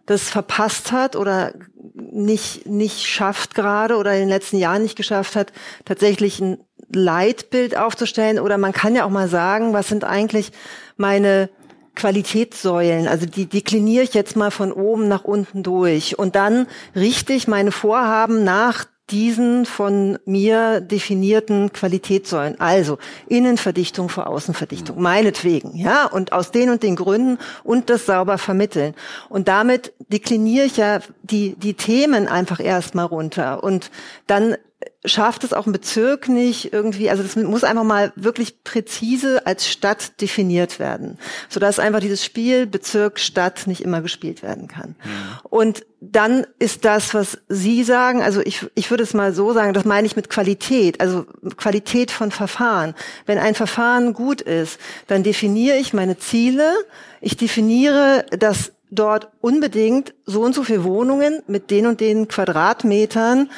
das 0.06 0.30
verpasst 0.30 0.92
hat 0.92 1.16
oder 1.16 1.54
nicht, 1.94 2.66
nicht 2.66 3.06
schafft 3.06 3.56
gerade 3.56 3.98
oder 3.98 4.14
in 4.14 4.22
den 4.22 4.30
letzten 4.30 4.58
Jahren 4.58 4.84
nicht 4.84 4.96
geschafft 4.96 5.36
hat, 5.36 5.52
tatsächlich 5.86 6.40
ein 6.40 6.60
Leitbild 6.94 7.78
aufzustellen. 7.78 8.40
Oder 8.40 8.58
man 8.58 8.74
kann 8.74 8.96
ja 8.96 9.06
auch 9.06 9.10
mal 9.10 9.30
sagen, 9.30 9.74
was 9.74 9.88
sind 9.88 10.04
eigentlich 10.04 10.52
meine 10.98 11.50
Qualitätssäulen, 11.96 13.08
also 13.08 13.26
die 13.26 13.48
dekliniere 13.48 14.04
ich 14.04 14.14
jetzt 14.14 14.38
mal 14.38 14.50
von 14.50 14.72
oben 14.72 15.10
nach 15.10 15.26
unten 15.26 15.62
durch 15.62 16.18
und 16.18 16.38
dann 16.38 16.68
richte 16.96 17.34
ich 17.34 17.50
meine 17.50 17.74
Vorhaben 17.74 18.46
nach 18.46 18.86
diesen 19.12 19.66
von 19.66 20.18
mir 20.26 20.82
definierten 20.82 21.74
Qualitätssäulen. 21.74 22.60
Also 22.60 22.98
Innenverdichtung 23.28 24.10
vor 24.10 24.28
Außenverdichtung, 24.28 24.96
mhm. 24.96 25.04
meinetwegen, 25.04 25.76
ja, 25.76 26.06
und 26.06 26.32
aus 26.32 26.52
den 26.52 26.70
und 26.70 26.84
den 26.84 26.96
Gründen 26.96 27.38
und 27.64 27.90
das 27.90 28.06
sauber 28.06 28.38
vermitteln. 28.38 28.96
Und 29.30 29.48
damit 29.48 29.94
dekliniere 30.10 30.66
ich 30.66 30.78
ja 30.78 31.00
die, 31.24 31.56
die 31.56 31.74
Themen 31.74 32.28
einfach 32.28 32.60
erstmal 32.60 33.06
runter 33.06 33.64
und 33.64 33.92
dann 34.28 34.56
schafft 35.04 35.44
es 35.44 35.54
auch 35.54 35.66
ein 35.66 35.72
Bezirk 35.72 36.30
nicht 36.30 36.74
irgendwie, 36.74 37.10
also 37.10 37.24
das 37.24 37.36
muss 37.36 37.64
einfach 37.64 37.84
mal 37.84 38.14
wirklich 38.16 38.64
präzise 38.64 39.46
als 39.48 39.68
Stadt 39.68 40.22
definiert 40.22 40.78
werden, 40.78 41.18
sodass 41.50 41.80
einfach 41.80 42.02
dieses 42.02 42.24
Spiel 42.24 42.68
Bezirk 42.68 43.20
Stadt 43.20 43.66
nicht 43.66 43.82
immer 43.82 44.02
gespielt 44.02 44.44
werden 44.44 44.68
kann. 44.68 44.96
Mhm. 45.04 45.40
Und 45.50 45.86
dann 46.02 46.46
ist 46.60 46.86
das, 46.86 47.14
was 47.14 47.40
Sie 47.48 47.84
sagen, 47.84 48.22
also 48.22 48.42
ich, 48.42 48.68
ich 48.76 48.90
würde 48.92 49.04
es 49.04 49.14
mal 49.14 49.34
so 49.34 49.54
sagen, 49.54 49.74
das 49.74 49.86
meine 49.86 50.06
ich 50.06 50.16
mit 50.16 50.30
Qualität, 50.30 51.02
also 51.02 51.26
Qualität 51.58 52.12
von 52.12 52.32
Verfahren. 52.32 52.94
Wenn 53.26 53.40
ein 53.40 53.56
Verfahren 53.56 54.14
gut 54.14 54.42
ist, 54.42 54.80
dann 55.08 55.24
definiere 55.24 55.78
ich 55.78 55.94
meine 55.94 56.18
Ziele, 56.18 56.74
ich 57.22 57.38
definiere 57.38 58.26
das 58.32 58.72
dort 58.92 59.30
unbedingt 59.40 60.14
so 60.26 60.42
und 60.42 60.54
so 60.54 60.64
viele 60.64 60.84
Wohnungen 60.84 61.42
mit 61.48 61.72
den 61.72 61.88
und 61.88 62.02
den 62.02 62.28
Quadratmetern 62.28 63.50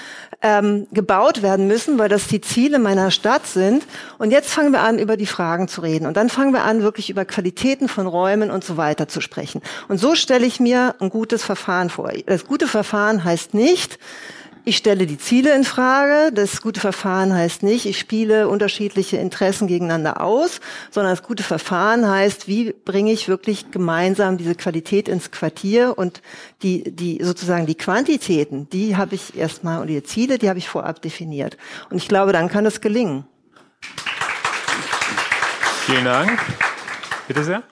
ähm, 0.43 0.87
gebaut 0.91 1.41
werden 1.41 1.67
müssen, 1.67 1.97
weil 1.97 2.09
das 2.09 2.27
die 2.27 2.41
Ziele 2.41 2.77
meiner 2.77 3.09
Stadt 3.11 3.47
sind. 3.47 3.85
Und 4.17 4.31
jetzt 4.31 4.49
fangen 4.49 4.73
wir 4.73 4.81
an, 4.81 4.99
über 4.99 5.15
die 5.15 5.25
Fragen 5.25 5.69
zu 5.69 5.81
reden. 5.81 6.05
Und 6.05 6.17
dann 6.17 6.29
fangen 6.29 6.53
wir 6.53 6.63
an, 6.63 6.83
wirklich 6.83 7.09
über 7.09 7.23
Qualitäten 7.23 7.87
von 7.87 8.05
Räumen 8.05 8.51
und 8.51 8.63
so 8.63 8.75
weiter 8.75 9.07
zu 9.07 9.21
sprechen. 9.21 9.61
Und 9.87 9.97
so 9.97 10.15
stelle 10.15 10.45
ich 10.45 10.59
mir 10.59 10.95
ein 10.99 11.09
gutes 11.09 11.43
Verfahren 11.43 11.89
vor. 11.89 12.11
Das 12.25 12.45
gute 12.45 12.67
Verfahren 12.67 13.23
heißt 13.23 13.53
nicht, 13.53 13.97
ich 14.65 14.77
stelle 14.77 15.05
die 15.05 15.17
Ziele 15.17 15.53
in 15.55 15.63
Frage. 15.63 16.31
Das 16.33 16.61
gute 16.61 16.79
Verfahren 16.79 17.33
heißt 17.33 17.63
nicht, 17.63 17.85
ich 17.85 17.99
spiele 17.99 18.47
unterschiedliche 18.47 19.17
Interessen 19.17 19.67
gegeneinander 19.67 20.21
aus, 20.21 20.61
sondern 20.89 21.13
das 21.13 21.23
gute 21.23 21.43
Verfahren 21.43 22.09
heißt, 22.09 22.47
wie 22.47 22.73
bringe 22.85 23.11
ich 23.11 23.27
wirklich 23.27 23.71
gemeinsam 23.71 24.37
diese 24.37 24.55
Qualität 24.55 25.09
ins 25.09 25.31
Quartier 25.31 25.97
und 25.97 26.21
die, 26.61 26.83
die 26.95 27.23
sozusagen 27.23 27.65
die 27.65 27.75
Quantitäten, 27.75 28.69
die 28.69 28.95
habe 28.95 29.15
ich 29.15 29.37
erstmal 29.37 29.81
und 29.81 29.87
die 29.87 30.03
Ziele, 30.03 30.37
die 30.37 30.49
habe 30.49 30.59
ich 30.59 30.69
vorab 30.69 31.01
definiert. 31.01 31.57
Und 31.89 31.97
ich 31.97 32.07
glaube, 32.07 32.31
dann 32.31 32.47
kann 32.47 32.65
es 32.65 32.79
gelingen. 32.79 33.25
Vielen 35.85 36.05
Dank. 36.05 36.39
Bitte 37.27 37.43
sehr. 37.43 37.63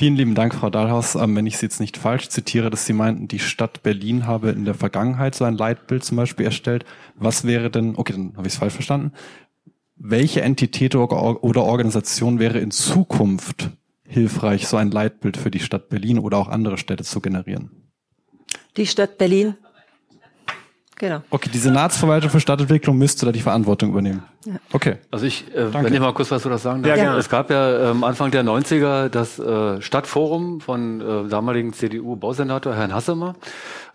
Vielen 0.00 0.16
lieben 0.16 0.34
Dank, 0.34 0.54
Frau 0.54 0.70
Dahlhaus. 0.70 1.14
Ähm, 1.14 1.36
wenn 1.36 1.44
ich 1.44 1.58
Sie 1.58 1.66
jetzt 1.66 1.78
nicht 1.78 1.98
falsch 1.98 2.30
zitiere, 2.30 2.70
dass 2.70 2.86
Sie 2.86 2.94
meinten, 2.94 3.28
die 3.28 3.38
Stadt 3.38 3.82
Berlin 3.82 4.26
habe 4.26 4.48
in 4.48 4.64
der 4.64 4.72
Vergangenheit 4.72 5.34
so 5.34 5.44
ein 5.44 5.58
Leitbild 5.58 6.04
zum 6.04 6.16
Beispiel 6.16 6.46
erstellt. 6.46 6.86
Was 7.16 7.44
wäre 7.44 7.68
denn, 7.68 7.96
okay, 7.96 8.14
dann 8.14 8.32
habe 8.34 8.46
ich 8.46 8.54
es 8.54 8.58
falsch 8.58 8.72
verstanden. 8.72 9.12
Welche 9.96 10.40
Entität 10.40 10.94
oder 10.94 11.64
Organisation 11.64 12.38
wäre 12.38 12.60
in 12.60 12.70
Zukunft 12.70 13.68
hilfreich, 14.02 14.68
so 14.68 14.78
ein 14.78 14.90
Leitbild 14.90 15.36
für 15.36 15.50
die 15.50 15.60
Stadt 15.60 15.90
Berlin 15.90 16.18
oder 16.18 16.38
auch 16.38 16.48
andere 16.48 16.78
Städte 16.78 17.04
zu 17.04 17.20
generieren? 17.20 17.70
Die 18.78 18.86
Stadt 18.86 19.18
Berlin 19.18 19.54
Genau. 21.00 21.22
Okay, 21.30 21.48
die 21.50 21.58
Senatsverwaltung 21.58 22.28
für 22.28 22.40
Stadtentwicklung 22.40 22.98
müsste 22.98 23.24
da 23.24 23.32
die 23.32 23.40
Verantwortung 23.40 23.88
übernehmen. 23.88 24.22
Ja. 24.46 24.54
Okay. 24.72 24.96
Also 25.10 25.26
ich, 25.26 25.54
äh, 25.54 25.72
wenn 25.74 25.92
ich 25.92 26.00
mal 26.00 26.14
kurz 26.14 26.30
was 26.30 26.42
zu 26.42 26.48
das 26.48 26.62
sagen 26.62 26.82
darf. 26.82 26.96
Ja, 26.96 27.16
Es 27.18 27.28
gab 27.28 27.50
ja 27.50 27.90
ähm, 27.90 28.04
Anfang 28.04 28.30
der 28.30 28.42
90er 28.42 29.08
das 29.08 29.38
äh, 29.38 29.82
Stadtforum 29.82 30.60
von 30.60 31.00
äh, 31.00 31.28
damaligen 31.28 31.74
CDU-Bausenator 31.74 32.74
Herrn 32.74 32.94
Hassemer. 32.94 33.34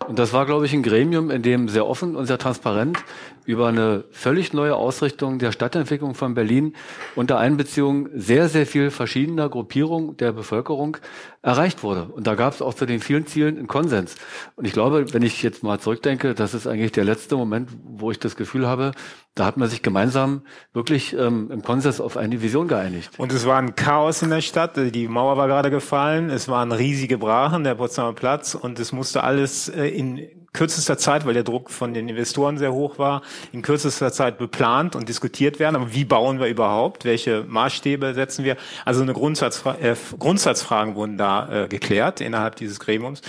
Und 0.06 0.18
das 0.18 0.32
war, 0.32 0.46
glaube 0.46 0.66
ich, 0.66 0.72
ein 0.72 0.84
Gremium, 0.84 1.30
in 1.30 1.42
dem 1.42 1.68
sehr 1.68 1.86
offen 1.86 2.14
und 2.14 2.26
sehr 2.26 2.38
transparent 2.38 2.98
über 3.44 3.68
eine 3.68 4.04
völlig 4.10 4.52
neue 4.52 4.76
Ausrichtung 4.76 5.38
der 5.38 5.52
Stadtentwicklung 5.52 6.14
von 6.14 6.34
Berlin 6.34 6.74
unter 7.14 7.38
Einbeziehung 7.38 8.08
sehr, 8.14 8.48
sehr 8.48 8.66
viel 8.66 8.90
verschiedener 8.90 9.48
Gruppierungen 9.48 10.16
der 10.16 10.32
Bevölkerung 10.32 10.96
erreicht 11.42 11.82
wurde. 11.82 12.04
Und 12.04 12.26
da 12.26 12.34
gab 12.34 12.52
es 12.52 12.62
auch 12.62 12.74
zu 12.74 12.86
den 12.86 13.00
vielen 13.00 13.26
Zielen 13.26 13.56
einen 13.56 13.68
Konsens. 13.68 14.16
Und 14.56 14.64
ich 14.66 14.72
glaube, 14.72 15.12
wenn 15.14 15.22
ich 15.22 15.42
jetzt 15.42 15.62
mal 15.62 15.78
zurückdenke, 15.78 16.34
das 16.34 16.54
ist 16.54 16.66
eigentlich 16.66 16.92
der 16.92 17.04
letzte 17.04 17.36
Moment, 17.36 17.70
wo 17.84 18.10
ich 18.10 18.18
das 18.18 18.36
Gefühl 18.36 18.66
habe, 18.66 18.92
da 19.34 19.46
hat 19.46 19.56
man 19.56 19.68
sich 19.68 19.82
gemeinsam 19.82 20.35
wirklich 20.72 21.12
ähm, 21.12 21.50
im 21.50 21.62
Konsens 21.62 22.00
auf 22.00 22.16
eine 22.16 22.42
Vision 22.42 22.68
geeinigt. 22.68 23.10
Und 23.18 23.32
es 23.32 23.46
war 23.46 23.58
ein 23.58 23.74
Chaos 23.74 24.22
in 24.22 24.30
der 24.30 24.40
Stadt. 24.40 24.76
Die 24.76 25.08
Mauer 25.08 25.36
war 25.36 25.46
gerade 25.46 25.70
gefallen. 25.70 26.30
Es 26.30 26.48
waren 26.48 26.72
riesige 26.72 27.18
Brachen, 27.18 27.64
der 27.64 27.74
Potsdamer 27.74 28.12
Platz. 28.12 28.54
Und 28.54 28.78
es 28.78 28.92
musste 28.92 29.22
alles 29.22 29.68
äh, 29.68 29.86
in 29.88 30.46
kürzester 30.56 30.98
Zeit, 30.98 31.26
weil 31.26 31.34
der 31.34 31.44
Druck 31.44 31.70
von 31.70 31.94
den 31.94 32.08
Investoren 32.08 32.58
sehr 32.58 32.72
hoch 32.72 32.98
war, 32.98 33.22
in 33.52 33.62
kürzester 33.62 34.10
Zeit 34.10 34.38
beplant 34.38 34.96
und 34.96 35.08
diskutiert 35.08 35.58
werden. 35.60 35.76
Aber 35.76 35.94
wie 35.94 36.04
bauen 36.04 36.40
wir 36.40 36.46
überhaupt? 36.46 37.04
Welche 37.04 37.44
Maßstäbe 37.46 38.14
setzen 38.14 38.44
wir? 38.44 38.56
Also 38.84 39.02
eine 39.02 39.12
Grundsatzfra 39.12 39.76
äh, 39.78 39.94
Grundsatzfragen 40.18 40.94
wurden 40.94 41.18
da 41.18 41.64
äh, 41.64 41.68
geklärt 41.68 42.20
innerhalb 42.20 42.56
dieses 42.56 42.80
Gremiums. 42.80 43.20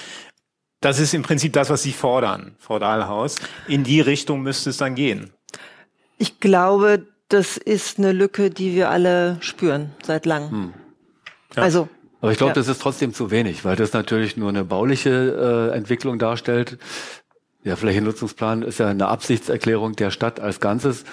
Das 0.81 0.99
ist 0.99 1.13
im 1.13 1.23
Prinzip 1.23 1.53
das, 1.53 1.69
was 1.69 1.83
Sie 1.83 1.91
fordern, 1.91 2.55
Frau 2.59 2.79
Dahlhaus. 2.79 3.37
In 3.67 3.83
die 3.83 3.99
Richtung 3.99 4.41
müsste 4.41 4.69
es 4.69 4.77
dann 4.77 4.95
gehen. 4.95 5.33
Ich 6.17 6.39
glaube, 6.39 7.05
das 7.29 7.57
ist 7.57 7.99
eine 7.99 8.11
Lücke, 8.11 8.49
die 8.49 8.73
wir 8.73 8.89
alle 8.89 9.37
spüren 9.41 9.91
seit 10.03 10.25
langem. 10.25 10.51
Hm. 10.51 10.73
Ja. 11.55 11.63
Also 11.63 11.89
aber 12.19 12.31
ich 12.31 12.37
glaube, 12.37 12.51
ja. 12.51 12.55
das 12.55 12.67
ist 12.67 12.81
trotzdem 12.81 13.13
zu 13.13 13.29
wenig, 13.29 13.63
weil 13.63 13.75
das 13.75 13.93
natürlich 13.93 14.37
nur 14.37 14.49
eine 14.49 14.63
bauliche 14.63 15.69
äh, 15.71 15.75
Entwicklung 15.77 16.17
darstellt. 16.17 16.79
Der 17.63 17.77
Flächennutzungsplan 17.77 18.61
ist 18.63 18.79
ja 18.79 18.87
eine 18.87 19.07
Absichtserklärung 19.07 19.95
der 19.95 20.09
Stadt 20.09 20.39
als 20.39 20.59
Ganzes. 20.59 21.03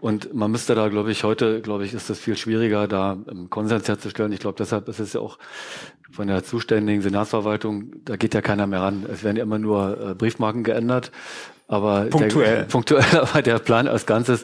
Und 0.00 0.32
man 0.32 0.50
müsste 0.50 0.74
da, 0.74 0.88
glaube 0.88 1.10
ich, 1.10 1.24
heute, 1.24 1.60
glaube 1.60 1.84
ich, 1.84 1.92
ist 1.92 2.08
das 2.08 2.18
viel 2.18 2.36
schwieriger, 2.36 2.86
da 2.88 3.18
einen 3.28 3.50
Konsens 3.50 3.88
herzustellen. 3.88 4.32
Ich 4.32 4.40
glaube, 4.40 4.56
deshalb 4.58 4.88
ist 4.88 5.00
es 5.00 5.12
ja 5.12 5.20
auch 5.20 5.38
von 6.10 6.28
der 6.28 6.44
zuständigen 6.44 7.02
Senatsverwaltung, 7.02 7.92
da 8.04 8.16
geht 8.16 8.34
ja 8.34 8.40
keiner 8.40 8.66
mehr 8.68 8.80
ran. 8.80 9.04
Es 9.12 9.24
werden 9.24 9.36
ja 9.36 9.42
immer 9.42 9.58
nur 9.58 10.10
äh, 10.10 10.14
Briefmarken 10.14 10.62
geändert. 10.62 11.10
Aber 11.66 12.06
punktuell. 12.06 12.56
Der, 12.56 12.64
punktuell, 12.68 13.20
aber 13.20 13.42
der 13.42 13.58
Plan 13.58 13.88
als 13.88 14.06
Ganzes 14.06 14.42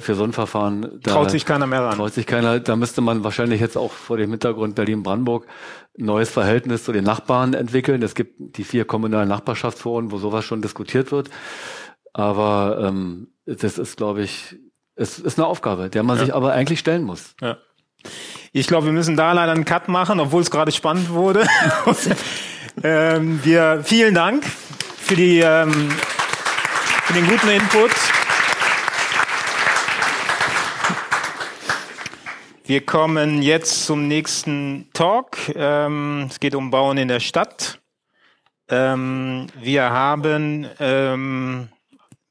für 0.00 0.14
so 0.14 0.24
ein 0.24 0.32
Verfahren 0.32 1.00
da 1.02 1.12
traut 1.12 1.30
sich 1.30 1.46
keiner 1.46 1.66
mehr 1.66 1.82
ran. 1.82 1.96
Traut 1.96 2.12
sich 2.12 2.26
keiner. 2.26 2.60
Da 2.60 2.76
müsste 2.76 3.00
man 3.00 3.24
wahrscheinlich 3.24 3.60
jetzt 3.60 3.76
auch 3.76 3.92
vor 3.92 4.16
dem 4.16 4.30
Hintergrund 4.30 4.74
Berlin-Brandenburg 4.74 5.46
ein 5.98 6.04
neues 6.04 6.30
Verhältnis 6.30 6.84
zu 6.84 6.92
den 6.92 7.04
Nachbarn 7.04 7.54
entwickeln. 7.54 8.02
Es 8.02 8.14
gibt 8.14 8.34
die 8.38 8.64
vier 8.64 8.84
kommunalen 8.84 9.28
Nachbarschaftsforen, 9.28 10.10
wo 10.10 10.18
sowas 10.18 10.44
schon 10.44 10.60
diskutiert 10.60 11.12
wird. 11.12 11.30
Aber 12.12 12.78
ähm, 12.82 13.28
das 13.46 13.78
ist, 13.78 13.96
glaube 13.96 14.22
ich, 14.22 14.56
es 14.96 15.18
ist 15.18 15.38
eine 15.38 15.46
Aufgabe, 15.46 15.88
der 15.88 16.02
man 16.02 16.18
ja. 16.18 16.24
sich 16.24 16.34
aber 16.34 16.52
eigentlich 16.52 16.80
stellen 16.80 17.04
muss. 17.04 17.34
Ja. 17.40 17.56
Ich 18.52 18.66
glaube, 18.66 18.86
wir 18.86 18.92
müssen 18.92 19.16
da 19.16 19.32
leider 19.32 19.52
einen 19.52 19.64
Cut 19.64 19.88
machen, 19.88 20.20
obwohl 20.20 20.42
es 20.42 20.50
gerade 20.50 20.72
spannend 20.72 21.10
wurde. 21.10 21.46
ähm, 22.82 23.40
wir 23.44 23.82
vielen 23.84 24.14
Dank 24.14 24.44
für 24.44 25.16
die 25.16 25.40
ähm, 25.40 25.90
für 27.10 27.14
den 27.14 27.28
guten 27.28 27.48
Input. 27.48 27.90
Wir 32.64 32.86
kommen 32.86 33.42
jetzt 33.42 33.84
zum 33.84 34.06
nächsten 34.06 34.88
Talk. 34.92 35.36
Ähm, 35.56 36.28
es 36.30 36.38
geht 36.38 36.54
um 36.54 36.70
Bauen 36.70 36.98
in 36.98 37.08
der 37.08 37.18
Stadt. 37.18 37.80
Ähm, 38.68 39.48
wir 39.56 39.90
haben 39.90 40.68
ähm, 40.78 41.68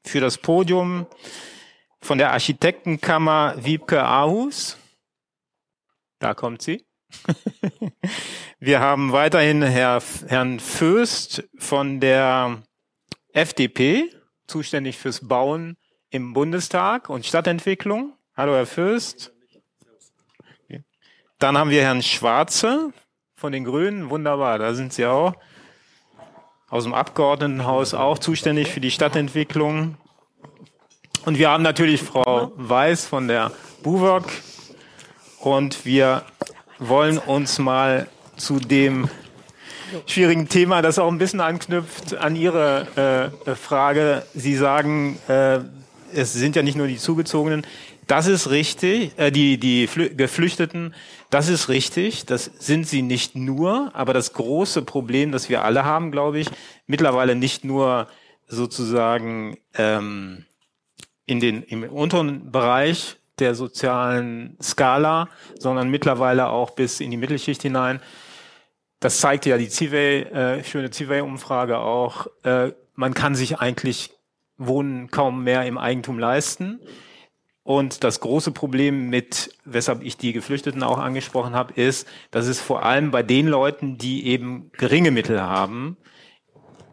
für 0.06 0.20
das 0.20 0.38
Podium 0.38 1.06
von 2.00 2.16
der 2.16 2.32
Architektenkammer 2.32 3.56
Wiebke 3.58 4.02
Ahus. 4.02 4.78
Da 6.20 6.32
kommt 6.32 6.62
sie. 6.62 6.86
wir 8.58 8.80
haben 8.80 9.12
weiterhin 9.12 9.60
Herr, 9.60 10.02
Herrn 10.28 10.58
Föst 10.58 11.44
von 11.58 12.00
der 12.00 12.62
FDP, 13.34 14.10
zuständig 14.50 14.98
fürs 14.98 15.26
Bauen 15.26 15.76
im 16.10 16.32
Bundestag 16.32 17.08
und 17.08 17.24
Stadtentwicklung. 17.24 18.14
Hallo, 18.36 18.54
Herr 18.54 18.66
Fürst. 18.66 19.32
Dann 21.38 21.56
haben 21.56 21.70
wir 21.70 21.82
Herrn 21.82 22.02
Schwarze 22.02 22.92
von 23.34 23.52
den 23.52 23.64
Grünen. 23.64 24.10
Wunderbar, 24.10 24.58
da 24.58 24.74
sind 24.74 24.92
Sie 24.92 25.06
auch. 25.06 25.34
Aus 26.68 26.84
dem 26.84 26.92
Abgeordnetenhaus 26.92 27.94
auch 27.94 28.18
zuständig 28.18 28.68
für 28.68 28.80
die 28.80 28.90
Stadtentwicklung. 28.90 29.96
Und 31.24 31.38
wir 31.38 31.50
haben 31.50 31.62
natürlich 31.62 32.02
Frau 32.02 32.52
Weiß 32.56 33.06
von 33.06 33.28
der 33.28 33.52
BUWOG 33.82 34.24
und 35.38 35.84
wir 35.84 36.24
wollen 36.78 37.18
uns 37.18 37.58
mal 37.58 38.08
zu 38.36 38.58
dem 38.58 39.08
schwierigen 40.06 40.48
Thema, 40.48 40.82
das 40.82 40.98
auch 40.98 41.08
ein 41.08 41.18
bisschen 41.18 41.40
anknüpft 41.40 42.16
an 42.16 42.36
Ihre 42.36 43.32
äh, 43.46 43.54
Frage. 43.54 44.24
Sie 44.34 44.56
sagen, 44.56 45.18
äh, 45.28 45.60
es 46.12 46.32
sind 46.32 46.56
ja 46.56 46.62
nicht 46.62 46.76
nur 46.76 46.86
die 46.86 46.98
Zugezogenen. 46.98 47.66
Das 48.06 48.26
ist 48.26 48.50
richtig, 48.50 49.12
äh, 49.18 49.30
die, 49.30 49.58
die 49.58 49.86
Flü 49.86 50.14
Geflüchteten, 50.14 50.94
das 51.30 51.48
ist 51.48 51.68
richtig, 51.68 52.26
das 52.26 52.44
sind 52.58 52.88
sie 52.88 53.02
nicht 53.02 53.36
nur, 53.36 53.92
aber 53.94 54.12
das 54.12 54.32
große 54.32 54.82
Problem, 54.82 55.30
das 55.30 55.48
wir 55.48 55.62
alle 55.62 55.84
haben, 55.84 56.10
glaube 56.10 56.40
ich, 56.40 56.48
mittlerweile 56.88 57.36
nicht 57.36 57.64
nur 57.64 58.08
sozusagen 58.48 59.56
ähm, 59.74 60.44
in 61.26 61.38
den, 61.38 61.62
im 61.62 61.84
unteren 61.84 62.50
Bereich 62.50 63.16
der 63.38 63.54
sozialen 63.54 64.56
Skala, 64.60 65.28
sondern 65.58 65.88
mittlerweile 65.88 66.48
auch 66.48 66.70
bis 66.70 66.98
in 67.00 67.12
die 67.12 67.16
Mittelschicht 67.16 67.62
hinein. 67.62 68.00
Das 69.00 69.18
zeigt 69.18 69.46
ja 69.46 69.56
die 69.56 69.70
Civey, 69.70 70.20
äh, 70.22 70.62
schöne 70.62 70.92
Civey-Umfrage 70.92 71.78
auch. 71.78 72.26
Äh, 72.44 72.72
man 72.94 73.14
kann 73.14 73.34
sich 73.34 73.58
eigentlich 73.58 74.10
Wohnen 74.58 75.10
kaum 75.10 75.42
mehr 75.42 75.64
im 75.64 75.78
Eigentum 75.78 76.18
leisten. 76.18 76.80
Und 77.62 78.04
das 78.04 78.20
große 78.20 78.52
Problem 78.52 79.08
mit, 79.08 79.54
weshalb 79.64 80.02
ich 80.02 80.18
die 80.18 80.32
Geflüchteten 80.32 80.82
auch 80.82 80.98
angesprochen 80.98 81.54
habe, 81.54 81.72
ist, 81.74 82.06
dass 82.30 82.46
es 82.46 82.60
vor 82.60 82.82
allem 82.84 83.10
bei 83.10 83.22
den 83.22 83.48
Leuten, 83.48 83.96
die 83.96 84.26
eben 84.26 84.70
geringe 84.72 85.10
Mittel 85.10 85.40
haben, 85.40 85.96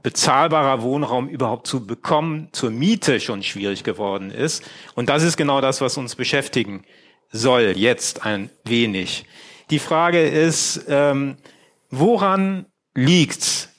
bezahlbarer 0.03 0.83
Wohnraum 0.83 1.27
überhaupt 1.27 1.67
zu 1.67 1.85
bekommen, 1.85 2.47
zur 2.53 2.69
Miete 2.69 3.19
schon 3.19 3.43
schwierig 3.43 3.83
geworden 3.83 4.31
ist. 4.31 4.63
Und 4.95 5.09
das 5.09 5.23
ist 5.23 5.35
genau 5.35 5.59
das, 5.59 5.81
was 5.81 5.97
uns 5.97 6.15
beschäftigen 6.15 6.85
soll, 7.31 7.73
jetzt 7.75 8.25
ein 8.25 8.49
wenig. 8.63 9.25
Die 9.69 9.79
Frage 9.79 10.25
ist, 10.25 10.85
ähm, 10.87 11.35
woran 11.99 12.65
liegt's? 12.93 13.69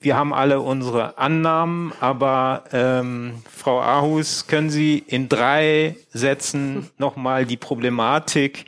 Wir 0.00 0.16
haben 0.16 0.32
alle 0.32 0.60
unsere 0.60 1.18
Annahmen, 1.18 1.92
aber 2.00 2.64
ähm, 2.72 3.42
Frau 3.54 3.82
Ahus, 3.82 4.46
können 4.46 4.70
Sie 4.70 4.98
in 4.98 5.28
drei 5.28 5.96
Sätzen 6.10 6.90
nochmal 6.96 7.44
die 7.44 7.58
Problematik 7.58 8.64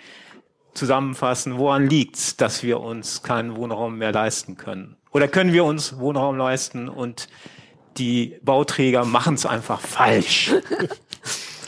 zusammenfassen? 0.75 1.57
Woran 1.59 1.89
liegt's, 1.89 2.37
dass 2.37 2.63
wir 2.63 2.81
uns 2.81 3.23
keinen 3.23 3.57
Wohnraum 3.57 3.97
mehr 3.97 4.13
leisten 4.13 4.57
können? 4.59 4.97
Oder 5.11 5.27
können 5.29 5.53
wir 5.53 5.65
uns 5.65 5.99
Wohnraum 5.99 6.37
leisten 6.37 6.89
und 6.89 7.29
die 7.97 8.39
Bauträger 8.43 9.05
machen 9.05 9.35
es 9.35 9.47
einfach 9.47 9.81
falsch? 9.81 10.53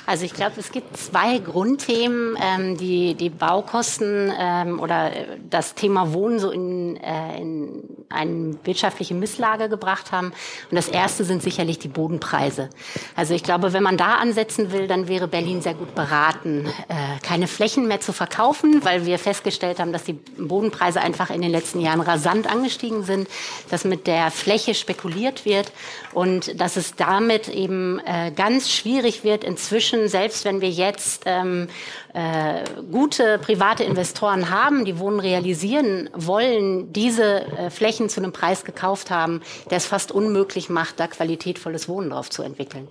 Also 0.07 0.25
ich 0.27 0.35
glaube, 0.35 0.53
es 0.59 0.71
gibt 0.71 0.97
zwei 0.97 1.39
Grundthemen, 1.39 2.37
ähm, 2.41 2.77
die 2.77 3.15
die 3.15 3.31
Baukosten 3.31 4.33
ähm, 4.39 4.81
oder 4.81 5.11
das 5.49 5.75
Thema 5.75 6.13
Wohnen 6.13 6.39
so 6.39 6.51
in, 6.51 6.97
äh, 6.99 7.41
in 7.41 7.83
eine 8.11 8.57
wirtschaftliche 8.65 9.15
Misslage 9.15 9.69
gebracht 9.69 10.13
haben. 10.13 10.29
Und 10.71 10.77
das 10.77 10.89
erste 10.89 11.25
sind 11.25 11.43
sicherlich 11.43 11.79
die 11.79 11.89
Bodenpreise. 11.89 12.69
Also 13.17 13.35
ich 13.35 13.43
glaube, 13.43 13.73
wenn 13.73 13.83
man 13.83 13.97
da 13.97 14.17
ansetzen 14.17 14.73
will, 14.73 14.87
dann 14.87 15.09
wäre 15.09 15.27
Berlin 15.27 15.63
sehr 15.63 15.75
gut 15.75 15.95
beraten, 15.95 16.67
äh, 16.89 17.27
keine 17.27 17.47
Flächen 17.47 17.89
mehr 17.89 18.01
zu 18.01 18.13
verkaufen, 18.13 18.85
weil 18.85 19.07
wir 19.07 19.19
festgestellt 19.19 19.79
haben, 19.79 19.93
dass 19.93 20.05
die 20.05 20.13
Bodenpreise 20.13 21.01
einfach 21.01 21.31
in 21.31 21.41
den 21.41 21.51
letzten 21.51 21.81
Jahren 21.81 22.01
rasant 22.01 22.51
angestiegen 22.51 23.05
sind, 23.05 23.29
dass 23.71 23.85
mit 23.85 24.07
der 24.07 24.31
Fläche 24.31 24.75
spekuliert 24.75 25.45
wird 25.47 25.73
und 26.13 26.61
dass 26.61 26.77
es 26.77 26.95
damit 26.95 27.49
eben 27.49 28.01
äh, 28.01 28.33
ganz 28.35 28.71
schwierig 28.71 29.25
wird, 29.25 29.45
inzwischen 29.45 29.94
Menschen, 29.95 30.09
selbst 30.09 30.45
wenn 30.45 30.61
wir 30.61 30.71
jetzt 30.71 31.23
ähm, 31.27 31.69
äh, 32.15 32.63
gute 32.93 33.39
private 33.39 33.83
Investoren 33.83 34.49
haben, 34.49 34.85
die 34.85 34.99
Wohnen 35.01 35.19
realisieren 35.19 36.09
wollen, 36.15 36.93
diese 36.93 37.43
äh, 37.47 37.71
Flächen 37.71 38.09
zu 38.09 38.21
einem 38.21 38.33
Preis 38.33 38.65
gekauft 38.65 39.11
haben, 39.11 39.43
der 39.69 39.79
es 39.79 39.87
fast 39.87 40.13
unmöglich 40.13 40.71
macht, 40.71 41.01
da 41.01 41.09
qualitätvolles 41.09 41.89
Wohnen 41.89 42.11
drauf 42.11 42.31
zu 42.31 42.43
entwickeln. 42.43 42.87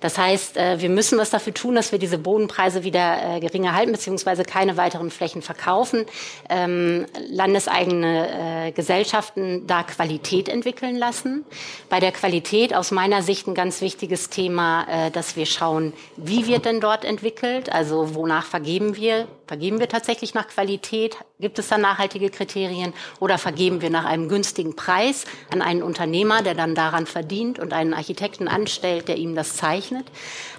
Das 0.00 0.16
heißt, 0.16 0.56
äh, 0.56 0.80
wir 0.80 0.88
müssen 0.88 1.18
was 1.18 1.28
dafür 1.28 1.52
tun, 1.52 1.74
dass 1.74 1.92
wir 1.92 1.98
diese 1.98 2.16
Bodenpreise 2.16 2.82
wieder 2.82 3.36
äh, 3.36 3.40
geringer 3.40 3.74
halten, 3.74 3.92
beziehungsweise 3.92 4.42
keine 4.42 4.78
weiteren 4.78 5.10
Flächen 5.10 5.42
verkaufen, 5.42 6.06
ähm, 6.48 7.04
landeseigene 7.28 8.68
äh, 8.68 8.72
Gesellschaften 8.72 9.66
da 9.66 9.82
Qualität 9.82 10.48
entwickeln 10.48 10.96
lassen. 10.96 11.44
Bei 11.90 12.00
der 12.00 12.12
Qualität 12.12 12.74
aus 12.74 12.90
meiner 12.90 13.22
Sicht 13.22 13.46
ein 13.46 13.54
ganz 13.54 13.82
wichtiges 13.82 14.30
Thema, 14.30 14.86
äh, 14.88 15.10
dass 15.10 15.36
wir 15.36 15.44
schauen, 15.44 15.92
wie 16.16 16.46
wird 16.46 16.64
denn 16.64 16.80
dort 16.80 17.04
entwickelt, 17.04 17.70
also 17.70 18.14
wonach 18.14 18.46
vergeben 18.62 18.94
wir? 18.96 19.26
Vergeben 19.48 19.80
wir 19.80 19.88
tatsächlich 19.88 20.34
nach 20.34 20.46
Qualität? 20.46 21.16
Gibt 21.42 21.58
es 21.58 21.66
da 21.66 21.76
nachhaltige 21.76 22.30
Kriterien? 22.30 22.94
Oder 23.18 23.36
vergeben 23.36 23.82
wir 23.82 23.90
nach 23.90 24.04
einem 24.04 24.28
günstigen 24.28 24.76
Preis 24.76 25.24
an 25.50 25.60
einen 25.60 25.82
Unternehmer, 25.82 26.40
der 26.40 26.54
dann 26.54 26.76
daran 26.76 27.04
verdient 27.04 27.58
und 27.58 27.72
einen 27.72 27.94
Architekten 27.94 28.46
anstellt, 28.46 29.08
der 29.08 29.16
ihm 29.16 29.34
das 29.34 29.56
zeichnet? 29.56 30.06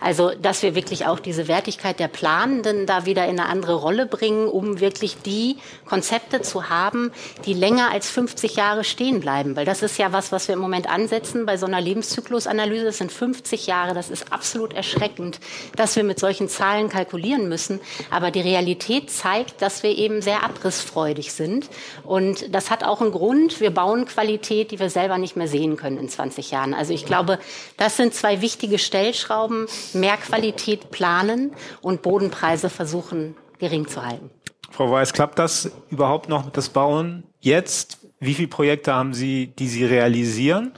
Also, 0.01 0.31
dass 0.31 0.61
wir 0.61 0.75
wirklich 0.75 1.05
auch 1.05 1.19
diese 1.19 1.47
Wertigkeit 1.47 2.01
der 2.01 2.09
Planenden 2.09 2.85
da 2.85 3.05
wieder 3.05 3.23
in 3.29 3.39
eine 3.39 3.47
andere 3.47 3.75
Rolle 3.75 4.05
bringen, 4.05 4.49
um 4.49 4.81
wirklich 4.81 5.15
die 5.21 5.55
Konzepte 5.85 6.41
zu 6.41 6.67
haben, 6.67 7.13
die 7.45 7.53
länger 7.53 7.91
als 7.91 8.09
50 8.09 8.57
Jahre 8.57 8.83
stehen 8.83 9.21
bleiben. 9.21 9.55
Weil 9.55 9.63
das 9.63 9.83
ist 9.83 9.97
ja 9.97 10.11
was, 10.11 10.33
was 10.33 10.49
wir 10.49 10.55
im 10.55 10.61
Moment 10.61 10.89
ansetzen 10.89 11.45
bei 11.45 11.55
so 11.55 11.65
einer 11.65 11.79
Lebenszyklusanalyse. 11.79 12.83
Das 12.83 12.97
sind 12.97 13.13
50 13.13 13.67
Jahre. 13.67 13.93
Das 13.93 14.09
ist 14.09 14.33
absolut 14.33 14.73
erschreckend, 14.73 15.39
dass 15.77 15.95
wir 15.95 16.03
mit 16.03 16.19
solchen 16.19 16.49
Zahlen 16.49 16.89
kalkulieren 16.89 17.47
müssen. 17.47 17.79
Aber 18.11 18.31
die 18.31 18.41
Realität 18.41 19.09
zeigt, 19.09 19.61
dass 19.61 19.81
wir 19.81 19.97
eben 19.97 20.21
sehr 20.21 20.43
abrissfreudig 20.73 21.33
sind. 21.33 21.69
Und 22.03 22.53
das 22.53 22.71
hat 22.71 22.83
auch 22.83 23.01
einen 23.01 23.11
Grund. 23.11 23.59
Wir 23.59 23.71
bauen 23.71 24.05
Qualität, 24.05 24.71
die 24.71 24.79
wir 24.79 24.89
selber 24.89 25.17
nicht 25.17 25.35
mehr 25.35 25.47
sehen 25.47 25.77
können 25.77 25.97
in 25.97 26.09
20 26.09 26.51
Jahren. 26.51 26.73
Also 26.73 26.93
ich 26.93 27.05
glaube, 27.05 27.39
das 27.77 27.97
sind 27.97 28.13
zwei 28.13 28.41
wichtige 28.41 28.79
Stellschrauben. 28.79 29.67
Mehr 29.93 30.17
Qualität 30.17 30.91
planen 30.91 31.51
und 31.81 32.01
Bodenpreise 32.01 32.69
versuchen 32.69 33.35
gering 33.59 33.87
zu 33.87 34.05
halten. 34.05 34.29
Frau 34.71 34.89
Weiß, 34.89 35.13
klappt 35.13 35.37
das 35.37 35.71
überhaupt 35.89 36.29
noch 36.29 36.45
mit 36.45 36.57
das 36.57 36.69
Bauen 36.69 37.23
jetzt? 37.39 37.99
Wie 38.19 38.33
viele 38.33 38.47
Projekte 38.47 38.93
haben 38.93 39.13
Sie, 39.13 39.47
die 39.47 39.67
Sie 39.67 39.85
realisieren? 39.85 40.71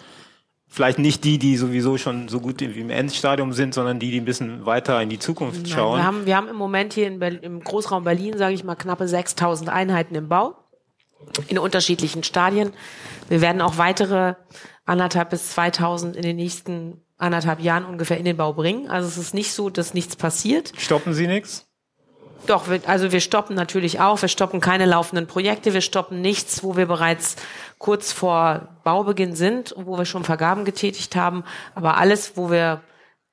Vielleicht 0.76 0.99
nicht 0.99 1.23
die, 1.23 1.39
die 1.39 1.55
sowieso 1.55 1.97
schon 1.97 2.28
so 2.28 2.41
gut 2.41 2.61
im 2.61 2.89
Endstadium 2.89 3.53
sind, 3.53 3.73
sondern 3.73 3.97
die, 3.97 4.11
die 4.11 4.19
ein 4.19 4.26
bisschen 4.26 4.65
weiter 4.65 5.01
in 5.01 5.09
die 5.09 5.19
Zukunft 5.19 5.61
Nein, 5.61 5.71
schauen. 5.71 5.99
Wir 5.99 6.03
haben, 6.03 6.26
wir 6.26 6.36
haben 6.36 6.47
im 6.49 6.57
Moment 6.57 6.93
hier 6.93 7.09
Berlin, 7.17 7.39
im 7.43 7.63
Großraum 7.63 8.03
Berlin, 8.03 8.38
sage 8.38 8.53
ich 8.53 8.65
mal, 8.65 8.76
knappe 8.76 9.07
6000 9.07 9.69
Einheiten 9.69 10.15
im 10.15 10.28
Bau 10.28 10.55
in 11.47 11.57
unterschiedlichen 11.57 12.23
Stadien. 12.23 12.73
Wir 13.30 13.39
werden 13.39 13.61
auch 13.61 13.78
weitere 13.78 14.36
anderthalb 14.86 15.30
bis 15.30 15.51
2000 15.51 16.17
in 16.17 16.23
den 16.23 16.36
nächsten 16.36 17.01
anderthalb 17.17 17.61
Jahren 17.61 17.86
ungefähr 17.86 18.17
in 18.17 18.26
den 18.26 18.36
Bau 18.36 18.51
bringen. 18.51 18.89
Also 18.89 19.07
es 19.07 19.17
ist 19.17 19.34
nicht 19.34 19.53
so, 19.53 19.69
dass 19.69 19.93
nichts 19.93 20.17
passiert. 20.17 20.73
Stoppen 20.78 21.13
Sie 21.13 21.28
nichts? 21.28 21.67
Doch, 22.47 22.69
wir, 22.69 22.81
also 22.88 23.11
wir 23.11 23.21
stoppen 23.21 23.55
natürlich 23.55 23.99
auch. 23.99 24.21
Wir 24.21 24.29
stoppen 24.29 24.61
keine 24.61 24.86
laufenden 24.86 25.27
Projekte. 25.27 25.73
Wir 25.73 25.81
stoppen 25.81 26.21
nichts, 26.21 26.63
wo 26.63 26.77
wir 26.77 26.86
bereits 26.86 27.36
kurz 27.77 28.11
vor 28.11 28.67
Baubeginn 28.83 29.36
sind 29.36 29.71
und 29.71 29.88
wo 29.88 29.97
wir 29.97 30.05
schon 30.05 30.23
Vergaben 30.23 30.65
getätigt 30.65 31.15
haben. 31.15 31.43
Aber 31.73 31.97
alles, 31.97 32.38
wo 32.38 32.51
wir, 32.51 32.81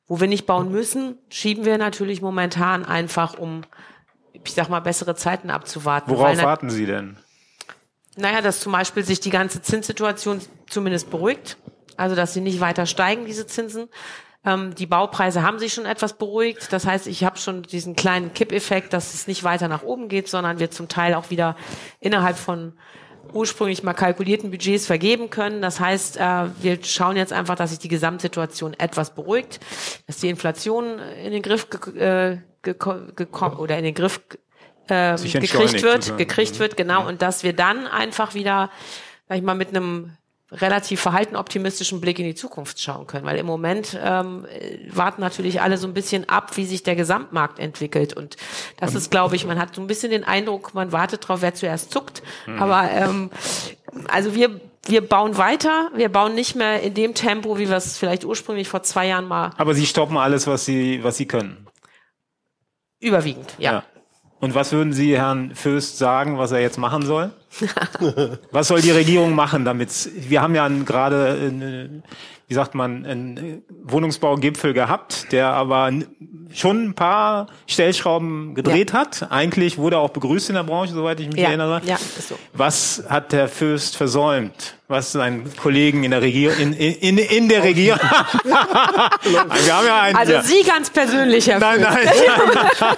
wo 0.06 0.20
wir 0.20 0.28
nicht 0.28 0.46
bauen 0.46 0.70
müssen, 0.70 1.18
schieben 1.28 1.64
wir 1.64 1.78
natürlich 1.78 2.22
momentan 2.22 2.84
einfach, 2.84 3.38
um, 3.38 3.62
ich 4.32 4.54
sag 4.54 4.68
mal, 4.68 4.80
bessere 4.80 5.14
Zeiten 5.14 5.50
abzuwarten. 5.50 6.10
Worauf 6.10 6.42
warten 6.42 6.70
Sie 6.70 6.86
denn? 6.86 7.16
Naja, 8.16 8.40
dass 8.40 8.60
zum 8.60 8.72
Beispiel 8.72 9.04
sich 9.04 9.20
die 9.20 9.30
ganze 9.30 9.62
Zinssituation 9.62 10.40
zumindest 10.68 11.10
beruhigt. 11.10 11.56
Also, 11.96 12.14
dass 12.14 12.34
sie 12.34 12.40
nicht 12.40 12.60
weiter 12.60 12.86
steigen, 12.86 13.26
diese 13.26 13.46
Zinsen. 13.46 13.88
Ähm, 14.44 14.74
die 14.74 14.86
Baupreise 14.86 15.42
haben 15.42 15.58
sich 15.58 15.72
schon 15.72 15.86
etwas 15.86 16.14
beruhigt. 16.14 16.72
Das 16.72 16.86
heißt, 16.86 17.06
ich 17.06 17.24
habe 17.24 17.38
schon 17.38 17.62
diesen 17.62 17.94
kleinen 17.96 18.34
Kippeffekt, 18.34 18.92
dass 18.92 19.14
es 19.14 19.26
nicht 19.26 19.44
weiter 19.44 19.68
nach 19.68 19.82
oben 19.82 20.08
geht, 20.08 20.28
sondern 20.28 20.58
wir 20.58 20.70
zum 20.70 20.88
Teil 20.88 21.14
auch 21.14 21.30
wieder 21.30 21.56
innerhalb 22.00 22.36
von 22.36 22.74
ursprünglich 23.32 23.82
mal 23.82 23.94
kalkulierten 23.94 24.50
Budgets 24.50 24.86
vergeben 24.86 25.30
können. 25.30 25.62
Das 25.62 25.80
heißt, 25.80 26.16
äh, 26.16 26.46
wir 26.60 26.82
schauen 26.82 27.16
jetzt 27.16 27.32
einfach, 27.32 27.54
dass 27.54 27.70
sich 27.70 27.78
die 27.78 27.88
Gesamtsituation 27.88 28.74
etwas 28.74 29.14
beruhigt, 29.14 29.60
dass 30.06 30.18
die 30.18 30.28
Inflation 30.28 30.98
in 30.98 31.32
den 31.32 31.42
Griff 31.42 31.68
äh, 31.96 32.38
gekommen 32.62 33.56
oder 33.56 33.78
in 33.78 33.84
den 33.84 33.94
Griff 33.94 34.20
äh, 34.88 35.16
gekriegt 35.16 35.82
wird, 35.82 36.18
gekriegt 36.18 36.58
wird, 36.58 36.76
genau, 36.76 37.06
und 37.06 37.22
dass 37.22 37.44
wir 37.44 37.52
dann 37.52 37.86
einfach 37.86 38.34
wieder, 38.34 38.70
sag 39.28 39.38
ich 39.38 39.42
mal, 39.42 39.54
mit 39.54 39.68
einem 39.68 40.16
relativ 40.52 41.00
verhalten 41.00 41.36
optimistischen 41.36 42.00
Blick 42.00 42.18
in 42.18 42.26
die 42.26 42.34
Zukunft 42.34 42.80
schauen 42.80 43.06
können. 43.06 43.26
Weil 43.26 43.38
im 43.38 43.46
Moment 43.46 43.98
ähm, 44.02 44.46
warten 44.90 45.20
natürlich 45.20 45.60
alle 45.60 45.78
so 45.78 45.86
ein 45.86 45.94
bisschen 45.94 46.28
ab, 46.28 46.56
wie 46.56 46.64
sich 46.64 46.82
der 46.82 46.96
Gesamtmarkt 46.96 47.58
entwickelt. 47.58 48.14
Und 48.14 48.36
das 48.78 48.94
ist, 48.94 49.10
glaube 49.10 49.36
ich, 49.36 49.46
man 49.46 49.58
hat 49.58 49.74
so 49.74 49.80
ein 49.80 49.86
bisschen 49.86 50.10
den 50.10 50.24
Eindruck, 50.24 50.74
man 50.74 50.92
wartet 50.92 51.26
drauf, 51.26 51.42
wer 51.42 51.54
zuerst 51.54 51.92
zuckt. 51.92 52.22
Mhm. 52.46 52.62
Aber 52.62 52.90
ähm, 52.90 53.30
also 54.08 54.34
wir 54.34 54.60
wir 54.86 55.06
bauen 55.06 55.36
weiter, 55.36 55.90
wir 55.94 56.08
bauen 56.08 56.34
nicht 56.34 56.56
mehr 56.56 56.82
in 56.82 56.94
dem 56.94 57.14
Tempo, 57.14 57.56
wie 57.58 57.68
wir 57.68 57.76
es 57.76 57.96
vielleicht 57.96 58.24
ursprünglich 58.24 58.68
vor 58.68 58.82
zwei 58.82 59.06
Jahren 59.06 59.26
mal. 59.26 59.50
Aber 59.56 59.74
Sie 59.74 59.86
stoppen 59.86 60.16
alles, 60.16 60.46
was 60.46 60.64
Sie, 60.64 61.04
was 61.04 61.16
Sie 61.16 61.26
können. 61.26 61.68
Überwiegend, 62.98 63.54
ja. 63.58 63.72
ja. 63.72 63.84
Und 64.40 64.56
was 64.56 64.72
würden 64.72 64.92
Sie 64.92 65.16
Herrn 65.16 65.54
Föst 65.54 65.98
sagen, 65.98 66.36
was 66.36 66.50
er 66.50 66.60
jetzt 66.60 66.78
machen 66.78 67.06
soll? 67.06 67.32
Was 68.50 68.68
soll 68.68 68.80
die 68.80 68.90
Regierung 68.90 69.34
machen, 69.34 69.64
damit 69.64 70.10
wir 70.14 70.40
haben 70.40 70.54
ja 70.54 70.68
gerade 70.68 72.02
wie 72.52 72.54
sagt 72.54 72.74
man, 72.74 73.06
einen 73.06 73.62
Wohnungsbaugipfel 73.82 74.74
gehabt, 74.74 75.32
der 75.32 75.54
aber 75.54 75.90
schon 76.52 76.88
ein 76.88 76.94
paar 76.94 77.46
Stellschrauben 77.66 78.54
gedreht 78.54 78.90
ja. 78.92 78.98
hat. 78.98 79.28
Eigentlich 79.30 79.78
wurde 79.78 79.96
er 79.96 80.00
auch 80.00 80.10
begrüßt 80.10 80.50
in 80.50 80.56
der 80.56 80.64
Branche, 80.64 80.92
soweit 80.92 81.18
ich 81.20 81.28
mich 81.28 81.38
ja. 81.38 81.48
erinnere. 81.48 81.80
Ja, 81.86 81.94
ist 81.94 82.28
so. 82.28 82.38
Was 82.52 83.04
hat 83.08 83.32
der 83.32 83.48
Fürst 83.48 83.96
versäumt? 83.96 84.74
Was 84.86 85.12
seinen 85.12 85.56
Kollegen 85.56 86.04
in 86.04 86.10
der 86.10 86.20
Regierung, 86.20 86.58
in, 86.58 86.74
in, 86.74 87.16
in 87.16 87.48
der 87.48 87.62
Regierung. 87.62 88.00
wir 88.44 89.74
haben 89.74 89.86
ja 89.86 90.02
einen, 90.02 90.16
also 90.16 90.40
Sie 90.42 90.62
ganz 90.62 90.90
persönlich, 90.90 91.46
Herr 91.46 91.58
Nein, 91.58 91.80
nein, 91.80 91.96
nein. 92.04 92.10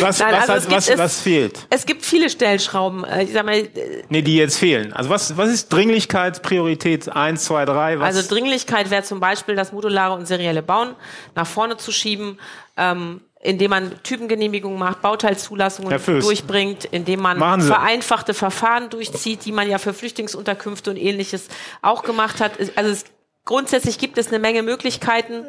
Was, 0.00 0.18
nein, 0.18 0.34
was, 0.34 0.48
also 0.48 0.70
hat, 0.70 0.76
was, 0.76 0.98
was 0.98 1.20
fehlt? 1.20 1.66
Es 1.68 1.84
gibt 1.84 2.06
viele 2.06 2.30
Stellschrauben. 2.30 3.04
Äh, 3.04 3.24
ich 3.24 3.32
sag 3.32 3.44
mal, 3.44 3.61
äh, 3.64 4.02
nee, 4.08 4.22
die 4.22 4.36
jetzt 4.36 4.58
fehlen. 4.58 4.92
Also 4.92 5.10
was, 5.10 5.36
was 5.36 5.50
ist 5.50 5.72
Dringlichkeit, 5.72 6.42
Priorität 6.42 7.08
1, 7.08 7.44
2, 7.44 7.64
3? 7.64 8.00
Was? 8.00 8.16
Also 8.16 8.28
Dringlichkeit 8.28 8.90
wäre 8.90 9.02
zum 9.02 9.20
Beispiel, 9.20 9.56
das 9.56 9.72
modulare 9.72 10.14
und 10.14 10.26
serielle 10.26 10.62
Bauen 10.62 10.94
nach 11.34 11.46
vorne 11.46 11.76
zu 11.76 11.92
schieben. 11.92 12.38
Ähm, 12.76 13.20
indem 13.42 13.70
man 13.70 14.02
Typengenehmigungen 14.04 14.78
macht, 14.78 15.02
Bauteilzulassungen 15.02 16.00
durchbringt, 16.20 16.84
indem 16.84 17.20
man 17.20 17.60
vereinfachte 17.60 18.34
Verfahren 18.34 18.88
durchzieht, 18.88 19.44
die 19.44 19.52
man 19.52 19.68
ja 19.68 19.78
für 19.78 19.92
Flüchtlingsunterkünfte 19.92 20.90
und 20.90 20.96
ähnliches 20.96 21.48
auch 21.82 22.04
gemacht 22.04 22.40
hat. 22.40 22.52
Also 22.76 22.90
es, 22.90 23.04
grundsätzlich 23.44 23.98
gibt 23.98 24.16
es 24.16 24.28
eine 24.28 24.38
Menge 24.38 24.62
Möglichkeiten. 24.62 25.44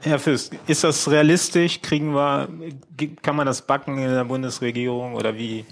Herr 0.00 0.18
Fürst, 0.18 0.52
ist 0.66 0.82
das 0.82 1.08
realistisch? 1.10 1.80
Kriegen 1.80 2.12
wir, 2.12 2.48
kann 3.22 3.36
man 3.36 3.46
das 3.46 3.62
backen 3.62 3.98
in 3.98 4.12
der 4.12 4.24
Bundesregierung 4.24 5.14
oder 5.14 5.36
wie? 5.36 5.64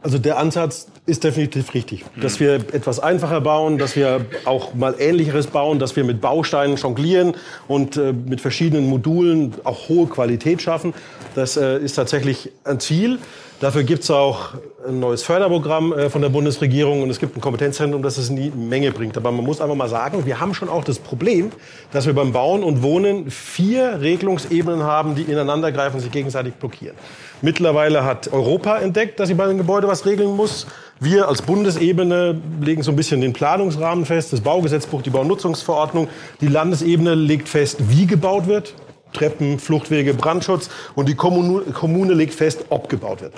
Also 0.00 0.18
der 0.18 0.38
Ansatz 0.38 0.86
ist 1.06 1.24
definitiv 1.24 1.74
richtig, 1.74 2.04
dass 2.20 2.38
wir 2.38 2.54
etwas 2.54 3.00
einfacher 3.00 3.40
bauen, 3.40 3.78
dass 3.78 3.96
wir 3.96 4.26
auch 4.44 4.72
mal 4.74 4.94
Ähnlicheres 4.96 5.48
bauen, 5.48 5.80
dass 5.80 5.96
wir 5.96 6.04
mit 6.04 6.20
Bausteinen 6.20 6.76
jonglieren 6.76 7.34
und 7.66 7.96
äh, 7.96 8.12
mit 8.12 8.40
verschiedenen 8.40 8.88
Modulen 8.88 9.54
auch 9.64 9.88
hohe 9.88 10.06
Qualität 10.06 10.62
schaffen. 10.62 10.94
Das 11.34 11.56
äh, 11.56 11.78
ist 11.78 11.94
tatsächlich 11.94 12.52
ein 12.62 12.78
Ziel. 12.78 13.18
Dafür 13.60 13.82
gibt 13.82 14.04
es 14.04 14.10
auch 14.12 14.50
ein 14.86 15.00
neues 15.00 15.24
Förderprogramm 15.24 15.92
äh, 15.92 16.10
von 16.10 16.22
der 16.22 16.28
Bundesregierung 16.28 17.02
und 17.02 17.10
es 17.10 17.18
gibt 17.18 17.36
ein 17.36 17.40
Kompetenzzentrum, 17.40 18.02
das 18.02 18.16
es 18.16 18.30
nie 18.30 18.50
Menge 18.50 18.92
bringt. 18.92 19.16
Aber 19.16 19.32
man 19.32 19.44
muss 19.44 19.60
einfach 19.60 19.74
mal 19.74 19.88
sagen, 19.88 20.24
wir 20.26 20.38
haben 20.38 20.54
schon 20.54 20.68
auch 20.68 20.84
das 20.84 21.00
Problem, 21.00 21.50
dass 21.90 22.06
wir 22.06 22.12
beim 22.12 22.32
Bauen 22.32 22.62
und 22.62 22.82
Wohnen 22.84 23.32
vier 23.32 24.00
Regelungsebenen 24.00 24.84
haben, 24.84 25.16
die 25.16 25.22
ineinander 25.22 25.72
greifen 25.72 25.96
und 25.96 26.02
sich 26.02 26.12
gegenseitig 26.12 26.54
blockieren. 26.54 26.94
Mittlerweile 27.42 28.04
hat 28.04 28.32
Europa 28.32 28.78
entdeckt, 28.78 29.18
dass 29.18 29.26
sie 29.26 29.34
bei 29.34 29.48
den 29.48 29.58
Gebäuden 29.58 29.90
was 29.90 30.06
regeln 30.06 30.36
muss. 30.36 30.68
Wir 31.00 31.26
als 31.26 31.42
Bundesebene 31.42 32.40
legen 32.60 32.84
so 32.84 32.92
ein 32.92 32.96
bisschen 32.96 33.20
den 33.20 33.32
Planungsrahmen 33.32 34.04
fest, 34.06 34.32
das 34.32 34.40
Baugesetzbuch, 34.40 35.02
die 35.02 35.10
Baunutzungsverordnung. 35.10 36.08
Die 36.40 36.48
Landesebene 36.48 37.16
legt 37.16 37.48
fest, 37.48 37.78
wie 37.88 38.06
gebaut 38.06 38.46
wird. 38.46 38.74
Treppen, 39.12 39.58
Fluchtwege, 39.58 40.14
Brandschutz. 40.14 40.70
Und 40.94 41.08
die 41.08 41.14
Kommune, 41.14 42.14
legt 42.14 42.34
fest, 42.34 42.66
ob 42.68 42.88
gebaut 42.88 43.22
wird. 43.22 43.32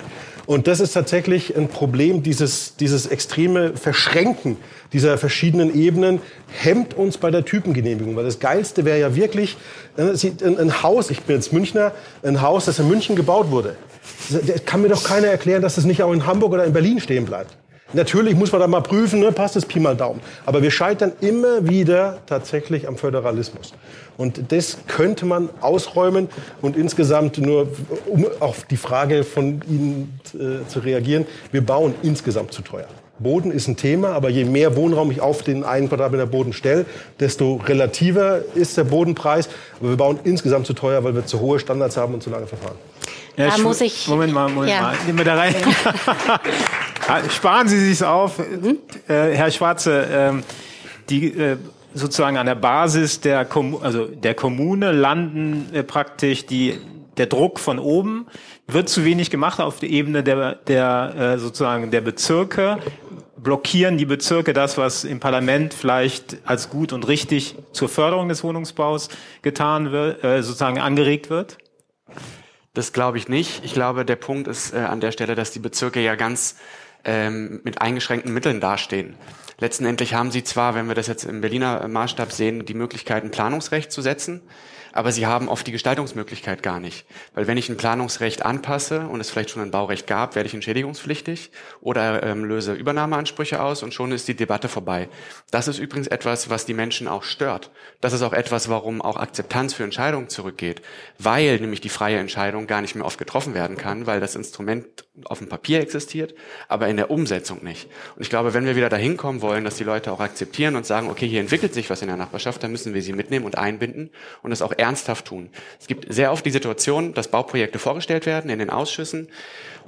Und 0.45 0.67
das 0.67 0.79
ist 0.79 0.93
tatsächlich 0.93 1.55
ein 1.55 1.67
Problem, 1.67 2.23
dieses, 2.23 2.75
dieses 2.75 3.07
extreme 3.07 3.75
Verschränken 3.75 4.57
dieser 4.93 5.17
verschiedenen 5.17 5.73
Ebenen 5.73 6.21
hemmt 6.47 6.93
uns 6.93 7.17
bei 7.17 7.31
der 7.31 7.45
Typengenehmigung. 7.45 8.15
Weil 8.15 8.25
das 8.25 8.39
Geilste 8.39 8.83
wäre 8.85 8.99
ja 8.99 9.15
wirklich 9.15 9.57
äh, 9.97 10.11
ein 10.43 10.83
Haus, 10.83 11.09
ich 11.09 11.21
bin 11.21 11.37
jetzt 11.37 11.53
Münchner, 11.53 11.93
ein 12.23 12.41
Haus, 12.41 12.65
das 12.65 12.79
in 12.79 12.87
München 12.87 13.15
gebaut 13.15 13.51
wurde. 13.51 13.75
Das 14.29 14.65
kann 14.65 14.81
mir 14.81 14.89
doch 14.89 15.03
keiner 15.03 15.27
erklären, 15.27 15.61
dass 15.61 15.75
das 15.75 15.85
nicht 15.85 16.03
auch 16.03 16.11
in 16.11 16.25
Hamburg 16.25 16.53
oder 16.53 16.65
in 16.65 16.73
Berlin 16.73 16.99
stehen 16.99 17.25
bleibt. 17.25 17.55
Natürlich 17.93 18.35
muss 18.35 18.51
man 18.51 18.61
da 18.61 18.67
mal 18.67 18.81
prüfen, 18.81 19.19
ne, 19.19 19.31
passt 19.31 19.55
das 19.55 19.65
Pi 19.65 19.79
mal 19.79 19.95
Daumen. 19.95 20.21
Aber 20.45 20.61
wir 20.61 20.71
scheitern 20.71 21.11
immer 21.21 21.67
wieder 21.67 22.19
tatsächlich 22.25 22.87
am 22.87 22.97
Föderalismus. 22.97 23.73
Und 24.17 24.51
das 24.51 24.77
könnte 24.87 25.25
man 25.25 25.49
ausräumen 25.61 26.29
und 26.61 26.77
insgesamt 26.77 27.37
nur, 27.37 27.67
um 28.07 28.25
auf 28.39 28.63
die 28.65 28.77
Frage 28.77 29.23
von 29.23 29.61
Ihnen 29.67 30.19
äh, 30.33 30.67
zu 30.67 30.79
reagieren, 30.79 31.25
wir 31.51 31.65
bauen 31.65 31.95
insgesamt 32.03 32.53
zu 32.53 32.61
teuer. 32.61 32.87
Boden 33.19 33.51
ist 33.51 33.67
ein 33.67 33.77
Thema, 33.77 34.09
aber 34.09 34.29
je 34.29 34.45
mehr 34.45 34.75
Wohnraum 34.75 35.11
ich 35.11 35.21
auf 35.21 35.43
den 35.43 35.63
einen 35.63 35.89
Quadratmeter 35.89 36.25
Boden 36.25 36.53
stelle, 36.53 36.85
desto 37.19 37.55
relativer 37.55 38.39
ist 38.55 38.77
der 38.77 38.83
Bodenpreis. 38.83 39.47
Aber 39.79 39.89
wir 39.89 39.97
bauen 39.97 40.19
insgesamt 40.23 40.65
zu 40.65 40.73
teuer, 40.73 41.03
weil 41.03 41.13
wir 41.13 41.25
zu 41.25 41.39
hohe 41.39 41.59
Standards 41.59 41.97
haben 41.97 42.15
und 42.15 42.23
zu 42.23 42.29
lange 42.29 42.47
verfahren. 42.47 42.77
Ja, 43.37 43.49
da 43.49 43.57
muss 43.59 43.81
ich. 43.81 44.07
Moment 44.07 44.33
mal, 44.33 44.49
Moment 44.49 44.71
ja. 44.71 44.81
mal. 44.81 44.95
Nehmen 45.05 45.19
wir 45.19 45.25
da 45.25 45.35
rein. 45.35 45.55
Ah, 47.07 47.29
sparen 47.29 47.67
Sie 47.67 47.79
sich's 47.79 48.03
auf, 48.03 48.39
mhm. 48.39 48.77
äh, 49.07 49.31
Herr 49.35 49.51
Schwarze. 49.51 50.07
Ähm, 50.11 50.43
die 51.09 51.27
äh, 51.27 51.57
sozusagen 51.93 52.37
an 52.37 52.45
der 52.45 52.55
Basis 52.55 53.19
der, 53.19 53.45
Kom 53.45 53.77
also 53.81 54.05
der 54.05 54.33
Kommune 54.33 54.91
landen 54.91 55.69
äh, 55.73 55.83
praktisch 55.83 56.45
die 56.45 56.79
der 57.17 57.25
Druck 57.25 57.59
von 57.59 57.77
oben 57.77 58.27
wird 58.67 58.87
zu 58.87 59.03
wenig 59.03 59.29
gemacht 59.29 59.59
auf 59.59 59.79
der 59.79 59.89
Ebene 59.89 60.23
der, 60.23 60.55
der 60.55 61.13
äh, 61.17 61.37
sozusagen 61.37 61.91
der 61.91 62.01
Bezirke. 62.01 62.77
Blockieren 63.37 63.97
die 63.97 64.05
Bezirke 64.05 64.53
das, 64.53 64.77
was 64.77 65.03
im 65.03 65.19
Parlament 65.19 65.73
vielleicht 65.73 66.37
als 66.45 66.69
gut 66.69 66.93
und 66.93 67.07
richtig 67.07 67.55
zur 67.73 67.89
Förderung 67.89 68.29
des 68.29 68.43
Wohnungsbaus 68.43 69.09
getan 69.41 69.91
wird, 69.91 70.23
äh, 70.23 70.41
sozusagen 70.41 70.79
angeregt 70.79 71.29
wird? 71.29 71.57
Das 72.73 72.93
glaube 72.93 73.17
ich 73.17 73.27
nicht. 73.27 73.65
Ich 73.65 73.73
glaube, 73.73 74.05
der 74.05 74.15
Punkt 74.15 74.47
ist 74.47 74.73
äh, 74.73 74.77
an 74.77 75.01
der 75.01 75.11
Stelle, 75.11 75.35
dass 75.35 75.51
die 75.51 75.59
Bezirke 75.59 76.01
ja 76.01 76.15
ganz 76.15 76.55
ähm, 77.03 77.61
mit 77.63 77.81
eingeschränkten 77.81 78.33
Mitteln 78.33 78.59
dastehen. 78.59 79.15
Letztendlich 79.59 80.13
haben 80.13 80.31
sie 80.31 80.43
zwar, 80.43 80.75
wenn 80.75 80.87
wir 80.87 80.95
das 80.95 81.07
jetzt 81.07 81.23
im 81.23 81.41
Berliner 81.41 81.87
Maßstab 81.87 82.31
sehen, 82.31 82.65
die 82.65 82.73
Möglichkeit, 82.73 83.23
ein 83.23 83.31
Planungsrecht 83.31 83.91
zu 83.91 84.01
setzen 84.01 84.41
aber 84.93 85.11
sie 85.11 85.25
haben 85.25 85.49
oft 85.49 85.65
die 85.65 85.71
Gestaltungsmöglichkeit 85.71 86.63
gar 86.63 86.79
nicht. 86.79 87.05
Weil 87.33 87.47
wenn 87.47 87.57
ich 87.57 87.69
ein 87.69 87.77
Planungsrecht 87.77 88.45
anpasse 88.45 89.07
und 89.07 89.19
es 89.19 89.29
vielleicht 89.29 89.51
schon 89.51 89.61
ein 89.61 89.71
Baurecht 89.71 90.07
gab, 90.07 90.35
werde 90.35 90.47
ich 90.47 90.53
entschädigungspflichtig 90.53 91.51
oder 91.81 92.23
ähm, 92.23 92.45
löse 92.45 92.73
Übernahmeansprüche 92.73 93.61
aus 93.61 93.83
und 93.83 93.93
schon 93.93 94.11
ist 94.11 94.27
die 94.27 94.35
Debatte 94.35 94.67
vorbei. 94.67 95.09
Das 95.51 95.67
ist 95.67 95.79
übrigens 95.79 96.07
etwas, 96.07 96.49
was 96.49 96.65
die 96.65 96.73
Menschen 96.73 97.07
auch 97.07 97.23
stört. 97.23 97.71
Das 97.99 98.13
ist 98.13 98.21
auch 98.21 98.33
etwas, 98.33 98.69
warum 98.69 99.01
auch 99.01 99.17
Akzeptanz 99.17 99.73
für 99.73 99.83
Entscheidungen 99.83 100.29
zurückgeht, 100.29 100.81
weil 101.19 101.59
nämlich 101.59 101.81
die 101.81 101.89
freie 101.89 102.17
Entscheidung 102.17 102.67
gar 102.67 102.81
nicht 102.81 102.95
mehr 102.95 103.05
oft 103.05 103.17
getroffen 103.17 103.53
werden 103.53 103.77
kann, 103.77 104.07
weil 104.07 104.19
das 104.19 104.35
Instrument 104.35 105.05
auf 105.25 105.39
dem 105.39 105.49
Papier 105.49 105.81
existiert, 105.81 106.33
aber 106.67 106.87
in 106.87 106.97
der 106.97 107.11
Umsetzung 107.11 107.63
nicht. 107.63 107.89
Und 108.15 108.21
ich 108.21 108.29
glaube, 108.29 108.53
wenn 108.53 108.65
wir 108.65 108.75
wieder 108.75 108.89
dahin 108.89 109.17
kommen 109.17 109.41
wollen, 109.41 109.63
dass 109.63 109.75
die 109.75 109.83
Leute 109.83 110.11
auch 110.11 110.19
akzeptieren 110.19 110.75
und 110.75 110.85
sagen, 110.85 111.09
okay, 111.09 111.27
hier 111.27 111.41
entwickelt 111.41 111.73
sich 111.73 111.89
was 111.89 112.01
in 112.01 112.07
der 112.07 112.17
Nachbarschaft, 112.17 112.63
dann 112.63 112.71
müssen 112.71 112.93
wir 112.93 113.01
sie 113.01 113.13
mitnehmen 113.13 113.45
und 113.45 113.57
einbinden 113.57 114.11
und 114.41 114.51
es 114.51 114.61
auch 114.61 114.73
ernsthaft 114.81 115.25
tun. 115.25 115.49
Es 115.79 115.87
gibt 115.87 116.11
sehr 116.13 116.31
oft 116.31 116.45
die 116.45 116.51
Situation, 116.51 117.13
dass 117.13 117.29
Bauprojekte 117.29 117.79
vorgestellt 117.79 118.25
werden 118.25 118.49
in 118.49 118.59
den 118.59 118.69
Ausschüssen 118.69 119.27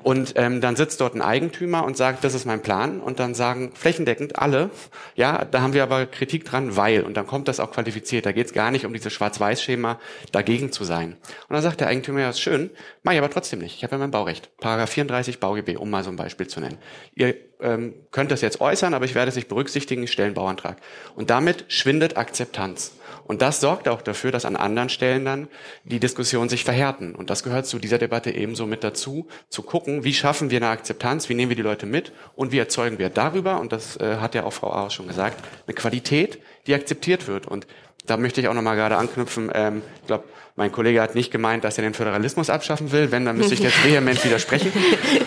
und 0.03 0.33
ähm, 0.35 0.59
dann 0.59 0.75
sitzt 0.75 0.99
dort 0.99 1.15
ein 1.15 1.21
Eigentümer 1.21 1.85
und 1.85 1.95
sagt, 1.95 2.25
das 2.25 2.33
ist 2.33 2.45
mein 2.45 2.61
Plan. 2.61 2.99
Und 2.99 3.19
dann 3.19 3.33
sagen 3.33 3.71
flächendeckend 3.73 4.37
alle, 4.37 4.69
ja, 5.15 5.45
da 5.45 5.61
haben 5.61 5.73
wir 5.73 5.81
aber 5.81 6.05
Kritik 6.05 6.43
dran, 6.43 6.75
weil. 6.75 7.03
Und 7.03 7.15
dann 7.15 7.25
kommt 7.25 7.47
das 7.47 7.61
auch 7.61 7.71
qualifiziert. 7.71 8.25
Da 8.25 8.33
geht 8.33 8.47
es 8.47 8.53
gar 8.53 8.69
nicht 8.69 8.85
um 8.85 8.93
dieses 8.93 9.13
Schwarz-Weiß-Schema, 9.13 9.99
dagegen 10.33 10.71
zu 10.73 10.83
sein. 10.83 11.13
Und 11.47 11.53
dann 11.53 11.61
sagt 11.61 11.79
der 11.79 11.87
Eigentümer, 11.87 12.19
ja, 12.19 12.29
ist 12.29 12.41
schön, 12.41 12.69
mache 13.03 13.15
ich 13.15 13.19
aber 13.19 13.29
trotzdem 13.29 13.59
nicht. 13.59 13.77
Ich 13.77 13.83
habe 13.83 13.93
ja 13.93 13.97
mein 13.97 14.11
Baurecht. 14.11 14.55
Paragraph 14.57 14.89
34 14.89 15.39
BauGB, 15.39 15.77
um 15.77 15.89
mal 15.89 16.03
so 16.03 16.09
ein 16.09 16.17
Beispiel 16.17 16.47
zu 16.47 16.59
nennen. 16.59 16.77
Ihr 17.15 17.35
ähm, 17.61 17.93
könnt 18.11 18.31
das 18.31 18.41
jetzt 18.41 18.59
äußern, 18.59 18.93
aber 18.93 19.05
ich 19.05 19.15
werde 19.15 19.29
es 19.29 19.35
nicht 19.35 19.47
berücksichtigen, 19.47 20.03
ich 20.03 20.11
stelle 20.11 20.27
einen 20.27 20.35
Bauantrag. 20.35 20.77
Und 21.15 21.29
damit 21.29 21.63
schwindet 21.69 22.17
Akzeptanz. 22.17 22.91
Und 23.25 23.41
das 23.41 23.61
sorgt 23.61 23.87
auch 23.87 24.01
dafür, 24.01 24.31
dass 24.31 24.45
an 24.45 24.55
anderen 24.55 24.89
Stellen 24.89 25.25
dann 25.25 25.47
die 25.83 25.99
Diskussionen 25.99 26.49
sich 26.49 26.63
verhärten. 26.63 27.15
Und 27.15 27.29
das 27.29 27.43
gehört 27.43 27.65
zu 27.65 27.79
dieser 27.79 27.97
Debatte 27.97 28.31
ebenso 28.31 28.65
mit 28.65 28.83
dazu, 28.83 29.27
zu 29.49 29.61
gucken, 29.63 30.03
wie 30.03 30.13
schaffen 30.13 30.49
wir 30.49 30.57
eine 30.57 30.69
Akzeptanz, 30.69 31.29
wie 31.29 31.35
nehmen 31.35 31.49
wir 31.49 31.55
die 31.55 31.61
Leute 31.61 31.85
mit 31.85 32.11
und 32.35 32.51
wie 32.51 32.59
erzeugen 32.59 32.99
wir 32.99 33.09
darüber, 33.09 33.59
und 33.59 33.71
das 33.71 33.97
äh, 33.97 34.17
hat 34.17 34.35
ja 34.35 34.43
auch 34.43 34.53
Frau 34.53 34.71
Aarhus 34.71 34.93
schon 34.93 35.07
gesagt, 35.07 35.43
eine 35.67 35.73
Qualität, 35.73 36.39
die 36.67 36.73
akzeptiert 36.73 37.27
wird. 37.27 37.47
Und 37.47 37.67
da 38.05 38.17
möchte 38.17 38.41
ich 38.41 38.47
auch 38.47 38.53
nochmal 38.53 38.75
gerade 38.75 38.97
anknüpfen. 38.97 39.51
Ähm, 39.53 39.81
ich 40.01 40.07
glaube, 40.07 40.25
mein 40.55 40.71
Kollege 40.71 41.01
hat 41.01 41.15
nicht 41.15 41.31
gemeint, 41.31 41.63
dass 41.63 41.79
er 41.79 41.83
den 41.83 41.95
Föderalismus 41.95 42.51
abschaffen 42.51 42.91
will. 42.91 43.11
Wenn, 43.11 43.25
dann 43.25 43.37
müsste 43.37 43.55
ich 43.55 43.61
jetzt 43.61 43.83
vehement 43.83 44.23
widersprechen. 44.23 44.71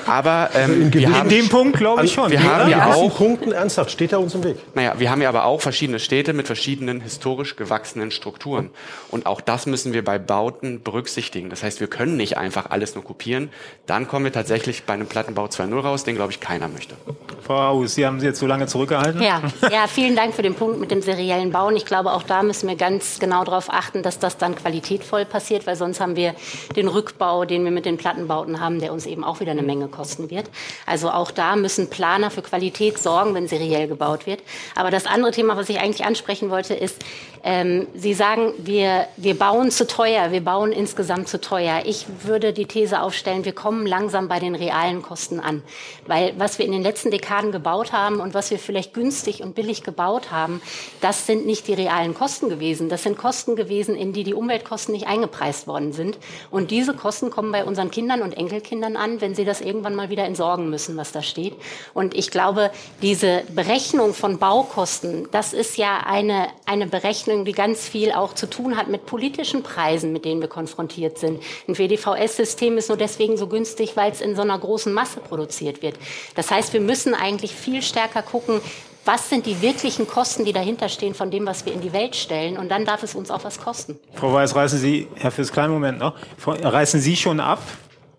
Aber 0.06 0.50
ähm, 0.54 0.82
in, 0.82 0.94
wir 0.94 1.12
haben, 1.12 1.28
dem 1.28 1.48
Punkt 1.48 1.76
glaube 1.78 2.04
ich 2.04 2.12
schon. 2.12 2.30
Wir 2.30 2.44
haben 2.44 2.70
ja 2.70 2.94
auch 2.94 3.16
Punkten 3.16 3.50
ernsthaft 3.50 3.90
steht 3.90 4.12
er 4.12 4.20
uns 4.20 4.36
im 4.36 4.44
Weg. 4.44 4.56
Naja, 4.76 4.94
wir 4.98 5.10
haben 5.10 5.20
ja 5.20 5.28
aber 5.28 5.46
auch 5.46 5.60
verschiedene 5.60 5.98
Städte 5.98 6.32
mit 6.32 6.46
verschiedenen 6.46 7.00
historisch 7.00 7.56
gewachsenen 7.56 8.12
Strukturen. 8.12 8.70
Und 9.10 9.26
auch 9.26 9.40
das 9.40 9.66
müssen 9.66 9.92
wir 9.92 10.04
bei 10.04 10.20
Bauten 10.20 10.80
berücksichtigen. 10.84 11.50
Das 11.50 11.64
heißt, 11.64 11.80
wir 11.80 11.88
können 11.88 12.16
nicht 12.16 12.36
einfach 12.36 12.70
alles 12.70 12.94
nur 12.94 13.02
kopieren. 13.02 13.50
Dann 13.86 14.06
kommen 14.06 14.26
wir 14.26 14.32
tatsächlich 14.32 14.84
bei 14.84 14.94
einem 14.94 15.08
Plattenbau 15.08 15.46
2.0 15.46 15.80
raus, 15.80 16.04
den 16.04 16.14
glaube 16.14 16.30
ich 16.30 16.38
keiner 16.38 16.68
möchte. 16.68 16.94
Frau 17.42 17.58
Haus, 17.58 17.96
Sie 17.96 18.06
haben 18.06 18.20
Sie 18.20 18.26
jetzt 18.26 18.38
so 18.38 18.46
lange 18.46 18.68
zurückgehalten. 18.68 19.20
Ja, 19.20 19.42
ja, 19.72 19.86
vielen 19.88 20.14
Dank 20.14 20.34
für 20.34 20.42
den 20.42 20.54
Punkt 20.54 20.78
mit 20.78 20.92
dem 20.92 21.02
seriellen 21.02 21.50
Bauen. 21.50 21.74
Ich 21.74 21.84
glaube, 21.84 22.12
auch 22.12 22.22
da 22.22 22.44
müssen 22.44 22.68
wir 22.68 22.76
ganz 22.76 23.18
genau 23.18 23.42
darauf 23.42 23.72
achten, 23.72 24.04
dass 24.04 24.20
das 24.20 24.36
dann 24.36 24.54
qualitätvoll 24.54 25.15
sinnvoll 25.16 25.24
passiert, 25.24 25.66
weil 25.66 25.76
sonst 25.76 26.00
haben 26.00 26.16
wir 26.16 26.34
den 26.74 26.88
Rückbau, 26.88 27.44
den 27.44 27.64
wir 27.64 27.70
mit 27.70 27.86
den 27.86 27.96
Plattenbauten 27.96 28.60
haben, 28.60 28.80
der 28.80 28.92
uns 28.92 29.06
eben 29.06 29.24
auch 29.24 29.40
wieder 29.40 29.52
eine 29.52 29.62
Menge 29.62 29.88
kosten 29.88 30.30
wird. 30.30 30.46
Also 30.84 31.10
auch 31.10 31.30
da 31.30 31.56
müssen 31.56 31.88
Planer 31.88 32.30
für 32.30 32.42
Qualität 32.42 32.98
sorgen, 32.98 33.34
wenn 33.34 33.48
seriell 33.48 33.88
gebaut 33.88 34.26
wird. 34.26 34.40
Aber 34.74 34.90
das 34.90 35.06
andere 35.06 35.32
Thema, 35.32 35.56
was 35.56 35.68
ich 35.68 35.80
eigentlich 35.80 36.04
ansprechen 36.04 36.50
wollte, 36.50 36.74
ist, 36.74 37.02
ähm, 37.44 37.86
Sie 37.94 38.12
sagen, 38.12 38.52
wir, 38.58 39.06
wir 39.16 39.38
bauen 39.38 39.70
zu 39.70 39.86
teuer, 39.86 40.32
wir 40.32 40.40
bauen 40.40 40.72
insgesamt 40.72 41.28
zu 41.28 41.40
teuer. 41.40 41.82
Ich 41.84 42.06
würde 42.24 42.52
die 42.52 42.66
These 42.66 43.00
aufstellen, 43.00 43.44
wir 43.44 43.52
kommen 43.52 43.86
langsam 43.86 44.26
bei 44.26 44.40
den 44.40 44.56
realen 44.56 45.00
Kosten 45.00 45.38
an. 45.38 45.62
Weil 46.06 46.34
was 46.38 46.58
wir 46.58 46.66
in 46.66 46.72
den 46.72 46.82
letzten 46.82 47.12
Dekaden 47.12 47.52
gebaut 47.52 47.92
haben 47.92 48.18
und 48.18 48.34
was 48.34 48.50
wir 48.50 48.58
vielleicht 48.58 48.94
günstig 48.94 49.42
und 49.42 49.54
billig 49.54 49.84
gebaut 49.84 50.32
haben, 50.32 50.60
das 51.00 51.26
sind 51.26 51.46
nicht 51.46 51.68
die 51.68 51.74
realen 51.74 52.14
Kosten 52.14 52.48
gewesen. 52.48 52.88
Das 52.88 53.04
sind 53.04 53.16
Kosten 53.16 53.54
gewesen, 53.54 53.94
in 53.94 54.12
die 54.12 54.24
die 54.24 54.34
Umweltkosten 54.34 54.92
nicht 54.92 55.05
eingepreist 55.06 55.66
worden 55.66 55.92
sind. 55.92 56.18
Und 56.50 56.70
diese 56.70 56.94
Kosten 56.94 57.30
kommen 57.30 57.52
bei 57.52 57.64
unseren 57.64 57.90
Kindern 57.90 58.22
und 58.22 58.32
Enkelkindern 58.32 58.96
an, 58.96 59.20
wenn 59.20 59.34
sie 59.34 59.44
das 59.44 59.60
irgendwann 59.60 59.94
mal 59.94 60.10
wieder 60.10 60.24
entsorgen 60.24 60.70
müssen, 60.70 60.96
was 60.96 61.12
da 61.12 61.22
steht. 61.22 61.54
Und 61.94 62.14
ich 62.14 62.30
glaube, 62.30 62.70
diese 63.02 63.42
Berechnung 63.54 64.14
von 64.14 64.38
Baukosten, 64.38 65.28
das 65.32 65.52
ist 65.52 65.76
ja 65.76 65.98
eine, 66.06 66.48
eine 66.66 66.86
Berechnung, 66.86 67.44
die 67.44 67.52
ganz 67.52 67.88
viel 67.88 68.12
auch 68.12 68.34
zu 68.34 68.48
tun 68.48 68.76
hat 68.76 68.88
mit 68.88 69.06
politischen 69.06 69.62
Preisen, 69.62 70.12
mit 70.12 70.24
denen 70.24 70.40
wir 70.40 70.48
konfrontiert 70.48 71.18
sind. 71.18 71.42
Ein 71.68 71.78
WDVS-System 71.78 72.78
ist 72.78 72.88
nur 72.88 72.98
deswegen 72.98 73.36
so 73.36 73.46
günstig, 73.46 73.96
weil 73.96 74.12
es 74.12 74.20
in 74.20 74.36
so 74.36 74.42
einer 74.42 74.58
großen 74.58 74.92
Masse 74.92 75.20
produziert 75.20 75.82
wird. 75.82 75.96
Das 76.34 76.50
heißt, 76.50 76.72
wir 76.72 76.80
müssen 76.80 77.14
eigentlich 77.14 77.54
viel 77.54 77.82
stärker 77.82 78.22
gucken, 78.22 78.60
was 79.06 79.28
sind 79.30 79.46
die 79.46 79.62
wirklichen 79.62 80.06
Kosten, 80.06 80.44
die 80.44 80.52
dahinter 80.52 80.88
stehen 80.88 81.14
von 81.14 81.30
dem, 81.30 81.46
was 81.46 81.64
wir 81.64 81.72
in 81.72 81.80
die 81.80 81.92
Welt 81.92 82.16
stellen. 82.16 82.58
Und 82.58 82.68
dann 82.70 82.84
darf 82.84 83.02
es 83.02 83.14
uns 83.14 83.30
auch 83.30 83.44
was 83.44 83.58
kosten. 83.60 83.98
Frau 84.14 84.32
Weiß, 84.32 84.54
reißen 84.54 84.78
Sie, 84.78 85.08
Herr 85.14 85.30
Fürs 85.30 85.52
kleinen 85.52 85.72
Moment 85.72 85.98
noch, 85.98 86.14
reißen 86.44 87.00
Sie 87.00 87.16
schon 87.16 87.40
ab? 87.40 87.60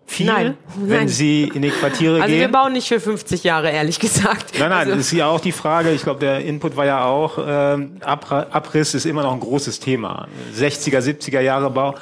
Viel, 0.06 0.24
Nein, 0.24 0.56
wenn 0.76 0.96
nein. 1.00 1.08
Sie 1.08 1.52
in 1.54 1.60
die 1.60 1.68
Quartiere 1.68 2.14
Also 2.22 2.28
gehen? 2.28 2.40
wir 2.40 2.48
bauen 2.48 2.72
nicht 2.72 2.88
für 2.88 2.98
50 2.98 3.44
Jahre, 3.44 3.70
ehrlich 3.70 3.98
gesagt. 4.00 4.54
Nein, 4.58 4.70
nein, 4.70 4.78
also, 4.78 4.92
das 4.92 5.00
ist 5.00 5.12
ja 5.12 5.26
auch 5.26 5.38
die 5.40 5.52
Frage, 5.52 5.90
ich 5.92 6.02
glaube, 6.02 6.20
der 6.20 6.40
Input 6.46 6.76
war 6.76 6.86
ja 6.86 7.04
auch, 7.04 7.38
ähm, 7.46 7.98
Abra- 8.00 8.46
Abriss 8.50 8.94
ist 8.94 9.04
immer 9.04 9.22
noch 9.22 9.34
ein 9.34 9.40
großes 9.40 9.80
Thema. 9.80 10.26
60er, 10.56 11.00
70er 11.00 11.40
Jahre 11.40 11.68
Bau. 11.70 11.94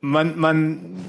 Man, 0.00 0.38
man, 0.38 1.02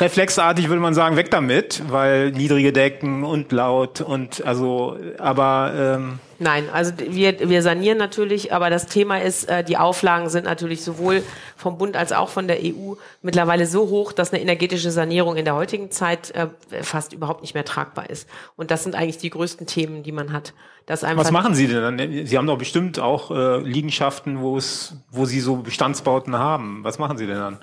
reflexartig 0.00 0.68
würde 0.68 0.80
man 0.80 0.94
sagen, 0.94 1.16
weg 1.16 1.30
damit, 1.30 1.82
weil 1.88 2.30
niedrige 2.32 2.72
Decken 2.72 3.24
und 3.24 3.52
laut 3.52 4.00
und 4.00 4.44
also, 4.44 4.96
aber, 5.18 5.72
ähm, 5.76 6.18
Nein, 6.38 6.64
also 6.72 6.92
wir, 6.98 7.48
wir 7.48 7.62
sanieren 7.62 7.98
natürlich, 7.98 8.52
aber 8.52 8.68
das 8.68 8.86
Thema 8.86 9.18
ist, 9.18 9.48
äh, 9.48 9.62
die 9.62 9.76
Auflagen 9.76 10.28
sind 10.28 10.44
natürlich 10.44 10.82
sowohl 10.82 11.22
vom 11.56 11.78
Bund 11.78 11.96
als 11.96 12.12
auch 12.12 12.30
von 12.30 12.48
der 12.48 12.58
EU 12.60 12.94
mittlerweile 13.22 13.66
so 13.66 13.88
hoch, 13.88 14.10
dass 14.10 14.32
eine 14.32 14.42
energetische 14.42 14.90
Sanierung 14.90 15.36
in 15.36 15.44
der 15.44 15.54
heutigen 15.54 15.92
Zeit 15.92 16.32
äh, 16.32 16.48
fast 16.82 17.12
überhaupt 17.12 17.42
nicht 17.42 17.54
mehr 17.54 17.64
tragbar 17.64 18.10
ist. 18.10 18.28
Und 18.56 18.72
das 18.72 18.82
sind 18.82 18.96
eigentlich 18.96 19.18
die 19.18 19.30
größten 19.30 19.68
Themen, 19.68 20.02
die 20.02 20.10
man 20.10 20.32
hat. 20.32 20.52
Das 20.86 21.04
einfach 21.04 21.24
was 21.24 21.30
machen 21.30 21.54
Sie 21.54 21.68
denn 21.68 21.96
dann? 21.96 22.26
Sie 22.26 22.36
haben 22.36 22.48
doch 22.48 22.58
bestimmt 22.58 22.98
auch 22.98 23.30
äh, 23.30 23.58
Liegenschaften, 23.60 24.40
wo 24.40 24.56
es, 24.56 24.96
wo 25.12 25.26
Sie 25.26 25.38
so 25.38 25.56
Bestandsbauten 25.56 26.36
haben. 26.36 26.82
Was 26.82 26.98
machen 26.98 27.18
Sie 27.18 27.26
denn 27.28 27.38
dann? 27.38 27.58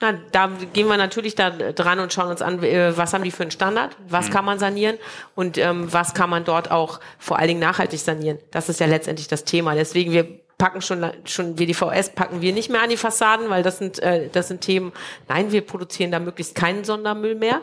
Na, 0.00 0.14
da 0.32 0.48
gehen 0.72 0.86
wir 0.88 0.96
natürlich 0.96 1.34
da 1.34 1.50
dran 1.50 1.98
und 2.00 2.12
schauen 2.12 2.30
uns 2.30 2.40
an, 2.40 2.62
äh, 2.62 2.96
was 2.96 3.12
haben 3.12 3.22
die 3.22 3.30
für 3.30 3.42
einen 3.42 3.50
Standard, 3.50 3.94
was 4.08 4.28
Mhm. 4.28 4.32
kann 4.32 4.44
man 4.46 4.58
sanieren 4.58 4.98
und 5.34 5.58
ähm, 5.58 5.92
was 5.92 6.14
kann 6.14 6.30
man 6.30 6.44
dort 6.44 6.70
auch 6.70 7.00
vor 7.18 7.38
allen 7.38 7.48
Dingen 7.48 7.60
nachhaltig 7.60 8.00
sanieren. 8.00 8.38
Das 8.50 8.68
ist 8.70 8.80
ja 8.80 8.86
letztendlich 8.86 9.28
das 9.28 9.44
Thema. 9.44 9.74
Deswegen 9.74 10.12
wir 10.12 10.26
packen 10.56 10.82
schon 10.82 11.10
schon 11.24 11.58
WDVS 11.58 12.10
packen 12.10 12.42
wir 12.42 12.52
nicht 12.52 12.70
mehr 12.70 12.82
an 12.82 12.90
die 12.90 12.98
Fassaden, 12.98 13.48
weil 13.48 13.62
das 13.62 13.78
sind 13.78 13.98
äh, 14.02 14.28
das 14.30 14.48
sind 14.48 14.60
Themen. 14.60 14.92
Nein, 15.28 15.52
wir 15.52 15.62
produzieren 15.62 16.10
da 16.10 16.18
möglichst 16.18 16.54
keinen 16.54 16.84
Sondermüll 16.84 17.34
mehr, 17.34 17.60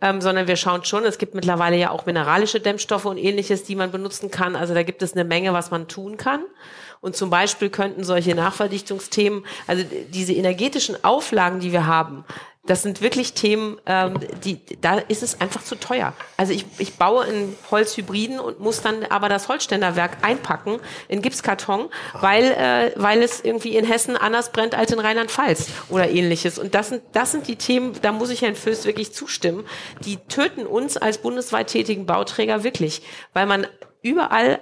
ähm, 0.00 0.20
sondern 0.20 0.48
wir 0.48 0.56
schauen 0.56 0.84
schon. 0.84 1.04
Es 1.04 1.18
gibt 1.18 1.34
mittlerweile 1.34 1.76
ja 1.76 1.90
auch 1.90 2.06
mineralische 2.06 2.58
Dämmstoffe 2.60 3.04
und 3.04 3.18
ähnliches, 3.18 3.64
die 3.64 3.76
man 3.76 3.90
benutzen 3.92 4.30
kann. 4.32 4.56
Also 4.56 4.74
da 4.74 4.82
gibt 4.82 5.02
es 5.02 5.12
eine 5.12 5.24
Menge, 5.24 5.52
was 5.52 5.70
man 5.70 5.86
tun 5.88 6.16
kann. 6.16 6.42
Und 7.00 7.16
zum 7.16 7.30
Beispiel 7.30 7.70
könnten 7.70 8.04
solche 8.04 8.34
Nachverdichtungsthemen, 8.34 9.44
also 9.66 9.84
diese 10.10 10.34
energetischen 10.34 11.02
Auflagen, 11.02 11.60
die 11.60 11.72
wir 11.72 11.86
haben, 11.86 12.24
das 12.66 12.82
sind 12.82 13.00
wirklich 13.00 13.32
Themen, 13.32 13.80
ähm, 13.86 14.20
die 14.44 14.60
da 14.80 14.98
ist 14.98 15.22
es 15.22 15.40
einfach 15.40 15.64
zu 15.64 15.76
teuer. 15.76 16.12
Also 16.36 16.52
ich, 16.52 16.66
ich 16.78 16.94
baue 16.94 17.24
in 17.24 17.56
Holzhybriden 17.70 18.38
und 18.38 18.60
muss 18.60 18.82
dann 18.82 19.04
aber 19.04 19.30
das 19.30 19.48
Holzständerwerk 19.48 20.18
einpacken 20.22 20.78
in 21.08 21.22
Gipskarton, 21.22 21.88
weil 22.20 22.44
äh, 22.44 22.92
weil 22.96 23.22
es 23.22 23.40
irgendwie 23.40 23.76
in 23.76 23.86
Hessen 23.86 24.16
anders 24.16 24.52
brennt 24.52 24.74
als 24.74 24.92
in 24.92 24.98
Rheinland-Pfalz 24.98 25.68
oder 25.88 26.10
ähnliches. 26.10 26.58
Und 26.58 26.74
das 26.74 26.90
sind 26.90 27.02
das 27.12 27.32
sind 27.32 27.48
die 27.48 27.56
Themen, 27.56 27.94
da 28.02 28.12
muss 28.12 28.28
ich 28.28 28.42
Herrn 28.42 28.54
Föst 28.54 28.84
wirklich 28.84 29.14
zustimmen. 29.14 29.64
Die 30.04 30.18
töten 30.28 30.66
uns 30.66 30.98
als 30.98 31.18
bundesweit 31.18 31.68
tätigen 31.68 32.04
Bauträger 32.04 32.62
wirklich, 32.62 33.02
weil 33.32 33.46
man 33.46 33.66
überall 34.02 34.60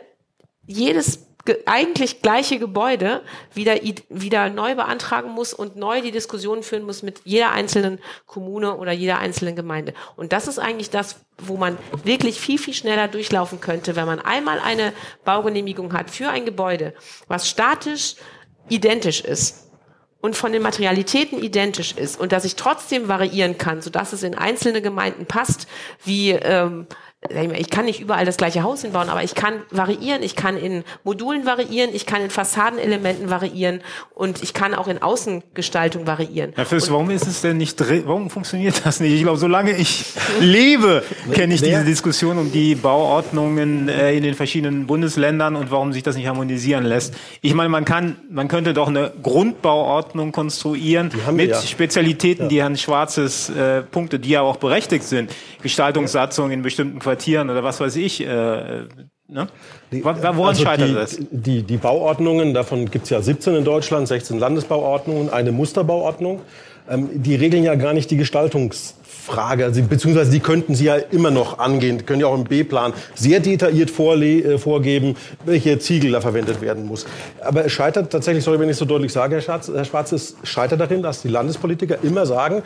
jedes 0.66 1.27
eigentlich 1.66 2.22
gleiche 2.22 2.58
Gebäude 2.58 3.22
wieder, 3.54 3.76
wieder 4.08 4.50
neu 4.50 4.74
beantragen 4.74 5.30
muss 5.30 5.52
und 5.52 5.76
neu 5.76 6.00
die 6.00 6.10
Diskussion 6.10 6.62
führen 6.62 6.84
muss 6.84 7.02
mit 7.02 7.20
jeder 7.24 7.50
einzelnen 7.52 7.98
Kommune 8.26 8.76
oder 8.76 8.92
jeder 8.92 9.18
einzelnen 9.18 9.56
Gemeinde. 9.56 9.94
Und 10.16 10.32
das 10.32 10.48
ist 10.48 10.58
eigentlich 10.58 10.90
das, 10.90 11.20
wo 11.38 11.56
man 11.56 11.78
wirklich 12.04 12.40
viel, 12.40 12.58
viel 12.58 12.74
schneller 12.74 13.08
durchlaufen 13.08 13.60
könnte, 13.60 13.96
wenn 13.96 14.06
man 14.06 14.20
einmal 14.20 14.58
eine 14.60 14.92
Baugenehmigung 15.24 15.92
hat 15.92 16.10
für 16.10 16.28
ein 16.28 16.44
Gebäude, 16.44 16.94
was 17.28 17.48
statisch 17.48 18.16
identisch 18.68 19.20
ist 19.20 19.68
und 20.20 20.36
von 20.36 20.52
den 20.52 20.62
Materialitäten 20.62 21.42
identisch 21.42 21.92
ist 21.92 22.18
und 22.18 22.32
dass 22.32 22.44
ich 22.44 22.56
trotzdem 22.56 23.08
variieren 23.08 23.56
kann, 23.56 23.82
sodass 23.82 24.12
es 24.12 24.22
in 24.22 24.34
einzelne 24.34 24.82
Gemeinden 24.82 25.26
passt, 25.26 25.68
wie 26.04 26.30
ähm, 26.30 26.86
ich 27.30 27.70
kann 27.70 27.84
nicht 27.84 28.00
überall 28.00 28.24
das 28.24 28.36
gleiche 28.36 28.62
Haus 28.62 28.82
hinbauen, 28.82 29.08
aber 29.08 29.22
ich 29.22 29.34
kann 29.34 29.54
variieren, 29.70 30.22
ich 30.22 30.36
kann 30.36 30.56
in 30.56 30.84
Modulen 31.04 31.44
variieren, 31.44 31.90
ich 31.92 32.06
kann 32.06 32.22
in 32.22 32.30
Fassadenelementen 32.30 33.30
variieren 33.30 33.80
und 34.14 34.42
ich 34.42 34.54
kann 34.54 34.74
auch 34.74 34.88
in 34.88 35.02
Außengestaltung 35.02 36.06
variieren. 36.06 36.52
Herr 36.54 36.66
Fürst, 36.66 36.90
warum 36.90 37.10
ist 37.10 37.26
es 37.26 37.42
denn 37.42 37.58
nicht 37.58 37.76
drin? 37.76 38.04
Warum 38.06 38.30
funktioniert 38.30 38.82
das 38.84 39.00
nicht? 39.00 39.12
Ich 39.12 39.22
glaube, 39.22 39.38
solange 39.38 39.76
ich 39.76 40.04
lebe, 40.40 41.02
kenne 41.32 41.54
ich 41.54 41.62
diese 41.62 41.84
Diskussion 41.84 42.38
um 42.38 42.50
die 42.50 42.74
Bauordnungen 42.74 43.88
äh, 43.88 44.16
in 44.16 44.22
den 44.22 44.34
verschiedenen 44.34 44.86
Bundesländern 44.86 45.56
und 45.56 45.70
warum 45.70 45.92
sich 45.92 46.02
das 46.02 46.16
nicht 46.16 46.26
harmonisieren 46.26 46.84
lässt. 46.84 47.14
Ich 47.42 47.54
meine, 47.54 47.68
man 47.68 47.84
kann, 47.84 48.16
man 48.30 48.48
könnte 48.48 48.74
doch 48.74 48.88
eine 48.88 49.12
Grundbauordnung 49.22 50.32
konstruieren 50.32 51.10
mit 51.32 51.50
ja. 51.50 51.60
Spezialitäten, 51.60 52.48
die 52.48 52.60
Herrn 52.62 52.76
Schwarzes 52.76 53.50
äh, 53.50 53.82
Punkte, 53.82 54.18
die 54.18 54.30
ja 54.30 54.40
auch 54.40 54.56
berechtigt 54.56 55.04
sind, 55.04 55.30
Gestaltungssatzung 55.62 56.50
in 56.50 56.62
bestimmten 56.62 56.98
Quartieren 56.98 57.17
oder 57.50 57.64
was 57.64 57.80
weiß 57.80 57.96
ich. 57.96 58.20
Äh, 58.20 58.26
ne? 58.26 59.48
Woran 59.90 60.48
Also 60.48 60.64
scheitert 60.64 60.88
die, 60.88 60.94
das? 60.94 61.18
Die, 61.30 61.62
die 61.62 61.76
Bauordnungen, 61.76 62.54
davon 62.54 62.90
gibt 62.90 63.04
es 63.04 63.10
ja 63.10 63.20
17 63.20 63.56
in 63.56 63.64
Deutschland, 63.64 64.08
16 64.08 64.38
Landesbauordnungen, 64.38 65.30
eine 65.30 65.52
Musterbauordnung. 65.52 66.40
Ähm, 66.90 67.08
die 67.12 67.34
regeln 67.34 67.64
ja 67.64 67.74
gar 67.74 67.92
nicht 67.92 68.10
die 68.10 68.16
Gestaltungsfrage, 68.16 69.64
also, 69.64 69.82
beziehungsweise 69.82 70.30
die 70.30 70.40
könnten 70.40 70.74
sie 70.74 70.86
ja 70.86 70.96
immer 70.96 71.30
noch 71.30 71.58
angehen, 71.58 71.98
die 71.98 72.04
können 72.04 72.20
ja 72.20 72.28
auch 72.28 72.34
im 72.34 72.44
B-Plan 72.44 72.94
sehr 73.14 73.40
detailliert 73.40 73.90
vorle 73.90 74.54
äh, 74.54 74.58
vorgeben, 74.58 75.16
welche 75.44 75.78
Ziegel 75.78 76.12
da 76.12 76.20
verwendet 76.20 76.62
werden 76.62 76.86
muss. 76.86 77.04
Aber 77.40 77.66
es 77.66 77.72
scheitert 77.72 78.10
tatsächlich, 78.10 78.42
sorry, 78.42 78.58
wenn 78.58 78.70
ich 78.70 78.76
so 78.76 78.86
deutlich 78.86 79.12
sage, 79.12 79.36
Herr 79.36 79.84
Schwarz, 79.84 80.12
es 80.12 80.36
scheitert 80.44 80.80
darin, 80.80 81.02
dass 81.02 81.20
die 81.20 81.28
Landespolitiker 81.28 81.98
immer 82.02 82.24
sagen, 82.24 82.62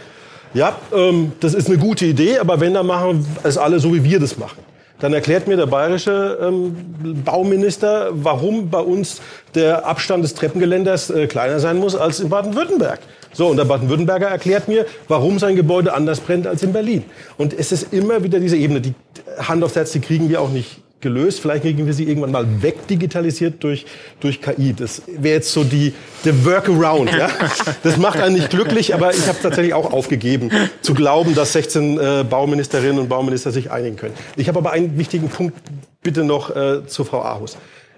ja, 0.54 0.76
ähm, 0.94 1.32
das 1.40 1.54
ist 1.54 1.68
eine 1.68 1.78
gute 1.78 2.06
Idee, 2.06 2.38
aber 2.38 2.60
wenn, 2.60 2.74
dann 2.74 2.86
machen 2.86 3.26
es 3.42 3.56
alle 3.56 3.80
so, 3.80 3.94
wie 3.94 4.04
wir 4.04 4.20
das 4.20 4.38
machen. 4.38 4.58
Dann 5.00 5.14
erklärt 5.14 5.48
mir 5.48 5.56
der 5.56 5.66
bayerische 5.66 6.38
ähm, 6.40 6.76
Bauminister, 7.24 8.10
warum 8.12 8.70
bei 8.70 8.78
uns 8.78 9.20
der 9.54 9.84
Abstand 9.84 10.22
des 10.22 10.34
Treppengeländers 10.34 11.10
äh, 11.10 11.26
kleiner 11.26 11.58
sein 11.58 11.78
muss 11.78 11.96
als 11.96 12.20
in 12.20 12.28
Baden-Württemberg. 12.28 13.00
So, 13.32 13.48
und 13.48 13.56
der 13.56 13.64
Baden-Württemberger 13.64 14.28
erklärt 14.28 14.68
mir, 14.68 14.86
warum 15.08 15.40
sein 15.40 15.56
Gebäude 15.56 15.92
anders 15.92 16.20
brennt 16.20 16.46
als 16.46 16.62
in 16.62 16.72
Berlin. 16.72 17.02
Und 17.36 17.52
es 17.52 17.72
ist 17.72 17.92
immer 17.92 18.22
wieder 18.22 18.38
diese 18.38 18.56
Ebene. 18.56 18.80
Die 18.80 18.94
Hand 19.38 19.64
aufs 19.64 19.74
Herz, 19.74 19.90
die 19.90 20.00
kriegen 20.00 20.28
wir 20.28 20.40
auch 20.40 20.50
nicht 20.50 20.82
gelöst. 21.02 21.40
Vielleicht 21.40 21.62
kriegen 21.62 21.84
wir 21.86 21.92
sie 21.92 22.04
irgendwann 22.04 22.32
mal 22.32 22.46
wegdigitalisiert 22.62 23.62
durch, 23.62 23.84
durch 24.20 24.40
KI. 24.40 24.72
Das 24.72 25.02
wäre 25.06 25.36
jetzt 25.36 25.52
so 25.52 25.64
die, 25.64 25.92
der 26.24 26.44
Workaround. 26.44 27.12
Ja? 27.12 27.28
Das 27.82 27.96
macht 27.96 28.20
einen 28.20 28.34
nicht 28.34 28.50
glücklich, 28.50 28.94
aber 28.94 29.12
ich 29.12 29.26
habe 29.26 29.38
tatsächlich 29.42 29.74
auch 29.74 29.92
aufgegeben, 29.92 30.50
zu 30.80 30.94
glauben, 30.94 31.34
dass 31.34 31.52
16 31.52 31.98
äh, 31.98 32.24
Bauministerinnen 32.28 32.98
und 32.98 33.08
Bauminister 33.08 33.50
sich 33.50 33.70
einigen 33.70 33.96
können. 33.96 34.14
Ich 34.36 34.48
habe 34.48 34.58
aber 34.58 34.72
einen 34.72 34.98
wichtigen 34.98 35.28
Punkt 35.28 35.56
bitte 36.02 36.24
noch 36.24 36.54
äh, 36.54 36.86
zu 36.86 37.04
Frau 37.04 37.22
Ahus. 37.22 37.56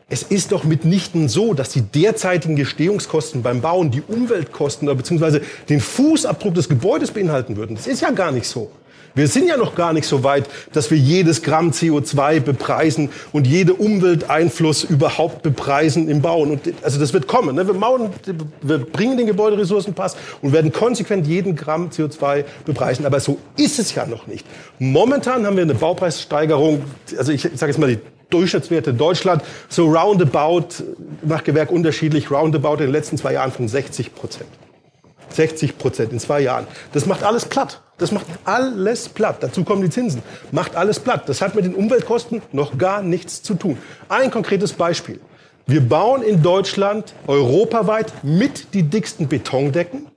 Es 0.08 0.22
ist 0.22 0.52
doch 0.52 0.64
mitnichten 0.64 1.28
so, 1.28 1.54
dass 1.54 1.70
die 1.70 1.80
derzeitigen 1.80 2.56
Gestehungskosten 2.56 3.42
beim 3.42 3.60
Bauen 3.62 3.90
die 3.90 4.02
Umweltkosten 4.02 4.86
oder 4.86 4.96
beziehungsweise 4.96 5.40
den 5.68 5.80
Fußabdruck 5.80 6.54
des 6.54 6.68
Gebäudes 6.68 7.10
beinhalten 7.10 7.56
würden. 7.56 7.76
Das 7.76 7.86
ist 7.86 8.02
ja 8.02 8.10
gar 8.10 8.30
nicht 8.30 8.46
so. 8.46 8.70
Wir 9.16 9.28
sind 9.28 9.46
ja 9.46 9.56
noch 9.56 9.76
gar 9.76 9.92
nicht 9.92 10.08
so 10.08 10.24
weit, 10.24 10.48
dass 10.72 10.90
wir 10.90 10.98
jedes 10.98 11.42
Gramm 11.42 11.70
CO2 11.70 12.40
bepreisen 12.40 13.10
und 13.32 13.46
jede 13.46 13.74
Umwelteinfluss 13.74 14.82
überhaupt 14.82 15.42
bepreisen 15.42 16.08
im 16.08 16.20
Bauen. 16.20 16.50
Und 16.50 16.72
also 16.82 16.98
das 16.98 17.12
wird 17.12 17.28
kommen. 17.28 17.54
Ne? 17.54 17.64
Wir, 17.64 17.74
bauen, 17.74 18.10
wir 18.62 18.78
bringen 18.78 19.16
den 19.16 19.28
Gebäuderessourcenpass 19.28 20.16
und 20.42 20.52
werden 20.52 20.72
konsequent 20.72 21.28
jeden 21.28 21.54
Gramm 21.54 21.90
CO2 21.90 22.44
bepreisen. 22.64 23.06
Aber 23.06 23.20
so 23.20 23.38
ist 23.56 23.78
es 23.78 23.94
ja 23.94 24.04
noch 24.04 24.26
nicht. 24.26 24.44
Momentan 24.80 25.46
haben 25.46 25.54
wir 25.54 25.62
eine 25.62 25.74
Baupreissteigerung, 25.74 26.82
also 27.16 27.30
ich, 27.30 27.42
sage 27.54 27.70
jetzt 27.70 27.78
mal 27.78 27.88
die 27.88 28.00
Durchschnittswerte 28.30 28.92
Deutschland, 28.92 29.44
so 29.68 29.86
roundabout, 29.86 30.82
nach 31.22 31.44
Gewerk 31.44 31.70
unterschiedlich, 31.70 32.32
roundabout 32.32 32.74
in 32.74 32.86
den 32.86 32.90
letzten 32.90 33.16
zwei 33.16 33.34
Jahren 33.34 33.52
von 33.52 33.68
60 33.68 34.12
Prozent. 34.12 34.50
60 35.28 35.78
Prozent 35.78 36.12
in 36.12 36.18
zwei 36.18 36.40
Jahren. 36.40 36.66
Das 36.92 37.06
macht 37.06 37.22
alles 37.22 37.44
platt. 37.44 37.83
Das 37.98 38.10
macht 38.10 38.26
alles 38.44 39.08
platt. 39.08 39.36
Dazu 39.40 39.62
kommen 39.62 39.82
die 39.82 39.90
Zinsen. 39.90 40.22
Macht 40.50 40.74
alles 40.74 40.98
platt. 40.98 41.28
Das 41.28 41.40
hat 41.40 41.54
mit 41.54 41.64
den 41.64 41.74
Umweltkosten 41.74 42.42
noch 42.50 42.76
gar 42.76 43.02
nichts 43.02 43.42
zu 43.42 43.54
tun. 43.54 43.78
Ein 44.08 44.30
konkretes 44.30 44.72
Beispiel. 44.72 45.20
Wir 45.66 45.80
bauen 45.80 46.22
in 46.22 46.42
Deutschland 46.42 47.14
europaweit 47.26 48.12
mit 48.22 48.74
die 48.74 48.82
dicksten 48.82 49.28
Betondecken, 49.28 50.08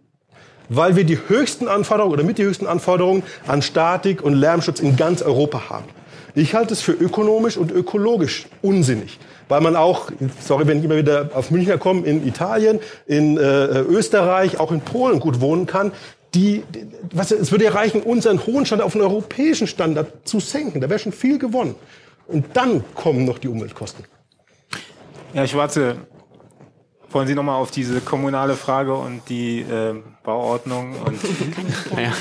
weil 0.69 0.95
wir 0.95 1.05
die 1.05 1.19
höchsten 1.27 1.67
Anforderungen 1.67 2.13
oder 2.13 2.23
mit 2.23 2.37
die 2.37 2.43
höchsten 2.43 2.67
Anforderungen 2.67 3.23
an 3.45 3.61
Statik 3.61 4.21
und 4.23 4.33
Lärmschutz 4.33 4.79
in 4.79 4.97
ganz 4.97 5.21
Europa 5.21 5.69
haben. 5.69 5.85
Ich 6.35 6.53
halte 6.53 6.73
es 6.73 6.81
für 6.81 6.91
ökonomisch 6.91 7.57
und 7.57 7.71
ökologisch 7.71 8.47
unsinnig, 8.61 9.17
weil 9.47 9.61
man 9.61 9.75
auch, 9.75 10.11
sorry, 10.39 10.67
wenn 10.67 10.79
ich 10.79 10.83
immer 10.83 10.97
wieder 10.97 11.31
auf 11.33 11.49
Münchner 11.49 11.77
komme, 11.77 12.05
in 12.05 12.27
Italien, 12.27 12.79
in 13.07 13.37
äh, 13.37 13.79
Österreich, 13.79 14.59
auch 14.59 14.71
in 14.71 14.81
Polen 14.81 15.19
gut 15.19 15.41
wohnen 15.41 15.65
kann. 15.65 15.93
Die, 16.37 16.63
was, 17.13 17.31
es 17.31 17.51
würde 17.51 17.63
ja 17.63 17.71
reichen, 17.71 18.03
unseren 18.03 18.45
hohen 18.45 18.63
Standard 18.63 18.85
auf 18.85 18.93
einen 18.93 19.03
europäischen 19.03 19.65
Standard 19.65 20.27
zu 20.27 20.39
senken. 20.39 20.79
Da 20.79 20.87
wäre 20.87 20.99
schon 20.99 21.11
viel 21.11 21.39
gewonnen. 21.39 21.73
Und 22.27 22.45
dann 22.53 22.83
kommen 22.93 23.25
noch 23.25 23.39
die 23.39 23.47
Umweltkosten. 23.47 24.05
Ja, 25.33 25.43
ich 25.43 25.55
warte 25.55 25.97
wollen 27.11 27.27
Sie 27.27 27.35
nochmal 27.35 27.55
auf 27.55 27.71
diese 27.71 28.01
kommunale 28.01 28.55
Frage 28.55 28.93
und 28.93 29.21
die 29.29 29.61
äh, 29.61 29.95
Bauordnung? 30.23 30.95
Und 31.01 31.19
ja. 31.97 32.11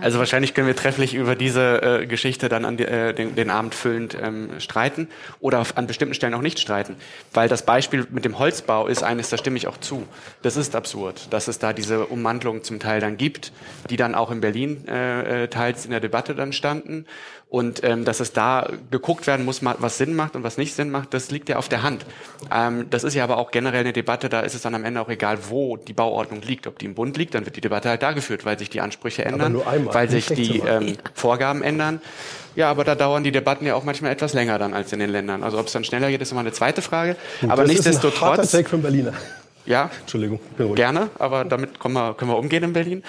Also 0.00 0.18
wahrscheinlich 0.18 0.54
können 0.54 0.66
wir 0.66 0.76
trefflich 0.76 1.14
über 1.14 1.34
diese 1.34 1.82
äh, 1.82 2.06
Geschichte 2.06 2.48
dann 2.48 2.64
an 2.64 2.76
die, 2.76 2.84
äh, 2.84 3.12
den, 3.12 3.34
den 3.34 3.50
Abend 3.50 3.74
füllend 3.74 4.16
ähm, 4.20 4.50
streiten 4.58 5.08
oder 5.40 5.60
auf, 5.60 5.76
an 5.76 5.86
bestimmten 5.86 6.14
Stellen 6.14 6.34
auch 6.34 6.42
nicht 6.42 6.60
streiten. 6.60 6.96
Weil 7.32 7.48
das 7.48 7.64
Beispiel 7.64 8.06
mit 8.10 8.24
dem 8.24 8.38
Holzbau 8.38 8.86
ist 8.86 9.02
eines, 9.02 9.30
da 9.30 9.36
stimme 9.36 9.56
ich 9.56 9.66
auch 9.66 9.78
zu. 9.78 10.06
Das 10.42 10.56
ist 10.56 10.76
absurd, 10.76 11.28
dass 11.30 11.48
es 11.48 11.58
da 11.58 11.72
diese 11.72 12.06
Umwandlungen 12.06 12.62
zum 12.62 12.78
Teil 12.78 13.00
dann 13.00 13.16
gibt, 13.16 13.52
die 13.90 13.96
dann 13.96 14.14
auch 14.14 14.30
in 14.30 14.40
Berlin 14.40 14.86
äh, 14.86 15.44
äh 15.44 15.48
teils 15.48 15.84
in 15.84 15.90
der 15.90 16.00
Debatte 16.00 16.34
dann 16.34 16.52
standen 16.52 17.04
und 17.50 17.82
ähm, 17.82 18.04
dass 18.04 18.20
es 18.20 18.32
da 18.32 18.70
geguckt 18.92 19.26
werden 19.26 19.44
muss, 19.44 19.60
was 19.62 19.98
Sinn 19.98 20.14
macht 20.14 20.36
und 20.36 20.44
was 20.44 20.56
nicht 20.56 20.72
Sinn 20.72 20.90
macht, 20.90 21.12
das 21.12 21.32
liegt 21.32 21.48
ja 21.48 21.56
auf 21.56 21.68
der 21.68 21.82
Hand. 21.82 22.06
Ähm, 22.54 22.86
das 22.90 23.02
ist 23.02 23.14
ja 23.14 23.24
aber 23.24 23.38
auch 23.38 23.50
generell 23.50 23.80
eine 23.80 23.92
Debatte, 23.92 24.28
da 24.28 24.40
ist 24.40 24.54
es 24.54 24.62
dann 24.62 24.74
am 24.76 24.84
Ende 24.84 25.00
auch 25.00 25.08
egal, 25.08 25.36
wo 25.48 25.76
die 25.76 25.92
Bauordnung 25.92 26.42
liegt. 26.42 26.68
Ob 26.68 26.78
die 26.78 26.86
im 26.86 26.94
Bund 26.94 27.16
liegt, 27.16 27.34
dann 27.34 27.44
wird 27.44 27.56
die 27.56 27.60
Debatte 27.60 27.88
halt 27.88 28.02
da 28.02 28.12
geführt, 28.12 28.44
weil 28.44 28.56
sich 28.56 28.70
die 28.70 28.80
Ansprüche 28.80 29.24
ändern, 29.24 29.60
weil 29.86 30.08
sich 30.08 30.26
die 30.26 30.60
ähm, 30.60 30.96
Vorgaben 31.12 31.62
ändern. 31.62 32.00
Ja, 32.54 32.70
aber 32.70 32.84
da 32.84 32.94
dauern 32.94 33.24
die 33.24 33.32
Debatten 33.32 33.66
ja 33.66 33.74
auch 33.74 33.84
manchmal 33.84 34.12
etwas 34.12 34.32
länger 34.32 34.58
dann 34.58 34.72
als 34.72 34.92
in 34.92 35.00
den 35.00 35.10
Ländern. 35.10 35.42
Also 35.42 35.58
ob 35.58 35.66
es 35.66 35.72
dann 35.72 35.82
schneller 35.82 36.08
geht, 36.08 36.22
ist 36.22 36.30
immer 36.30 36.40
eine 36.40 36.52
zweite 36.52 36.82
Frage. 36.82 37.16
Gut, 37.40 37.50
aber 37.50 37.62
das 37.62 37.72
nichtsdestotrotz. 37.72 38.14
Ist 38.14 38.22
ein 38.22 38.30
harter 38.30 38.48
Take 38.48 38.68
von 38.68 38.82
Berliner. 38.82 39.12
Ja. 39.66 39.90
Entschuldigung. 40.00 40.40
Gerne, 40.74 41.10
aber 41.18 41.44
damit 41.44 41.78
können 41.80 41.94
wir, 41.94 42.14
können 42.14 42.30
wir 42.30 42.38
umgehen 42.38 42.64
in 42.64 42.72
Berlin. 42.72 43.02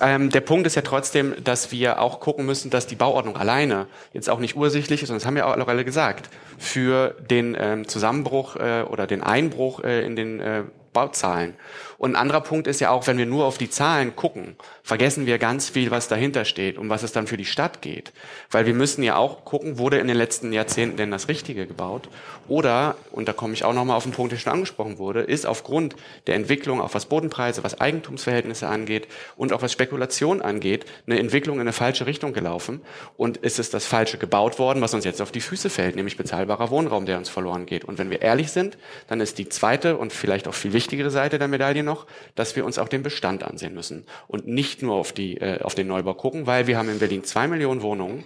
Ähm, 0.00 0.30
der 0.30 0.40
Punkt 0.40 0.66
ist 0.66 0.74
ja 0.74 0.82
trotzdem, 0.82 1.34
dass 1.42 1.72
wir 1.72 2.00
auch 2.00 2.20
gucken 2.20 2.46
müssen, 2.46 2.70
dass 2.70 2.86
die 2.86 2.94
Bauordnung 2.94 3.36
alleine 3.36 3.86
jetzt 4.12 4.28
auch 4.30 4.38
nicht 4.38 4.56
ursächlich 4.56 5.02
ist, 5.02 5.10
und 5.10 5.16
das 5.16 5.26
haben 5.26 5.34
wir 5.34 5.46
auch 5.46 5.68
alle 5.68 5.84
gesagt, 5.84 6.28
für 6.58 7.16
den 7.30 7.56
ähm, 7.58 7.88
Zusammenbruch 7.88 8.56
äh, 8.56 8.82
oder 8.82 9.06
den 9.06 9.22
Einbruch 9.22 9.82
äh, 9.82 10.04
in 10.04 10.14
den 10.14 10.40
äh, 10.40 10.62
Bauzahlen. 10.92 11.54
Und 11.98 12.12
ein 12.12 12.16
anderer 12.16 12.40
Punkt 12.40 12.68
ist 12.68 12.80
ja 12.80 12.90
auch, 12.90 13.08
wenn 13.08 13.18
wir 13.18 13.26
nur 13.26 13.44
auf 13.44 13.58
die 13.58 13.68
Zahlen 13.68 14.14
gucken, 14.14 14.54
vergessen 14.84 15.26
wir 15.26 15.38
ganz 15.38 15.68
viel, 15.68 15.90
was 15.90 16.06
dahinter 16.06 16.44
steht 16.44 16.78
und 16.78 16.88
was 16.88 17.02
es 17.02 17.10
dann 17.10 17.26
für 17.26 17.36
die 17.36 17.44
Stadt 17.44 17.82
geht. 17.82 18.12
Weil 18.52 18.66
wir 18.66 18.74
müssen 18.74 19.02
ja 19.02 19.16
auch 19.16 19.44
gucken, 19.44 19.78
wurde 19.78 19.98
in 19.98 20.06
den 20.06 20.16
letzten 20.16 20.52
Jahrzehnten 20.52 20.96
denn 20.96 21.10
das 21.10 21.26
Richtige 21.26 21.66
gebaut? 21.66 22.08
Oder, 22.46 22.94
und 23.10 23.26
da 23.26 23.32
komme 23.32 23.52
ich 23.52 23.64
auch 23.64 23.74
nochmal 23.74 23.96
auf 23.96 24.04
den 24.04 24.12
Punkt, 24.12 24.30
der 24.30 24.38
schon 24.38 24.52
angesprochen 24.52 24.98
wurde, 24.98 25.22
ist 25.22 25.44
aufgrund 25.44 25.96
der 26.28 26.36
Entwicklung, 26.36 26.80
auch 26.80 26.94
was 26.94 27.06
Bodenpreise, 27.06 27.64
was 27.64 27.80
Eigentumsverhältnisse 27.80 28.68
angeht 28.68 29.08
und 29.36 29.52
auch 29.52 29.62
was 29.62 29.72
Spekulation 29.72 30.40
angeht, 30.40 30.86
eine 31.06 31.18
Entwicklung 31.18 31.56
in 31.56 31.62
eine 31.62 31.72
falsche 31.72 32.06
Richtung 32.06 32.32
gelaufen. 32.32 32.80
Und 33.16 33.38
ist 33.38 33.58
es 33.58 33.70
das 33.70 33.86
Falsche 33.86 34.18
gebaut 34.18 34.60
worden, 34.60 34.80
was 34.80 34.94
uns 34.94 35.04
jetzt 35.04 35.20
auf 35.20 35.32
die 35.32 35.40
Füße 35.40 35.68
fällt, 35.68 35.96
nämlich 35.96 36.16
bezahlbarer 36.16 36.70
Wohnraum, 36.70 37.06
der 37.06 37.18
uns 37.18 37.28
verloren 37.28 37.66
geht. 37.66 37.84
Und 37.84 37.98
wenn 37.98 38.10
wir 38.10 38.22
ehrlich 38.22 38.52
sind, 38.52 38.78
dann 39.08 39.20
ist 39.20 39.38
die 39.38 39.48
zweite 39.48 39.96
und 39.96 40.12
vielleicht 40.12 40.46
auch 40.46 40.54
viel 40.54 40.72
wichtigere 40.72 41.10
Seite 41.10 41.40
der 41.40 41.48
Medaille 41.48 41.87
noch, 41.88 42.06
dass 42.34 42.54
wir 42.54 42.64
uns 42.64 42.78
auch 42.78 42.88
den 42.88 43.02
Bestand 43.02 43.42
ansehen 43.42 43.74
müssen 43.74 44.04
und 44.28 44.46
nicht 44.46 44.82
nur 44.82 44.94
auf, 44.94 45.12
die, 45.12 45.38
äh, 45.38 45.60
auf 45.62 45.74
den 45.74 45.88
Neubau 45.88 46.14
gucken, 46.14 46.46
weil 46.46 46.66
wir 46.66 46.78
haben 46.78 46.88
in 46.88 46.98
Berlin 46.98 47.24
zwei 47.24 47.48
Millionen 47.48 47.82
Wohnungen 47.82 48.24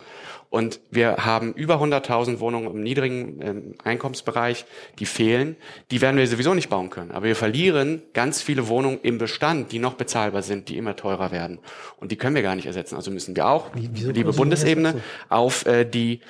und 0.53 0.81
wir 0.91 1.17
haben 1.25 1.55
über 1.55 1.77
100.000 1.77 2.39
Wohnungen 2.39 2.71
im 2.71 2.83
niedrigen 2.83 3.41
ähm, 3.41 3.75
Einkommensbereich, 3.85 4.67
die 4.99 5.07
fehlen. 5.07 5.57
Die 5.91 6.03
werden 6.03 6.19
wir 6.19 6.27
sowieso 6.27 6.53
nicht 6.53 6.69
bauen 6.69 6.91
können. 6.91 7.11
Aber 7.11 7.25
wir 7.25 7.37
verlieren 7.37 8.03
ganz 8.13 8.43
viele 8.43 8.69
Wohnungen 8.69 9.01
im 9.03 9.17
Bestand, 9.17 9.73
die 9.73 9.79
noch 9.79 9.95
bezahlbar 9.95 10.43
sind, 10.43 10.69
die 10.69 10.77
immer 10.77 10.95
teurer 10.95 11.33
werden. 11.33 11.59
Und 11.97 12.13
die 12.13 12.17
können 12.17 12.35
wir 12.35 12.43
gar 12.43 12.55
nicht 12.55 12.67
ersetzen. 12.67 12.97
Also 12.97 13.11
müssen 13.11 13.35
wir 13.35 13.47
auch, 13.47 13.71
Wieso 13.73 14.11
liebe 14.11 14.35
Bundesebene, 14.35 15.01
auf 15.31 15.65
äh, 15.65 15.87
die 15.87 16.21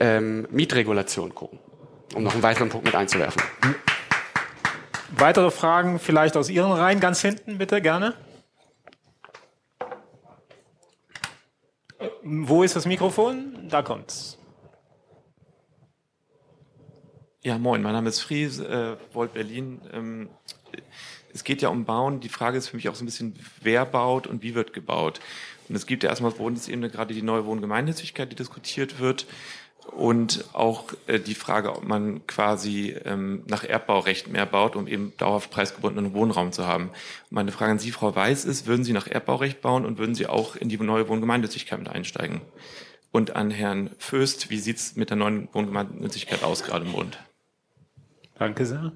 ähm, 0.00 0.48
Mietregulation 0.50 1.32
gucken, 1.32 1.60
um 2.16 2.24
noch 2.24 2.34
einen 2.34 2.42
weiteren 2.42 2.68
Punkt 2.68 2.86
mit 2.86 2.96
einzuwerfen. 2.96 3.40
Weitere 5.14 5.50
Fragen 5.50 5.98
vielleicht 5.98 6.36
aus 6.38 6.48
Ihren 6.48 6.72
Reihen, 6.72 6.98
ganz 6.98 7.20
hinten 7.20 7.58
bitte, 7.58 7.82
gerne. 7.82 8.14
Wo 12.22 12.62
ist 12.62 12.76
das 12.76 12.86
Mikrofon? 12.86 13.68
Da 13.68 13.82
kommt's. 13.82 14.38
Ja, 17.42 17.58
moin, 17.58 17.82
mein 17.82 17.92
Name 17.92 18.08
ist 18.08 18.20
Fries, 18.20 18.58
äh, 18.60 18.96
Volt 19.12 19.34
Berlin. 19.34 19.82
Ähm, 19.92 20.28
es 21.34 21.44
geht 21.44 21.60
ja 21.60 21.68
um 21.68 21.84
Bauen. 21.84 22.20
Die 22.20 22.28
Frage 22.30 22.56
ist 22.56 22.68
für 22.68 22.76
mich 22.76 22.88
auch 22.88 22.94
so 22.94 23.02
ein 23.02 23.06
bisschen, 23.06 23.34
wer 23.60 23.84
baut 23.84 24.26
und 24.26 24.42
wie 24.42 24.54
wird 24.54 24.72
gebaut. 24.72 25.20
Und 25.68 25.74
es 25.74 25.86
gibt 25.86 26.04
ja 26.04 26.10
erstmal 26.10 26.30
auf 26.30 26.38
Bundesebene 26.38 26.88
gerade 26.88 27.12
die 27.12 27.22
neue 27.22 27.44
Wohngemeinnützigkeit, 27.44 28.30
die 28.30 28.36
diskutiert 28.36 28.98
wird 28.98 29.26
und 29.86 30.44
auch 30.52 30.92
äh, 31.06 31.18
die 31.18 31.34
Frage, 31.34 31.74
ob 31.76 31.84
man 31.84 32.26
quasi 32.26 32.94
ähm, 33.04 33.42
nach 33.46 33.64
Erbbaurecht 33.64 34.28
mehr 34.28 34.46
baut, 34.46 34.76
um 34.76 34.86
eben 34.86 35.12
dauerhaft 35.18 35.50
preisgebundenen 35.50 36.14
Wohnraum 36.14 36.52
zu 36.52 36.66
haben. 36.66 36.90
Meine 37.30 37.52
Frage 37.52 37.72
an 37.72 37.78
Sie, 37.78 37.90
Frau 37.90 38.14
Weiß, 38.14 38.44
ist, 38.44 38.66
würden 38.66 38.84
Sie 38.84 38.92
nach 38.92 39.06
Erbbaurecht 39.06 39.60
bauen 39.60 39.84
und 39.84 39.98
würden 39.98 40.14
Sie 40.14 40.26
auch 40.26 40.56
in 40.56 40.68
die 40.68 40.78
neue 40.78 41.08
Wohngemeinnützigkeit 41.08 41.78
mit 41.78 41.88
einsteigen? 41.88 42.40
Und 43.10 43.36
an 43.36 43.50
Herrn 43.50 43.90
Föst, 43.98 44.48
wie 44.48 44.58
sieht's 44.58 44.96
mit 44.96 45.10
der 45.10 45.18
neuen 45.18 45.48
Wohngemeinnützigkeit 45.52 46.42
aus 46.42 46.62
gerade 46.62 46.86
im 46.86 46.92
Bund? 46.92 47.18
Danke 48.38 48.64
sehr. 48.64 48.92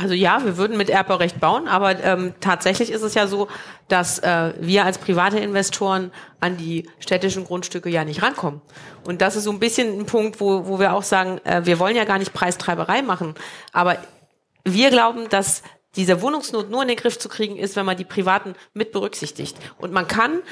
Also 0.00 0.14
ja, 0.14 0.44
wir 0.44 0.56
würden 0.56 0.76
mit 0.76 0.90
Erbbaurecht 0.90 1.40
bauen, 1.40 1.66
aber 1.66 1.98
ähm, 2.04 2.32
tatsächlich 2.38 2.92
ist 2.92 3.02
es 3.02 3.14
ja 3.14 3.26
so, 3.26 3.48
dass 3.88 4.20
äh, 4.20 4.52
wir 4.60 4.84
als 4.84 4.96
private 4.96 5.40
Investoren 5.40 6.12
an 6.38 6.56
die 6.56 6.88
städtischen 7.00 7.42
Grundstücke 7.42 7.88
ja 7.90 8.04
nicht 8.04 8.22
rankommen. 8.22 8.62
Und 9.04 9.20
das 9.20 9.34
ist 9.34 9.42
so 9.42 9.50
ein 9.50 9.58
bisschen 9.58 9.98
ein 9.98 10.06
Punkt, 10.06 10.40
wo, 10.40 10.68
wo 10.68 10.78
wir 10.78 10.94
auch 10.94 11.02
sagen, 11.02 11.40
äh, 11.44 11.62
wir 11.64 11.80
wollen 11.80 11.96
ja 11.96 12.04
gar 12.04 12.18
nicht 12.18 12.32
Preistreiberei 12.32 13.02
machen, 13.02 13.34
aber 13.72 13.98
wir 14.64 14.90
glauben, 14.90 15.28
dass 15.30 15.64
diese 15.96 16.22
Wohnungsnot 16.22 16.70
nur 16.70 16.82
in 16.82 16.88
den 16.88 16.96
Griff 16.96 17.18
zu 17.18 17.28
kriegen 17.28 17.56
ist, 17.56 17.74
wenn 17.74 17.84
man 17.84 17.96
die 17.96 18.04
Privaten 18.04 18.54
mit 18.74 18.92
berücksichtigt. 18.92 19.56
Und 19.78 19.92
man 19.92 20.06
kann 20.06 20.42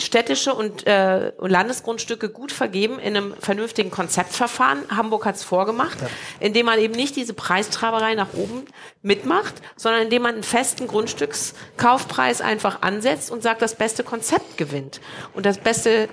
städtische 0.00 0.54
und, 0.54 0.86
äh, 0.86 1.32
und 1.38 1.50
Landesgrundstücke 1.50 2.28
gut 2.28 2.52
vergeben 2.52 2.98
in 2.98 3.16
einem 3.16 3.34
vernünftigen 3.38 3.90
Konzeptverfahren. 3.90 4.78
Hamburg 4.88 5.26
hat 5.26 5.36
es 5.36 5.44
vorgemacht, 5.44 6.00
ja. 6.00 6.08
indem 6.40 6.66
man 6.66 6.78
eben 6.78 6.94
nicht 6.94 7.16
diese 7.16 7.34
Preistraberei 7.34 8.14
nach 8.14 8.32
oben 8.34 8.64
mitmacht, 9.02 9.54
sondern 9.76 10.02
indem 10.02 10.22
man 10.22 10.34
einen 10.34 10.42
festen 10.42 10.86
Grundstückskaufpreis 10.86 12.40
einfach 12.40 12.82
ansetzt 12.82 13.30
und 13.30 13.42
sagt, 13.42 13.62
das 13.62 13.74
beste 13.74 14.04
Konzept 14.04 14.56
gewinnt 14.56 15.00
und 15.34 15.44
das 15.44 15.58
beste 15.58 16.08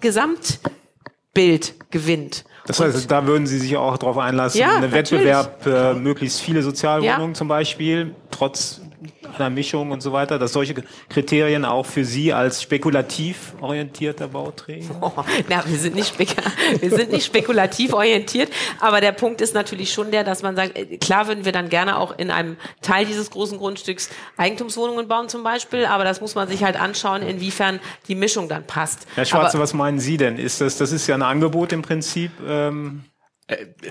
Gesamtbild 0.00 1.74
gewinnt. 1.90 2.44
Das 2.66 2.80
heißt, 2.80 3.10
da 3.10 3.26
würden 3.26 3.46
Sie 3.46 3.58
sich 3.58 3.76
auch 3.76 3.98
darauf 3.98 4.18
einlassen, 4.18 4.60
ja, 4.60 4.76
einen 4.76 4.92
Wettbewerb, 4.92 5.66
äh, 5.66 5.94
möglichst 5.94 6.40
viele 6.40 6.62
Sozialwohnungen 6.62 7.30
ja. 7.30 7.34
zum 7.34 7.48
Beispiel, 7.48 8.14
trotz 8.30 8.80
Schauflermischung 9.24 9.90
und 9.90 10.02
so 10.02 10.12
weiter, 10.12 10.38
dass 10.38 10.52
solche 10.52 10.74
Kriterien 11.08 11.64
auch 11.64 11.86
für 11.86 12.04
Sie 12.04 12.32
als 12.32 12.62
spekulativ 12.62 13.54
orientierter 13.60 14.28
Bauträger? 14.28 14.86
Oh, 15.02 15.12
na, 15.48 15.64
wir 15.66 15.78
sind, 15.78 15.94
nicht 15.94 16.18
wir 16.18 16.90
sind 16.90 17.10
nicht 17.10 17.24
spekulativ 17.24 17.94
orientiert, 17.94 18.50
aber 18.80 19.00
der 19.00 19.12
Punkt 19.12 19.40
ist 19.40 19.54
natürlich 19.54 19.92
schon 19.92 20.10
der, 20.10 20.24
dass 20.24 20.42
man 20.42 20.54
sagt, 20.54 20.76
äh, 20.76 20.98
klar 20.98 21.26
würden 21.26 21.44
wir 21.44 21.52
dann 21.52 21.70
gerne 21.70 21.98
auch 21.98 22.18
in 22.18 22.30
einem 22.30 22.56
Teil 22.82 23.06
dieses 23.06 23.30
großen 23.30 23.56
Grundstücks 23.58 24.10
Eigentumswohnungen 24.36 25.08
bauen 25.08 25.28
zum 25.28 25.42
Beispiel, 25.42 25.86
aber 25.86 26.04
das 26.04 26.20
muss 26.20 26.34
man 26.34 26.48
sich 26.48 26.62
halt 26.62 26.78
anschauen, 26.78 27.22
inwiefern 27.22 27.80
die 28.08 28.14
Mischung 28.14 28.48
dann 28.48 28.66
passt. 28.66 29.06
Herr 29.14 29.24
Schwarze, 29.24 29.56
aber, 29.56 29.62
was 29.62 29.72
meinen 29.72 30.00
Sie 30.00 30.16
denn? 30.16 30.36
Ist 30.36 30.60
das, 30.60 30.76
das 30.76 30.92
ist 30.92 31.06
ja 31.06 31.14
ein 31.14 31.22
Angebot 31.22 31.72
im 31.72 31.82
Prinzip. 31.82 32.32
Ähm 32.46 33.04
äh, 33.06 33.09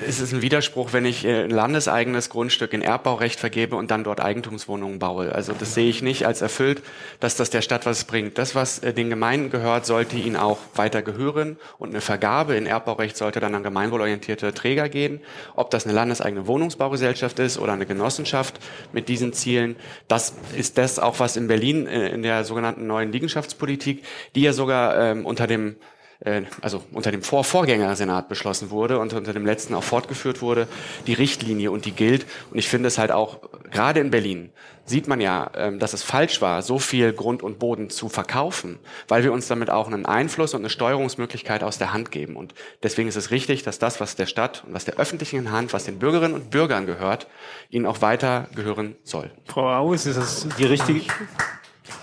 es 0.07 0.19
ist 0.19 0.33
ein 0.33 0.41
Widerspruch, 0.41 0.93
wenn 0.93 1.05
ich 1.05 1.25
äh, 1.25 1.43
ein 1.43 1.49
landeseigenes 1.49 2.29
Grundstück 2.29 2.73
in 2.73 2.81
Erbbaurecht 2.81 3.39
vergebe 3.39 3.75
und 3.75 3.91
dann 3.91 4.03
dort 4.03 4.21
Eigentumswohnungen 4.21 4.99
baue. 4.99 5.33
Also 5.33 5.53
das 5.53 5.73
sehe 5.73 5.89
ich 5.89 6.01
nicht 6.01 6.25
als 6.25 6.41
erfüllt, 6.41 6.81
dass 7.19 7.35
das 7.35 7.49
der 7.49 7.61
Stadt 7.61 7.85
was 7.85 8.05
bringt. 8.05 8.37
Das, 8.37 8.55
was 8.55 8.79
äh, 8.79 8.93
den 8.93 9.09
Gemeinden 9.09 9.49
gehört, 9.49 9.85
sollte 9.85 10.15
ihnen 10.15 10.35
auch 10.35 10.59
weiter 10.75 11.01
gehören 11.01 11.57
und 11.77 11.89
eine 11.89 12.01
Vergabe 12.01 12.55
in 12.55 12.65
Erbbaurecht 12.65 13.17
sollte 13.17 13.39
dann 13.39 13.55
an 13.55 13.63
gemeinwohlorientierte 13.63 14.53
Träger 14.53 14.87
gehen. 14.87 15.19
Ob 15.55 15.69
das 15.71 15.85
eine 15.85 15.93
landeseigene 15.93 16.47
Wohnungsbaugesellschaft 16.47 17.39
ist 17.39 17.57
oder 17.57 17.73
eine 17.73 17.85
Genossenschaft 17.85 18.59
mit 18.93 19.09
diesen 19.09 19.33
Zielen, 19.33 19.75
das 20.07 20.33
ist 20.55 20.77
das 20.77 20.99
auch, 20.99 21.19
was 21.19 21.35
in 21.35 21.47
Berlin 21.47 21.85
in 21.85 22.23
der 22.23 22.43
sogenannten 22.45 22.87
neuen 22.87 23.11
Liegenschaftspolitik, 23.11 24.03
die 24.35 24.41
ja 24.41 24.53
sogar 24.53 24.97
ähm, 24.97 25.25
unter 25.25 25.47
dem 25.47 25.75
äh, 26.21 26.43
also 26.61 26.83
unter 26.91 27.11
dem 27.11 27.21
Vorvorgängersenat 27.21 28.27
beschlossen 28.29 28.69
wurde 28.69 28.99
und 28.99 29.13
unter 29.13 29.33
dem 29.33 29.45
letzten 29.45 29.73
auch 29.73 29.83
fortgeführt 29.83 30.41
wurde, 30.41 30.67
die 31.07 31.13
Richtlinie 31.13 31.71
und 31.71 31.85
die 31.85 31.91
gilt. 31.91 32.25
Und 32.51 32.57
ich 32.57 32.67
finde 32.67 32.87
es 32.87 32.97
halt 32.97 33.11
auch, 33.11 33.39
gerade 33.71 33.99
in 33.99 34.11
Berlin, 34.11 34.51
sieht 34.85 35.07
man 35.07 35.21
ja, 35.21 35.51
ähm, 35.55 35.79
dass 35.79 35.93
es 35.93 36.03
falsch 36.03 36.41
war, 36.41 36.61
so 36.61 36.79
viel 36.79 37.13
Grund 37.13 37.43
und 37.43 37.59
Boden 37.59 37.89
zu 37.89 38.09
verkaufen, 38.09 38.79
weil 39.07 39.23
wir 39.23 39.31
uns 39.31 39.47
damit 39.47 39.69
auch 39.69 39.87
einen 39.87 40.05
Einfluss 40.05 40.53
und 40.53 40.61
eine 40.61 40.69
Steuerungsmöglichkeit 40.69 41.63
aus 41.63 41.77
der 41.77 41.93
Hand 41.93 42.11
geben. 42.11 42.35
Und 42.35 42.53
deswegen 42.83 43.07
ist 43.07 43.15
es 43.15 43.31
richtig, 43.31 43.63
dass 43.63 43.79
das, 43.79 43.99
was 44.01 44.15
der 44.15 44.25
Stadt 44.25 44.63
und 44.65 44.73
was 44.73 44.85
der 44.85 44.95
öffentlichen 44.95 45.51
Hand, 45.51 45.73
was 45.73 45.85
den 45.85 45.99
Bürgerinnen 45.99 46.33
und 46.33 46.49
Bürgern 46.49 46.85
gehört, 46.85 47.27
ihnen 47.69 47.85
auch 47.85 48.01
weiter 48.01 48.49
gehören 48.55 48.95
soll. 49.03 49.31
Frau 49.45 49.69
Aus, 49.69 50.05
ist 50.05 50.17
das 50.17 50.47
die 50.57 50.65
richtige, 50.65 51.01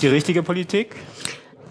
die 0.01 0.09
richtige 0.09 0.43
Politik? 0.43 0.95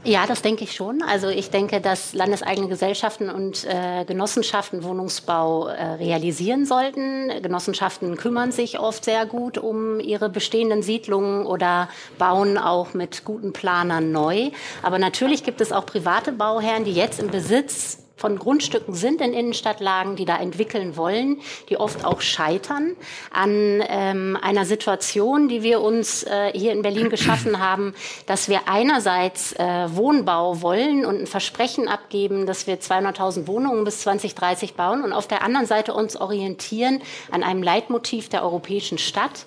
Ja, 0.06 0.27
das 0.27 0.44
denke 0.44 0.64
ich 0.64 0.73
schon. 0.73 1.02
Also 1.02 1.30
ich 1.30 1.49
denke, 1.49 1.82
dass 1.82 2.14
landeseigene 2.14 2.68
Gesellschaften 2.68 3.32
und 3.32 3.65
äh, 3.65 4.06
Genossenschaften 4.06 4.84
Wohnungsbau 4.84 5.68
äh, 5.68 5.84
realisieren 5.94 6.68
sollten. 6.68 7.41
Genossenschaften 7.41 8.15
kümmern 8.15 8.52
sich 8.52 8.80
oft 8.80 9.03
sehr 9.03 9.26
gut 9.26 9.57
um 9.57 9.99
ihre 9.99 10.30
bestehenden 10.30 10.84
Siedlungen 10.84 11.48
oder 11.48 11.90
bauen 12.19 12.60
auch 12.60 12.94
mit 12.94 13.26
guten 13.26 13.52
Planern 13.52 14.11
neu. 14.11 14.52
Aber 14.84 14.99
natürlich 14.99 15.44
gibt 15.44 15.60
es 15.60 15.72
auch 15.72 15.88
private 15.88 16.32
Bauherren, 16.32 16.86
die 16.86 16.94
jetzt 16.94 17.19
im 17.19 17.32
Besitz 17.32 18.05
von 18.15 18.39
Grundstücken 18.39 18.93
sind 18.93 19.21
in 19.21 19.33
Innenstadtlagen, 19.33 20.15
die 20.15 20.25
da 20.25 20.37
entwickeln 20.37 20.95
wollen, 20.95 21.41
die 21.69 21.77
oft 21.77 22.05
auch 22.05 22.21
scheitern 22.21 22.95
an 23.31 23.83
ähm, 23.87 24.37
einer 24.41 24.65
Situation, 24.65 25.49
die 25.49 25.63
wir 25.63 25.81
uns 25.81 26.23
äh, 26.23 26.51
hier 26.53 26.71
in 26.71 26.81
Berlin 26.81 27.09
geschaffen 27.09 27.59
haben, 27.65 27.93
dass 28.25 28.47
wir 28.47 28.67
einerseits 28.67 29.53
äh, 29.53 29.87
Wohnbau 29.89 30.61
wollen 30.61 31.05
und 31.05 31.21
ein 31.21 31.27
Versprechen 31.27 31.87
abgeben, 31.87 32.45
dass 32.45 32.67
wir 32.67 32.79
200.000 32.79 33.47
Wohnungen 33.47 33.83
bis 33.83 34.01
2030 34.01 34.75
bauen 34.75 35.03
und 35.03 35.11
auf 35.11 35.27
der 35.27 35.41
anderen 35.41 35.65
Seite 35.65 35.93
uns 35.93 36.15
orientieren 36.15 37.01
an 37.31 37.43
einem 37.43 37.63
Leitmotiv 37.63 38.29
der 38.29 38.43
europäischen 38.43 38.97
Stadt, 38.97 39.45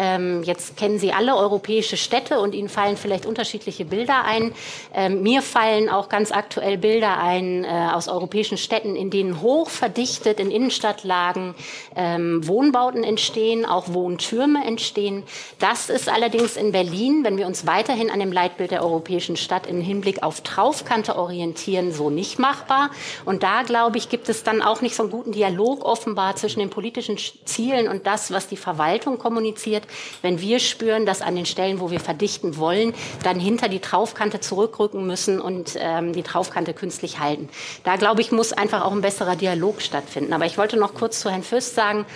ähm, 0.00 0.42
jetzt 0.44 0.78
kennen 0.78 0.98
Sie 0.98 1.12
alle 1.12 1.36
europäische 1.36 1.98
Städte 1.98 2.40
und 2.40 2.54
Ihnen 2.54 2.70
fallen 2.70 2.96
vielleicht 2.96 3.26
unterschiedliche 3.26 3.84
Bilder 3.84 4.24
ein. 4.24 4.52
Ähm, 4.94 5.22
mir 5.22 5.42
fallen 5.42 5.90
auch 5.90 6.08
ganz 6.08 6.32
aktuell 6.32 6.78
Bilder 6.78 7.18
ein 7.18 7.64
äh, 7.64 7.68
aus 7.92 8.08
europäischen 8.08 8.56
Städten, 8.56 8.96
in 8.96 9.10
denen 9.10 9.42
hoch 9.42 9.68
verdichtet 9.68 10.40
in 10.40 10.50
Innenstadtlagen 10.50 11.54
ähm, 11.94 12.46
Wohnbauten 12.48 13.04
entstehen, 13.04 13.66
auch 13.66 13.92
Wohntürme 13.92 14.64
entstehen. 14.64 15.24
Das 15.58 15.90
ist 15.90 16.08
allerdings 16.08 16.56
in 16.56 16.72
Berlin, 16.72 17.22
wenn 17.22 17.36
wir 17.36 17.46
uns 17.46 17.66
weiterhin 17.66 18.10
an 18.10 18.20
dem 18.20 18.32
Leitbild 18.32 18.70
der 18.70 18.82
europäischen 18.82 19.36
Stadt 19.36 19.66
im 19.66 19.82
Hinblick 19.82 20.22
auf 20.22 20.40
Traufkante 20.40 21.16
orientieren, 21.16 21.92
so 21.92 22.08
nicht 22.08 22.38
machbar. 22.38 22.90
Und 23.26 23.42
da, 23.42 23.64
glaube 23.64 23.98
ich, 23.98 24.08
gibt 24.08 24.30
es 24.30 24.44
dann 24.44 24.62
auch 24.62 24.80
nicht 24.80 24.94
so 24.94 25.02
einen 25.02 25.12
guten 25.12 25.32
Dialog 25.32 25.84
offenbar 25.84 26.36
zwischen 26.36 26.60
den 26.60 26.70
politischen 26.70 27.18
Zielen 27.44 27.86
und 27.86 28.06
das, 28.06 28.32
was 28.32 28.48
die 28.48 28.56
Verwaltung 28.56 29.18
kommuniziert 29.18 29.84
wenn 30.22 30.40
wir 30.40 30.58
spüren, 30.60 31.06
dass 31.06 31.22
an 31.22 31.36
den 31.36 31.46
Stellen, 31.46 31.80
wo 31.80 31.90
wir 31.90 32.00
verdichten 32.00 32.56
wollen, 32.56 32.94
dann 33.22 33.38
hinter 33.38 33.68
die 33.68 33.80
Traufkante 33.80 34.40
zurückrücken 34.40 35.06
müssen 35.06 35.40
und 35.40 35.76
ähm, 35.78 36.12
die 36.12 36.22
Traufkante 36.22 36.74
künstlich 36.74 37.18
halten. 37.18 37.48
Da, 37.84 37.96
glaube 37.96 38.20
ich, 38.20 38.32
muss 38.32 38.52
einfach 38.52 38.84
auch 38.84 38.92
ein 38.92 39.00
besserer 39.00 39.36
Dialog 39.36 39.82
stattfinden. 39.82 40.32
Aber 40.32 40.46
ich 40.46 40.58
wollte 40.58 40.76
noch 40.76 40.94
kurz 40.94 41.20
zu 41.20 41.30
Herrn 41.30 41.42
Fürst 41.42 41.74
sagen, 41.74 42.06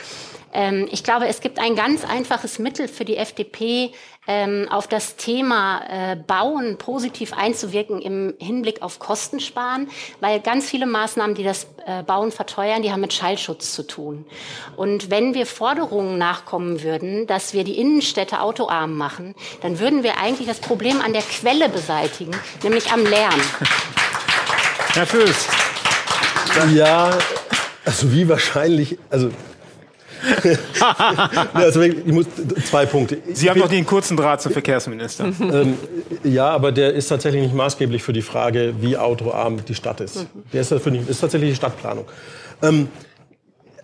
ähm, 0.54 0.88
ich 0.90 1.04
glaube, 1.04 1.26
es 1.26 1.40
gibt 1.40 1.58
ein 1.58 1.74
ganz 1.74 2.04
einfaches 2.04 2.58
Mittel 2.58 2.88
für 2.88 3.04
die 3.04 3.16
FDP, 3.16 3.92
ähm, 4.26 4.68
auf 4.70 4.86
das 4.86 5.16
Thema 5.16 5.82
äh, 5.88 6.16
Bauen 6.16 6.78
positiv 6.78 7.34
einzuwirken 7.34 8.00
im 8.00 8.34
Hinblick 8.38 8.80
auf 8.80 8.98
Kostensparen, 8.98 9.88
weil 10.20 10.40
ganz 10.40 10.70
viele 10.70 10.86
Maßnahmen, 10.86 11.34
die 11.34 11.44
das 11.44 11.66
äh, 11.86 12.02
Bauen 12.02 12.32
verteuern, 12.32 12.82
die 12.82 12.90
haben 12.90 13.02
mit 13.02 13.12
Schallschutz 13.12 13.74
zu 13.74 13.86
tun. 13.86 14.24
Und 14.76 15.10
wenn 15.10 15.34
wir 15.34 15.44
Forderungen 15.44 16.16
nachkommen 16.16 16.82
würden, 16.82 17.26
dass 17.26 17.52
wir 17.52 17.64
die 17.64 17.78
Innenstädte 17.78 18.40
autoarm 18.40 18.96
machen, 18.96 19.34
dann 19.60 19.78
würden 19.78 20.02
wir 20.02 20.18
eigentlich 20.18 20.48
das 20.48 20.60
Problem 20.60 21.02
an 21.02 21.12
der 21.12 21.22
Quelle 21.22 21.68
beseitigen, 21.68 22.34
nämlich 22.62 22.90
am 22.92 23.04
Lärm. 23.04 23.40
Herr 24.94 25.06
Fürst. 25.06 25.48
Ja, 26.72 27.10
also 27.84 28.12
wie 28.12 28.28
wahrscheinlich, 28.28 28.96
also 29.10 29.30
also 31.52 31.80
ich 31.82 32.06
muss 32.06 32.26
zwei 32.64 32.86
Punkte. 32.86 33.18
Sie 33.32 33.48
haben 33.50 33.60
doch 33.60 33.68
den 33.68 33.86
kurzen 33.86 34.16
Draht 34.16 34.42
zum 34.42 34.52
Verkehrsminister. 34.52 35.24
ähm, 35.40 35.78
ja, 36.22 36.48
aber 36.48 36.72
der 36.72 36.94
ist 36.94 37.08
tatsächlich 37.08 37.42
nicht 37.42 37.54
maßgeblich 37.54 38.02
für 38.02 38.12
die 38.12 38.22
Frage, 38.22 38.74
wie 38.80 38.96
autoarm 38.96 39.64
die 39.64 39.74
Stadt 39.74 40.00
ist. 40.00 40.26
Der 40.52 40.60
ist, 40.60 40.72
dafür 40.72 40.92
nicht, 40.92 41.08
ist 41.08 41.20
tatsächlich 41.20 41.50
die 41.50 41.56
Stadtplanung. 41.56 42.06
Ähm, 42.62 42.88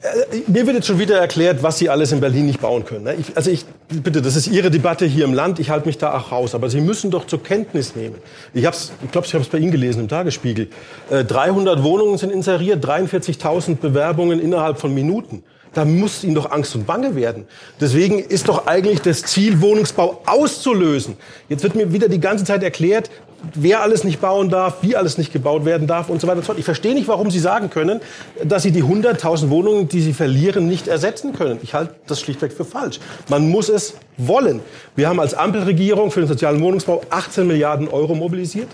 äh, 0.03 0.51
mir 0.51 0.67
wird 0.67 0.77
jetzt 0.77 0.87
schon 0.87 0.99
wieder 0.99 1.19
erklärt, 1.19 1.63
was 1.63 1.79
Sie 1.79 1.91
alles 1.91 2.13
in 2.13 2.21
Berlin 2.21 2.47
nicht 2.47 2.61
bauen 2.61 2.85
können. 2.85 3.05
Ne? 3.05 3.15
Ich, 3.15 3.37
also 3.37 3.51
ich, 3.51 3.67
bitte, 3.89 4.23
das 4.23 4.35
ist 4.35 4.47
Ihre 4.47 4.71
Debatte 4.71 5.05
hier 5.05 5.25
im 5.25 5.35
Land. 5.35 5.59
Ich 5.59 5.69
halte 5.69 5.87
mich 5.87 5.99
da 5.99 6.17
auch 6.17 6.33
raus. 6.33 6.55
Aber 6.55 6.71
Sie 6.71 6.81
müssen 6.81 7.11
doch 7.11 7.27
zur 7.27 7.43
Kenntnis 7.43 7.95
nehmen. 7.95 8.17
Ich, 8.55 8.65
hab's, 8.65 8.93
ich 9.05 9.11
glaube, 9.11 9.27
ich 9.27 9.35
habe 9.35 9.45
es 9.45 9.51
bei 9.51 9.59
Ihnen 9.59 9.73
gelesen 9.73 10.01
im 10.01 10.09
Tagesspiegel. 10.09 10.69
300 11.11 11.79
äh, 11.79 11.83
Wohnungen 11.83 12.17
sind 12.17 12.33
inseriert, 12.33 12.85
43.000 12.85 13.77
Bewerbungen 13.77 14.41
innerhalb 14.41 14.79
von 14.79 14.95
Minuten. 14.95 15.43
Da 15.73 15.85
muss 15.85 16.25
ihnen 16.25 16.35
doch 16.35 16.51
Angst 16.51 16.75
und 16.75 16.87
Bange 16.87 17.15
werden. 17.15 17.47
Deswegen 17.81 18.19
ist 18.19 18.49
doch 18.49 18.67
eigentlich 18.67 19.01
das 19.03 19.23
Ziel, 19.23 19.61
Wohnungsbau 19.61 20.21
auszulösen. 20.27 21.17
Jetzt 21.49 21.63
wird 21.63 21.77
mir 21.77 21.93
wieder 21.93 22.09
die 22.09 22.21
ganze 22.21 22.45
Zeit 22.45 22.63
erklärt, 22.63 23.11
wer 23.55 23.81
alles 23.81 24.05
nicht 24.05 24.21
bauen 24.21 24.51
darf, 24.51 24.83
wie 24.83 24.97
alles 24.97 25.17
nicht 25.17 25.33
gebaut 25.33 25.65
werden 25.65 25.87
darf 25.87 26.09
und 26.09 26.21
so 26.21 26.27
weiter 26.27 26.39
und 26.39 26.43
so 26.43 26.47
fort. 26.47 26.59
Ich 26.59 26.65
verstehe 26.65 26.95
nicht, 26.95 27.09
warum 27.09 27.31
Sie 27.31 27.39
sagen 27.39 27.71
können, 27.71 28.01
dass 28.45 28.65
Sie 28.65 28.73
die 28.73 28.83
100.000 28.83 29.49
Wohnungen, 29.51 29.89
die 29.89 30.01
Sie 30.01 30.13
verlieren, 30.13 30.67
nicht 30.67 30.89
ersetzen 30.89 31.33
können. 31.33 31.59
Ich 31.63 31.75
halte 31.75 31.95
das 32.07 32.21
schlichtweg 32.21 32.53
für 32.53 32.65
falsch. 32.65 32.99
Man 33.29 33.49
muss 33.49 33.69
es 33.69 33.95
wollen. 34.17 34.61
Wir 34.97 35.09
haben 35.09 35.21
als 35.21 35.35
Ampelregierung 35.35 36.11
für 36.11 36.21
den 36.21 36.29
sozialen 36.29 36.61
Wohnungsbau 36.61 37.03
18 37.11 37.47
Milliarden 37.47 37.89
Euro 37.89 38.15
mobilisiert 38.15 38.69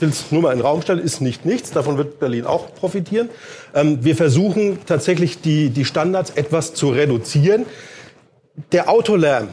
will 0.00 0.08
es 0.08 0.30
nur 0.30 0.42
mal 0.42 0.52
in 0.52 0.58
den 0.58 0.66
Raum 0.66 0.82
stellen, 0.82 1.00
ist 1.00 1.20
nicht 1.20 1.44
nichts. 1.44 1.70
Davon 1.70 1.98
wird 1.98 2.20
Berlin 2.20 2.44
auch 2.44 2.74
profitieren. 2.74 3.28
Ähm, 3.74 3.98
wir 4.02 4.16
versuchen 4.16 4.78
tatsächlich 4.86 5.40
die, 5.40 5.70
die 5.70 5.84
Standards 5.84 6.30
etwas 6.30 6.74
zu 6.74 6.90
reduzieren. 6.90 7.66
Der 8.72 8.88
Autolärm, 8.88 9.48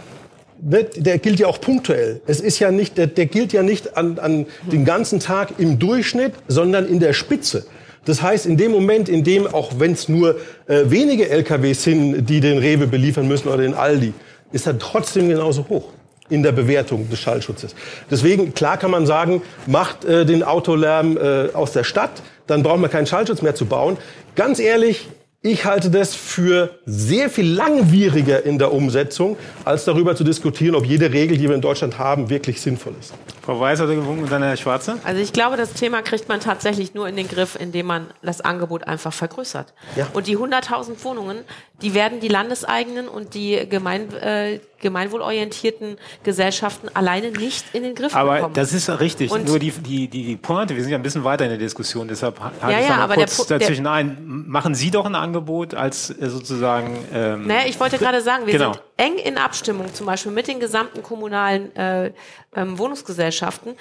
ne, 0.61 0.85
der 0.95 1.19
gilt 1.19 1.39
ja 1.39 1.47
auch 1.47 1.61
punktuell. 1.61 2.21
Es 2.25 2.39
ist 2.39 2.59
ja 2.59 2.71
nicht, 2.71 2.97
der, 2.97 3.07
der 3.07 3.25
gilt 3.25 3.53
ja 3.53 3.63
nicht 3.63 3.97
an, 3.97 4.19
an 4.19 4.45
den 4.71 4.85
ganzen 4.85 5.19
Tag 5.19 5.53
im 5.57 5.79
Durchschnitt, 5.79 6.33
sondern 6.47 6.87
in 6.87 6.99
der 6.99 7.13
Spitze. 7.13 7.65
Das 8.05 8.21
heißt, 8.21 8.45
in 8.45 8.57
dem 8.57 8.71
Moment, 8.71 9.09
in 9.09 9.23
dem, 9.23 9.47
auch 9.47 9.79
wenn 9.79 9.93
es 9.93 10.09
nur 10.09 10.35
äh, 10.67 10.83
wenige 10.85 11.29
LKWs 11.29 11.83
sind, 11.83 12.29
die 12.29 12.39
den 12.39 12.59
Rewe 12.59 12.87
beliefern 12.87 13.27
müssen 13.27 13.47
oder 13.47 13.63
den 13.63 13.73
Aldi, 13.73 14.13
ist 14.51 14.67
er 14.67 14.77
trotzdem 14.77 15.27
genauso 15.27 15.67
hoch 15.69 15.94
in 16.29 16.43
der 16.43 16.51
Bewertung 16.51 17.09
des 17.09 17.19
Schallschutzes. 17.19 17.75
Deswegen, 18.09 18.53
klar 18.53 18.77
kann 18.77 18.91
man 18.91 19.05
sagen, 19.05 19.41
macht 19.67 20.05
äh, 20.05 20.25
den 20.25 20.43
Autolärm 20.43 21.17
äh, 21.17 21.49
aus 21.53 21.71
der 21.71 21.83
Stadt, 21.83 22.21
dann 22.47 22.63
braucht 22.63 22.79
man 22.79 22.89
keinen 22.89 23.07
Schallschutz 23.07 23.41
mehr 23.41 23.55
zu 23.55 23.65
bauen. 23.65 23.97
Ganz 24.35 24.59
ehrlich, 24.59 25.07
ich 25.45 25.63
halte 25.63 25.91
das 25.91 26.15
für 26.15 26.79
sehr 26.87 27.29
viel 27.29 27.45
langwieriger 27.45 28.43
in 28.43 28.57
der 28.57 28.73
Umsetzung, 28.73 29.37
als 29.63 29.85
darüber 29.85 30.15
zu 30.15 30.23
diskutieren, 30.23 30.73
ob 30.73 30.85
jede 30.87 31.13
Regel, 31.13 31.37
die 31.37 31.47
wir 31.47 31.53
in 31.53 31.61
Deutschland 31.61 31.99
haben, 31.99 32.31
wirklich 32.31 32.59
sinnvoll 32.59 32.95
ist. 32.99 33.13
Frau 33.43 33.59
Weiß 33.59 33.79
hat 33.79 33.89
gewunken 33.89 34.23
und 34.23 34.31
dann 34.31 34.41
Herr 34.41 34.57
Schwarze. 34.57 34.97
Also 35.03 35.21
ich 35.21 35.33
glaube, 35.33 35.55
das 35.55 35.73
Thema 35.73 36.01
kriegt 36.01 36.27
man 36.27 36.39
tatsächlich 36.39 36.95
nur 36.95 37.07
in 37.07 37.15
den 37.15 37.27
Griff, 37.27 37.55
indem 37.59 37.85
man 37.85 38.07
das 38.23 38.41
Angebot 38.41 38.87
einfach 38.87 39.13
vergrößert. 39.13 39.75
Ja. 39.95 40.07
Und 40.13 40.25
die 40.25 40.35
100.000 40.35 41.03
Wohnungen, 41.03 41.37
die 41.81 41.93
werden 41.93 42.19
die 42.19 42.27
landeseigenen 42.29 43.07
und 43.07 43.33
die 43.33 43.67
gemein, 43.69 44.11
äh, 44.13 44.59
gemeinwohlorientierten 44.79 45.97
Gesellschaften 46.23 46.89
alleine 46.93 47.31
nicht 47.31 47.65
in 47.73 47.83
den 47.83 47.95
Griff 47.95 48.15
aber 48.15 48.35
bekommen. 48.35 48.53
das 48.53 48.71
ist 48.73 48.89
richtig. 48.99 49.31
Und- 49.31 49.47
Nur 49.47 49.59
die, 49.59 49.71
die, 49.71 50.07
die, 50.07 50.23
die 50.23 50.35
Pointe, 50.37 50.75
wir 50.75 50.81
sind 50.83 50.91
ja 50.91 50.97
ein 50.97 51.03
bisschen 51.03 51.23
weiter 51.23 51.43
in 51.45 51.49
der 51.51 51.57
Diskussion, 51.59 52.07
deshalb 52.07 52.39
halte 52.39 52.55
Ja, 52.61 52.69
ich 52.79 52.83
ja, 52.83 52.89
da 52.91 52.95
mal 52.97 53.03
aber 53.03 53.15
der 53.15 53.25
kurz 53.27 53.47
der- 53.47 53.59
dazwischen 53.59 53.87
ein. 53.87 54.17
Machen 54.47 54.75
Sie 54.75 54.91
doch 54.91 55.05
ein 55.05 55.15
Angebot 55.15 55.73
als 55.73 56.09
äh, 56.11 56.29
sozusagen. 56.29 56.97
Ähm, 57.13 57.47
Naja, 57.47 57.63
ich 57.67 57.79
wollte 57.79 57.97
gerade 57.97 58.21
sagen, 58.21 58.45
wir 58.45 58.53
genau. 58.53 58.73
sind 58.73 58.81
eng 58.97 59.17
in 59.17 59.37
Abstimmung, 59.37 59.93
zum 59.93 60.05
Beispiel 60.05 60.31
mit 60.31 60.47
den 60.47 60.59
gesamten 60.59 61.01
kommunalen 61.03 61.75
äh, 61.75 62.11
ähm, 62.55 62.77
Wohnungsgesellschaften. 62.77 63.73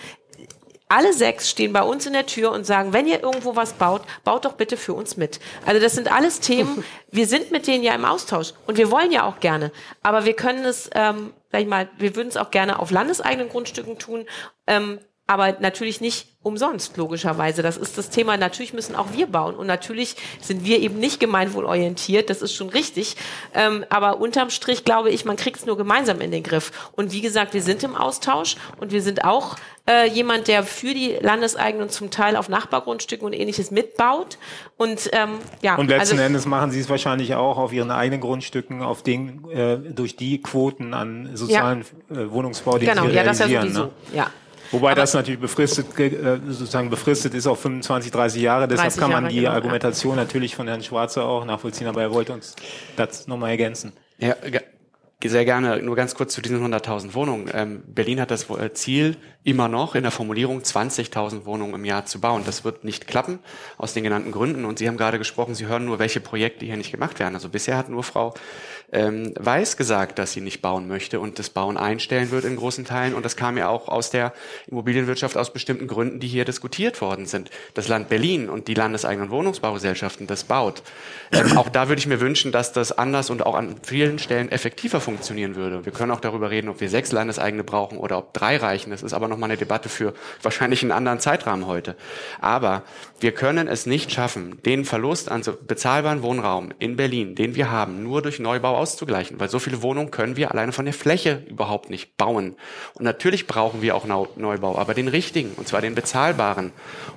Alle 0.95 1.12
sechs 1.12 1.51
stehen 1.51 1.73
bei 1.73 1.83
uns 1.83 2.07
in 2.07 2.12
der 2.12 2.25
Tür 2.25 2.53
und 2.53 2.65
sagen, 2.65 2.93
wenn 2.93 3.09
ihr 3.09 3.21
irgendwo 3.21 3.57
was 3.57 3.73
baut, 3.73 4.03
baut 4.23 4.45
doch 4.45 4.53
bitte 4.53 4.77
für 4.77 4.95
uns 4.95 5.16
mit. 5.16 5.41
Also 5.66 5.81
das 5.81 5.97
sind 5.97 6.12
alles 6.12 6.39
Themen, 6.39 6.85
wir 7.11 7.27
sind 7.27 7.51
mit 7.51 7.66
denen 7.66 7.83
ja 7.83 7.97
im 7.97 8.05
Austausch 8.05 8.53
und 8.69 8.79
wir 8.79 8.93
wollen 8.93 9.11
ja 9.11 9.25
auch 9.25 9.41
gerne. 9.41 9.73
Aber 10.05 10.25
wir 10.25 10.35
können 10.35 10.65
es, 10.65 10.89
ähm, 10.95 11.35
sag 11.51 11.62
ich 11.62 11.66
mal, 11.66 11.89
wir 11.99 12.15
würden 12.15 12.29
es 12.29 12.37
auch 12.37 12.53
gerne 12.53 12.79
auf 12.79 12.93
landeseigenen 12.93 13.49
Grundstücken 13.49 13.99
tun. 13.99 14.25
Ähm, 14.69 15.01
aber 15.26 15.56
natürlich 15.60 16.01
nicht 16.01 16.28
umsonst, 16.42 16.98
logischerweise. 16.98 17.62
Das 17.62 17.78
ist 17.78 17.96
das 17.96 18.10
Thema. 18.10 18.36
Natürlich 18.36 18.74
müssen 18.74 18.94
auch 18.94 19.06
wir 19.14 19.26
bauen. 19.26 19.55
Und 19.55 19.66
natürlich 19.66 20.16
sind 20.42 20.64
wir 20.64 20.80
eben 20.80 20.98
nicht 20.98 21.18
gemeinwohlorientiert. 21.18 22.28
Das 22.28 22.42
ist 22.42 22.55
schon 22.55 22.68
richtig. 22.68 23.16
Ähm, 23.55 23.86
aber 23.88 24.20
unterm 24.20 24.51
Strich 24.51 24.84
glaube 24.84 25.10
ich, 25.10 25.24
man 25.24 25.36
kriegt 25.36 25.56
es 25.56 25.66
nur 25.66 25.78
gemeinsam 25.78 26.20
in 26.20 26.30
den 26.30 26.42
Griff. 26.42 26.90
Und 26.92 27.12
wie 27.12 27.22
gesagt, 27.22 27.55
wir 27.55 27.62
sind 27.62 27.82
im 27.82 27.96
Austausch 27.96 28.56
und 28.78 28.92
wir 28.92 29.01
sind 29.01 29.24
auch 29.24 29.56
äh, 29.88 30.06
jemand, 30.09 30.48
der 30.48 30.62
für 30.62 30.92
die 30.92 31.16
Landeseigenen 31.18 31.88
zum 31.88 32.10
Teil 32.10 32.36
auf 32.36 32.51
Nachbargrundstücken 32.51 33.24
und 33.24 33.32
ähnliches 33.32 33.70
mitbaut. 33.70 34.36
Und 34.76 35.09
ähm, 35.12 35.30
ja, 35.62 35.76
Und 35.76 35.88
letzten 35.88 36.18
also, 36.18 36.22
Endes 36.22 36.44
machen 36.44 36.70
Sie 36.70 36.80
es 36.80 36.90
wahrscheinlich 36.90 37.34
auch 37.34 37.56
auf 37.56 37.72
Ihren 37.72 37.90
eigenen 37.90 38.20
Grundstücken, 38.20 38.82
auf 38.82 39.02
den, 39.02 39.48
äh, 39.51 39.78
durch 39.78 40.16
die 40.16 40.42
Quoten 40.42 40.92
an 40.92 41.30
sozialen 41.34 41.86
äh, 42.10 42.30
Wohnungsbau, 42.30 42.76
den 42.76 42.90
genau, 42.90 43.06
Sie 43.09 43.14
ja, 43.14 43.24
das 43.24 43.38
ja 43.38 43.46
sowieso. 43.48 43.84
ne? 43.84 43.90
Ja. 44.14 44.30
Wobei 44.74 44.94
das 44.94 45.14
natürlich 45.14 45.40
befristet, 45.40 45.98
äh, 45.98 46.40
sozusagen 46.48 46.90
befristet 46.90 47.32
ist 47.32 47.46
auf 47.46 47.60
25, 47.60 48.10
30 48.10 48.42
Jahre. 48.42 48.66
Deshalb 48.66 48.88
30 48.88 49.01
kann 49.01 49.10
man 49.12 49.22
Jahre, 49.22 49.32
die 49.32 49.40
genau, 49.40 49.51
ja. 49.51 49.55
Argumentation 49.55 50.16
natürlich 50.16 50.56
von 50.56 50.66
Herrn 50.66 50.82
Schwarzer 50.82 51.24
auch 51.24 51.44
nachvollziehen, 51.44 51.86
aber 51.86 52.02
er 52.02 52.12
wollte 52.12 52.32
uns 52.32 52.56
das 52.96 53.28
nochmal 53.28 53.51
ergänzen. 53.51 53.92
Ja, 54.18 54.34
sehr 55.22 55.44
gerne. 55.44 55.80
Nur 55.80 55.96
ganz 55.96 56.14
kurz 56.14 56.34
zu 56.34 56.42
diesen 56.42 56.60
100.000 56.60 57.14
Wohnungen. 57.14 57.48
Ähm, 57.55 57.82
Berlin 57.86 58.20
hat 58.20 58.30
das 58.30 58.51
äh, 58.51 58.72
Ziel 58.72 59.16
immer 59.42 59.68
noch 59.68 59.94
in 59.94 60.02
der 60.02 60.10
Formulierung 60.10 60.60
20.000 60.60 61.44
Wohnungen 61.44 61.74
im 61.74 61.84
Jahr 61.84 62.05
zu 62.05 62.20
bauen. 62.20 62.42
Das 62.44 62.64
wird 62.64 62.84
nicht 62.84 63.06
klappen 63.06 63.38
aus 63.78 63.94
den 63.94 64.02
genannten 64.05 64.32
Gründen. 64.32 64.64
Und 64.64 64.78
Sie 64.78 64.88
haben 64.88 64.96
gerade 64.96 65.18
gesprochen, 65.18 65.55
Sie 65.55 65.66
hören 65.66 65.84
nur, 65.84 65.98
welche 65.98 66.20
Projekte 66.20 66.66
hier 66.66 66.76
nicht 66.76 66.90
gemacht 66.90 67.20
werden. 67.20 67.34
Also 67.34 67.48
bisher 67.48 67.76
hat 67.76 67.88
nur 67.88 68.02
Frau 68.02 68.34
ähm, 68.95 69.35
Weiß 69.39 69.77
gesagt, 69.77 70.19
dass 70.19 70.33
sie 70.33 70.41
nicht 70.41 70.62
bauen 70.62 70.87
möchte 70.87 71.19
und 71.21 71.39
das 71.39 71.51
Bauen 71.51 71.77
einstellen 71.77 72.31
wird 72.31 72.45
in 72.45 72.57
großen 72.57 72.85
Teilen. 72.85 73.15
Und 73.15 73.25
das 73.25 73.37
kam 73.37 73.59
ja 73.59 73.69
auch 73.69 73.89
aus 73.89 74.11
der 74.11 74.33
Immobilienwirtschaft 74.69 75.37
aus 75.37 75.53
bestimmten 75.53 75.89
Gründen, 75.89 76.21
die 76.21 76.29
hier 76.29 76.45
diskutiert 76.45 77.01
worden 77.01 77.27
sind. 77.27 77.51
Das 77.75 77.89
Land 77.89 78.09
Berlin 78.09 78.49
und 78.49 78.69
die 78.69 78.75
landeseigenen 78.75 79.31
Wohnungsbaugesellschaften, 79.31 80.27
das 80.27 80.45
baut. 80.45 80.83
Ähm, 81.33 81.59
auch 81.59 81.69
da 81.69 81.89
würde 81.89 81.99
ich 81.99 82.07
mir 82.07 82.21
wünschen, 82.21 82.53
dass 82.53 82.73
das 82.73 82.93
anders 82.93 83.31
und 83.31 83.45
auch 83.45 83.57
an 83.57 83.75
vielen 83.83 84.19
Stellen 84.19 84.51
effektiver 84.51 85.01
funktionieren 85.01 85.57
würde. 85.57 85.85
Wir 85.85 85.93
können 85.93 86.12
auch 86.12 86.21
darüber 86.21 86.51
reden, 86.51 86.69
ob 86.69 86.81
wir 86.81 86.89
sechs 86.89 87.11
landeseigene 87.11 87.65
brauchen 87.65 87.99
oder 87.99 88.19
ob 88.19 88.33
drei 88.33 88.57
reichen. 88.57 88.91
Das 88.91 89.03
ist 89.03 89.12
aber 89.12 89.27
nochmal 89.27 89.51
eine 89.51 89.59
Debatte 89.59 89.89
für 89.89 90.15
wahrscheinlich 90.41 90.83
einen 90.83 90.93
anderen 90.93 91.19
Zeitrahmen 91.19 91.66
heute. 91.66 91.97
Aber 92.41 92.85
wir 93.19 93.33
können 93.33 93.66
es 93.66 93.87
nicht 93.87 94.12
schaffen, 94.12 94.61
den 94.65 94.85
Verlust 94.85 95.31
an 95.31 95.43
so 95.43 95.55
bezahlbaren 95.61 96.23
Wohnraum 96.23 96.73
in 96.79 96.95
Berlin, 96.95 97.35
den 97.35 97.57
wir 97.57 97.71
haben, 97.71 98.03
nur 98.05 98.23
durch 98.23 98.39
Neubau 98.39 98.84
auszugleichen, 98.85 99.40
weil 99.40 99.48
so 99.48 99.59
viele 99.59 99.81
Wohnungen 99.81 100.11
können 100.11 100.36
wir 100.36 100.51
alleine 100.51 100.73
von 100.73 100.85
der 100.85 100.93
Fläche 100.93 101.43
überhaupt 101.48 101.89
nicht 101.89 102.19
bauen. 102.19 102.55
Und 102.93 103.05
natürlich 103.05 103.47
brauchen 103.47 103.81
wir 103.81 103.97
auch 103.97 104.05
Neubau, 104.05 104.77
aber 104.77 104.93
den 104.93 105.09
richtigen, 105.09 105.52
und 105.56 105.66
zwar 105.66 105.81
den 105.81 105.94
bezahlbaren. 105.94 106.70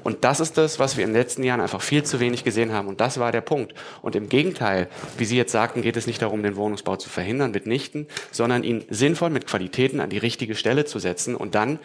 Und 0.03 0.23
das 0.23 0.39
ist 0.39 0.57
das, 0.57 0.79
was 0.79 0.95
wir 0.95 1.03
in 1.03 1.11
den 1.11 1.21
letzten 1.21 1.43
Jahren 1.43 1.59
einfach 1.59 1.81
viel 1.81 2.03
zu 2.03 2.21
wenig 2.21 2.45
gesehen 2.45 2.71
haben. 2.71 2.87
Und 2.87 3.01
das 3.01 3.19
war 3.19 3.33
der 3.33 3.41
Punkt. 3.41 3.73
Und 4.01 4.15
im 4.15 4.29
Gegenteil, 4.29 4.87
wie 5.17 5.25
Sie 5.25 5.35
jetzt 5.35 5.51
sagten, 5.51 5.81
geht 5.81 5.97
es 5.97 6.07
nicht 6.07 6.21
darum, 6.21 6.41
den 6.41 6.55
Wohnungsbau 6.55 6.95
zu 6.95 7.09
verhindern, 7.09 7.51
mitnichten, 7.51 8.07
sondern 8.31 8.63
ihn 8.63 8.85
sinnvoll 8.89 9.29
mit 9.29 9.45
Qualitäten 9.45 9.99
an 9.99 10.09
die 10.09 10.17
richtige 10.17 10.55
Stelle 10.55 10.85
zu 10.85 10.99
setzen 10.99 11.35
und 11.35 11.53
dann 11.53 11.79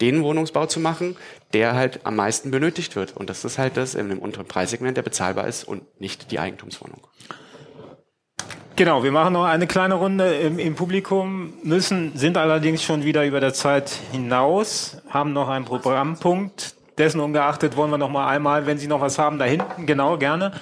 den 0.00 0.22
Wohnungsbau 0.22 0.66
zu 0.66 0.80
machen, 0.80 1.16
der 1.52 1.74
halt 1.74 2.00
am 2.04 2.16
meisten 2.16 2.50
benötigt 2.50 2.96
wird. 2.96 3.16
Und 3.16 3.30
das 3.30 3.44
ist 3.44 3.58
halt 3.58 3.76
das 3.76 3.94
in 3.94 4.08
dem 4.08 4.18
unteren 4.18 4.46
Preissegment, 4.46 4.96
der 4.96 5.02
bezahlbar 5.02 5.48
ist 5.48 5.64
und 5.64 5.82
nicht 6.00 6.30
die 6.30 6.38
Eigentumswohnung. 6.38 7.00
Genau, 8.78 9.02
wir 9.02 9.10
machen 9.10 9.32
noch 9.32 9.44
eine 9.44 9.66
kleine 9.66 9.94
Runde 9.94 10.36
im, 10.36 10.60
im 10.60 10.76
Publikum, 10.76 11.52
müssen, 11.64 12.12
sind 12.14 12.36
allerdings 12.36 12.80
schon 12.80 13.02
wieder 13.02 13.24
über 13.24 13.40
der 13.40 13.52
Zeit 13.52 13.90
hinaus, 14.12 14.98
haben 15.10 15.32
noch 15.32 15.48
einen 15.48 15.64
Programmpunkt. 15.64 16.74
Dessen 16.96 17.18
ungeachtet 17.18 17.76
wollen 17.76 17.90
wir 17.90 17.98
noch 17.98 18.08
mal 18.08 18.28
einmal, 18.28 18.66
wenn 18.66 18.78
Sie 18.78 18.86
noch 18.86 19.00
was 19.00 19.18
haben, 19.18 19.40
da 19.40 19.46
hinten, 19.46 19.86
genau, 19.86 20.16
gerne. 20.16 20.52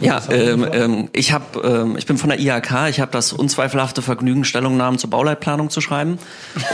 Ja, 0.00 0.22
ähm, 0.30 0.68
ähm, 0.70 1.08
ich 1.12 1.32
hab, 1.32 1.56
ähm, 1.64 1.96
ich 1.96 2.06
bin 2.06 2.16
von 2.16 2.30
der 2.30 2.38
IHK. 2.38 2.88
Ich 2.90 3.00
habe 3.00 3.10
das 3.10 3.32
unzweifelhafte 3.32 4.02
Vergnügen, 4.02 4.44
Stellungnahmen 4.44 5.00
zur 5.00 5.10
Bauleitplanung 5.10 5.68
zu 5.68 5.80
schreiben 5.80 6.20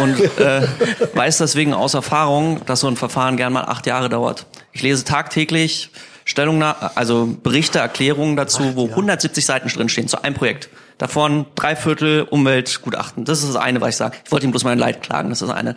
und 0.03 0.21
äh, 0.39 0.67
weiß 1.15 1.39
deswegen 1.39 1.73
aus 1.73 1.95
Erfahrung, 1.95 2.61
dass 2.67 2.81
so 2.81 2.89
ein 2.89 2.97
Verfahren 2.97 3.39
gern 3.39 3.55
mal 3.55 3.65
acht 3.65 3.87
Jahre 3.87 4.11
dauert. 4.11 4.45
Ich 4.73 4.83
lese 4.83 5.07
tagtäglich 5.07 5.91
Stellungnahmen, 6.29 6.91
also 6.95 7.39
Berichte, 7.43 7.79
Erklärungen 7.79 8.37
dazu, 8.37 8.77
wo 8.77 8.87
170 8.89 9.47
Seiten 9.47 9.69
drinstehen 9.71 10.09
zu 10.09 10.23
einem 10.23 10.35
Projekt. 10.35 10.69
Davon 10.99 11.47
drei 11.55 11.75
Viertel 11.75 12.25
Umweltgutachten. 12.29 13.25
Das 13.25 13.39
ist 13.39 13.49
das 13.49 13.57
eine, 13.57 13.81
was 13.81 13.91
ich 13.91 13.97
sage. 13.97 14.19
Ich 14.27 14.31
wollte 14.31 14.47
ihm 14.47 14.51
bloß 14.51 14.65
mein 14.65 14.79
Leid 14.79 15.03
klagen, 15.03 15.31
das 15.31 15.41
ist 15.41 15.49
das 15.49 15.57
eine. 15.57 15.75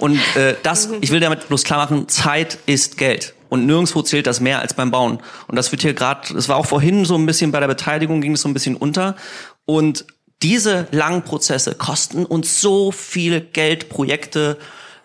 Und 0.00 0.20
äh, 0.36 0.56
das, 0.62 0.90
ich 1.00 1.10
will 1.10 1.20
damit 1.20 1.48
bloß 1.48 1.64
klar 1.64 1.78
machen, 1.78 2.06
Zeit 2.08 2.58
ist 2.66 2.98
Geld. 2.98 3.32
Und 3.48 3.64
nirgendwo 3.64 4.02
zählt 4.02 4.26
das 4.26 4.40
mehr 4.40 4.60
als 4.60 4.74
beim 4.74 4.90
Bauen. 4.90 5.20
Und 5.48 5.56
das 5.56 5.72
wird 5.72 5.80
hier 5.80 5.94
gerade, 5.94 6.36
es 6.36 6.50
war 6.50 6.56
auch 6.56 6.66
vorhin 6.66 7.06
so 7.06 7.16
ein 7.16 7.24
bisschen 7.24 7.50
bei 7.50 7.60
der 7.60 7.68
Beteiligung, 7.68 8.20
ging 8.20 8.32
es 8.32 8.42
so 8.42 8.48
ein 8.48 8.54
bisschen 8.54 8.76
unter. 8.76 9.16
Und 9.64 10.04
diese 10.42 10.86
langen 10.90 11.22
Prozesse 11.22 11.76
kosten 11.76 12.26
uns 12.26 12.60
so 12.60 12.92
viel 12.92 13.40
Geld, 13.40 13.88
Projekte. 13.88 14.58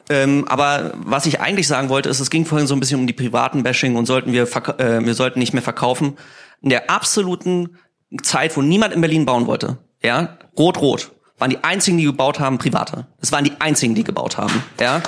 Ähm, 0.10 0.46
aber 0.48 0.94
was 0.96 1.28
ich 1.28 1.40
eigentlich 1.40 1.68
sagen 1.68 1.90
wollte, 1.90 2.10
ist, 2.10 2.20
es 2.20 2.30
ging 2.30 2.46
vorhin 2.46 2.68
so 2.68 2.76
ein 2.76 2.80
bisschen 2.80 3.00
um 3.00 3.08
die 3.08 3.14
privaten 3.14 3.64
Bashing 3.64 3.96
und 3.96 4.08
sollten 4.08 4.34
wir, 4.34 4.44
äh, 4.44 5.06
wir 5.06 5.14
sollten 5.14 5.40
nicht 5.40 5.54
mehr 5.54 5.62
verkaufen. 5.62 6.18
In 6.62 6.70
der 6.70 6.90
absoluten 6.90 7.78
Zeit, 8.24 8.58
wo 8.58 8.62
niemand 8.62 8.94
in 8.94 9.02
Berlin 9.02 9.26
bauen 9.26 9.46
wollte, 9.46 9.78
ja, 10.02 10.38
rot-rot, 10.58 11.12
waren 11.38 11.52
die 11.52 11.64
einzigen, 11.64 11.98
die 11.98 12.06
gebaut 12.06 12.40
haben, 12.40 12.58
Private. 12.58 13.08
Es 13.22 13.32
waren 13.32 13.44
die 13.44 13.54
einzigen, 13.60 13.96
die 13.96 14.04
gebaut 14.04 14.38
haben, 14.38 14.64
ja. 14.80 15.02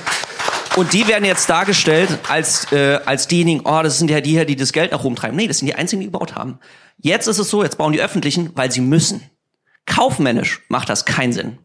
Und 0.78 0.94
die 0.94 1.08
werden 1.08 1.26
jetzt 1.26 1.50
dargestellt 1.50 2.10
als, 2.30 2.72
äh, 2.72 3.00
als 3.06 3.28
diejenigen, 3.28 3.62
oh, 3.66 3.82
das 3.84 3.98
sind 3.98 4.10
ja 4.10 4.22
die 4.22 4.32
hier, 4.32 4.46
die 4.46 4.56
das 4.56 4.72
Geld 4.72 4.94
nach 4.94 5.04
oben 5.04 5.18
treiben. 5.18 5.36
Nee, 5.36 5.48
das 5.48 5.58
sind 5.58 5.68
die 5.68 5.76
einzigen, 5.76 6.00
die 6.00 6.06
gebaut 6.06 6.36
haben. 6.36 6.60
Jetzt 6.98 7.28
ist 7.28 7.40
es 7.40 7.50
so, 7.50 7.64
jetzt 7.64 7.78
bauen 7.78 7.92
die 7.92 8.02
Öffentlichen, 8.02 8.52
weil 8.56 8.72
sie 8.72 8.80
müssen. 8.80 9.22
Kaufmännisch 9.86 10.62
macht 10.70 10.88
das 10.88 11.04
keinen 11.04 11.34
Sinn. 11.34 11.58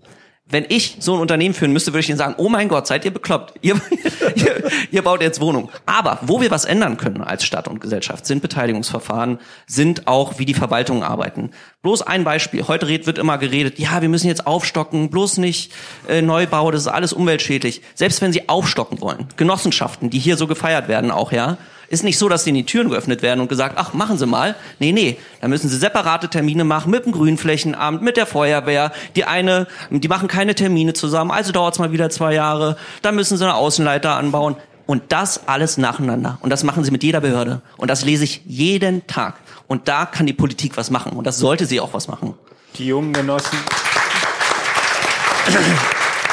Wenn 0.49 0.65
ich 0.69 0.99
so 1.01 1.15
ein 1.15 1.21
Unternehmen 1.21 1.55
führen 1.55 1.73
müsste, 1.73 1.93
würde 1.93 2.01
ich 2.01 2.09
ihnen 2.09 2.19
sagen, 2.19 2.37
oh 2.39 2.49
mein 2.49 2.69
Gott, 2.69 2.87
seid 2.87 3.05
ihr 3.05 3.11
bekloppt. 3.11 3.55
Ihr, 3.63 3.75
ihr, 4.37 4.71
ihr 4.93 5.03
baut 5.03 5.21
jetzt 5.21 5.41
Wohnungen. 5.41 5.71
Aber 5.87 6.21
wo 6.23 6.41
wir 6.41 6.53
was 6.53 6.65
ändern 6.65 6.97
können 6.97 7.23
als 7.23 7.45
Stadt 7.45 7.67
und 7.67 7.81
Gesellschaft, 7.81 8.27
sind 8.27 8.43
Beteiligungsverfahren, 8.43 9.41
sind 9.67 10.07
auch, 10.07 10.39
wie 10.39 10.45
die 10.45 10.55
Verwaltungen 10.55 11.03
arbeiten. 11.03 11.51
Bloß 11.83 12.03
ein 12.03 12.23
Beispiel. 12.23 12.69
Heute 12.69 12.87
wird 12.87 13.19
immer 13.19 13.39
geredet, 13.39 13.81
ja, 13.81 14.01
wir 14.03 14.09
müssen 14.09 14.29
jetzt 14.29 14.47
aufstocken, 14.47 15.11
bloß 15.11 15.39
nicht 15.39 15.73
äh, 16.09 16.23
Neubau, 16.23 16.71
das 16.71 16.83
ist 16.83 16.89
alles 16.89 17.13
umweltschädlich. 17.13 17.83
Selbst 17.97 18.23
wenn 18.23 18.33
sie 18.33 18.49
aufstocken 18.49 19.01
wollen, 19.01 19.27
Genossenschaften, 19.37 20.11
die 20.11 20.21
hier 20.21 20.37
so 20.37 20.47
gefeiert 20.47 20.87
werden 20.87 21.11
auch, 21.11 21.33
ja, 21.33 21.59
ist 21.89 22.05
nicht 22.05 22.19
so, 22.19 22.29
dass 22.29 22.45
denen 22.45 22.57
die 22.57 22.67
Türen 22.67 22.91
geöffnet 22.91 23.23
werden 23.23 23.41
und 23.41 23.49
gesagt, 23.49 23.77
ach, 23.79 23.93
machen 23.93 24.19
Sie 24.19 24.27
mal. 24.27 24.55
Nee, 24.79 24.93
nee, 24.93 25.19
da 25.41 25.49
müssen 25.49 25.69
Sie 25.69 25.77
separate 25.77 26.29
Termine 26.29 26.65
machen 26.65 26.91
mit 26.91 27.05
dem 27.05 27.13
Grünflächenamt, 27.13 28.03
mit 28.03 28.17
der 28.17 28.27
Feuerwehr. 28.27 28.93
Die 29.15 29.25
eine, 29.25 29.67
die 29.91 30.09
machen 30.09 30.29
keine 30.29 30.55
Termine 30.55 30.93
zusammen, 30.93 31.31
also 31.31 31.53
dauert's 31.53 31.79
mal 31.79 31.93
wieder 31.93 32.11
zwei 32.11 32.35
Jahre. 32.35 32.77
Dann 33.03 33.15
müssen 33.15 33.37
Sie 33.37 33.45
eine 33.45 33.55
Außenleiter 33.55 34.17
anbauen. 34.17 34.57
Und 34.87 35.03
das 35.09 35.49
alles 35.49 35.79
nacheinander. 35.79 36.39
Und 36.43 36.51
das 36.51 36.63
machen 36.63 36.85
sie 36.85 36.93
mit 36.93 37.03
jeder 37.03 37.21
Behörde. 37.21 37.61
Und 37.77 37.91
das 37.91 38.05
lese 38.05 38.23
ich 38.23 38.43
jeden 38.47 39.05
Tag. 39.09 39.35
Und 39.67 39.89
da 39.89 40.07
kann 40.07 40.27
die 40.27 40.33
Politik 40.33 40.77
was 40.77 40.91
machen. 40.91 41.13
Und 41.13 41.27
das 41.27 41.39
sollte 41.39 41.67
sie 41.67 41.81
auch 41.81 41.93
was 41.93 42.07
machen. 42.07 42.35
Die 42.79 42.87
jungen 42.87 43.13
Genossen. 43.13 43.59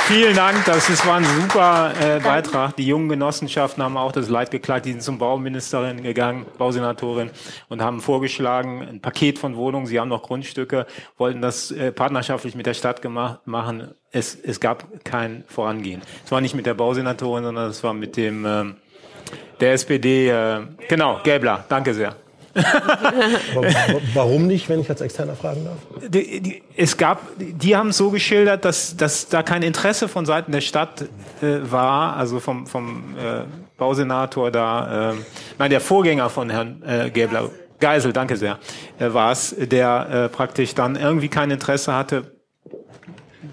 Vielen 0.07 0.35
Dank, 0.35 0.65
das 0.65 0.89
ist, 0.89 1.07
war 1.07 1.15
ein 1.15 1.23
super 1.23 1.93
äh, 1.97 2.19
Beitrag. 2.19 2.75
Die 2.75 2.85
jungen 2.85 3.07
Genossenschaften 3.07 3.81
haben 3.81 3.95
auch 3.95 4.11
das 4.11 4.27
Leid 4.27 4.51
geklagt. 4.51 4.85
Die 4.85 4.91
sind 4.91 5.01
zum 5.01 5.17
Bauministerin 5.17 6.03
gegangen, 6.03 6.45
Bausenatorin, 6.57 7.31
und 7.69 7.81
haben 7.81 8.01
vorgeschlagen, 8.01 8.81
ein 8.81 8.99
Paket 8.99 9.39
von 9.39 9.55
Wohnungen. 9.55 9.85
Sie 9.85 9.97
haben 10.01 10.09
noch 10.09 10.23
Grundstücke, 10.23 10.87
wollten 11.17 11.41
das 11.41 11.71
äh, 11.71 11.93
partnerschaftlich 11.93 12.53
mit 12.53 12.65
der 12.65 12.73
Stadt 12.73 13.01
gemacht, 13.01 13.39
machen. 13.45 13.93
Es, 14.11 14.35
es 14.35 14.59
gab 14.59 15.05
kein 15.05 15.45
Vorangehen. 15.47 16.01
Es 16.25 16.31
war 16.33 16.41
nicht 16.41 16.53
mit 16.53 16.65
der 16.65 16.73
Bausenatorin, 16.73 17.45
sondern 17.45 17.69
es 17.69 17.81
war 17.81 17.93
mit 17.93 18.17
dem 18.17 18.45
ähm, 18.45 18.75
der 19.61 19.71
SPD. 19.71 20.27
Äh, 20.27 20.67
genau, 20.89 21.21
Gäbler. 21.23 21.63
Danke 21.69 21.93
sehr. 21.93 22.22
Warum 24.13 24.47
nicht, 24.47 24.69
wenn 24.69 24.79
ich 24.79 24.89
als 24.89 25.01
Externer 25.01 25.35
fragen 25.35 25.65
darf? 25.65 25.77
Die, 26.09 26.39
die, 26.39 26.63
es 26.77 26.97
gab, 26.97 27.21
die 27.37 27.75
haben 27.75 27.89
es 27.89 27.97
so 27.97 28.11
geschildert, 28.11 28.63
dass, 28.65 28.95
dass 28.95 29.27
da 29.27 29.41
kein 29.43 29.63
Interesse 29.63 30.07
von 30.07 30.25
Seiten 30.25 30.51
der 30.51 30.61
Stadt 30.61 31.01
äh, 31.41 31.59
war, 31.63 32.15
also 32.15 32.39
vom, 32.39 32.67
vom 32.67 33.15
äh, 33.17 33.43
Bausenator 33.77 34.51
da, 34.51 35.11
äh, 35.11 35.15
nein, 35.57 35.71
der 35.71 35.81
Vorgänger 35.81 36.29
von 36.29 36.49
Herrn 36.49 36.83
äh, 36.83 37.09
Gäbler, 37.09 37.49
Geisel, 37.79 38.13
danke 38.13 38.37
sehr, 38.37 38.59
äh, 38.99 39.11
war 39.13 39.31
es, 39.31 39.55
der 39.57 40.09
äh, 40.09 40.29
praktisch 40.29 40.75
dann 40.75 40.95
irgendwie 40.95 41.29
kein 41.29 41.49
Interesse 41.49 41.93
hatte, 41.93 42.31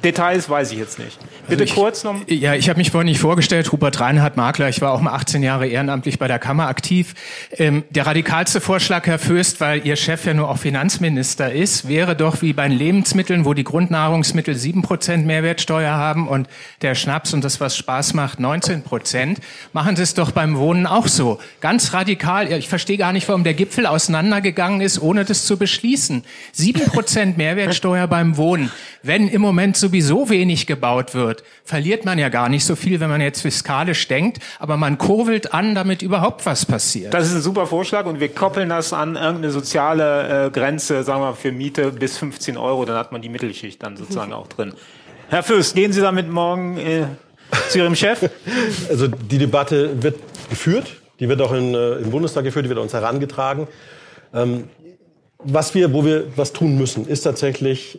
Details 0.04 0.48
weiß 0.48 0.70
ich 0.70 0.78
jetzt 0.78 1.00
nicht. 1.00 1.18
Bitte 1.48 1.62
also 1.62 1.64
ich, 1.64 1.74
kurz 1.74 2.04
noch. 2.04 2.14
Ja, 2.28 2.54
ich 2.54 2.68
habe 2.68 2.78
mich 2.78 2.92
vorhin 2.92 3.08
nicht 3.08 3.18
vorgestellt. 3.18 3.72
Hubert 3.72 3.98
Reinhardt 3.98 4.36
Makler. 4.36 4.68
Ich 4.68 4.80
war 4.80 4.92
auch 4.92 5.00
mal 5.00 5.12
18 5.12 5.42
Jahre 5.42 5.66
ehrenamtlich 5.66 6.20
bei 6.20 6.28
der 6.28 6.38
Kammer 6.38 6.68
aktiv. 6.68 7.14
Ähm, 7.58 7.82
der 7.90 8.06
radikalste 8.06 8.60
Vorschlag, 8.60 9.06
Herr 9.06 9.18
Fürst, 9.18 9.60
weil 9.60 9.84
Ihr 9.84 9.96
Chef 9.96 10.24
ja 10.24 10.32
nur 10.32 10.48
auch 10.48 10.58
Finanzminister 10.58 11.52
ist, 11.52 11.88
wäre 11.88 12.14
doch 12.14 12.40
wie 12.40 12.52
bei 12.52 12.68
den 12.68 12.78
Lebensmitteln, 12.78 13.44
wo 13.44 13.52
die 13.52 13.64
Grundnahrungsmittel 13.64 14.54
7% 14.54 15.24
Mehrwertsteuer 15.24 15.92
haben 15.92 16.28
und 16.28 16.48
der 16.82 16.94
Schnaps 16.94 17.34
und 17.34 17.42
das, 17.42 17.60
was 17.60 17.76
Spaß 17.76 18.14
macht, 18.14 18.38
19%. 18.38 19.38
Machen 19.72 19.96
Sie 19.96 20.02
es 20.02 20.14
doch 20.14 20.30
beim 20.30 20.56
Wohnen 20.56 20.86
auch 20.86 21.08
so. 21.08 21.40
Ganz 21.60 21.92
radikal. 21.92 22.52
Ich 22.52 22.68
verstehe 22.68 22.96
gar 22.96 23.12
nicht, 23.12 23.28
warum 23.28 23.42
der 23.42 23.54
Gipfel 23.54 23.86
auseinandergegangen 23.86 24.82
ist, 24.82 25.02
ohne 25.02 25.24
das 25.24 25.46
zu 25.46 25.56
beschließen. 25.56 26.22
7% 26.56 27.36
Mehrwertsteuer 27.36 28.06
beim 28.06 28.36
Wohnen. 28.36 28.70
Wenn 29.02 29.28
im 29.28 29.40
Moment 29.40 29.79
sowieso 29.80 30.30
wenig 30.30 30.66
gebaut 30.66 31.14
wird, 31.14 31.42
verliert 31.64 32.04
man 32.04 32.18
ja 32.18 32.28
gar 32.28 32.48
nicht 32.48 32.64
so 32.64 32.76
viel, 32.76 33.00
wenn 33.00 33.10
man 33.10 33.20
jetzt 33.20 33.40
fiskalisch 33.40 34.06
denkt, 34.08 34.38
aber 34.58 34.76
man 34.76 34.98
kurbelt 34.98 35.52
an, 35.52 35.74
damit 35.74 36.02
überhaupt 36.02 36.46
was 36.46 36.66
passiert. 36.66 37.12
Das 37.14 37.26
ist 37.26 37.34
ein 37.34 37.42
super 37.42 37.66
Vorschlag 37.66 38.06
und 38.06 38.20
wir 38.20 38.28
koppeln 38.28 38.68
das 38.68 38.92
an 38.92 39.16
irgendeine 39.16 39.50
soziale 39.50 40.46
äh, 40.46 40.50
Grenze, 40.50 41.02
sagen 41.02 41.22
wir 41.22 41.34
für 41.34 41.52
Miete 41.52 41.90
bis 41.92 42.18
15 42.18 42.56
Euro, 42.56 42.84
dann 42.84 42.96
hat 42.96 43.12
man 43.12 43.22
die 43.22 43.28
Mittelschicht 43.28 43.82
dann 43.82 43.96
sozusagen 43.96 44.32
auch 44.32 44.46
drin. 44.46 44.74
Herr 45.28 45.42
Fürst, 45.42 45.74
gehen 45.74 45.92
Sie 45.92 46.00
damit 46.00 46.28
morgen 46.28 46.76
äh, 46.78 47.04
zu 47.68 47.78
Ihrem 47.78 47.94
Chef? 47.94 48.28
Also 48.88 49.06
die 49.08 49.38
Debatte 49.38 50.02
wird 50.02 50.18
geführt, 50.48 50.96
die 51.20 51.28
wird 51.28 51.40
auch 51.40 51.52
in, 51.52 51.74
äh, 51.74 51.92
im 51.94 52.10
Bundestag 52.10 52.44
geführt, 52.44 52.64
die 52.64 52.68
wird 52.68 52.80
uns 52.80 52.92
herangetragen. 52.92 53.68
Ähm, 54.34 54.64
was 55.42 55.74
wir, 55.74 55.92
wo 55.92 56.04
wir 56.04 56.26
was 56.36 56.52
tun 56.52 56.76
müssen, 56.76 57.06
ist 57.06 57.22
tatsächlich, 57.22 57.98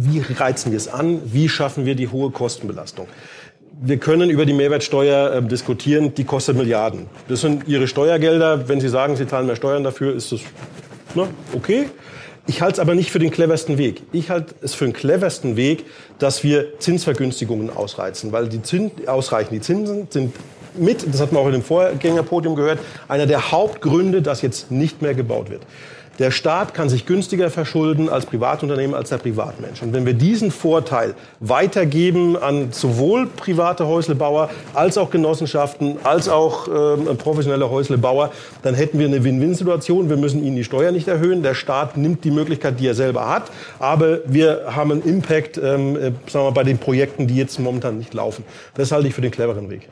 wie 0.00 0.20
reizen 0.20 0.70
wir 0.70 0.76
es 0.76 0.88
an? 0.88 1.20
Wie 1.24 1.48
schaffen 1.48 1.84
wir 1.84 1.94
die 1.94 2.08
hohe 2.08 2.30
Kostenbelastung? 2.30 3.08
Wir 3.80 3.98
können 3.98 4.30
über 4.30 4.46
die 4.46 4.52
Mehrwertsteuer 4.52 5.34
äh, 5.34 5.42
diskutieren, 5.42 6.14
die 6.14 6.24
kostet 6.24 6.56
Milliarden. 6.56 7.06
Das 7.28 7.40
sind 7.40 7.66
Ihre 7.68 7.88
Steuergelder. 7.88 8.68
Wenn 8.68 8.80
Sie 8.80 8.88
sagen, 8.88 9.16
Sie 9.16 9.26
zahlen 9.26 9.46
mehr 9.46 9.56
Steuern 9.56 9.84
dafür, 9.84 10.14
ist 10.14 10.32
das 10.32 10.40
ne, 11.14 11.28
okay. 11.52 11.86
Ich 12.46 12.62
halte 12.62 12.74
es 12.74 12.78
aber 12.78 12.94
nicht 12.94 13.10
für 13.10 13.18
den 13.18 13.30
cleversten 13.30 13.76
Weg. 13.76 14.02
Ich 14.12 14.30
halte 14.30 14.54
es 14.62 14.74
für 14.74 14.84
den 14.84 14.94
cleversten 14.94 15.56
Weg, 15.56 15.84
dass 16.18 16.42
wir 16.42 16.78
Zinsvergünstigungen 16.78 17.68
ausreizen, 17.68 18.32
weil 18.32 18.48
die 18.48 18.62
Zins, 18.62 19.06
ausreichen. 19.06 19.52
Die 19.52 19.60
Zinsen 19.60 20.06
sind 20.10 20.34
mit, 20.74 21.04
das 21.12 21.20
hat 21.20 21.32
man 21.32 21.42
auch 21.42 21.46
in 21.46 21.52
dem 21.52 21.62
Vorgängerpodium 21.62 22.54
gehört, 22.54 22.78
einer 23.06 23.26
der 23.26 23.52
Hauptgründe, 23.52 24.22
dass 24.22 24.42
jetzt 24.42 24.70
nicht 24.70 25.02
mehr 25.02 25.14
gebaut 25.14 25.50
wird. 25.50 25.62
Der 26.18 26.32
Staat 26.32 26.74
kann 26.74 26.88
sich 26.88 27.06
günstiger 27.06 27.48
verschulden 27.48 28.08
als 28.08 28.26
Privatunternehmen, 28.26 28.94
als 28.94 29.10
der 29.10 29.18
Privatmensch. 29.18 29.82
Und 29.82 29.92
wenn 29.92 30.04
wir 30.04 30.14
diesen 30.14 30.50
Vorteil 30.50 31.14
weitergeben 31.38 32.36
an 32.36 32.72
sowohl 32.72 33.26
private 33.26 33.86
Häuslebauer 33.86 34.50
als 34.74 34.98
auch 34.98 35.10
Genossenschaften, 35.10 35.98
als 36.02 36.28
auch 36.28 36.66
äh, 36.66 37.14
professionelle 37.14 37.70
Häuslebauer, 37.70 38.32
dann 38.62 38.74
hätten 38.74 38.98
wir 38.98 39.06
eine 39.06 39.22
Win-Win-Situation. 39.22 40.10
Wir 40.10 40.16
müssen 40.16 40.44
ihnen 40.44 40.56
die 40.56 40.64
Steuer 40.64 40.90
nicht 40.90 41.06
erhöhen. 41.06 41.42
Der 41.42 41.54
Staat 41.54 41.96
nimmt 41.96 42.24
die 42.24 42.32
Möglichkeit, 42.32 42.80
die 42.80 42.88
er 42.88 42.94
selber 42.94 43.28
hat. 43.28 43.50
Aber 43.78 44.18
wir 44.26 44.74
haben 44.74 44.90
einen 44.90 45.02
Impact 45.02 45.58
ähm, 45.58 45.96
äh, 45.96 46.12
sagen 46.26 46.46
wir, 46.46 46.52
bei 46.52 46.64
den 46.64 46.78
Projekten, 46.78 47.28
die 47.28 47.36
jetzt 47.36 47.58
momentan 47.60 47.96
nicht 47.96 48.12
laufen. 48.12 48.44
Das 48.74 48.90
halte 48.90 49.06
ich 49.08 49.14
für 49.14 49.20
den 49.22 49.30
cleveren 49.30 49.70
Weg. 49.70 49.88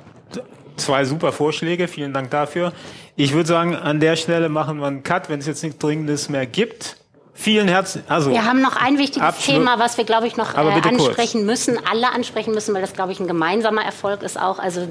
Zwei 0.77 1.05
super 1.05 1.33
Vorschläge, 1.33 1.89
vielen 1.89 2.13
Dank 2.13 2.31
dafür. 2.31 2.73
Ich 3.17 3.33
würde 3.33 3.49
sagen, 3.49 3.75
an 3.75 4.01
der 4.01 4.17
Stelle 4.17 4.49
machen 4.49 4.79
wir 4.79 4.87
einen 4.87 5.03
Cut, 5.03 5.29
wenn 5.29 5.41
es 5.41 5.47
jetzt 5.47 5.63
nichts 5.63 5.79
Dringendes 5.79 6.29
mehr 6.29 6.47
gibt. 6.47 6.99
Vielen 7.39 7.69
herzlichen 7.69 8.11
also 8.11 8.31
Wir 8.31 8.47
haben 8.47 8.63
noch 8.63 8.77
ein 8.77 8.97
wichtiges 8.97 9.23
Abschluss. 9.23 9.47
Thema, 9.57 9.79
was 9.79 9.99
wir, 9.99 10.05
glaube 10.05 10.27
ich, 10.27 10.39
noch 10.39 10.55
äh, 10.55 10.57
ansprechen 10.57 11.41
kurz. 11.41 11.45
müssen, 11.67 11.79
alle 11.87 12.11
ansprechen 12.13 12.55
müssen, 12.55 12.75
weil 12.75 12.81
das, 12.81 12.95
glaube 12.95 13.13
ich, 13.13 13.21
ein 13.21 13.27
gemeinsamer 13.29 13.85
Erfolg 13.85 14.23
ist 14.23 14.41
auch. 14.41 14.59
Also 14.59 14.89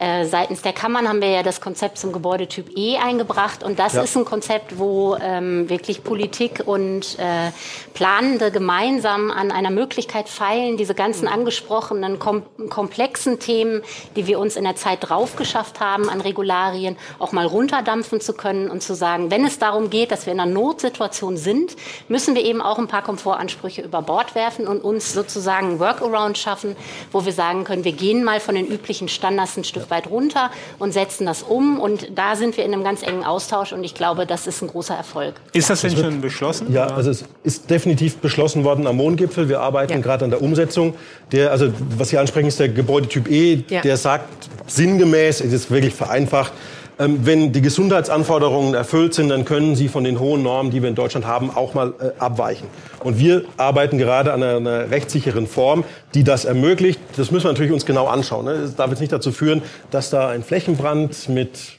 äh, 0.00 0.24
seitens 0.24 0.62
der 0.62 0.72
Kammern 0.72 1.08
haben 1.08 1.20
wir 1.20 1.30
ja 1.30 1.42
das 1.44 1.60
Konzept 1.60 1.98
zum 1.98 2.12
Gebäudetyp 2.12 2.76
E 2.76 2.96
eingebracht 2.98 3.62
und 3.62 3.78
das 3.78 3.92
Ja. 3.94 4.02
ist 4.02 4.16
ein 4.16 4.24
Konzept, 4.24 4.78
wo 4.78 5.16
ähm, 5.20 5.70
wirklich 5.70 6.02
Politik 6.02 6.62
und 6.66 7.16
äh, 7.20 7.52
Planende 7.94 8.50
gemeinsam 8.50 9.30
an 9.30 9.52
einer 9.52 9.70
Möglichkeit 9.70 10.28
feilen, 10.28 10.76
diese 10.76 10.94
ganzen 10.94 11.28
angesprochenen 11.28 12.18
kom 12.18 12.42
komplexen 12.70 13.38
Themen, 13.38 13.82
die 14.16 14.26
wir 14.26 14.40
uns 14.40 14.56
in 14.56 14.64
der 14.64 14.74
Zeit 14.74 14.98
drauf 15.08 15.36
geschafft 15.36 15.78
haben 15.78 16.08
an 16.08 16.20
Regularien, 16.20 16.96
auch 17.20 17.30
mal 17.30 17.46
runterdampfen 17.46 18.20
zu 18.20 18.32
können 18.32 18.68
und 18.68 18.82
zu 18.82 18.94
sagen, 18.94 19.30
wenn 19.30 19.44
es 19.44 19.58
darum 19.60 19.90
geht, 19.90 20.10
dass 20.10 20.26
wir 20.26 20.32
in 20.32 20.40
einer 20.40 20.50
Notsituation 20.50 21.36
sind, 21.36 21.76
müssen 22.08 22.34
wir 22.34 22.44
eben 22.44 22.60
auch 22.60 22.78
ein 22.78 22.88
paar 22.88 23.02
Komfortansprüche 23.02 23.82
über 23.82 24.02
Bord 24.02 24.34
werfen 24.34 24.66
und 24.66 24.82
uns 24.82 25.12
sozusagen 25.12 25.72
ein 25.72 25.78
Workaround 25.80 26.38
schaffen, 26.38 26.76
wo 27.12 27.24
wir 27.24 27.32
sagen 27.32 27.64
können, 27.64 27.84
wir 27.84 27.92
gehen 27.92 28.24
mal 28.24 28.40
von 28.40 28.54
den 28.54 28.66
üblichen 28.66 29.08
Standards 29.08 29.56
ein 29.56 29.64
Stück 29.64 29.90
weit 29.90 30.08
runter 30.08 30.50
und 30.78 30.92
setzen 30.92 31.26
das 31.26 31.42
um. 31.42 31.80
Und 31.80 32.08
da 32.14 32.36
sind 32.36 32.56
wir 32.56 32.64
in 32.64 32.72
einem 32.72 32.84
ganz 32.84 33.02
engen 33.02 33.24
Austausch 33.24 33.72
und 33.72 33.84
ich 33.84 33.94
glaube, 33.94 34.26
das 34.26 34.46
ist 34.46 34.62
ein 34.62 34.68
großer 34.68 34.94
Erfolg. 34.94 35.34
Ist 35.52 35.70
das 35.70 35.82
denn 35.82 35.96
schon 35.96 36.20
beschlossen? 36.20 36.72
Ja, 36.72 36.86
also 36.86 37.10
es 37.10 37.24
ist 37.42 37.70
definitiv 37.70 38.18
beschlossen 38.18 38.64
worden 38.64 38.86
am 38.86 38.96
Mondgipfel. 38.96 39.48
Wir 39.48 39.60
arbeiten 39.60 40.02
gerade 40.02 40.24
an 40.24 40.30
der 40.30 40.42
Umsetzung. 40.42 40.94
Der, 41.32 41.50
also 41.50 41.72
was 41.96 42.08
Sie 42.08 42.18
ansprechen, 42.18 42.48
ist 42.48 42.60
der 42.60 42.68
Gebäudetyp 42.68 43.30
E. 43.30 43.64
Ja. 43.68 43.80
Der 43.80 43.96
sagt 43.96 44.48
sinngemäß, 44.66 45.40
es 45.40 45.52
ist 45.52 45.70
wirklich 45.70 45.94
vereinfacht, 45.94 46.52
wenn 46.98 47.52
die 47.52 47.60
Gesundheitsanforderungen 47.60 48.74
erfüllt 48.74 49.14
sind, 49.14 49.28
dann 49.28 49.44
können 49.44 49.74
sie 49.74 49.88
von 49.88 50.04
den 50.04 50.20
hohen 50.20 50.42
Normen, 50.42 50.70
die 50.70 50.80
wir 50.82 50.88
in 50.88 50.94
Deutschland 50.94 51.26
haben, 51.26 51.50
auch 51.50 51.74
mal 51.74 51.92
äh, 52.00 52.10
abweichen. 52.18 52.68
Und 53.02 53.18
wir 53.18 53.44
arbeiten 53.56 53.98
gerade 53.98 54.32
an 54.32 54.42
einer, 54.42 54.56
einer 54.56 54.90
rechtssicheren 54.90 55.46
Form, 55.46 55.84
die 56.14 56.24
das 56.24 56.44
ermöglicht. 56.44 57.00
Das 57.16 57.30
müssen 57.30 57.44
wir 57.44 57.52
natürlich 57.52 57.72
uns 57.72 57.84
genau 57.84 58.06
anschauen. 58.06 58.44
Ne? 58.44 58.52
Es 58.52 58.76
darf 58.76 58.90
jetzt 58.90 59.00
nicht 59.00 59.12
dazu 59.12 59.32
führen, 59.32 59.62
dass 59.90 60.10
da 60.10 60.28
ein 60.28 60.42
Flächenbrand 60.42 61.28
mit 61.28 61.78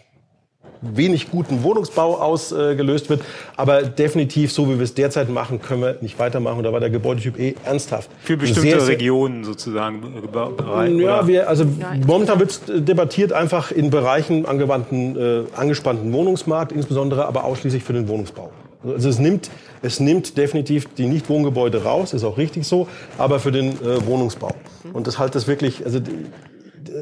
wenig 0.93 1.31
guten 1.31 1.63
Wohnungsbau 1.63 2.15
ausgelöst 2.21 3.09
wird. 3.09 3.21
Aber 3.57 3.83
definitiv, 3.83 4.51
so 4.51 4.67
wie 4.69 4.75
wir 4.77 4.83
es 4.83 4.93
derzeit 4.93 5.29
machen, 5.29 5.61
können 5.61 5.81
wir 5.81 5.97
nicht 6.01 6.19
weitermachen. 6.19 6.57
Und 6.59 6.63
da 6.63 6.73
war 6.73 6.79
der 6.79 6.89
Gebäudetyp 6.89 7.39
E 7.39 7.55
ernsthaft. 7.65 8.09
Für 8.23 8.37
bestimmte 8.37 8.61
Sehr, 8.69 8.79
sehr- 8.79 8.89
Regionen 8.89 9.43
sozusagen 9.43 10.01
bereit. 10.31 10.91
ja, 10.91 11.19
oder? 11.19 11.27
wir, 11.27 11.49
also 11.49 11.65
momentan 12.05 12.39
wird 12.39 12.59
debattiert 12.67 13.33
einfach 13.33 13.71
in 13.71 13.89
Bereichen 13.89 14.45
angewandten, 14.45 15.15
äh, 15.17 15.43
angespannten 15.55 16.11
Wohnungsmarkt, 16.13 16.71
insbesondere 16.71 17.25
aber 17.25 17.43
ausschließlich 17.45 17.83
für 17.83 17.93
den 17.93 18.07
Wohnungsbau. 18.07 18.51
Also 18.83 19.09
es 19.09 19.17
nimmt, 19.17 19.49
es 19.81 19.99
nimmt 19.99 20.37
definitiv 20.37 20.87
die 20.93 21.07
Nichtwohngebäude 21.07 21.83
raus, 21.83 22.13
ist 22.13 22.23
auch 22.23 22.37
richtig 22.37 22.67
so, 22.67 22.87
aber 23.17 23.39
für 23.39 23.51
den 23.51 23.71
äh, 23.71 24.05
Wohnungsbau. 24.05 24.51
Und 24.93 25.07
das 25.07 25.17
halte 25.17 25.33
das 25.33 25.47
wirklich, 25.47 25.83
also 25.83 25.99
die- 25.99 26.11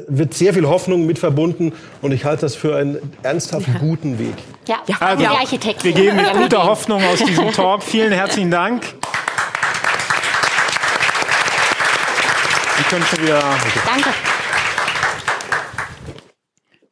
wird 0.08 0.34
sehr 0.34 0.52
viel 0.54 0.66
Hoffnung 0.66 1.06
mit 1.06 1.18
verbunden 1.18 1.72
und 2.02 2.12
ich 2.12 2.24
halte 2.24 2.42
das 2.42 2.54
für 2.54 2.76
einen 2.76 2.98
ernsthaft 3.22 3.66
guten 3.80 4.18
Weg. 4.18 4.34
Ja, 4.66 4.76
ja 4.86 4.96
Also, 5.00 5.22
die 5.22 5.26
Architekten. 5.28 5.84
wir 5.84 5.92
gehen 5.92 6.16
mit 6.16 6.26
Ja, 6.26 6.32
guter. 6.32 6.64
Hoffnung 6.64 7.02
aus 7.04 7.18
diesem 7.18 7.50
Talk. 7.52 7.82
Vielen 7.84 8.12
herzlichen 8.12 8.50
Dank. 8.50 8.82
Sie 12.76 12.82
können 12.84 13.04
schon 13.04 13.22
wieder 13.22 13.40
Danke. 13.86 14.10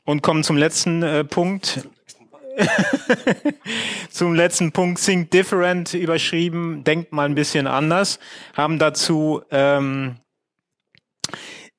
und 0.05 0.23
kommen 0.23 0.45
zum 0.45 0.57
letzten 0.57 1.03
äh, 1.03 1.25
Punkt. 1.25 1.87
zum 4.11 4.35
letzten 4.35 4.73
Punkt 4.73 5.03
Think 5.03 5.31
Different 5.31 5.95
überschrieben, 5.95 6.85
denkt 6.85 7.11
mal 7.13 7.25
ein 7.25 7.35
bisschen 7.35 7.67
anders, 7.67 8.19
haben 8.55 8.79
dazu 8.79 9.41
ähm, 9.51 10.17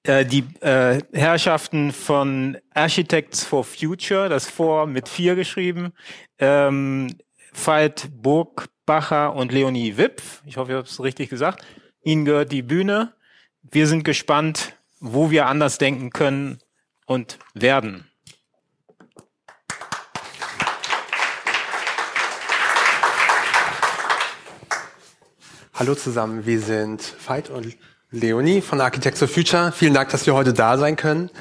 äh, 0.03 0.25
die 0.25 0.43
äh, 0.59 1.01
Herrschaften 1.13 1.93
von 1.93 2.57
Architects 2.73 3.43
for 3.43 3.63
Future, 3.63 4.27
das 4.27 4.49
vor 4.49 4.85
mit 4.85 5.07
vier 5.07 5.35
geschrieben, 5.35 5.93
ähm, 6.39 7.15
Veit 7.53 8.09
Burgbacher 8.13 9.34
und 9.34 9.51
Leonie 9.51 9.95
Wipf, 9.95 10.41
ich 10.45 10.57
hoffe, 10.57 10.71
ich 10.71 10.77
habe 10.77 10.88
es 10.88 11.01
richtig 11.01 11.30
gesagt, 11.30 11.65
Ihnen 12.03 12.25
gehört 12.25 12.51
die 12.51 12.63
Bühne. 12.63 13.13
Wir 13.61 13.88
sind 13.88 14.03
gespannt, 14.03 14.73
wo 14.99 15.31
wir 15.31 15.45
anders 15.47 15.77
denken 15.77 16.09
können 16.09 16.59
und 17.05 17.39
werden. 17.53 18.09
Hallo 25.73 25.95
zusammen, 25.95 26.45
wir 26.45 26.59
sind 26.59 27.01
Veit 27.25 27.49
und 27.49 27.77
Leonie 28.14 28.61
von 28.61 28.80
Architects 28.80 29.18
for 29.18 29.27
Future. 29.27 29.72
Vielen 29.72 29.95
Dank, 29.95 30.10
dass 30.10 30.27
wir 30.27 30.35
heute 30.35 30.53
da 30.53 30.77
sein 30.77 30.95
können. 30.95 31.31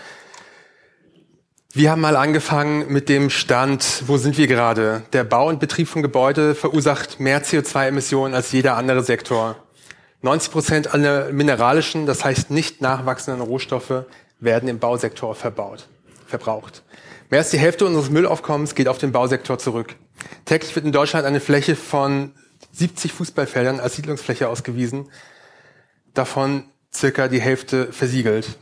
Wir 1.75 1.91
haben 1.91 2.01
mal 2.01 2.17
angefangen 2.17 2.91
mit 2.91 3.11
dem 3.11 3.29
Stand, 3.29 4.05
wo 4.07 4.17
sind 4.17 4.39
wir 4.39 4.47
gerade? 4.47 5.03
Der 5.13 5.23
Bau 5.25 5.49
und 5.49 5.61
Betrieb 5.61 5.87
von 5.87 6.01
Gebäude 6.01 6.55
verursacht 6.55 7.21
mehr 7.21 7.45
CO2-Emissionen 7.45 8.35
als 8.35 8.53
jeder 8.53 8.79
andere 8.79 9.03
Sektor. 9.03 9.57
90 10.23 10.51
Prozent 10.51 10.95
aller 10.95 11.31
mineralischen, 11.31 12.07
das 12.07 12.25
heißt 12.25 12.51
nicht 12.51 12.81
nachwachsenden 12.81 13.43
Rohstoffe, 13.43 14.07
werden 14.41 14.67
im 14.67 14.79
Bausektor 14.79 15.35
verbaut, 15.35 15.89
verbraucht. 16.27 16.83
Mehr 17.29 17.41
als 17.41 17.51
die 17.51 17.59
Hälfte 17.59 17.85
unseres 17.85 18.09
Müllaufkommens 18.09 18.75
geht 18.75 18.89
auf 18.89 18.97
den 18.97 19.13
Bausektor 19.13 19.59
zurück. 19.59 19.95
Täglich 20.47 20.75
wird 20.75 20.87
in 20.87 20.93
Deutschland 20.93 21.27
eine 21.27 21.41
Fläche 21.41 21.77
von 21.77 22.33
70 22.73 23.13
Fußballfeldern 23.13 23.79
als 23.79 23.97
Siedlungsfläche 23.97 24.49
ausgewiesen, 24.49 25.11
davon 26.15 26.65
circa 26.95 27.29
die 27.29 27.41
Hälfte 27.41 27.93
versiegelt. 27.93 28.59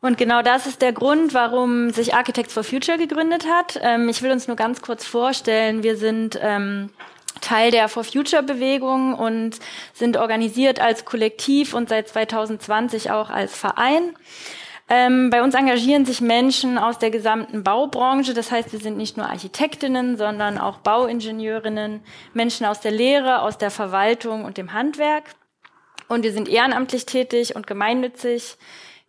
Und 0.00 0.16
genau 0.16 0.42
das 0.42 0.66
ist 0.66 0.80
der 0.80 0.92
Grund, 0.92 1.34
warum 1.34 1.90
sich 1.90 2.14
Architects 2.14 2.52
for 2.52 2.62
Future 2.62 2.98
gegründet 2.98 3.46
hat. 3.48 3.78
Ähm, 3.82 4.08
ich 4.08 4.22
will 4.22 4.30
uns 4.30 4.46
nur 4.46 4.56
ganz 4.56 4.80
kurz 4.80 5.04
vorstellen. 5.04 5.82
Wir 5.82 5.96
sind 5.96 6.38
ähm, 6.40 6.90
Teil 7.40 7.70
der 7.70 7.88
For 7.88 8.04
Future 8.04 8.42
Bewegung 8.42 9.14
und 9.14 9.58
sind 9.92 10.16
organisiert 10.16 10.80
als 10.80 11.04
Kollektiv 11.04 11.74
und 11.74 11.88
seit 11.88 12.08
2020 12.08 13.10
auch 13.10 13.30
als 13.30 13.56
Verein. 13.56 14.14
Ähm, 14.90 15.28
bei 15.28 15.42
uns 15.42 15.54
engagieren 15.54 16.06
sich 16.06 16.22
Menschen 16.22 16.78
aus 16.78 16.98
der 16.98 17.10
gesamten 17.10 17.62
Baubranche. 17.62 18.32
Das 18.32 18.50
heißt, 18.50 18.72
wir 18.72 18.78
sind 18.78 18.96
nicht 18.96 19.16
nur 19.16 19.26
Architektinnen, 19.26 20.16
sondern 20.16 20.56
auch 20.56 20.78
Bauingenieurinnen, 20.78 22.00
Menschen 22.32 22.64
aus 22.64 22.80
der 22.80 22.92
Lehre, 22.92 23.42
aus 23.42 23.58
der 23.58 23.70
Verwaltung 23.70 24.44
und 24.44 24.56
dem 24.56 24.72
Handwerk. 24.72 25.24
Und 26.08 26.22
wir 26.22 26.32
sind 26.32 26.48
ehrenamtlich 26.48 27.04
tätig 27.04 27.54
und 27.54 27.66
gemeinnützig. 27.66 28.56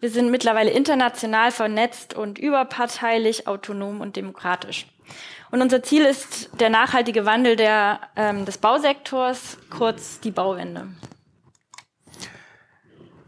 Wir 0.01 0.10
sind 0.10 0.31
mittlerweile 0.31 0.72
international 0.72 1.51
vernetzt 1.51 2.14
und 2.14 2.39
überparteilich, 2.39 3.47
autonom 3.47 4.01
und 4.01 4.18
demokratisch. 4.18 4.85
Und 5.51 5.61
unser 5.61 5.81
Ziel 5.81 6.03
ist 6.06 6.49
der 6.60 6.69
nachhaltige 6.69 7.26
Wandel 7.26 7.56
der, 7.56 8.01
ähm, 8.15 8.45
des 8.45 8.57
Bausektors, 8.57 9.57
kurz 9.69 10.19
die 10.19 10.31
Bauwende. 10.31 10.89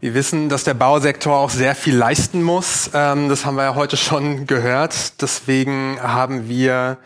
Wir 0.02 0.14
wissen, 0.14 0.48
dass 0.48 0.64
der 0.64 0.74
Bausektor 0.74 1.36
auch 1.36 1.50
sehr 1.50 1.76
viel 1.76 1.94
leisten 1.94 2.42
muss. 2.42 2.90
Ähm, 2.92 3.28
das 3.28 3.46
haben 3.46 3.54
wir 3.54 3.62
ja 3.62 3.76
heute 3.76 3.96
schon 3.96 4.48
gehört. 4.48 5.22
Deswegen 5.22 5.96
haben 6.02 6.48
wir, 6.48 6.98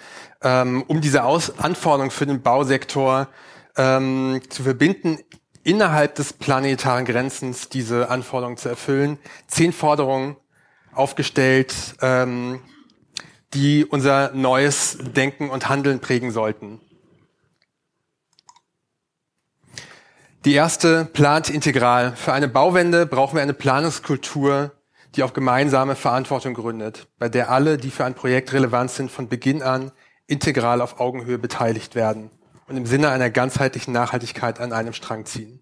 ähm, 0.42 0.82
um 0.86 1.02
diese 1.02 1.20
Anforderungen 1.22 2.10
für 2.10 2.24
den 2.24 2.40
Bausektor 2.40 3.28
ähm, 3.76 4.40
zu 4.48 4.62
verbinden, 4.62 5.18
innerhalb 5.62 6.14
des 6.14 6.32
planetaren 6.32 7.04
Grenzens 7.04 7.68
diese 7.68 8.08
Anforderungen 8.08 8.56
zu 8.56 8.70
erfüllen, 8.70 9.18
zehn 9.46 9.74
Forderungen 9.74 10.36
aufgestellt, 10.94 11.74
die 13.52 13.84
unser 13.84 14.30
neues 14.32 14.96
Denken 15.14 15.50
und 15.50 15.68
Handeln 15.68 16.00
prägen 16.00 16.30
sollten. 16.30 16.80
Die 20.46 20.54
erste 20.54 21.04
plant 21.06 21.50
integral. 21.50 22.14
Für 22.14 22.32
eine 22.32 22.46
Bauwende 22.46 23.04
brauchen 23.04 23.34
wir 23.34 23.42
eine 23.42 23.52
Planungskultur, 23.52 24.70
die 25.16 25.24
auf 25.24 25.32
gemeinsame 25.32 25.96
Verantwortung 25.96 26.54
gründet, 26.54 27.08
bei 27.18 27.28
der 27.28 27.50
alle, 27.50 27.78
die 27.78 27.90
für 27.90 28.04
ein 28.04 28.14
Projekt 28.14 28.52
relevant 28.52 28.92
sind, 28.92 29.10
von 29.10 29.28
Beginn 29.28 29.60
an 29.60 29.90
integral 30.28 30.82
auf 30.82 31.00
Augenhöhe 31.00 31.38
beteiligt 31.38 31.96
werden 31.96 32.30
und 32.68 32.76
im 32.76 32.86
Sinne 32.86 33.08
einer 33.08 33.28
ganzheitlichen 33.28 33.92
Nachhaltigkeit 33.92 34.60
an 34.60 34.72
einem 34.72 34.92
Strang 34.92 35.24
ziehen. 35.26 35.58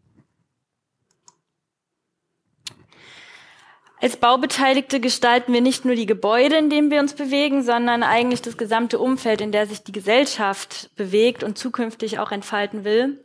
Als 4.03 4.19
Baubeteiligte 4.19 5.01
gestalten 5.01 5.55
wir 5.55 5.63
nicht 5.63 5.87
nur 5.87 5.95
die 5.95 6.05
Gebäude, 6.05 6.59
in 6.59 6.69
denen 6.69 6.91
wir 6.91 7.01
uns 7.01 7.15
bewegen, 7.15 7.63
sondern 7.63 8.03
eigentlich 8.03 8.43
das 8.43 8.59
gesamte 8.59 8.99
Umfeld, 8.99 9.41
in 9.41 9.51
der 9.51 9.67
sich 9.67 9.83
die 9.83 9.93
Gesellschaft 9.93 10.91
bewegt 10.95 11.43
und 11.43 11.57
zukünftig 11.57 12.19
auch 12.19 12.33
entfalten 12.33 12.85
will. 12.85 13.24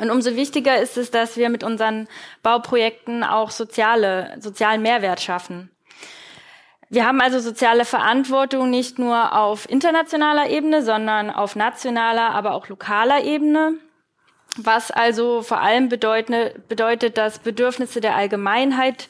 Und 0.00 0.10
umso 0.10 0.34
wichtiger 0.34 0.80
ist 0.80 0.96
es, 0.96 1.10
dass 1.10 1.36
wir 1.36 1.48
mit 1.48 1.62
unseren 1.62 2.08
Bauprojekten 2.42 3.22
auch 3.22 3.50
soziale, 3.50 4.36
sozialen 4.40 4.82
Mehrwert 4.82 5.20
schaffen. 5.20 5.70
Wir 6.90 7.06
haben 7.06 7.20
also 7.20 7.38
soziale 7.38 7.84
Verantwortung 7.84 8.70
nicht 8.70 8.98
nur 8.98 9.36
auf 9.36 9.68
internationaler 9.68 10.48
Ebene, 10.50 10.82
sondern 10.82 11.30
auf 11.30 11.56
nationaler, 11.56 12.30
aber 12.30 12.54
auch 12.54 12.68
lokaler 12.68 13.24
Ebene. 13.24 13.74
Was 14.56 14.90
also 14.90 15.42
vor 15.42 15.60
allem 15.60 15.88
bedeutet, 15.88 16.68
bedeutet 16.68 17.16
dass 17.16 17.40
Bedürfnisse 17.40 18.00
der 18.00 18.14
Allgemeinheit 18.14 19.08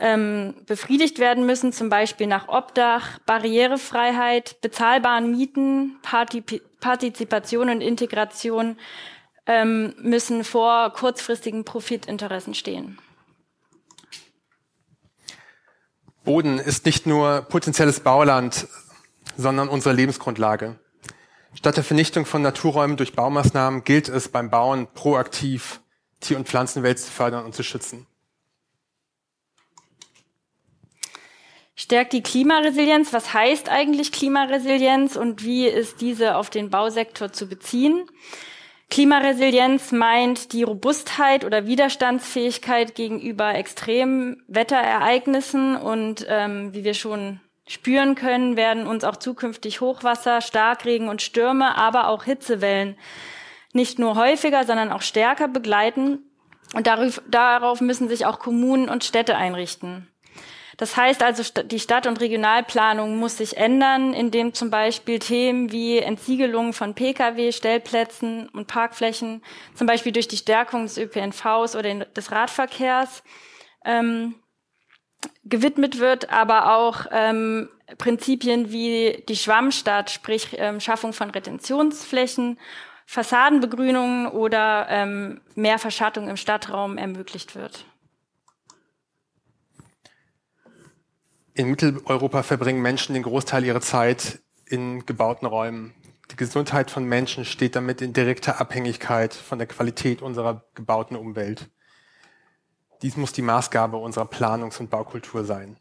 ähm, 0.00 0.54
befriedigt 0.66 1.18
werden 1.18 1.46
müssen, 1.46 1.72
zum 1.72 1.88
Beispiel 1.88 2.26
nach 2.26 2.48
Obdach, 2.48 3.18
Barrierefreiheit, 3.26 4.60
bezahlbaren 4.60 5.30
Mieten, 5.30 5.96
Partip 6.02 6.62
Partizipation 6.80 7.70
und 7.70 7.80
Integration 7.80 8.76
ähm, 9.48 9.94
müssen 10.00 10.44
vor 10.44 10.92
kurzfristigen 10.92 11.64
Profitinteressen 11.64 12.54
stehen. 12.54 12.98
Boden 16.22 16.58
ist 16.58 16.84
nicht 16.84 17.06
nur 17.06 17.40
potenzielles 17.40 18.00
Bauland, 18.00 18.68
sondern 19.36 19.70
unsere 19.70 19.94
Lebensgrundlage. 19.94 20.78
Statt 21.54 21.78
der 21.78 21.84
Vernichtung 21.84 22.26
von 22.26 22.42
Naturräumen 22.42 22.98
durch 22.98 23.14
Baumaßnahmen 23.14 23.82
gilt 23.82 24.10
es 24.10 24.28
beim 24.28 24.50
Bauen 24.50 24.86
proaktiv 24.92 25.80
Tier- 26.20 26.36
und 26.36 26.46
Pflanzenwelt 26.46 26.98
zu 26.98 27.10
fördern 27.10 27.46
und 27.46 27.54
zu 27.54 27.62
schützen. 27.62 28.06
Stärkt 31.74 32.12
die 32.12 32.22
Klimaresilienz. 32.22 33.12
Was 33.12 33.32
heißt 33.32 33.70
eigentlich 33.70 34.12
Klimaresilienz 34.12 35.16
und 35.16 35.44
wie 35.44 35.66
ist 35.66 36.00
diese 36.00 36.36
auf 36.36 36.50
den 36.50 36.70
Bausektor 36.70 37.32
zu 37.32 37.46
beziehen? 37.46 38.04
Klimaresilienz 38.90 39.92
meint 39.92 40.52
die 40.52 40.62
Robustheit 40.62 41.44
oder 41.44 41.66
Widerstandsfähigkeit 41.66 42.94
gegenüber 42.94 43.54
extremen 43.54 44.42
Wetterereignissen 44.48 45.76
und 45.76 46.26
ähm, 46.28 46.72
wie 46.72 46.84
wir 46.84 46.94
schon 46.94 47.40
spüren 47.66 48.14
können, 48.14 48.56
werden 48.56 48.86
uns 48.86 49.04
auch 49.04 49.16
zukünftig 49.16 49.82
Hochwasser, 49.82 50.40
Starkregen 50.40 51.08
und 51.10 51.20
Stürme, 51.20 51.76
aber 51.76 52.08
auch 52.08 52.24
Hitzewellen 52.24 52.96
nicht 53.74 53.98
nur 53.98 54.16
häufiger, 54.16 54.64
sondern 54.64 54.90
auch 54.90 55.02
stärker 55.02 55.48
begleiten. 55.48 56.20
Und 56.74 56.86
darauf, 56.86 57.22
darauf 57.28 57.80
müssen 57.82 58.08
sich 58.08 58.24
auch 58.24 58.38
Kommunen 58.38 58.88
und 58.88 59.04
Städte 59.04 59.36
einrichten. 59.36 60.07
Das 60.78 60.96
heißt 60.96 61.24
also, 61.24 61.42
die 61.64 61.80
Stadt- 61.80 62.06
und 62.06 62.20
Regionalplanung 62.20 63.16
muss 63.16 63.38
sich 63.38 63.56
ändern, 63.56 64.14
indem 64.14 64.54
zum 64.54 64.70
Beispiel 64.70 65.18
Themen 65.18 65.72
wie 65.72 65.98
Entsiegelung 65.98 66.72
von 66.72 66.94
Pkw, 66.94 67.50
Stellplätzen 67.50 68.48
und 68.50 68.68
Parkflächen, 68.68 69.42
zum 69.74 69.88
Beispiel 69.88 70.12
durch 70.12 70.28
die 70.28 70.36
Stärkung 70.36 70.84
des 70.84 70.96
ÖPNVs 70.96 71.74
oder 71.74 72.04
des 72.04 72.30
Radverkehrs, 72.30 73.24
ähm, 73.84 74.36
gewidmet 75.44 75.98
wird, 75.98 76.30
aber 76.30 76.76
auch 76.76 77.06
ähm, 77.10 77.68
Prinzipien 77.98 78.70
wie 78.70 79.24
die 79.28 79.36
Schwammstadt, 79.36 80.10
sprich 80.10 80.50
ähm, 80.58 80.78
Schaffung 80.78 81.12
von 81.12 81.30
Retentionsflächen, 81.30 82.56
Fassadenbegrünungen 83.04 84.28
oder 84.28 84.86
ähm, 84.90 85.40
mehr 85.56 85.80
Verschattung 85.80 86.28
im 86.28 86.36
Stadtraum 86.36 86.98
ermöglicht 86.98 87.56
wird. 87.56 87.84
In 91.58 91.70
Mitteleuropa 91.70 92.44
verbringen 92.44 92.80
Menschen 92.82 93.14
den 93.14 93.24
Großteil 93.24 93.64
ihrer 93.64 93.80
Zeit 93.80 94.38
in 94.64 95.04
gebauten 95.06 95.44
Räumen. 95.44 95.92
Die 96.30 96.36
Gesundheit 96.36 96.88
von 96.88 97.02
Menschen 97.02 97.44
steht 97.44 97.74
damit 97.74 98.00
in 98.00 98.12
direkter 98.12 98.60
Abhängigkeit 98.60 99.34
von 99.34 99.58
der 99.58 99.66
Qualität 99.66 100.22
unserer 100.22 100.62
gebauten 100.76 101.16
Umwelt. 101.16 101.68
Dies 103.02 103.16
muss 103.16 103.32
die 103.32 103.42
Maßgabe 103.42 103.96
unserer 103.96 104.26
Planungs- 104.26 104.78
und 104.78 104.88
Baukultur 104.88 105.44
sein. 105.44 105.76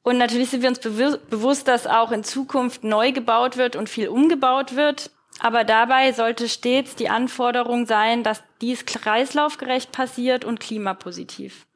Und 0.00 0.16
natürlich 0.16 0.48
sind 0.48 0.62
wir 0.62 0.70
uns 0.70 0.78
bewusst, 0.78 1.68
dass 1.68 1.86
auch 1.86 2.12
in 2.12 2.24
Zukunft 2.24 2.82
neu 2.82 3.12
gebaut 3.12 3.58
wird 3.58 3.76
und 3.76 3.90
viel 3.90 4.08
umgebaut 4.08 4.74
wird. 4.74 5.10
Aber 5.42 5.64
dabei 5.64 6.12
sollte 6.12 6.48
stets 6.48 6.94
die 6.94 7.08
Anforderung 7.08 7.84
sein, 7.84 8.22
dass 8.22 8.44
dies 8.60 8.86
kreislaufgerecht 8.86 9.90
passiert 9.90 10.44
und 10.44 10.60
klimapositiv. 10.60 11.66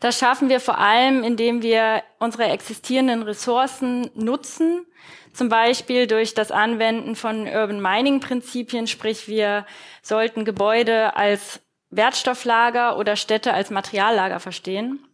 Das 0.00 0.18
schaffen 0.18 0.48
wir 0.48 0.60
vor 0.60 0.78
allem, 0.78 1.22
indem 1.24 1.60
wir 1.60 2.02
unsere 2.18 2.44
existierenden 2.44 3.22
Ressourcen 3.22 4.10
nutzen, 4.14 4.86
zum 5.34 5.50
Beispiel 5.50 6.06
durch 6.06 6.32
das 6.32 6.50
Anwenden 6.50 7.16
von 7.16 7.46
Urban 7.46 7.82
Mining 7.82 8.20
Prinzipien, 8.20 8.86
sprich 8.86 9.28
wir 9.28 9.66
sollten 10.00 10.46
Gebäude 10.46 11.16
als 11.16 11.60
Wertstofflager 11.90 12.96
oder 12.96 13.16
Städte 13.16 13.52
als 13.52 13.68
Materiallager 13.68 14.40
verstehen. 14.40 15.06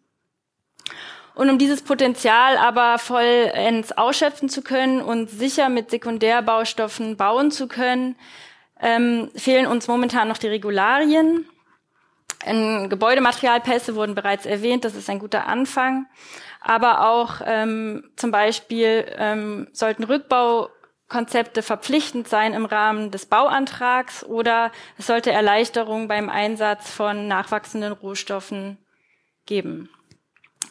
Und 1.41 1.49
um 1.49 1.57
dieses 1.57 1.81
Potenzial 1.81 2.59
aber 2.59 2.99
vollends 2.99 3.93
ausschöpfen 3.93 4.51
zu 4.51 4.61
können 4.61 5.01
und 5.01 5.31
sicher 5.31 5.71
mit 5.71 5.91
Sekundärbaustoffen 5.91 7.17
bauen 7.17 7.51
zu 7.51 7.67
können, 7.67 8.17
ähm, 8.79 9.31
fehlen 9.35 9.67
uns 9.67 9.89
momentan 9.89 10.29
noch 10.29 10.37
die 10.37 10.49
Regularien. 10.49 11.47
In 12.45 12.91
Gebäudematerialpässe 12.91 13.95
wurden 13.95 14.15
bereits 14.15 14.45
erwähnt, 14.45 14.85
das 14.85 14.95
ist 14.95 15.09
ein 15.09 15.19
guter 15.19 15.47
Anfang. 15.47 16.05
Aber 16.61 17.09
auch 17.09 17.41
ähm, 17.47 18.11
zum 18.17 18.33
Beispiel 18.33 19.07
ähm, 19.17 19.67
sollten 19.73 20.05
Rückbaukonzepte 20.05 21.63
verpflichtend 21.63 22.29
sein 22.29 22.53
im 22.53 22.67
Rahmen 22.67 23.11
des 23.11 23.25
Bauantrags 23.25 24.25
oder 24.25 24.73
es 24.99 25.07
sollte 25.07 25.33
Erleichterungen 25.33 26.07
beim 26.07 26.29
Einsatz 26.29 26.91
von 26.91 27.29
nachwachsenden 27.29 27.93
Rohstoffen 27.93 28.77
geben. 29.47 29.89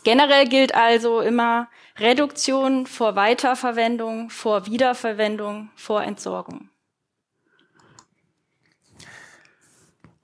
Generell 0.03 0.47
gilt 0.47 0.73
also 0.73 1.19
immer 1.19 1.67
Reduktion 1.97 2.85
vor 2.85 3.15
Weiterverwendung, 3.15 4.29
vor 4.29 4.65
Wiederverwendung, 4.65 5.69
vor 5.75 6.03
Entsorgung. 6.03 6.69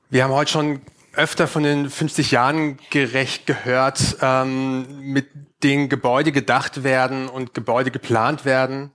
Wir 0.09 0.23
haben 0.23 0.33
heute 0.33 0.51
schon 0.51 0.81
öfter 1.13 1.47
von 1.47 1.63
den 1.63 1.89
50 1.89 2.31
Jahren 2.31 2.77
gerecht 2.89 3.45
gehört, 3.45 4.17
ähm, 4.21 5.11
mit 5.11 5.27
denen 5.63 5.89
Gebäude 5.89 6.31
gedacht 6.31 6.83
werden 6.83 7.27
und 7.27 7.53
Gebäude 7.53 7.91
geplant 7.91 8.45
werden. 8.45 8.91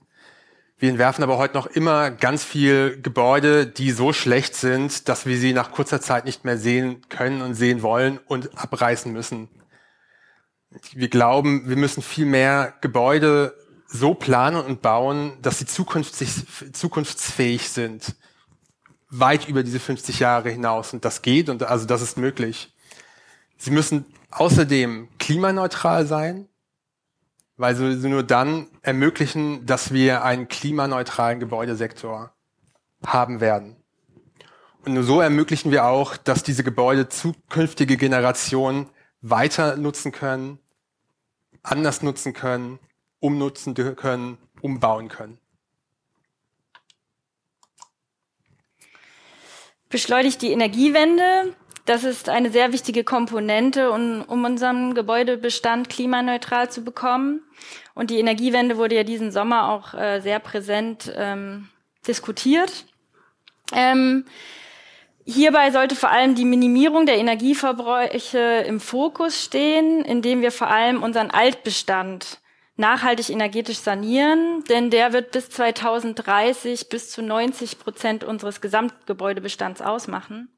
Wir 0.77 0.89
entwerfen 0.89 1.23
aber 1.23 1.37
heute 1.37 1.53
noch 1.53 1.67
immer 1.67 2.09
ganz 2.09 2.43
viel 2.43 2.99
Gebäude, 3.01 3.67
die 3.67 3.91
so 3.91 4.13
schlecht 4.13 4.55
sind, 4.55 5.09
dass 5.09 5.27
wir 5.27 5.37
sie 5.37 5.53
nach 5.53 5.71
kurzer 5.71 6.01
Zeit 6.01 6.25
nicht 6.25 6.43
mehr 6.43 6.57
sehen 6.57 7.07
können 7.09 7.43
und 7.43 7.53
sehen 7.53 7.83
wollen 7.83 8.19
und 8.25 8.57
abreißen 8.57 9.13
müssen. 9.13 9.47
Wir 10.93 11.09
glauben, 11.09 11.69
wir 11.69 11.75
müssen 11.75 12.01
viel 12.01 12.25
mehr 12.25 12.73
Gebäude 12.81 13.55
so 13.87 14.13
planen 14.13 14.63
und 14.63 14.81
bauen, 14.81 15.33
dass 15.41 15.59
sie 15.59 15.65
zukunftsfähig 15.65 17.69
sind 17.69 18.15
weit 19.11 19.47
über 19.47 19.61
diese 19.61 19.79
50 19.79 20.19
Jahre 20.19 20.49
hinaus. 20.49 20.93
Und 20.93 21.05
das 21.05 21.21
geht 21.21 21.49
und 21.49 21.63
also 21.63 21.85
das 21.85 22.01
ist 22.01 22.17
möglich. 22.17 22.73
Sie 23.57 23.71
müssen 23.71 24.05
außerdem 24.31 25.09
klimaneutral 25.19 26.07
sein, 26.07 26.47
weil 27.57 27.75
sie 27.75 28.09
nur 28.09 28.23
dann 28.23 28.67
ermöglichen, 28.81 29.65
dass 29.65 29.93
wir 29.93 30.23
einen 30.23 30.47
klimaneutralen 30.47 31.39
Gebäudesektor 31.39 32.33
haben 33.05 33.39
werden. 33.39 33.75
Und 34.83 34.93
nur 34.93 35.03
so 35.03 35.21
ermöglichen 35.21 35.69
wir 35.69 35.85
auch, 35.85 36.17
dass 36.17 36.41
diese 36.41 36.63
Gebäude 36.63 37.07
zukünftige 37.07 37.97
Generationen 37.97 38.89
weiter 39.21 39.77
nutzen 39.77 40.11
können, 40.11 40.59
anders 41.63 42.01
nutzen 42.01 42.33
können, 42.33 42.79
umnutzen 43.19 43.73
können, 43.73 44.37
umbauen 44.61 45.07
können. 45.07 45.41
beschleunigt 49.91 50.41
die 50.41 50.51
Energiewende. 50.51 51.55
Das 51.85 52.03
ist 52.03 52.29
eine 52.29 52.49
sehr 52.51 52.73
wichtige 52.73 53.03
Komponente, 53.03 53.91
um, 53.91 54.23
um 54.23 54.43
unseren 54.45 54.95
Gebäudebestand 54.95 55.89
klimaneutral 55.89 56.71
zu 56.71 56.83
bekommen. 56.83 57.41
Und 57.93 58.09
die 58.09 58.19
Energiewende 58.19 58.77
wurde 58.77 58.95
ja 58.95 59.03
diesen 59.03 59.31
Sommer 59.31 59.69
auch 59.69 59.93
äh, 59.93 60.21
sehr 60.21 60.39
präsent 60.39 61.11
ähm, 61.15 61.69
diskutiert. 62.07 62.85
Ähm, 63.73 64.25
hierbei 65.25 65.71
sollte 65.71 65.95
vor 65.95 66.09
allem 66.09 66.35
die 66.35 66.45
Minimierung 66.45 67.05
der 67.05 67.17
Energieverbräuche 67.17 68.65
im 68.67 68.79
Fokus 68.79 69.43
stehen, 69.43 70.03
indem 70.03 70.41
wir 70.41 70.51
vor 70.51 70.67
allem 70.67 71.03
unseren 71.03 71.31
Altbestand 71.31 72.39
nachhaltig 72.77 73.29
energetisch 73.29 73.77
sanieren, 73.77 74.63
denn 74.69 74.89
der 74.89 75.13
wird 75.13 75.31
bis 75.31 75.49
2030 75.49 76.89
bis 76.89 77.11
zu 77.11 77.21
90 77.21 77.79
Prozent 77.79 78.23
unseres 78.23 78.61
Gesamtgebäudebestands 78.61 79.81
ausmachen. 79.81 80.49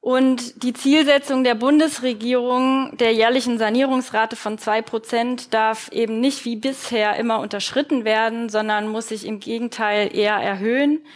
Und 0.00 0.62
die 0.62 0.74
Zielsetzung 0.74 1.44
der 1.44 1.54
Bundesregierung 1.54 2.94
der 2.98 3.14
jährlichen 3.14 3.56
Sanierungsrate 3.56 4.36
von 4.36 4.58
zwei 4.58 4.82
Prozent 4.82 5.54
darf 5.54 5.88
eben 5.92 6.20
nicht 6.20 6.44
wie 6.44 6.56
bisher 6.56 7.16
immer 7.16 7.40
unterschritten 7.40 8.04
werden, 8.04 8.50
sondern 8.50 8.88
muss 8.88 9.08
sich 9.08 9.26
im 9.26 9.40
Gegenteil 9.40 10.14
eher 10.14 10.34
erhöhen, 10.34 11.06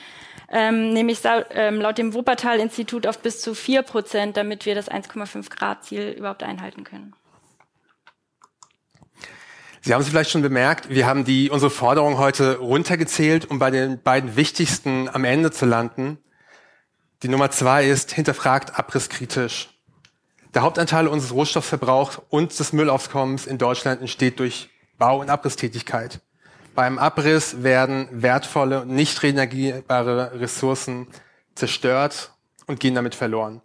ähm, 0.50 0.92
nämlich 0.92 1.20
ähm, 1.50 1.80
laut 1.80 1.98
dem 1.98 2.14
Wuppertal-Institut 2.14 3.06
auf 3.06 3.18
bis 3.18 3.40
zu 3.40 3.54
vier 3.54 3.82
Prozent, 3.82 4.36
damit 4.36 4.64
wir 4.66 4.74
das 4.74 4.90
1,5 4.90 5.50
Grad 5.50 5.84
Ziel 5.84 6.14
überhaupt 6.16 6.42
einhalten 6.42 6.84
können. 6.84 7.14
Sie 9.82 9.94
haben 9.94 10.00
es 10.00 10.08
vielleicht 10.08 10.30
schon 10.30 10.42
bemerkt, 10.42 10.90
wir 10.90 11.06
haben 11.06 11.24
die, 11.24 11.50
unsere 11.50 11.70
Forderung 11.70 12.18
heute 12.18 12.58
runtergezählt, 12.58 13.50
um 13.50 13.58
bei 13.58 13.70
den 13.70 14.02
beiden 14.02 14.36
wichtigsten 14.36 15.08
am 15.08 15.24
Ende 15.24 15.50
zu 15.50 15.66
landen. 15.66 16.18
Die 17.22 17.28
Nummer 17.28 17.50
zwei 17.50 17.86
ist, 17.86 18.12
hinterfragt 18.12 18.78
abrisskritisch. 18.78 19.70
Der 20.54 20.62
Hauptanteil 20.62 21.08
unseres 21.08 21.32
Rohstoffverbrauchs 21.32 22.20
und 22.28 22.58
des 22.58 22.72
Müllaufkommens 22.72 23.46
in 23.46 23.58
Deutschland 23.58 24.00
entsteht 24.00 24.40
durch 24.40 24.70
Bau- 24.98 25.20
und 25.20 25.30
Abrisstätigkeit. 25.30 26.20
Beim 26.78 27.00
Abriss 27.00 27.64
werden 27.64 28.06
wertvolle 28.12 28.86
nicht 28.86 29.24
regenerierbare 29.24 30.38
Ressourcen 30.40 31.08
zerstört 31.56 32.32
und 32.68 32.78
gehen 32.78 32.94
damit 32.94 33.16
verloren. 33.16 33.62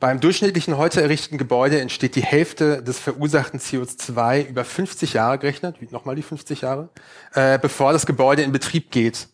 Beim 0.00 0.20
durchschnittlichen 0.20 0.78
heute 0.78 1.02
errichteten 1.02 1.36
Gebäude 1.36 1.82
entsteht 1.82 2.16
die 2.16 2.22
Hälfte 2.22 2.82
des 2.82 2.98
verursachten 2.98 3.60
CO2 3.60 4.46
über 4.46 4.64
50 4.64 5.12
Jahre 5.12 5.38
gerechnet, 5.38 5.92
nochmal 5.92 6.16
die 6.16 6.22
50 6.22 6.62
Jahre, 6.62 6.88
äh, 7.34 7.58
bevor 7.58 7.92
das 7.92 8.06
Gebäude 8.06 8.40
in 8.40 8.52
Betrieb 8.52 8.90
geht. 8.90 9.28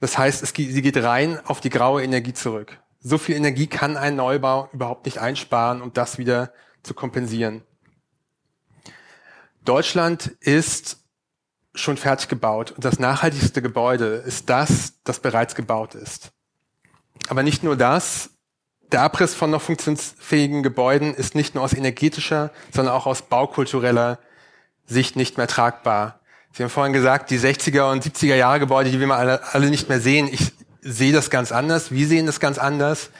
Das 0.00 0.18
heißt, 0.18 0.42
es 0.42 0.52
geht, 0.52 0.70
sie 0.70 0.82
geht 0.82 0.98
rein 0.98 1.40
auf 1.46 1.62
die 1.62 1.70
graue 1.70 2.04
Energie 2.04 2.34
zurück. 2.34 2.78
So 3.00 3.16
viel 3.16 3.36
Energie 3.36 3.68
kann 3.68 3.96
ein 3.96 4.16
Neubau 4.16 4.68
überhaupt 4.74 5.06
nicht 5.06 5.16
einsparen, 5.16 5.80
um 5.80 5.94
das 5.94 6.18
wieder 6.18 6.52
zu 6.82 6.92
kompensieren. 6.92 7.62
Deutschland 9.64 10.26
ist 10.40 11.03
schon 11.74 11.96
fertig 11.96 12.28
gebaut 12.28 12.72
und 12.72 12.84
das 12.84 12.98
nachhaltigste 12.98 13.60
Gebäude 13.60 14.22
ist 14.26 14.48
das, 14.48 14.94
das 15.04 15.20
bereits 15.20 15.54
gebaut 15.54 15.94
ist. 15.94 16.30
Aber 17.28 17.42
nicht 17.42 17.62
nur 17.62 17.76
das, 17.76 18.30
der 18.92 19.02
Abriss 19.02 19.34
von 19.34 19.50
noch 19.50 19.62
funktionsfähigen 19.62 20.62
Gebäuden 20.62 21.14
ist 21.14 21.34
nicht 21.34 21.54
nur 21.54 21.64
aus 21.64 21.72
energetischer, 21.72 22.50
sondern 22.72 22.94
auch 22.94 23.06
aus 23.06 23.22
baukultureller 23.22 24.18
Sicht 24.86 25.16
nicht 25.16 25.36
mehr 25.36 25.48
tragbar. 25.48 26.20
Sie 26.52 26.62
haben 26.62 26.70
vorhin 26.70 26.92
gesagt, 26.92 27.30
die 27.30 27.38
60er 27.38 27.90
und 27.90 28.04
70er 28.04 28.36
Jahre 28.36 28.60
Gebäude, 28.60 28.90
die 28.90 29.00
wir 29.00 29.06
mal 29.08 29.18
alle, 29.18 29.42
alle 29.52 29.70
nicht 29.70 29.88
mehr 29.88 30.00
sehen. 30.00 30.28
Ich 30.30 30.52
sehe 30.80 31.12
das 31.12 31.30
ganz 31.30 31.50
anders. 31.50 31.90
Wir 31.90 32.06
sehen 32.06 32.26
das 32.26 32.38
ganz 32.38 32.58
anders. 32.58 33.10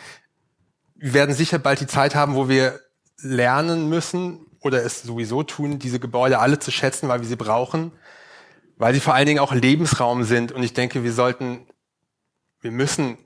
Wir 0.95 1.15
werden 1.15 1.35
sicher 1.35 1.59
bald 1.59 1.81
die 1.81 1.89
Zeit 1.89 2.15
haben, 2.15 2.37
wo 2.37 2.49
wir 2.49 2.79
lernen 3.19 3.89
müssen 3.89 4.47
oder 4.61 4.85
es 4.85 5.03
sowieso 5.03 5.43
tun, 5.43 5.79
diese 5.79 5.99
Gebäude 5.99 6.39
alle 6.39 6.59
zu 6.59 6.71
schätzen, 6.71 7.09
weil 7.09 7.21
wir 7.21 7.29
sie 7.29 7.37
brauchen, 7.37 7.91
weil 8.77 8.95
sie 8.95 9.01
vor 9.01 9.15
allen 9.15 9.27
Dingen 9.27 9.39
auch 9.39 9.55
Lebensraum 9.55 10.25
sind. 10.25 10.53
Und 10.53 10.63
ich 10.63 10.75
denke, 10.75 11.05
wir 11.05 11.13
sollten, 11.13 11.67
wir 12.61 12.71
müssen 12.71 13.19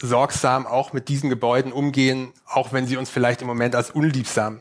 sorgsam 0.00 0.66
auch 0.66 0.92
mit 0.92 1.08
diesen 1.08 1.30
Gebäuden 1.30 1.72
umgehen, 1.72 2.32
auch 2.46 2.72
wenn 2.72 2.86
sie 2.86 2.96
uns 2.96 3.10
vielleicht 3.10 3.40
im 3.40 3.46
Moment 3.46 3.74
als 3.74 3.90
unliebsam 3.90 4.60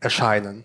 erscheinen. 0.00 0.64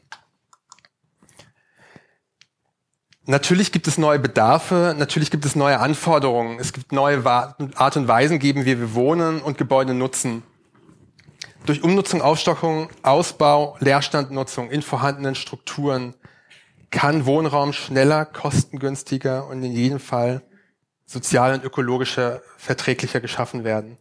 Natürlich 3.25 3.71
gibt 3.71 3.87
es 3.87 3.97
neue 3.97 4.19
Bedarfe, 4.19 4.95
natürlich 4.97 5.31
gibt 5.31 5.45
es 5.45 5.55
neue 5.55 5.79
Anforderungen, 5.79 6.59
es 6.59 6.73
gibt 6.73 6.91
neue 6.91 7.25
Art 7.25 7.95
und 7.97 8.07
Weisen 8.07 8.37
geben, 8.37 8.65
wie 8.65 8.79
wir 8.79 8.93
wohnen 8.95 9.41
und 9.41 9.57
Gebäude 9.57 9.93
nutzen. 9.93 10.43
Durch 11.65 11.83
Umnutzung, 11.83 12.21
Aufstockung, 12.21 12.89
Ausbau, 13.01 13.77
Leerstandnutzung 13.79 14.69
in 14.69 14.81
vorhandenen 14.81 15.35
Strukturen 15.35 16.15
kann 16.93 17.25
Wohnraum 17.25 17.73
schneller, 17.73 18.23
kostengünstiger 18.23 19.47
und 19.47 19.63
in 19.63 19.71
jedem 19.71 19.99
Fall 19.99 20.43
sozial 21.05 21.55
und 21.55 21.63
ökologischer 21.63 22.43
verträglicher 22.57 23.19
geschaffen 23.19 23.63
werden. 23.63 23.97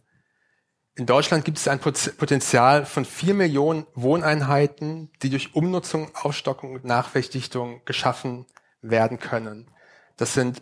In 0.95 1.07
Deutschland 1.07 1.43
gibt 1.43 1.57
es 1.57 1.67
ein 1.67 1.79
Potenzial 1.79 2.85
von 2.85 3.03
vier 3.03 3.33
Millionen 3.33 3.87
Wohneinheiten, 3.95 5.11
die 5.23 5.31
durch 5.31 5.55
Umnutzung, 5.55 6.11
Aufstockung 6.13 6.73
und 6.73 6.85
Nachverdichtung 6.85 7.81
geschaffen 7.83 8.45
werden 8.83 9.17
können. 9.17 9.71
Das 10.17 10.35
sind, 10.35 10.61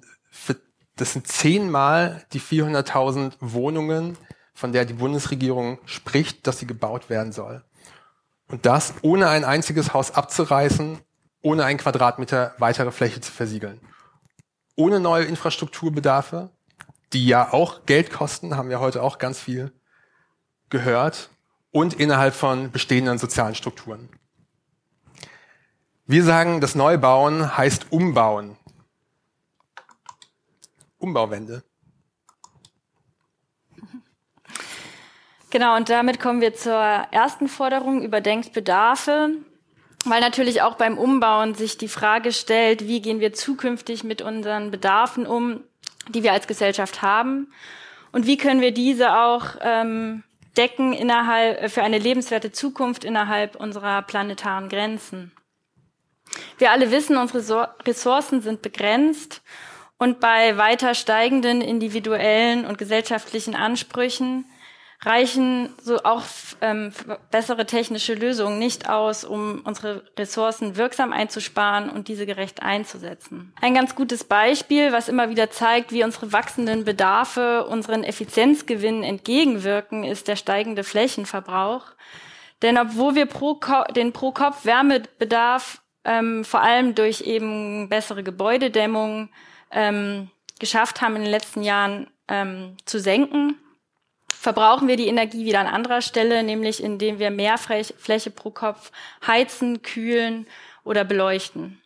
das 0.95 1.11
sind 1.11 1.27
zehnmal 1.27 2.25
die 2.31 2.39
400.000 2.39 3.33
Wohnungen, 3.41 4.17
von 4.53 4.71
der 4.71 4.85
die 4.85 4.93
Bundesregierung 4.93 5.79
spricht, 5.83 6.47
dass 6.47 6.59
sie 6.59 6.67
gebaut 6.67 7.09
werden 7.09 7.33
soll. 7.33 7.65
Und 8.47 8.65
das 8.65 8.93
ohne 9.01 9.27
ein 9.27 9.43
einziges 9.43 9.93
Haus 9.93 10.11
abzureißen, 10.11 10.99
ohne 11.41 11.65
einen 11.65 11.79
Quadratmeter 11.79 12.55
weitere 12.57 12.91
Fläche 12.91 13.21
zu 13.21 13.31
versiegeln 13.31 13.79
ohne 14.75 14.99
neue 14.99 15.25
Infrastrukturbedarfe, 15.25 16.49
die 17.13 17.27
ja 17.27 17.53
auch 17.53 17.85
Geld 17.85 18.11
kosten, 18.11 18.55
haben 18.55 18.69
wir 18.69 18.79
heute 18.79 19.03
auch 19.03 19.17
ganz 19.17 19.39
viel 19.39 19.71
gehört, 20.69 21.29
und 21.71 21.93
innerhalb 21.93 22.33
von 22.33 22.71
bestehenden 22.71 23.17
sozialen 23.17 23.55
Strukturen. 23.55 24.09
Wir 26.05 26.23
sagen, 26.23 26.59
das 26.59 26.75
Neubauen 26.75 27.55
heißt 27.55 27.91
Umbauen. 27.91 28.57
Umbauwende. 30.97 31.63
Genau, 35.49 35.77
und 35.77 35.89
damit 35.89 36.19
kommen 36.19 36.41
wir 36.41 36.53
zur 36.53 36.73
ersten 36.73 37.47
Forderung, 37.47 38.01
überdenkt 38.01 38.51
Bedarfe 38.51 39.29
weil 40.05 40.21
natürlich 40.21 40.61
auch 40.61 40.75
beim 40.75 40.97
Umbauen 40.97 41.53
sich 41.53 41.77
die 41.77 41.87
Frage 41.87 42.31
stellt, 42.31 42.87
wie 42.87 43.01
gehen 43.01 43.19
wir 43.19 43.33
zukünftig 43.33 44.03
mit 44.03 44.21
unseren 44.21 44.71
Bedarfen 44.71 45.27
um, 45.27 45.61
die 46.09 46.23
wir 46.23 46.33
als 46.33 46.47
Gesellschaft 46.47 47.01
haben 47.01 47.51
und 48.11 48.25
wie 48.25 48.37
können 48.37 48.61
wir 48.61 48.71
diese 48.71 49.15
auch 49.17 49.55
ähm, 49.61 50.23
decken 50.57 50.93
innerhalb 50.93 51.61
äh, 51.61 51.69
für 51.69 51.83
eine 51.83 51.97
lebenswerte 51.97 52.51
Zukunft 52.51 53.03
innerhalb 53.03 53.55
unserer 53.55 54.01
planetaren 54.01 54.69
Grenzen. 54.69 55.31
Wir 56.57 56.71
alle 56.71 56.91
wissen, 56.91 57.17
unsere 57.17 57.75
Ressourcen 57.85 58.41
sind 58.41 58.61
begrenzt 58.61 59.41
und 59.97 60.19
bei 60.19 60.57
weiter 60.57 60.95
steigenden 60.95 61.61
individuellen 61.61 62.65
und 62.65 62.77
gesellschaftlichen 62.77 63.55
Ansprüchen 63.55 64.45
reichen 65.03 65.69
so 65.81 65.97
auch 66.03 66.23
ähm, 66.61 66.91
bessere 67.31 67.65
technische 67.65 68.13
Lösungen 68.13 68.59
nicht 68.59 68.87
aus, 68.87 69.23
um 69.23 69.61
unsere 69.63 70.03
Ressourcen 70.17 70.77
wirksam 70.77 71.11
einzusparen 71.11 71.89
und 71.89 72.07
diese 72.07 72.25
gerecht 72.27 72.61
einzusetzen. 72.61 73.53
Ein 73.59 73.73
ganz 73.73 73.95
gutes 73.95 74.23
Beispiel, 74.23 74.91
was 74.91 75.09
immer 75.09 75.29
wieder 75.29 75.49
zeigt, 75.49 75.91
wie 75.91 76.03
unsere 76.03 76.31
wachsenden 76.31 76.85
Bedarfe 76.85 77.65
unseren 77.65 78.03
Effizienzgewinnen 78.03 79.03
entgegenwirken, 79.03 80.03
ist 80.03 80.27
der 80.27 80.35
steigende 80.35 80.83
Flächenverbrauch. 80.83 81.85
Denn 82.61 82.77
obwohl 82.77 83.15
wir 83.15 83.25
pro 83.25 83.59
den 83.95 84.13
Pro-Kopf-Wärmebedarf 84.13 85.81
ähm, 86.03 86.45
vor 86.45 86.61
allem 86.61 86.93
durch 86.93 87.21
eben 87.21 87.89
bessere 87.89 88.23
Gebäudedämmung 88.23 89.29
ähm, 89.71 90.29
geschafft 90.59 91.01
haben, 91.01 91.15
in 91.15 91.23
den 91.23 91.31
letzten 91.31 91.63
Jahren 91.63 92.07
ähm, 92.27 92.77
zu 92.85 92.99
senken, 92.99 93.57
verbrauchen 94.41 94.87
wir 94.87 94.95
die 94.95 95.05
Energie 95.05 95.45
wieder 95.45 95.59
an 95.59 95.67
anderer 95.67 96.01
Stelle, 96.01 96.41
nämlich 96.41 96.81
indem 96.81 97.19
wir 97.19 97.29
mehr 97.29 97.59
Fläche 97.59 98.31
pro 98.31 98.49
Kopf 98.49 98.91
heizen, 99.25 99.83
kühlen 99.83 100.47
oder 100.83 101.03
beleuchten. 101.03 101.79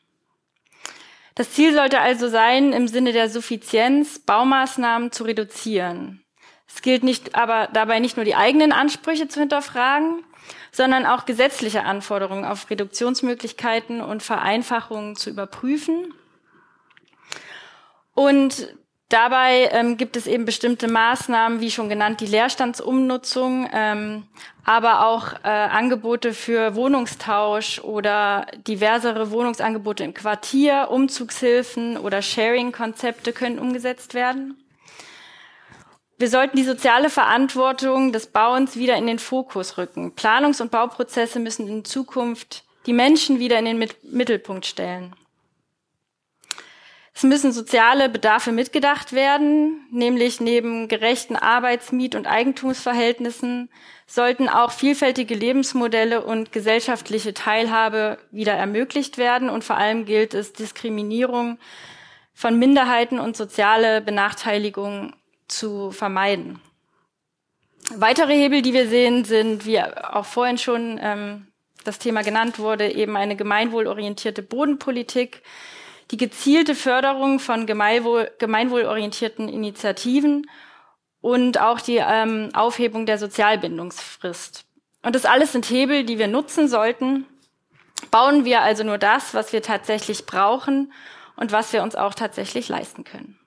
Das 1.36 1.52
Ziel 1.52 1.74
sollte 1.74 2.00
also 2.00 2.30
sein, 2.30 2.72
im 2.72 2.88
Sinne 2.88 3.12
der 3.12 3.30
Suffizienz 3.30 4.20
Baumaßnahmen 4.20 5.12
zu 5.12 5.26
reduzieren. 5.26 6.24
Es 6.66 6.82
gilt 6.82 7.04
nicht, 7.04 7.36
aber 7.36 7.68
dabei 7.74 8.00
nicht 8.00 8.16
nur 8.16 8.24
die 8.24 8.36
eigenen 8.36 8.72
Ansprüche 8.72 9.28
zu 9.28 9.42
hinterfragen, 9.42 10.24
sondern 10.72 11.06
auch 11.06 11.26
gesetzliche 11.26 11.84
Anforderungen 11.84 12.46
auf 12.46 12.70
Reduktionsmöglichkeiten 12.70 14.00
und 14.00 14.24
Vereinfachungen 14.24 15.18
zu 15.18 15.30
überprüfen. 15.30 16.14
Und 18.14 18.74
Dabei 19.10 19.70
ähm, 19.72 19.98
gibt 19.98 20.18
es 20.18 20.26
eben 20.26 20.46
bestimmte 20.46 20.88
Maßnahmen, 20.88 21.60
wie 21.60 21.70
schon 21.70 21.90
genannt, 21.90 22.22
die 22.22 22.26
Leerstandsumnutzung, 22.26 23.70
ähm, 23.72 24.24
aber 24.64 25.06
auch 25.06 25.34
äh, 25.44 25.48
Angebote 25.48 26.34
für 26.34 26.76
Wohnungstausch 26.76 27.80
oder 27.80 28.48
diversere 28.68 29.30
Wohnungsangebote 29.30 30.04
im 30.04 30.16
Quartier, 30.16 30.88
Umzugshilfen 30.90 31.98
oder 31.98 32.24
Sharing-Konzepte 32.24 33.32
können 33.32 33.60
umgesetzt 33.60 34.16
werden. 34.16 34.58
Wir 36.18 36.30
sollten 36.30 36.58
die 36.58 36.64
soziale 36.64 37.12
Verantwortung 37.12 38.12
des 38.12 38.28
Bauens 38.28 38.76
wieder 38.76 38.96
in 38.96 39.06
den 39.06 39.20
Fokus 39.20 39.78
rücken. 39.78 40.14
Planungs- 40.16 40.62
und 40.62 40.72
Bauprozesse 40.72 41.40
müssen 41.40 41.68
in 41.68 41.86
Zukunft 41.86 42.64
die 42.88 42.94
Menschen 42.94 43.38
wieder 43.38 43.60
in 43.60 43.66
den 43.66 43.90
Mittelpunkt 44.04 44.66
stellen. 44.66 45.16
Es 47.18 47.24
müssen 47.24 47.54
soziale 47.54 48.10
Bedarfe 48.10 48.52
mitgedacht 48.52 49.14
werden, 49.14 49.88
nämlich 49.90 50.42
neben 50.42 50.90
gerechten 50.90 51.38
Arbeits-, 51.38 51.94
Miet- 51.94 52.14
und 52.14 52.28
Eigentumsverhältnissen 52.28 53.70
sollten 54.06 54.50
auch 54.50 54.72
vielfältige 54.72 55.34
Lebensmodelle 55.34 56.26
und 56.26 56.52
gesellschaftliche 56.52 57.34
Teilhabe 57.34 58.18
wieder 58.32 58.52
ermöglicht 58.52 59.18
werden. 59.18 59.50
Und 59.50 59.64
vor 59.64 59.78
allem 59.78 60.04
gilt 60.04 60.34
es, 60.34 60.52
Diskriminierung 60.52 61.58
von 62.34 62.60
Minderheiten 62.60 63.18
und 63.18 63.38
soziale 63.38 64.02
Benachteiligung 64.02 65.16
zu 65.48 65.92
vermeiden. 65.92 66.60
Weitere 67.96 68.34
Hebel, 68.34 68.62
die 68.62 68.74
wir 68.74 68.90
sehen, 68.90 69.24
sind, 69.24 69.66
wie 69.66 69.80
auch 69.80 70.26
vorhin 70.26 70.58
schon 70.58 71.00
ähm, 71.02 71.48
das 71.86 71.98
Thema 71.98 72.24
genannt 72.24 72.60
wurde, 72.60 72.92
eben 72.92 73.16
eine 73.16 73.38
gemeinwohlorientierte 73.38 74.42
Bodenpolitik, 74.42 75.44
die 76.12 76.18
gezielte 76.18 76.76
Förderung 76.76 77.40
von 77.40 77.66
gemeinwohl, 77.66 78.32
gemeinwohlorientierten 78.38 79.50
Initiativen 79.50 80.50
und 81.22 81.60
auch 81.60 81.82
die 81.82 81.98
ähm, 81.98 82.50
Aufhebung 82.54 83.06
der 83.06 83.18
Sozialbindungsfrist. 83.18 84.66
Und 85.02 85.16
das 85.16 85.26
alles 85.26 85.52
sind 85.52 85.70
Hebel, 85.70 86.04
die 86.04 86.20
wir 86.20 86.28
nutzen 86.28 86.68
sollten. 86.68 87.26
Bauen 88.12 88.46
wir 88.46 88.62
also 88.62 88.84
nur 88.84 88.98
das, 88.98 89.34
was 89.34 89.54
wir 89.54 89.62
tatsächlich 89.62 90.26
brauchen 90.26 90.92
und 91.36 91.52
was 91.52 91.74
wir 91.74 91.84
uns 91.84 91.96
auch 91.96 92.14
tatsächlich 92.14 92.70
leisten 92.70 93.04
können. 93.04 93.38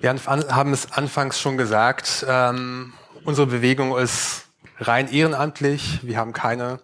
Wir 0.00 0.10
haben 0.10 0.72
es 0.72 0.92
anfangs 0.92 1.40
schon 1.40 1.56
gesagt, 1.56 2.26
ähm, 2.28 2.92
unsere 3.24 3.46
Bewegung 3.46 3.96
ist 3.96 4.46
rein 4.78 5.08
ehrenamtlich. 5.08 6.00
Wir 6.02 6.16
haben 6.16 6.32
keine 6.32 6.80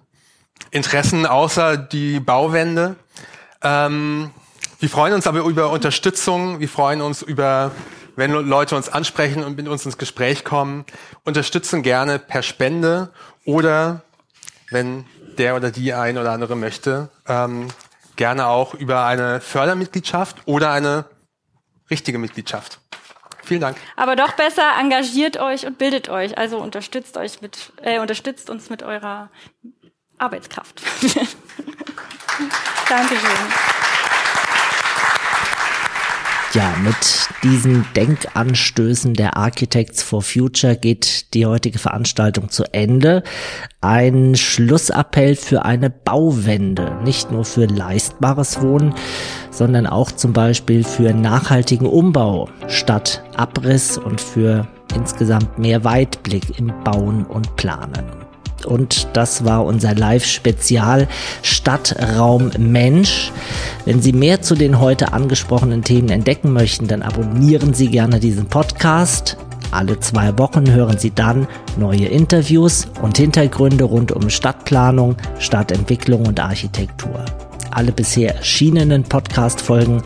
Interessen 0.70 1.26
außer 1.26 1.76
die 1.76 2.20
Bauwende. 2.20 2.96
Ähm, 3.62 4.30
wir 4.80 4.88
freuen 4.88 5.14
uns 5.14 5.26
aber 5.26 5.40
über 5.40 5.70
Unterstützung. 5.70 6.60
Wir 6.60 6.68
freuen 6.68 7.00
uns 7.00 7.22
über, 7.22 7.72
wenn 8.16 8.30
Leute 8.30 8.76
uns 8.76 8.88
ansprechen 8.88 9.42
und 9.42 9.56
mit 9.56 9.66
uns 9.68 9.84
ins 9.84 9.98
Gespräch 9.98 10.44
kommen. 10.44 10.84
Unterstützen 11.24 11.82
gerne 11.82 12.18
per 12.18 12.42
Spende 12.42 13.10
oder 13.44 14.02
wenn 14.70 15.04
der 15.38 15.56
oder 15.56 15.70
die 15.70 15.92
ein 15.94 16.18
oder 16.18 16.32
andere 16.32 16.56
möchte, 16.56 17.10
ähm, 17.26 17.68
gerne 18.16 18.46
auch 18.46 18.74
über 18.74 19.04
eine 19.04 19.40
Fördermitgliedschaft 19.40 20.36
oder 20.46 20.70
eine 20.70 21.04
richtige 21.90 22.18
Mitgliedschaft. 22.18 22.80
Vielen 23.44 23.60
Dank. 23.62 23.78
Aber 23.96 24.14
doch 24.14 24.32
besser 24.32 24.74
engagiert 24.78 25.38
euch 25.38 25.66
und 25.66 25.78
bildet 25.78 26.08
euch. 26.08 26.36
Also 26.36 26.58
unterstützt 26.58 27.16
euch 27.16 27.40
mit, 27.40 27.72
äh, 27.82 27.98
unterstützt 27.98 28.50
uns 28.50 28.68
mit 28.68 28.82
eurer 28.82 29.30
Arbeitskraft. 30.18 30.82
Dankeschön. 32.88 33.68
Ja, 36.54 36.74
mit 36.82 37.28
diesen 37.42 37.84
Denkanstößen 37.94 39.12
der 39.12 39.36
Architects 39.36 40.02
for 40.02 40.22
Future 40.22 40.76
geht 40.76 41.34
die 41.34 41.44
heutige 41.44 41.78
Veranstaltung 41.78 42.48
zu 42.48 42.64
Ende. 42.72 43.22
Ein 43.82 44.34
Schlussappell 44.34 45.36
für 45.36 45.66
eine 45.66 45.90
Bauwende, 45.90 46.96
nicht 47.04 47.30
nur 47.30 47.44
für 47.44 47.66
leistbares 47.66 48.62
Wohnen, 48.62 48.94
sondern 49.50 49.86
auch 49.86 50.10
zum 50.10 50.32
Beispiel 50.32 50.84
für 50.84 51.12
nachhaltigen 51.12 51.86
Umbau 51.86 52.48
statt 52.66 53.22
Abriss 53.36 53.98
und 53.98 54.18
für 54.18 54.66
insgesamt 54.94 55.58
mehr 55.58 55.84
Weitblick 55.84 56.58
im 56.58 56.72
Bauen 56.82 57.26
und 57.26 57.56
Planen. 57.56 58.27
Und 58.68 59.08
das 59.14 59.44
war 59.44 59.64
unser 59.64 59.94
Live-Spezial 59.94 61.08
Stadtraum 61.42 62.50
Mensch. 62.58 63.32
Wenn 63.86 64.02
Sie 64.02 64.12
mehr 64.12 64.42
zu 64.42 64.54
den 64.54 64.78
heute 64.78 65.12
angesprochenen 65.12 65.82
Themen 65.82 66.10
entdecken 66.10 66.52
möchten, 66.52 66.86
dann 66.86 67.02
abonnieren 67.02 67.72
Sie 67.72 67.88
gerne 67.88 68.20
diesen 68.20 68.46
Podcast. 68.46 69.38
Alle 69.70 70.00
zwei 70.00 70.38
Wochen 70.38 70.70
hören 70.70 70.98
Sie 70.98 71.10
dann 71.10 71.46
neue 71.76 72.06
Interviews 72.06 72.88
und 73.02 73.18
Hintergründe 73.18 73.84
rund 73.84 74.12
um 74.12 74.30
Stadtplanung, 74.30 75.16
Stadtentwicklung 75.38 76.26
und 76.26 76.40
Architektur. 76.40 77.24
Alle 77.70 77.92
bisher 77.92 78.34
erschienenen 78.34 79.04
Podcast-Folgen 79.04 80.02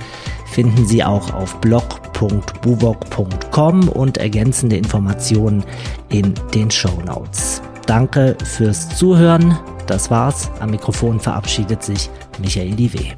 finden 0.52 0.86
Sie 0.86 1.02
auch 1.02 1.32
auf 1.32 1.58
blog.buwok.com 1.60 3.88
und 3.88 4.18
ergänzende 4.18 4.76
Informationen 4.76 5.64
in 6.08 6.34
den 6.54 6.70
Show 6.70 7.00
Notes. 7.06 7.62
Danke 7.86 8.36
fürs 8.44 8.96
Zuhören. 8.96 9.58
Das 9.86 10.10
war's. 10.10 10.50
Am 10.60 10.70
Mikrofon 10.70 11.20
verabschiedet 11.20 11.82
sich 11.82 12.08
Michael 12.38 12.72
Diwe. 12.72 13.14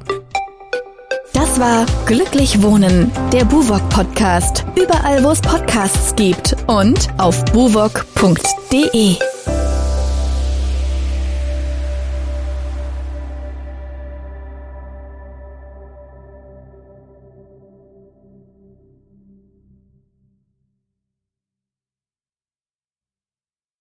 Das 1.33 1.59
war 1.59 1.85
Glücklich 2.05 2.61
Wohnen, 2.61 3.11
der 3.31 3.45
Buwok 3.45 3.87
Podcast. 3.89 4.65
Überall, 4.75 5.23
wo 5.23 5.31
es 5.31 5.41
Podcasts 5.41 6.15
gibt 6.15 6.55
und 6.67 7.07
auf 7.17 7.43
buwok.de. 7.45 9.15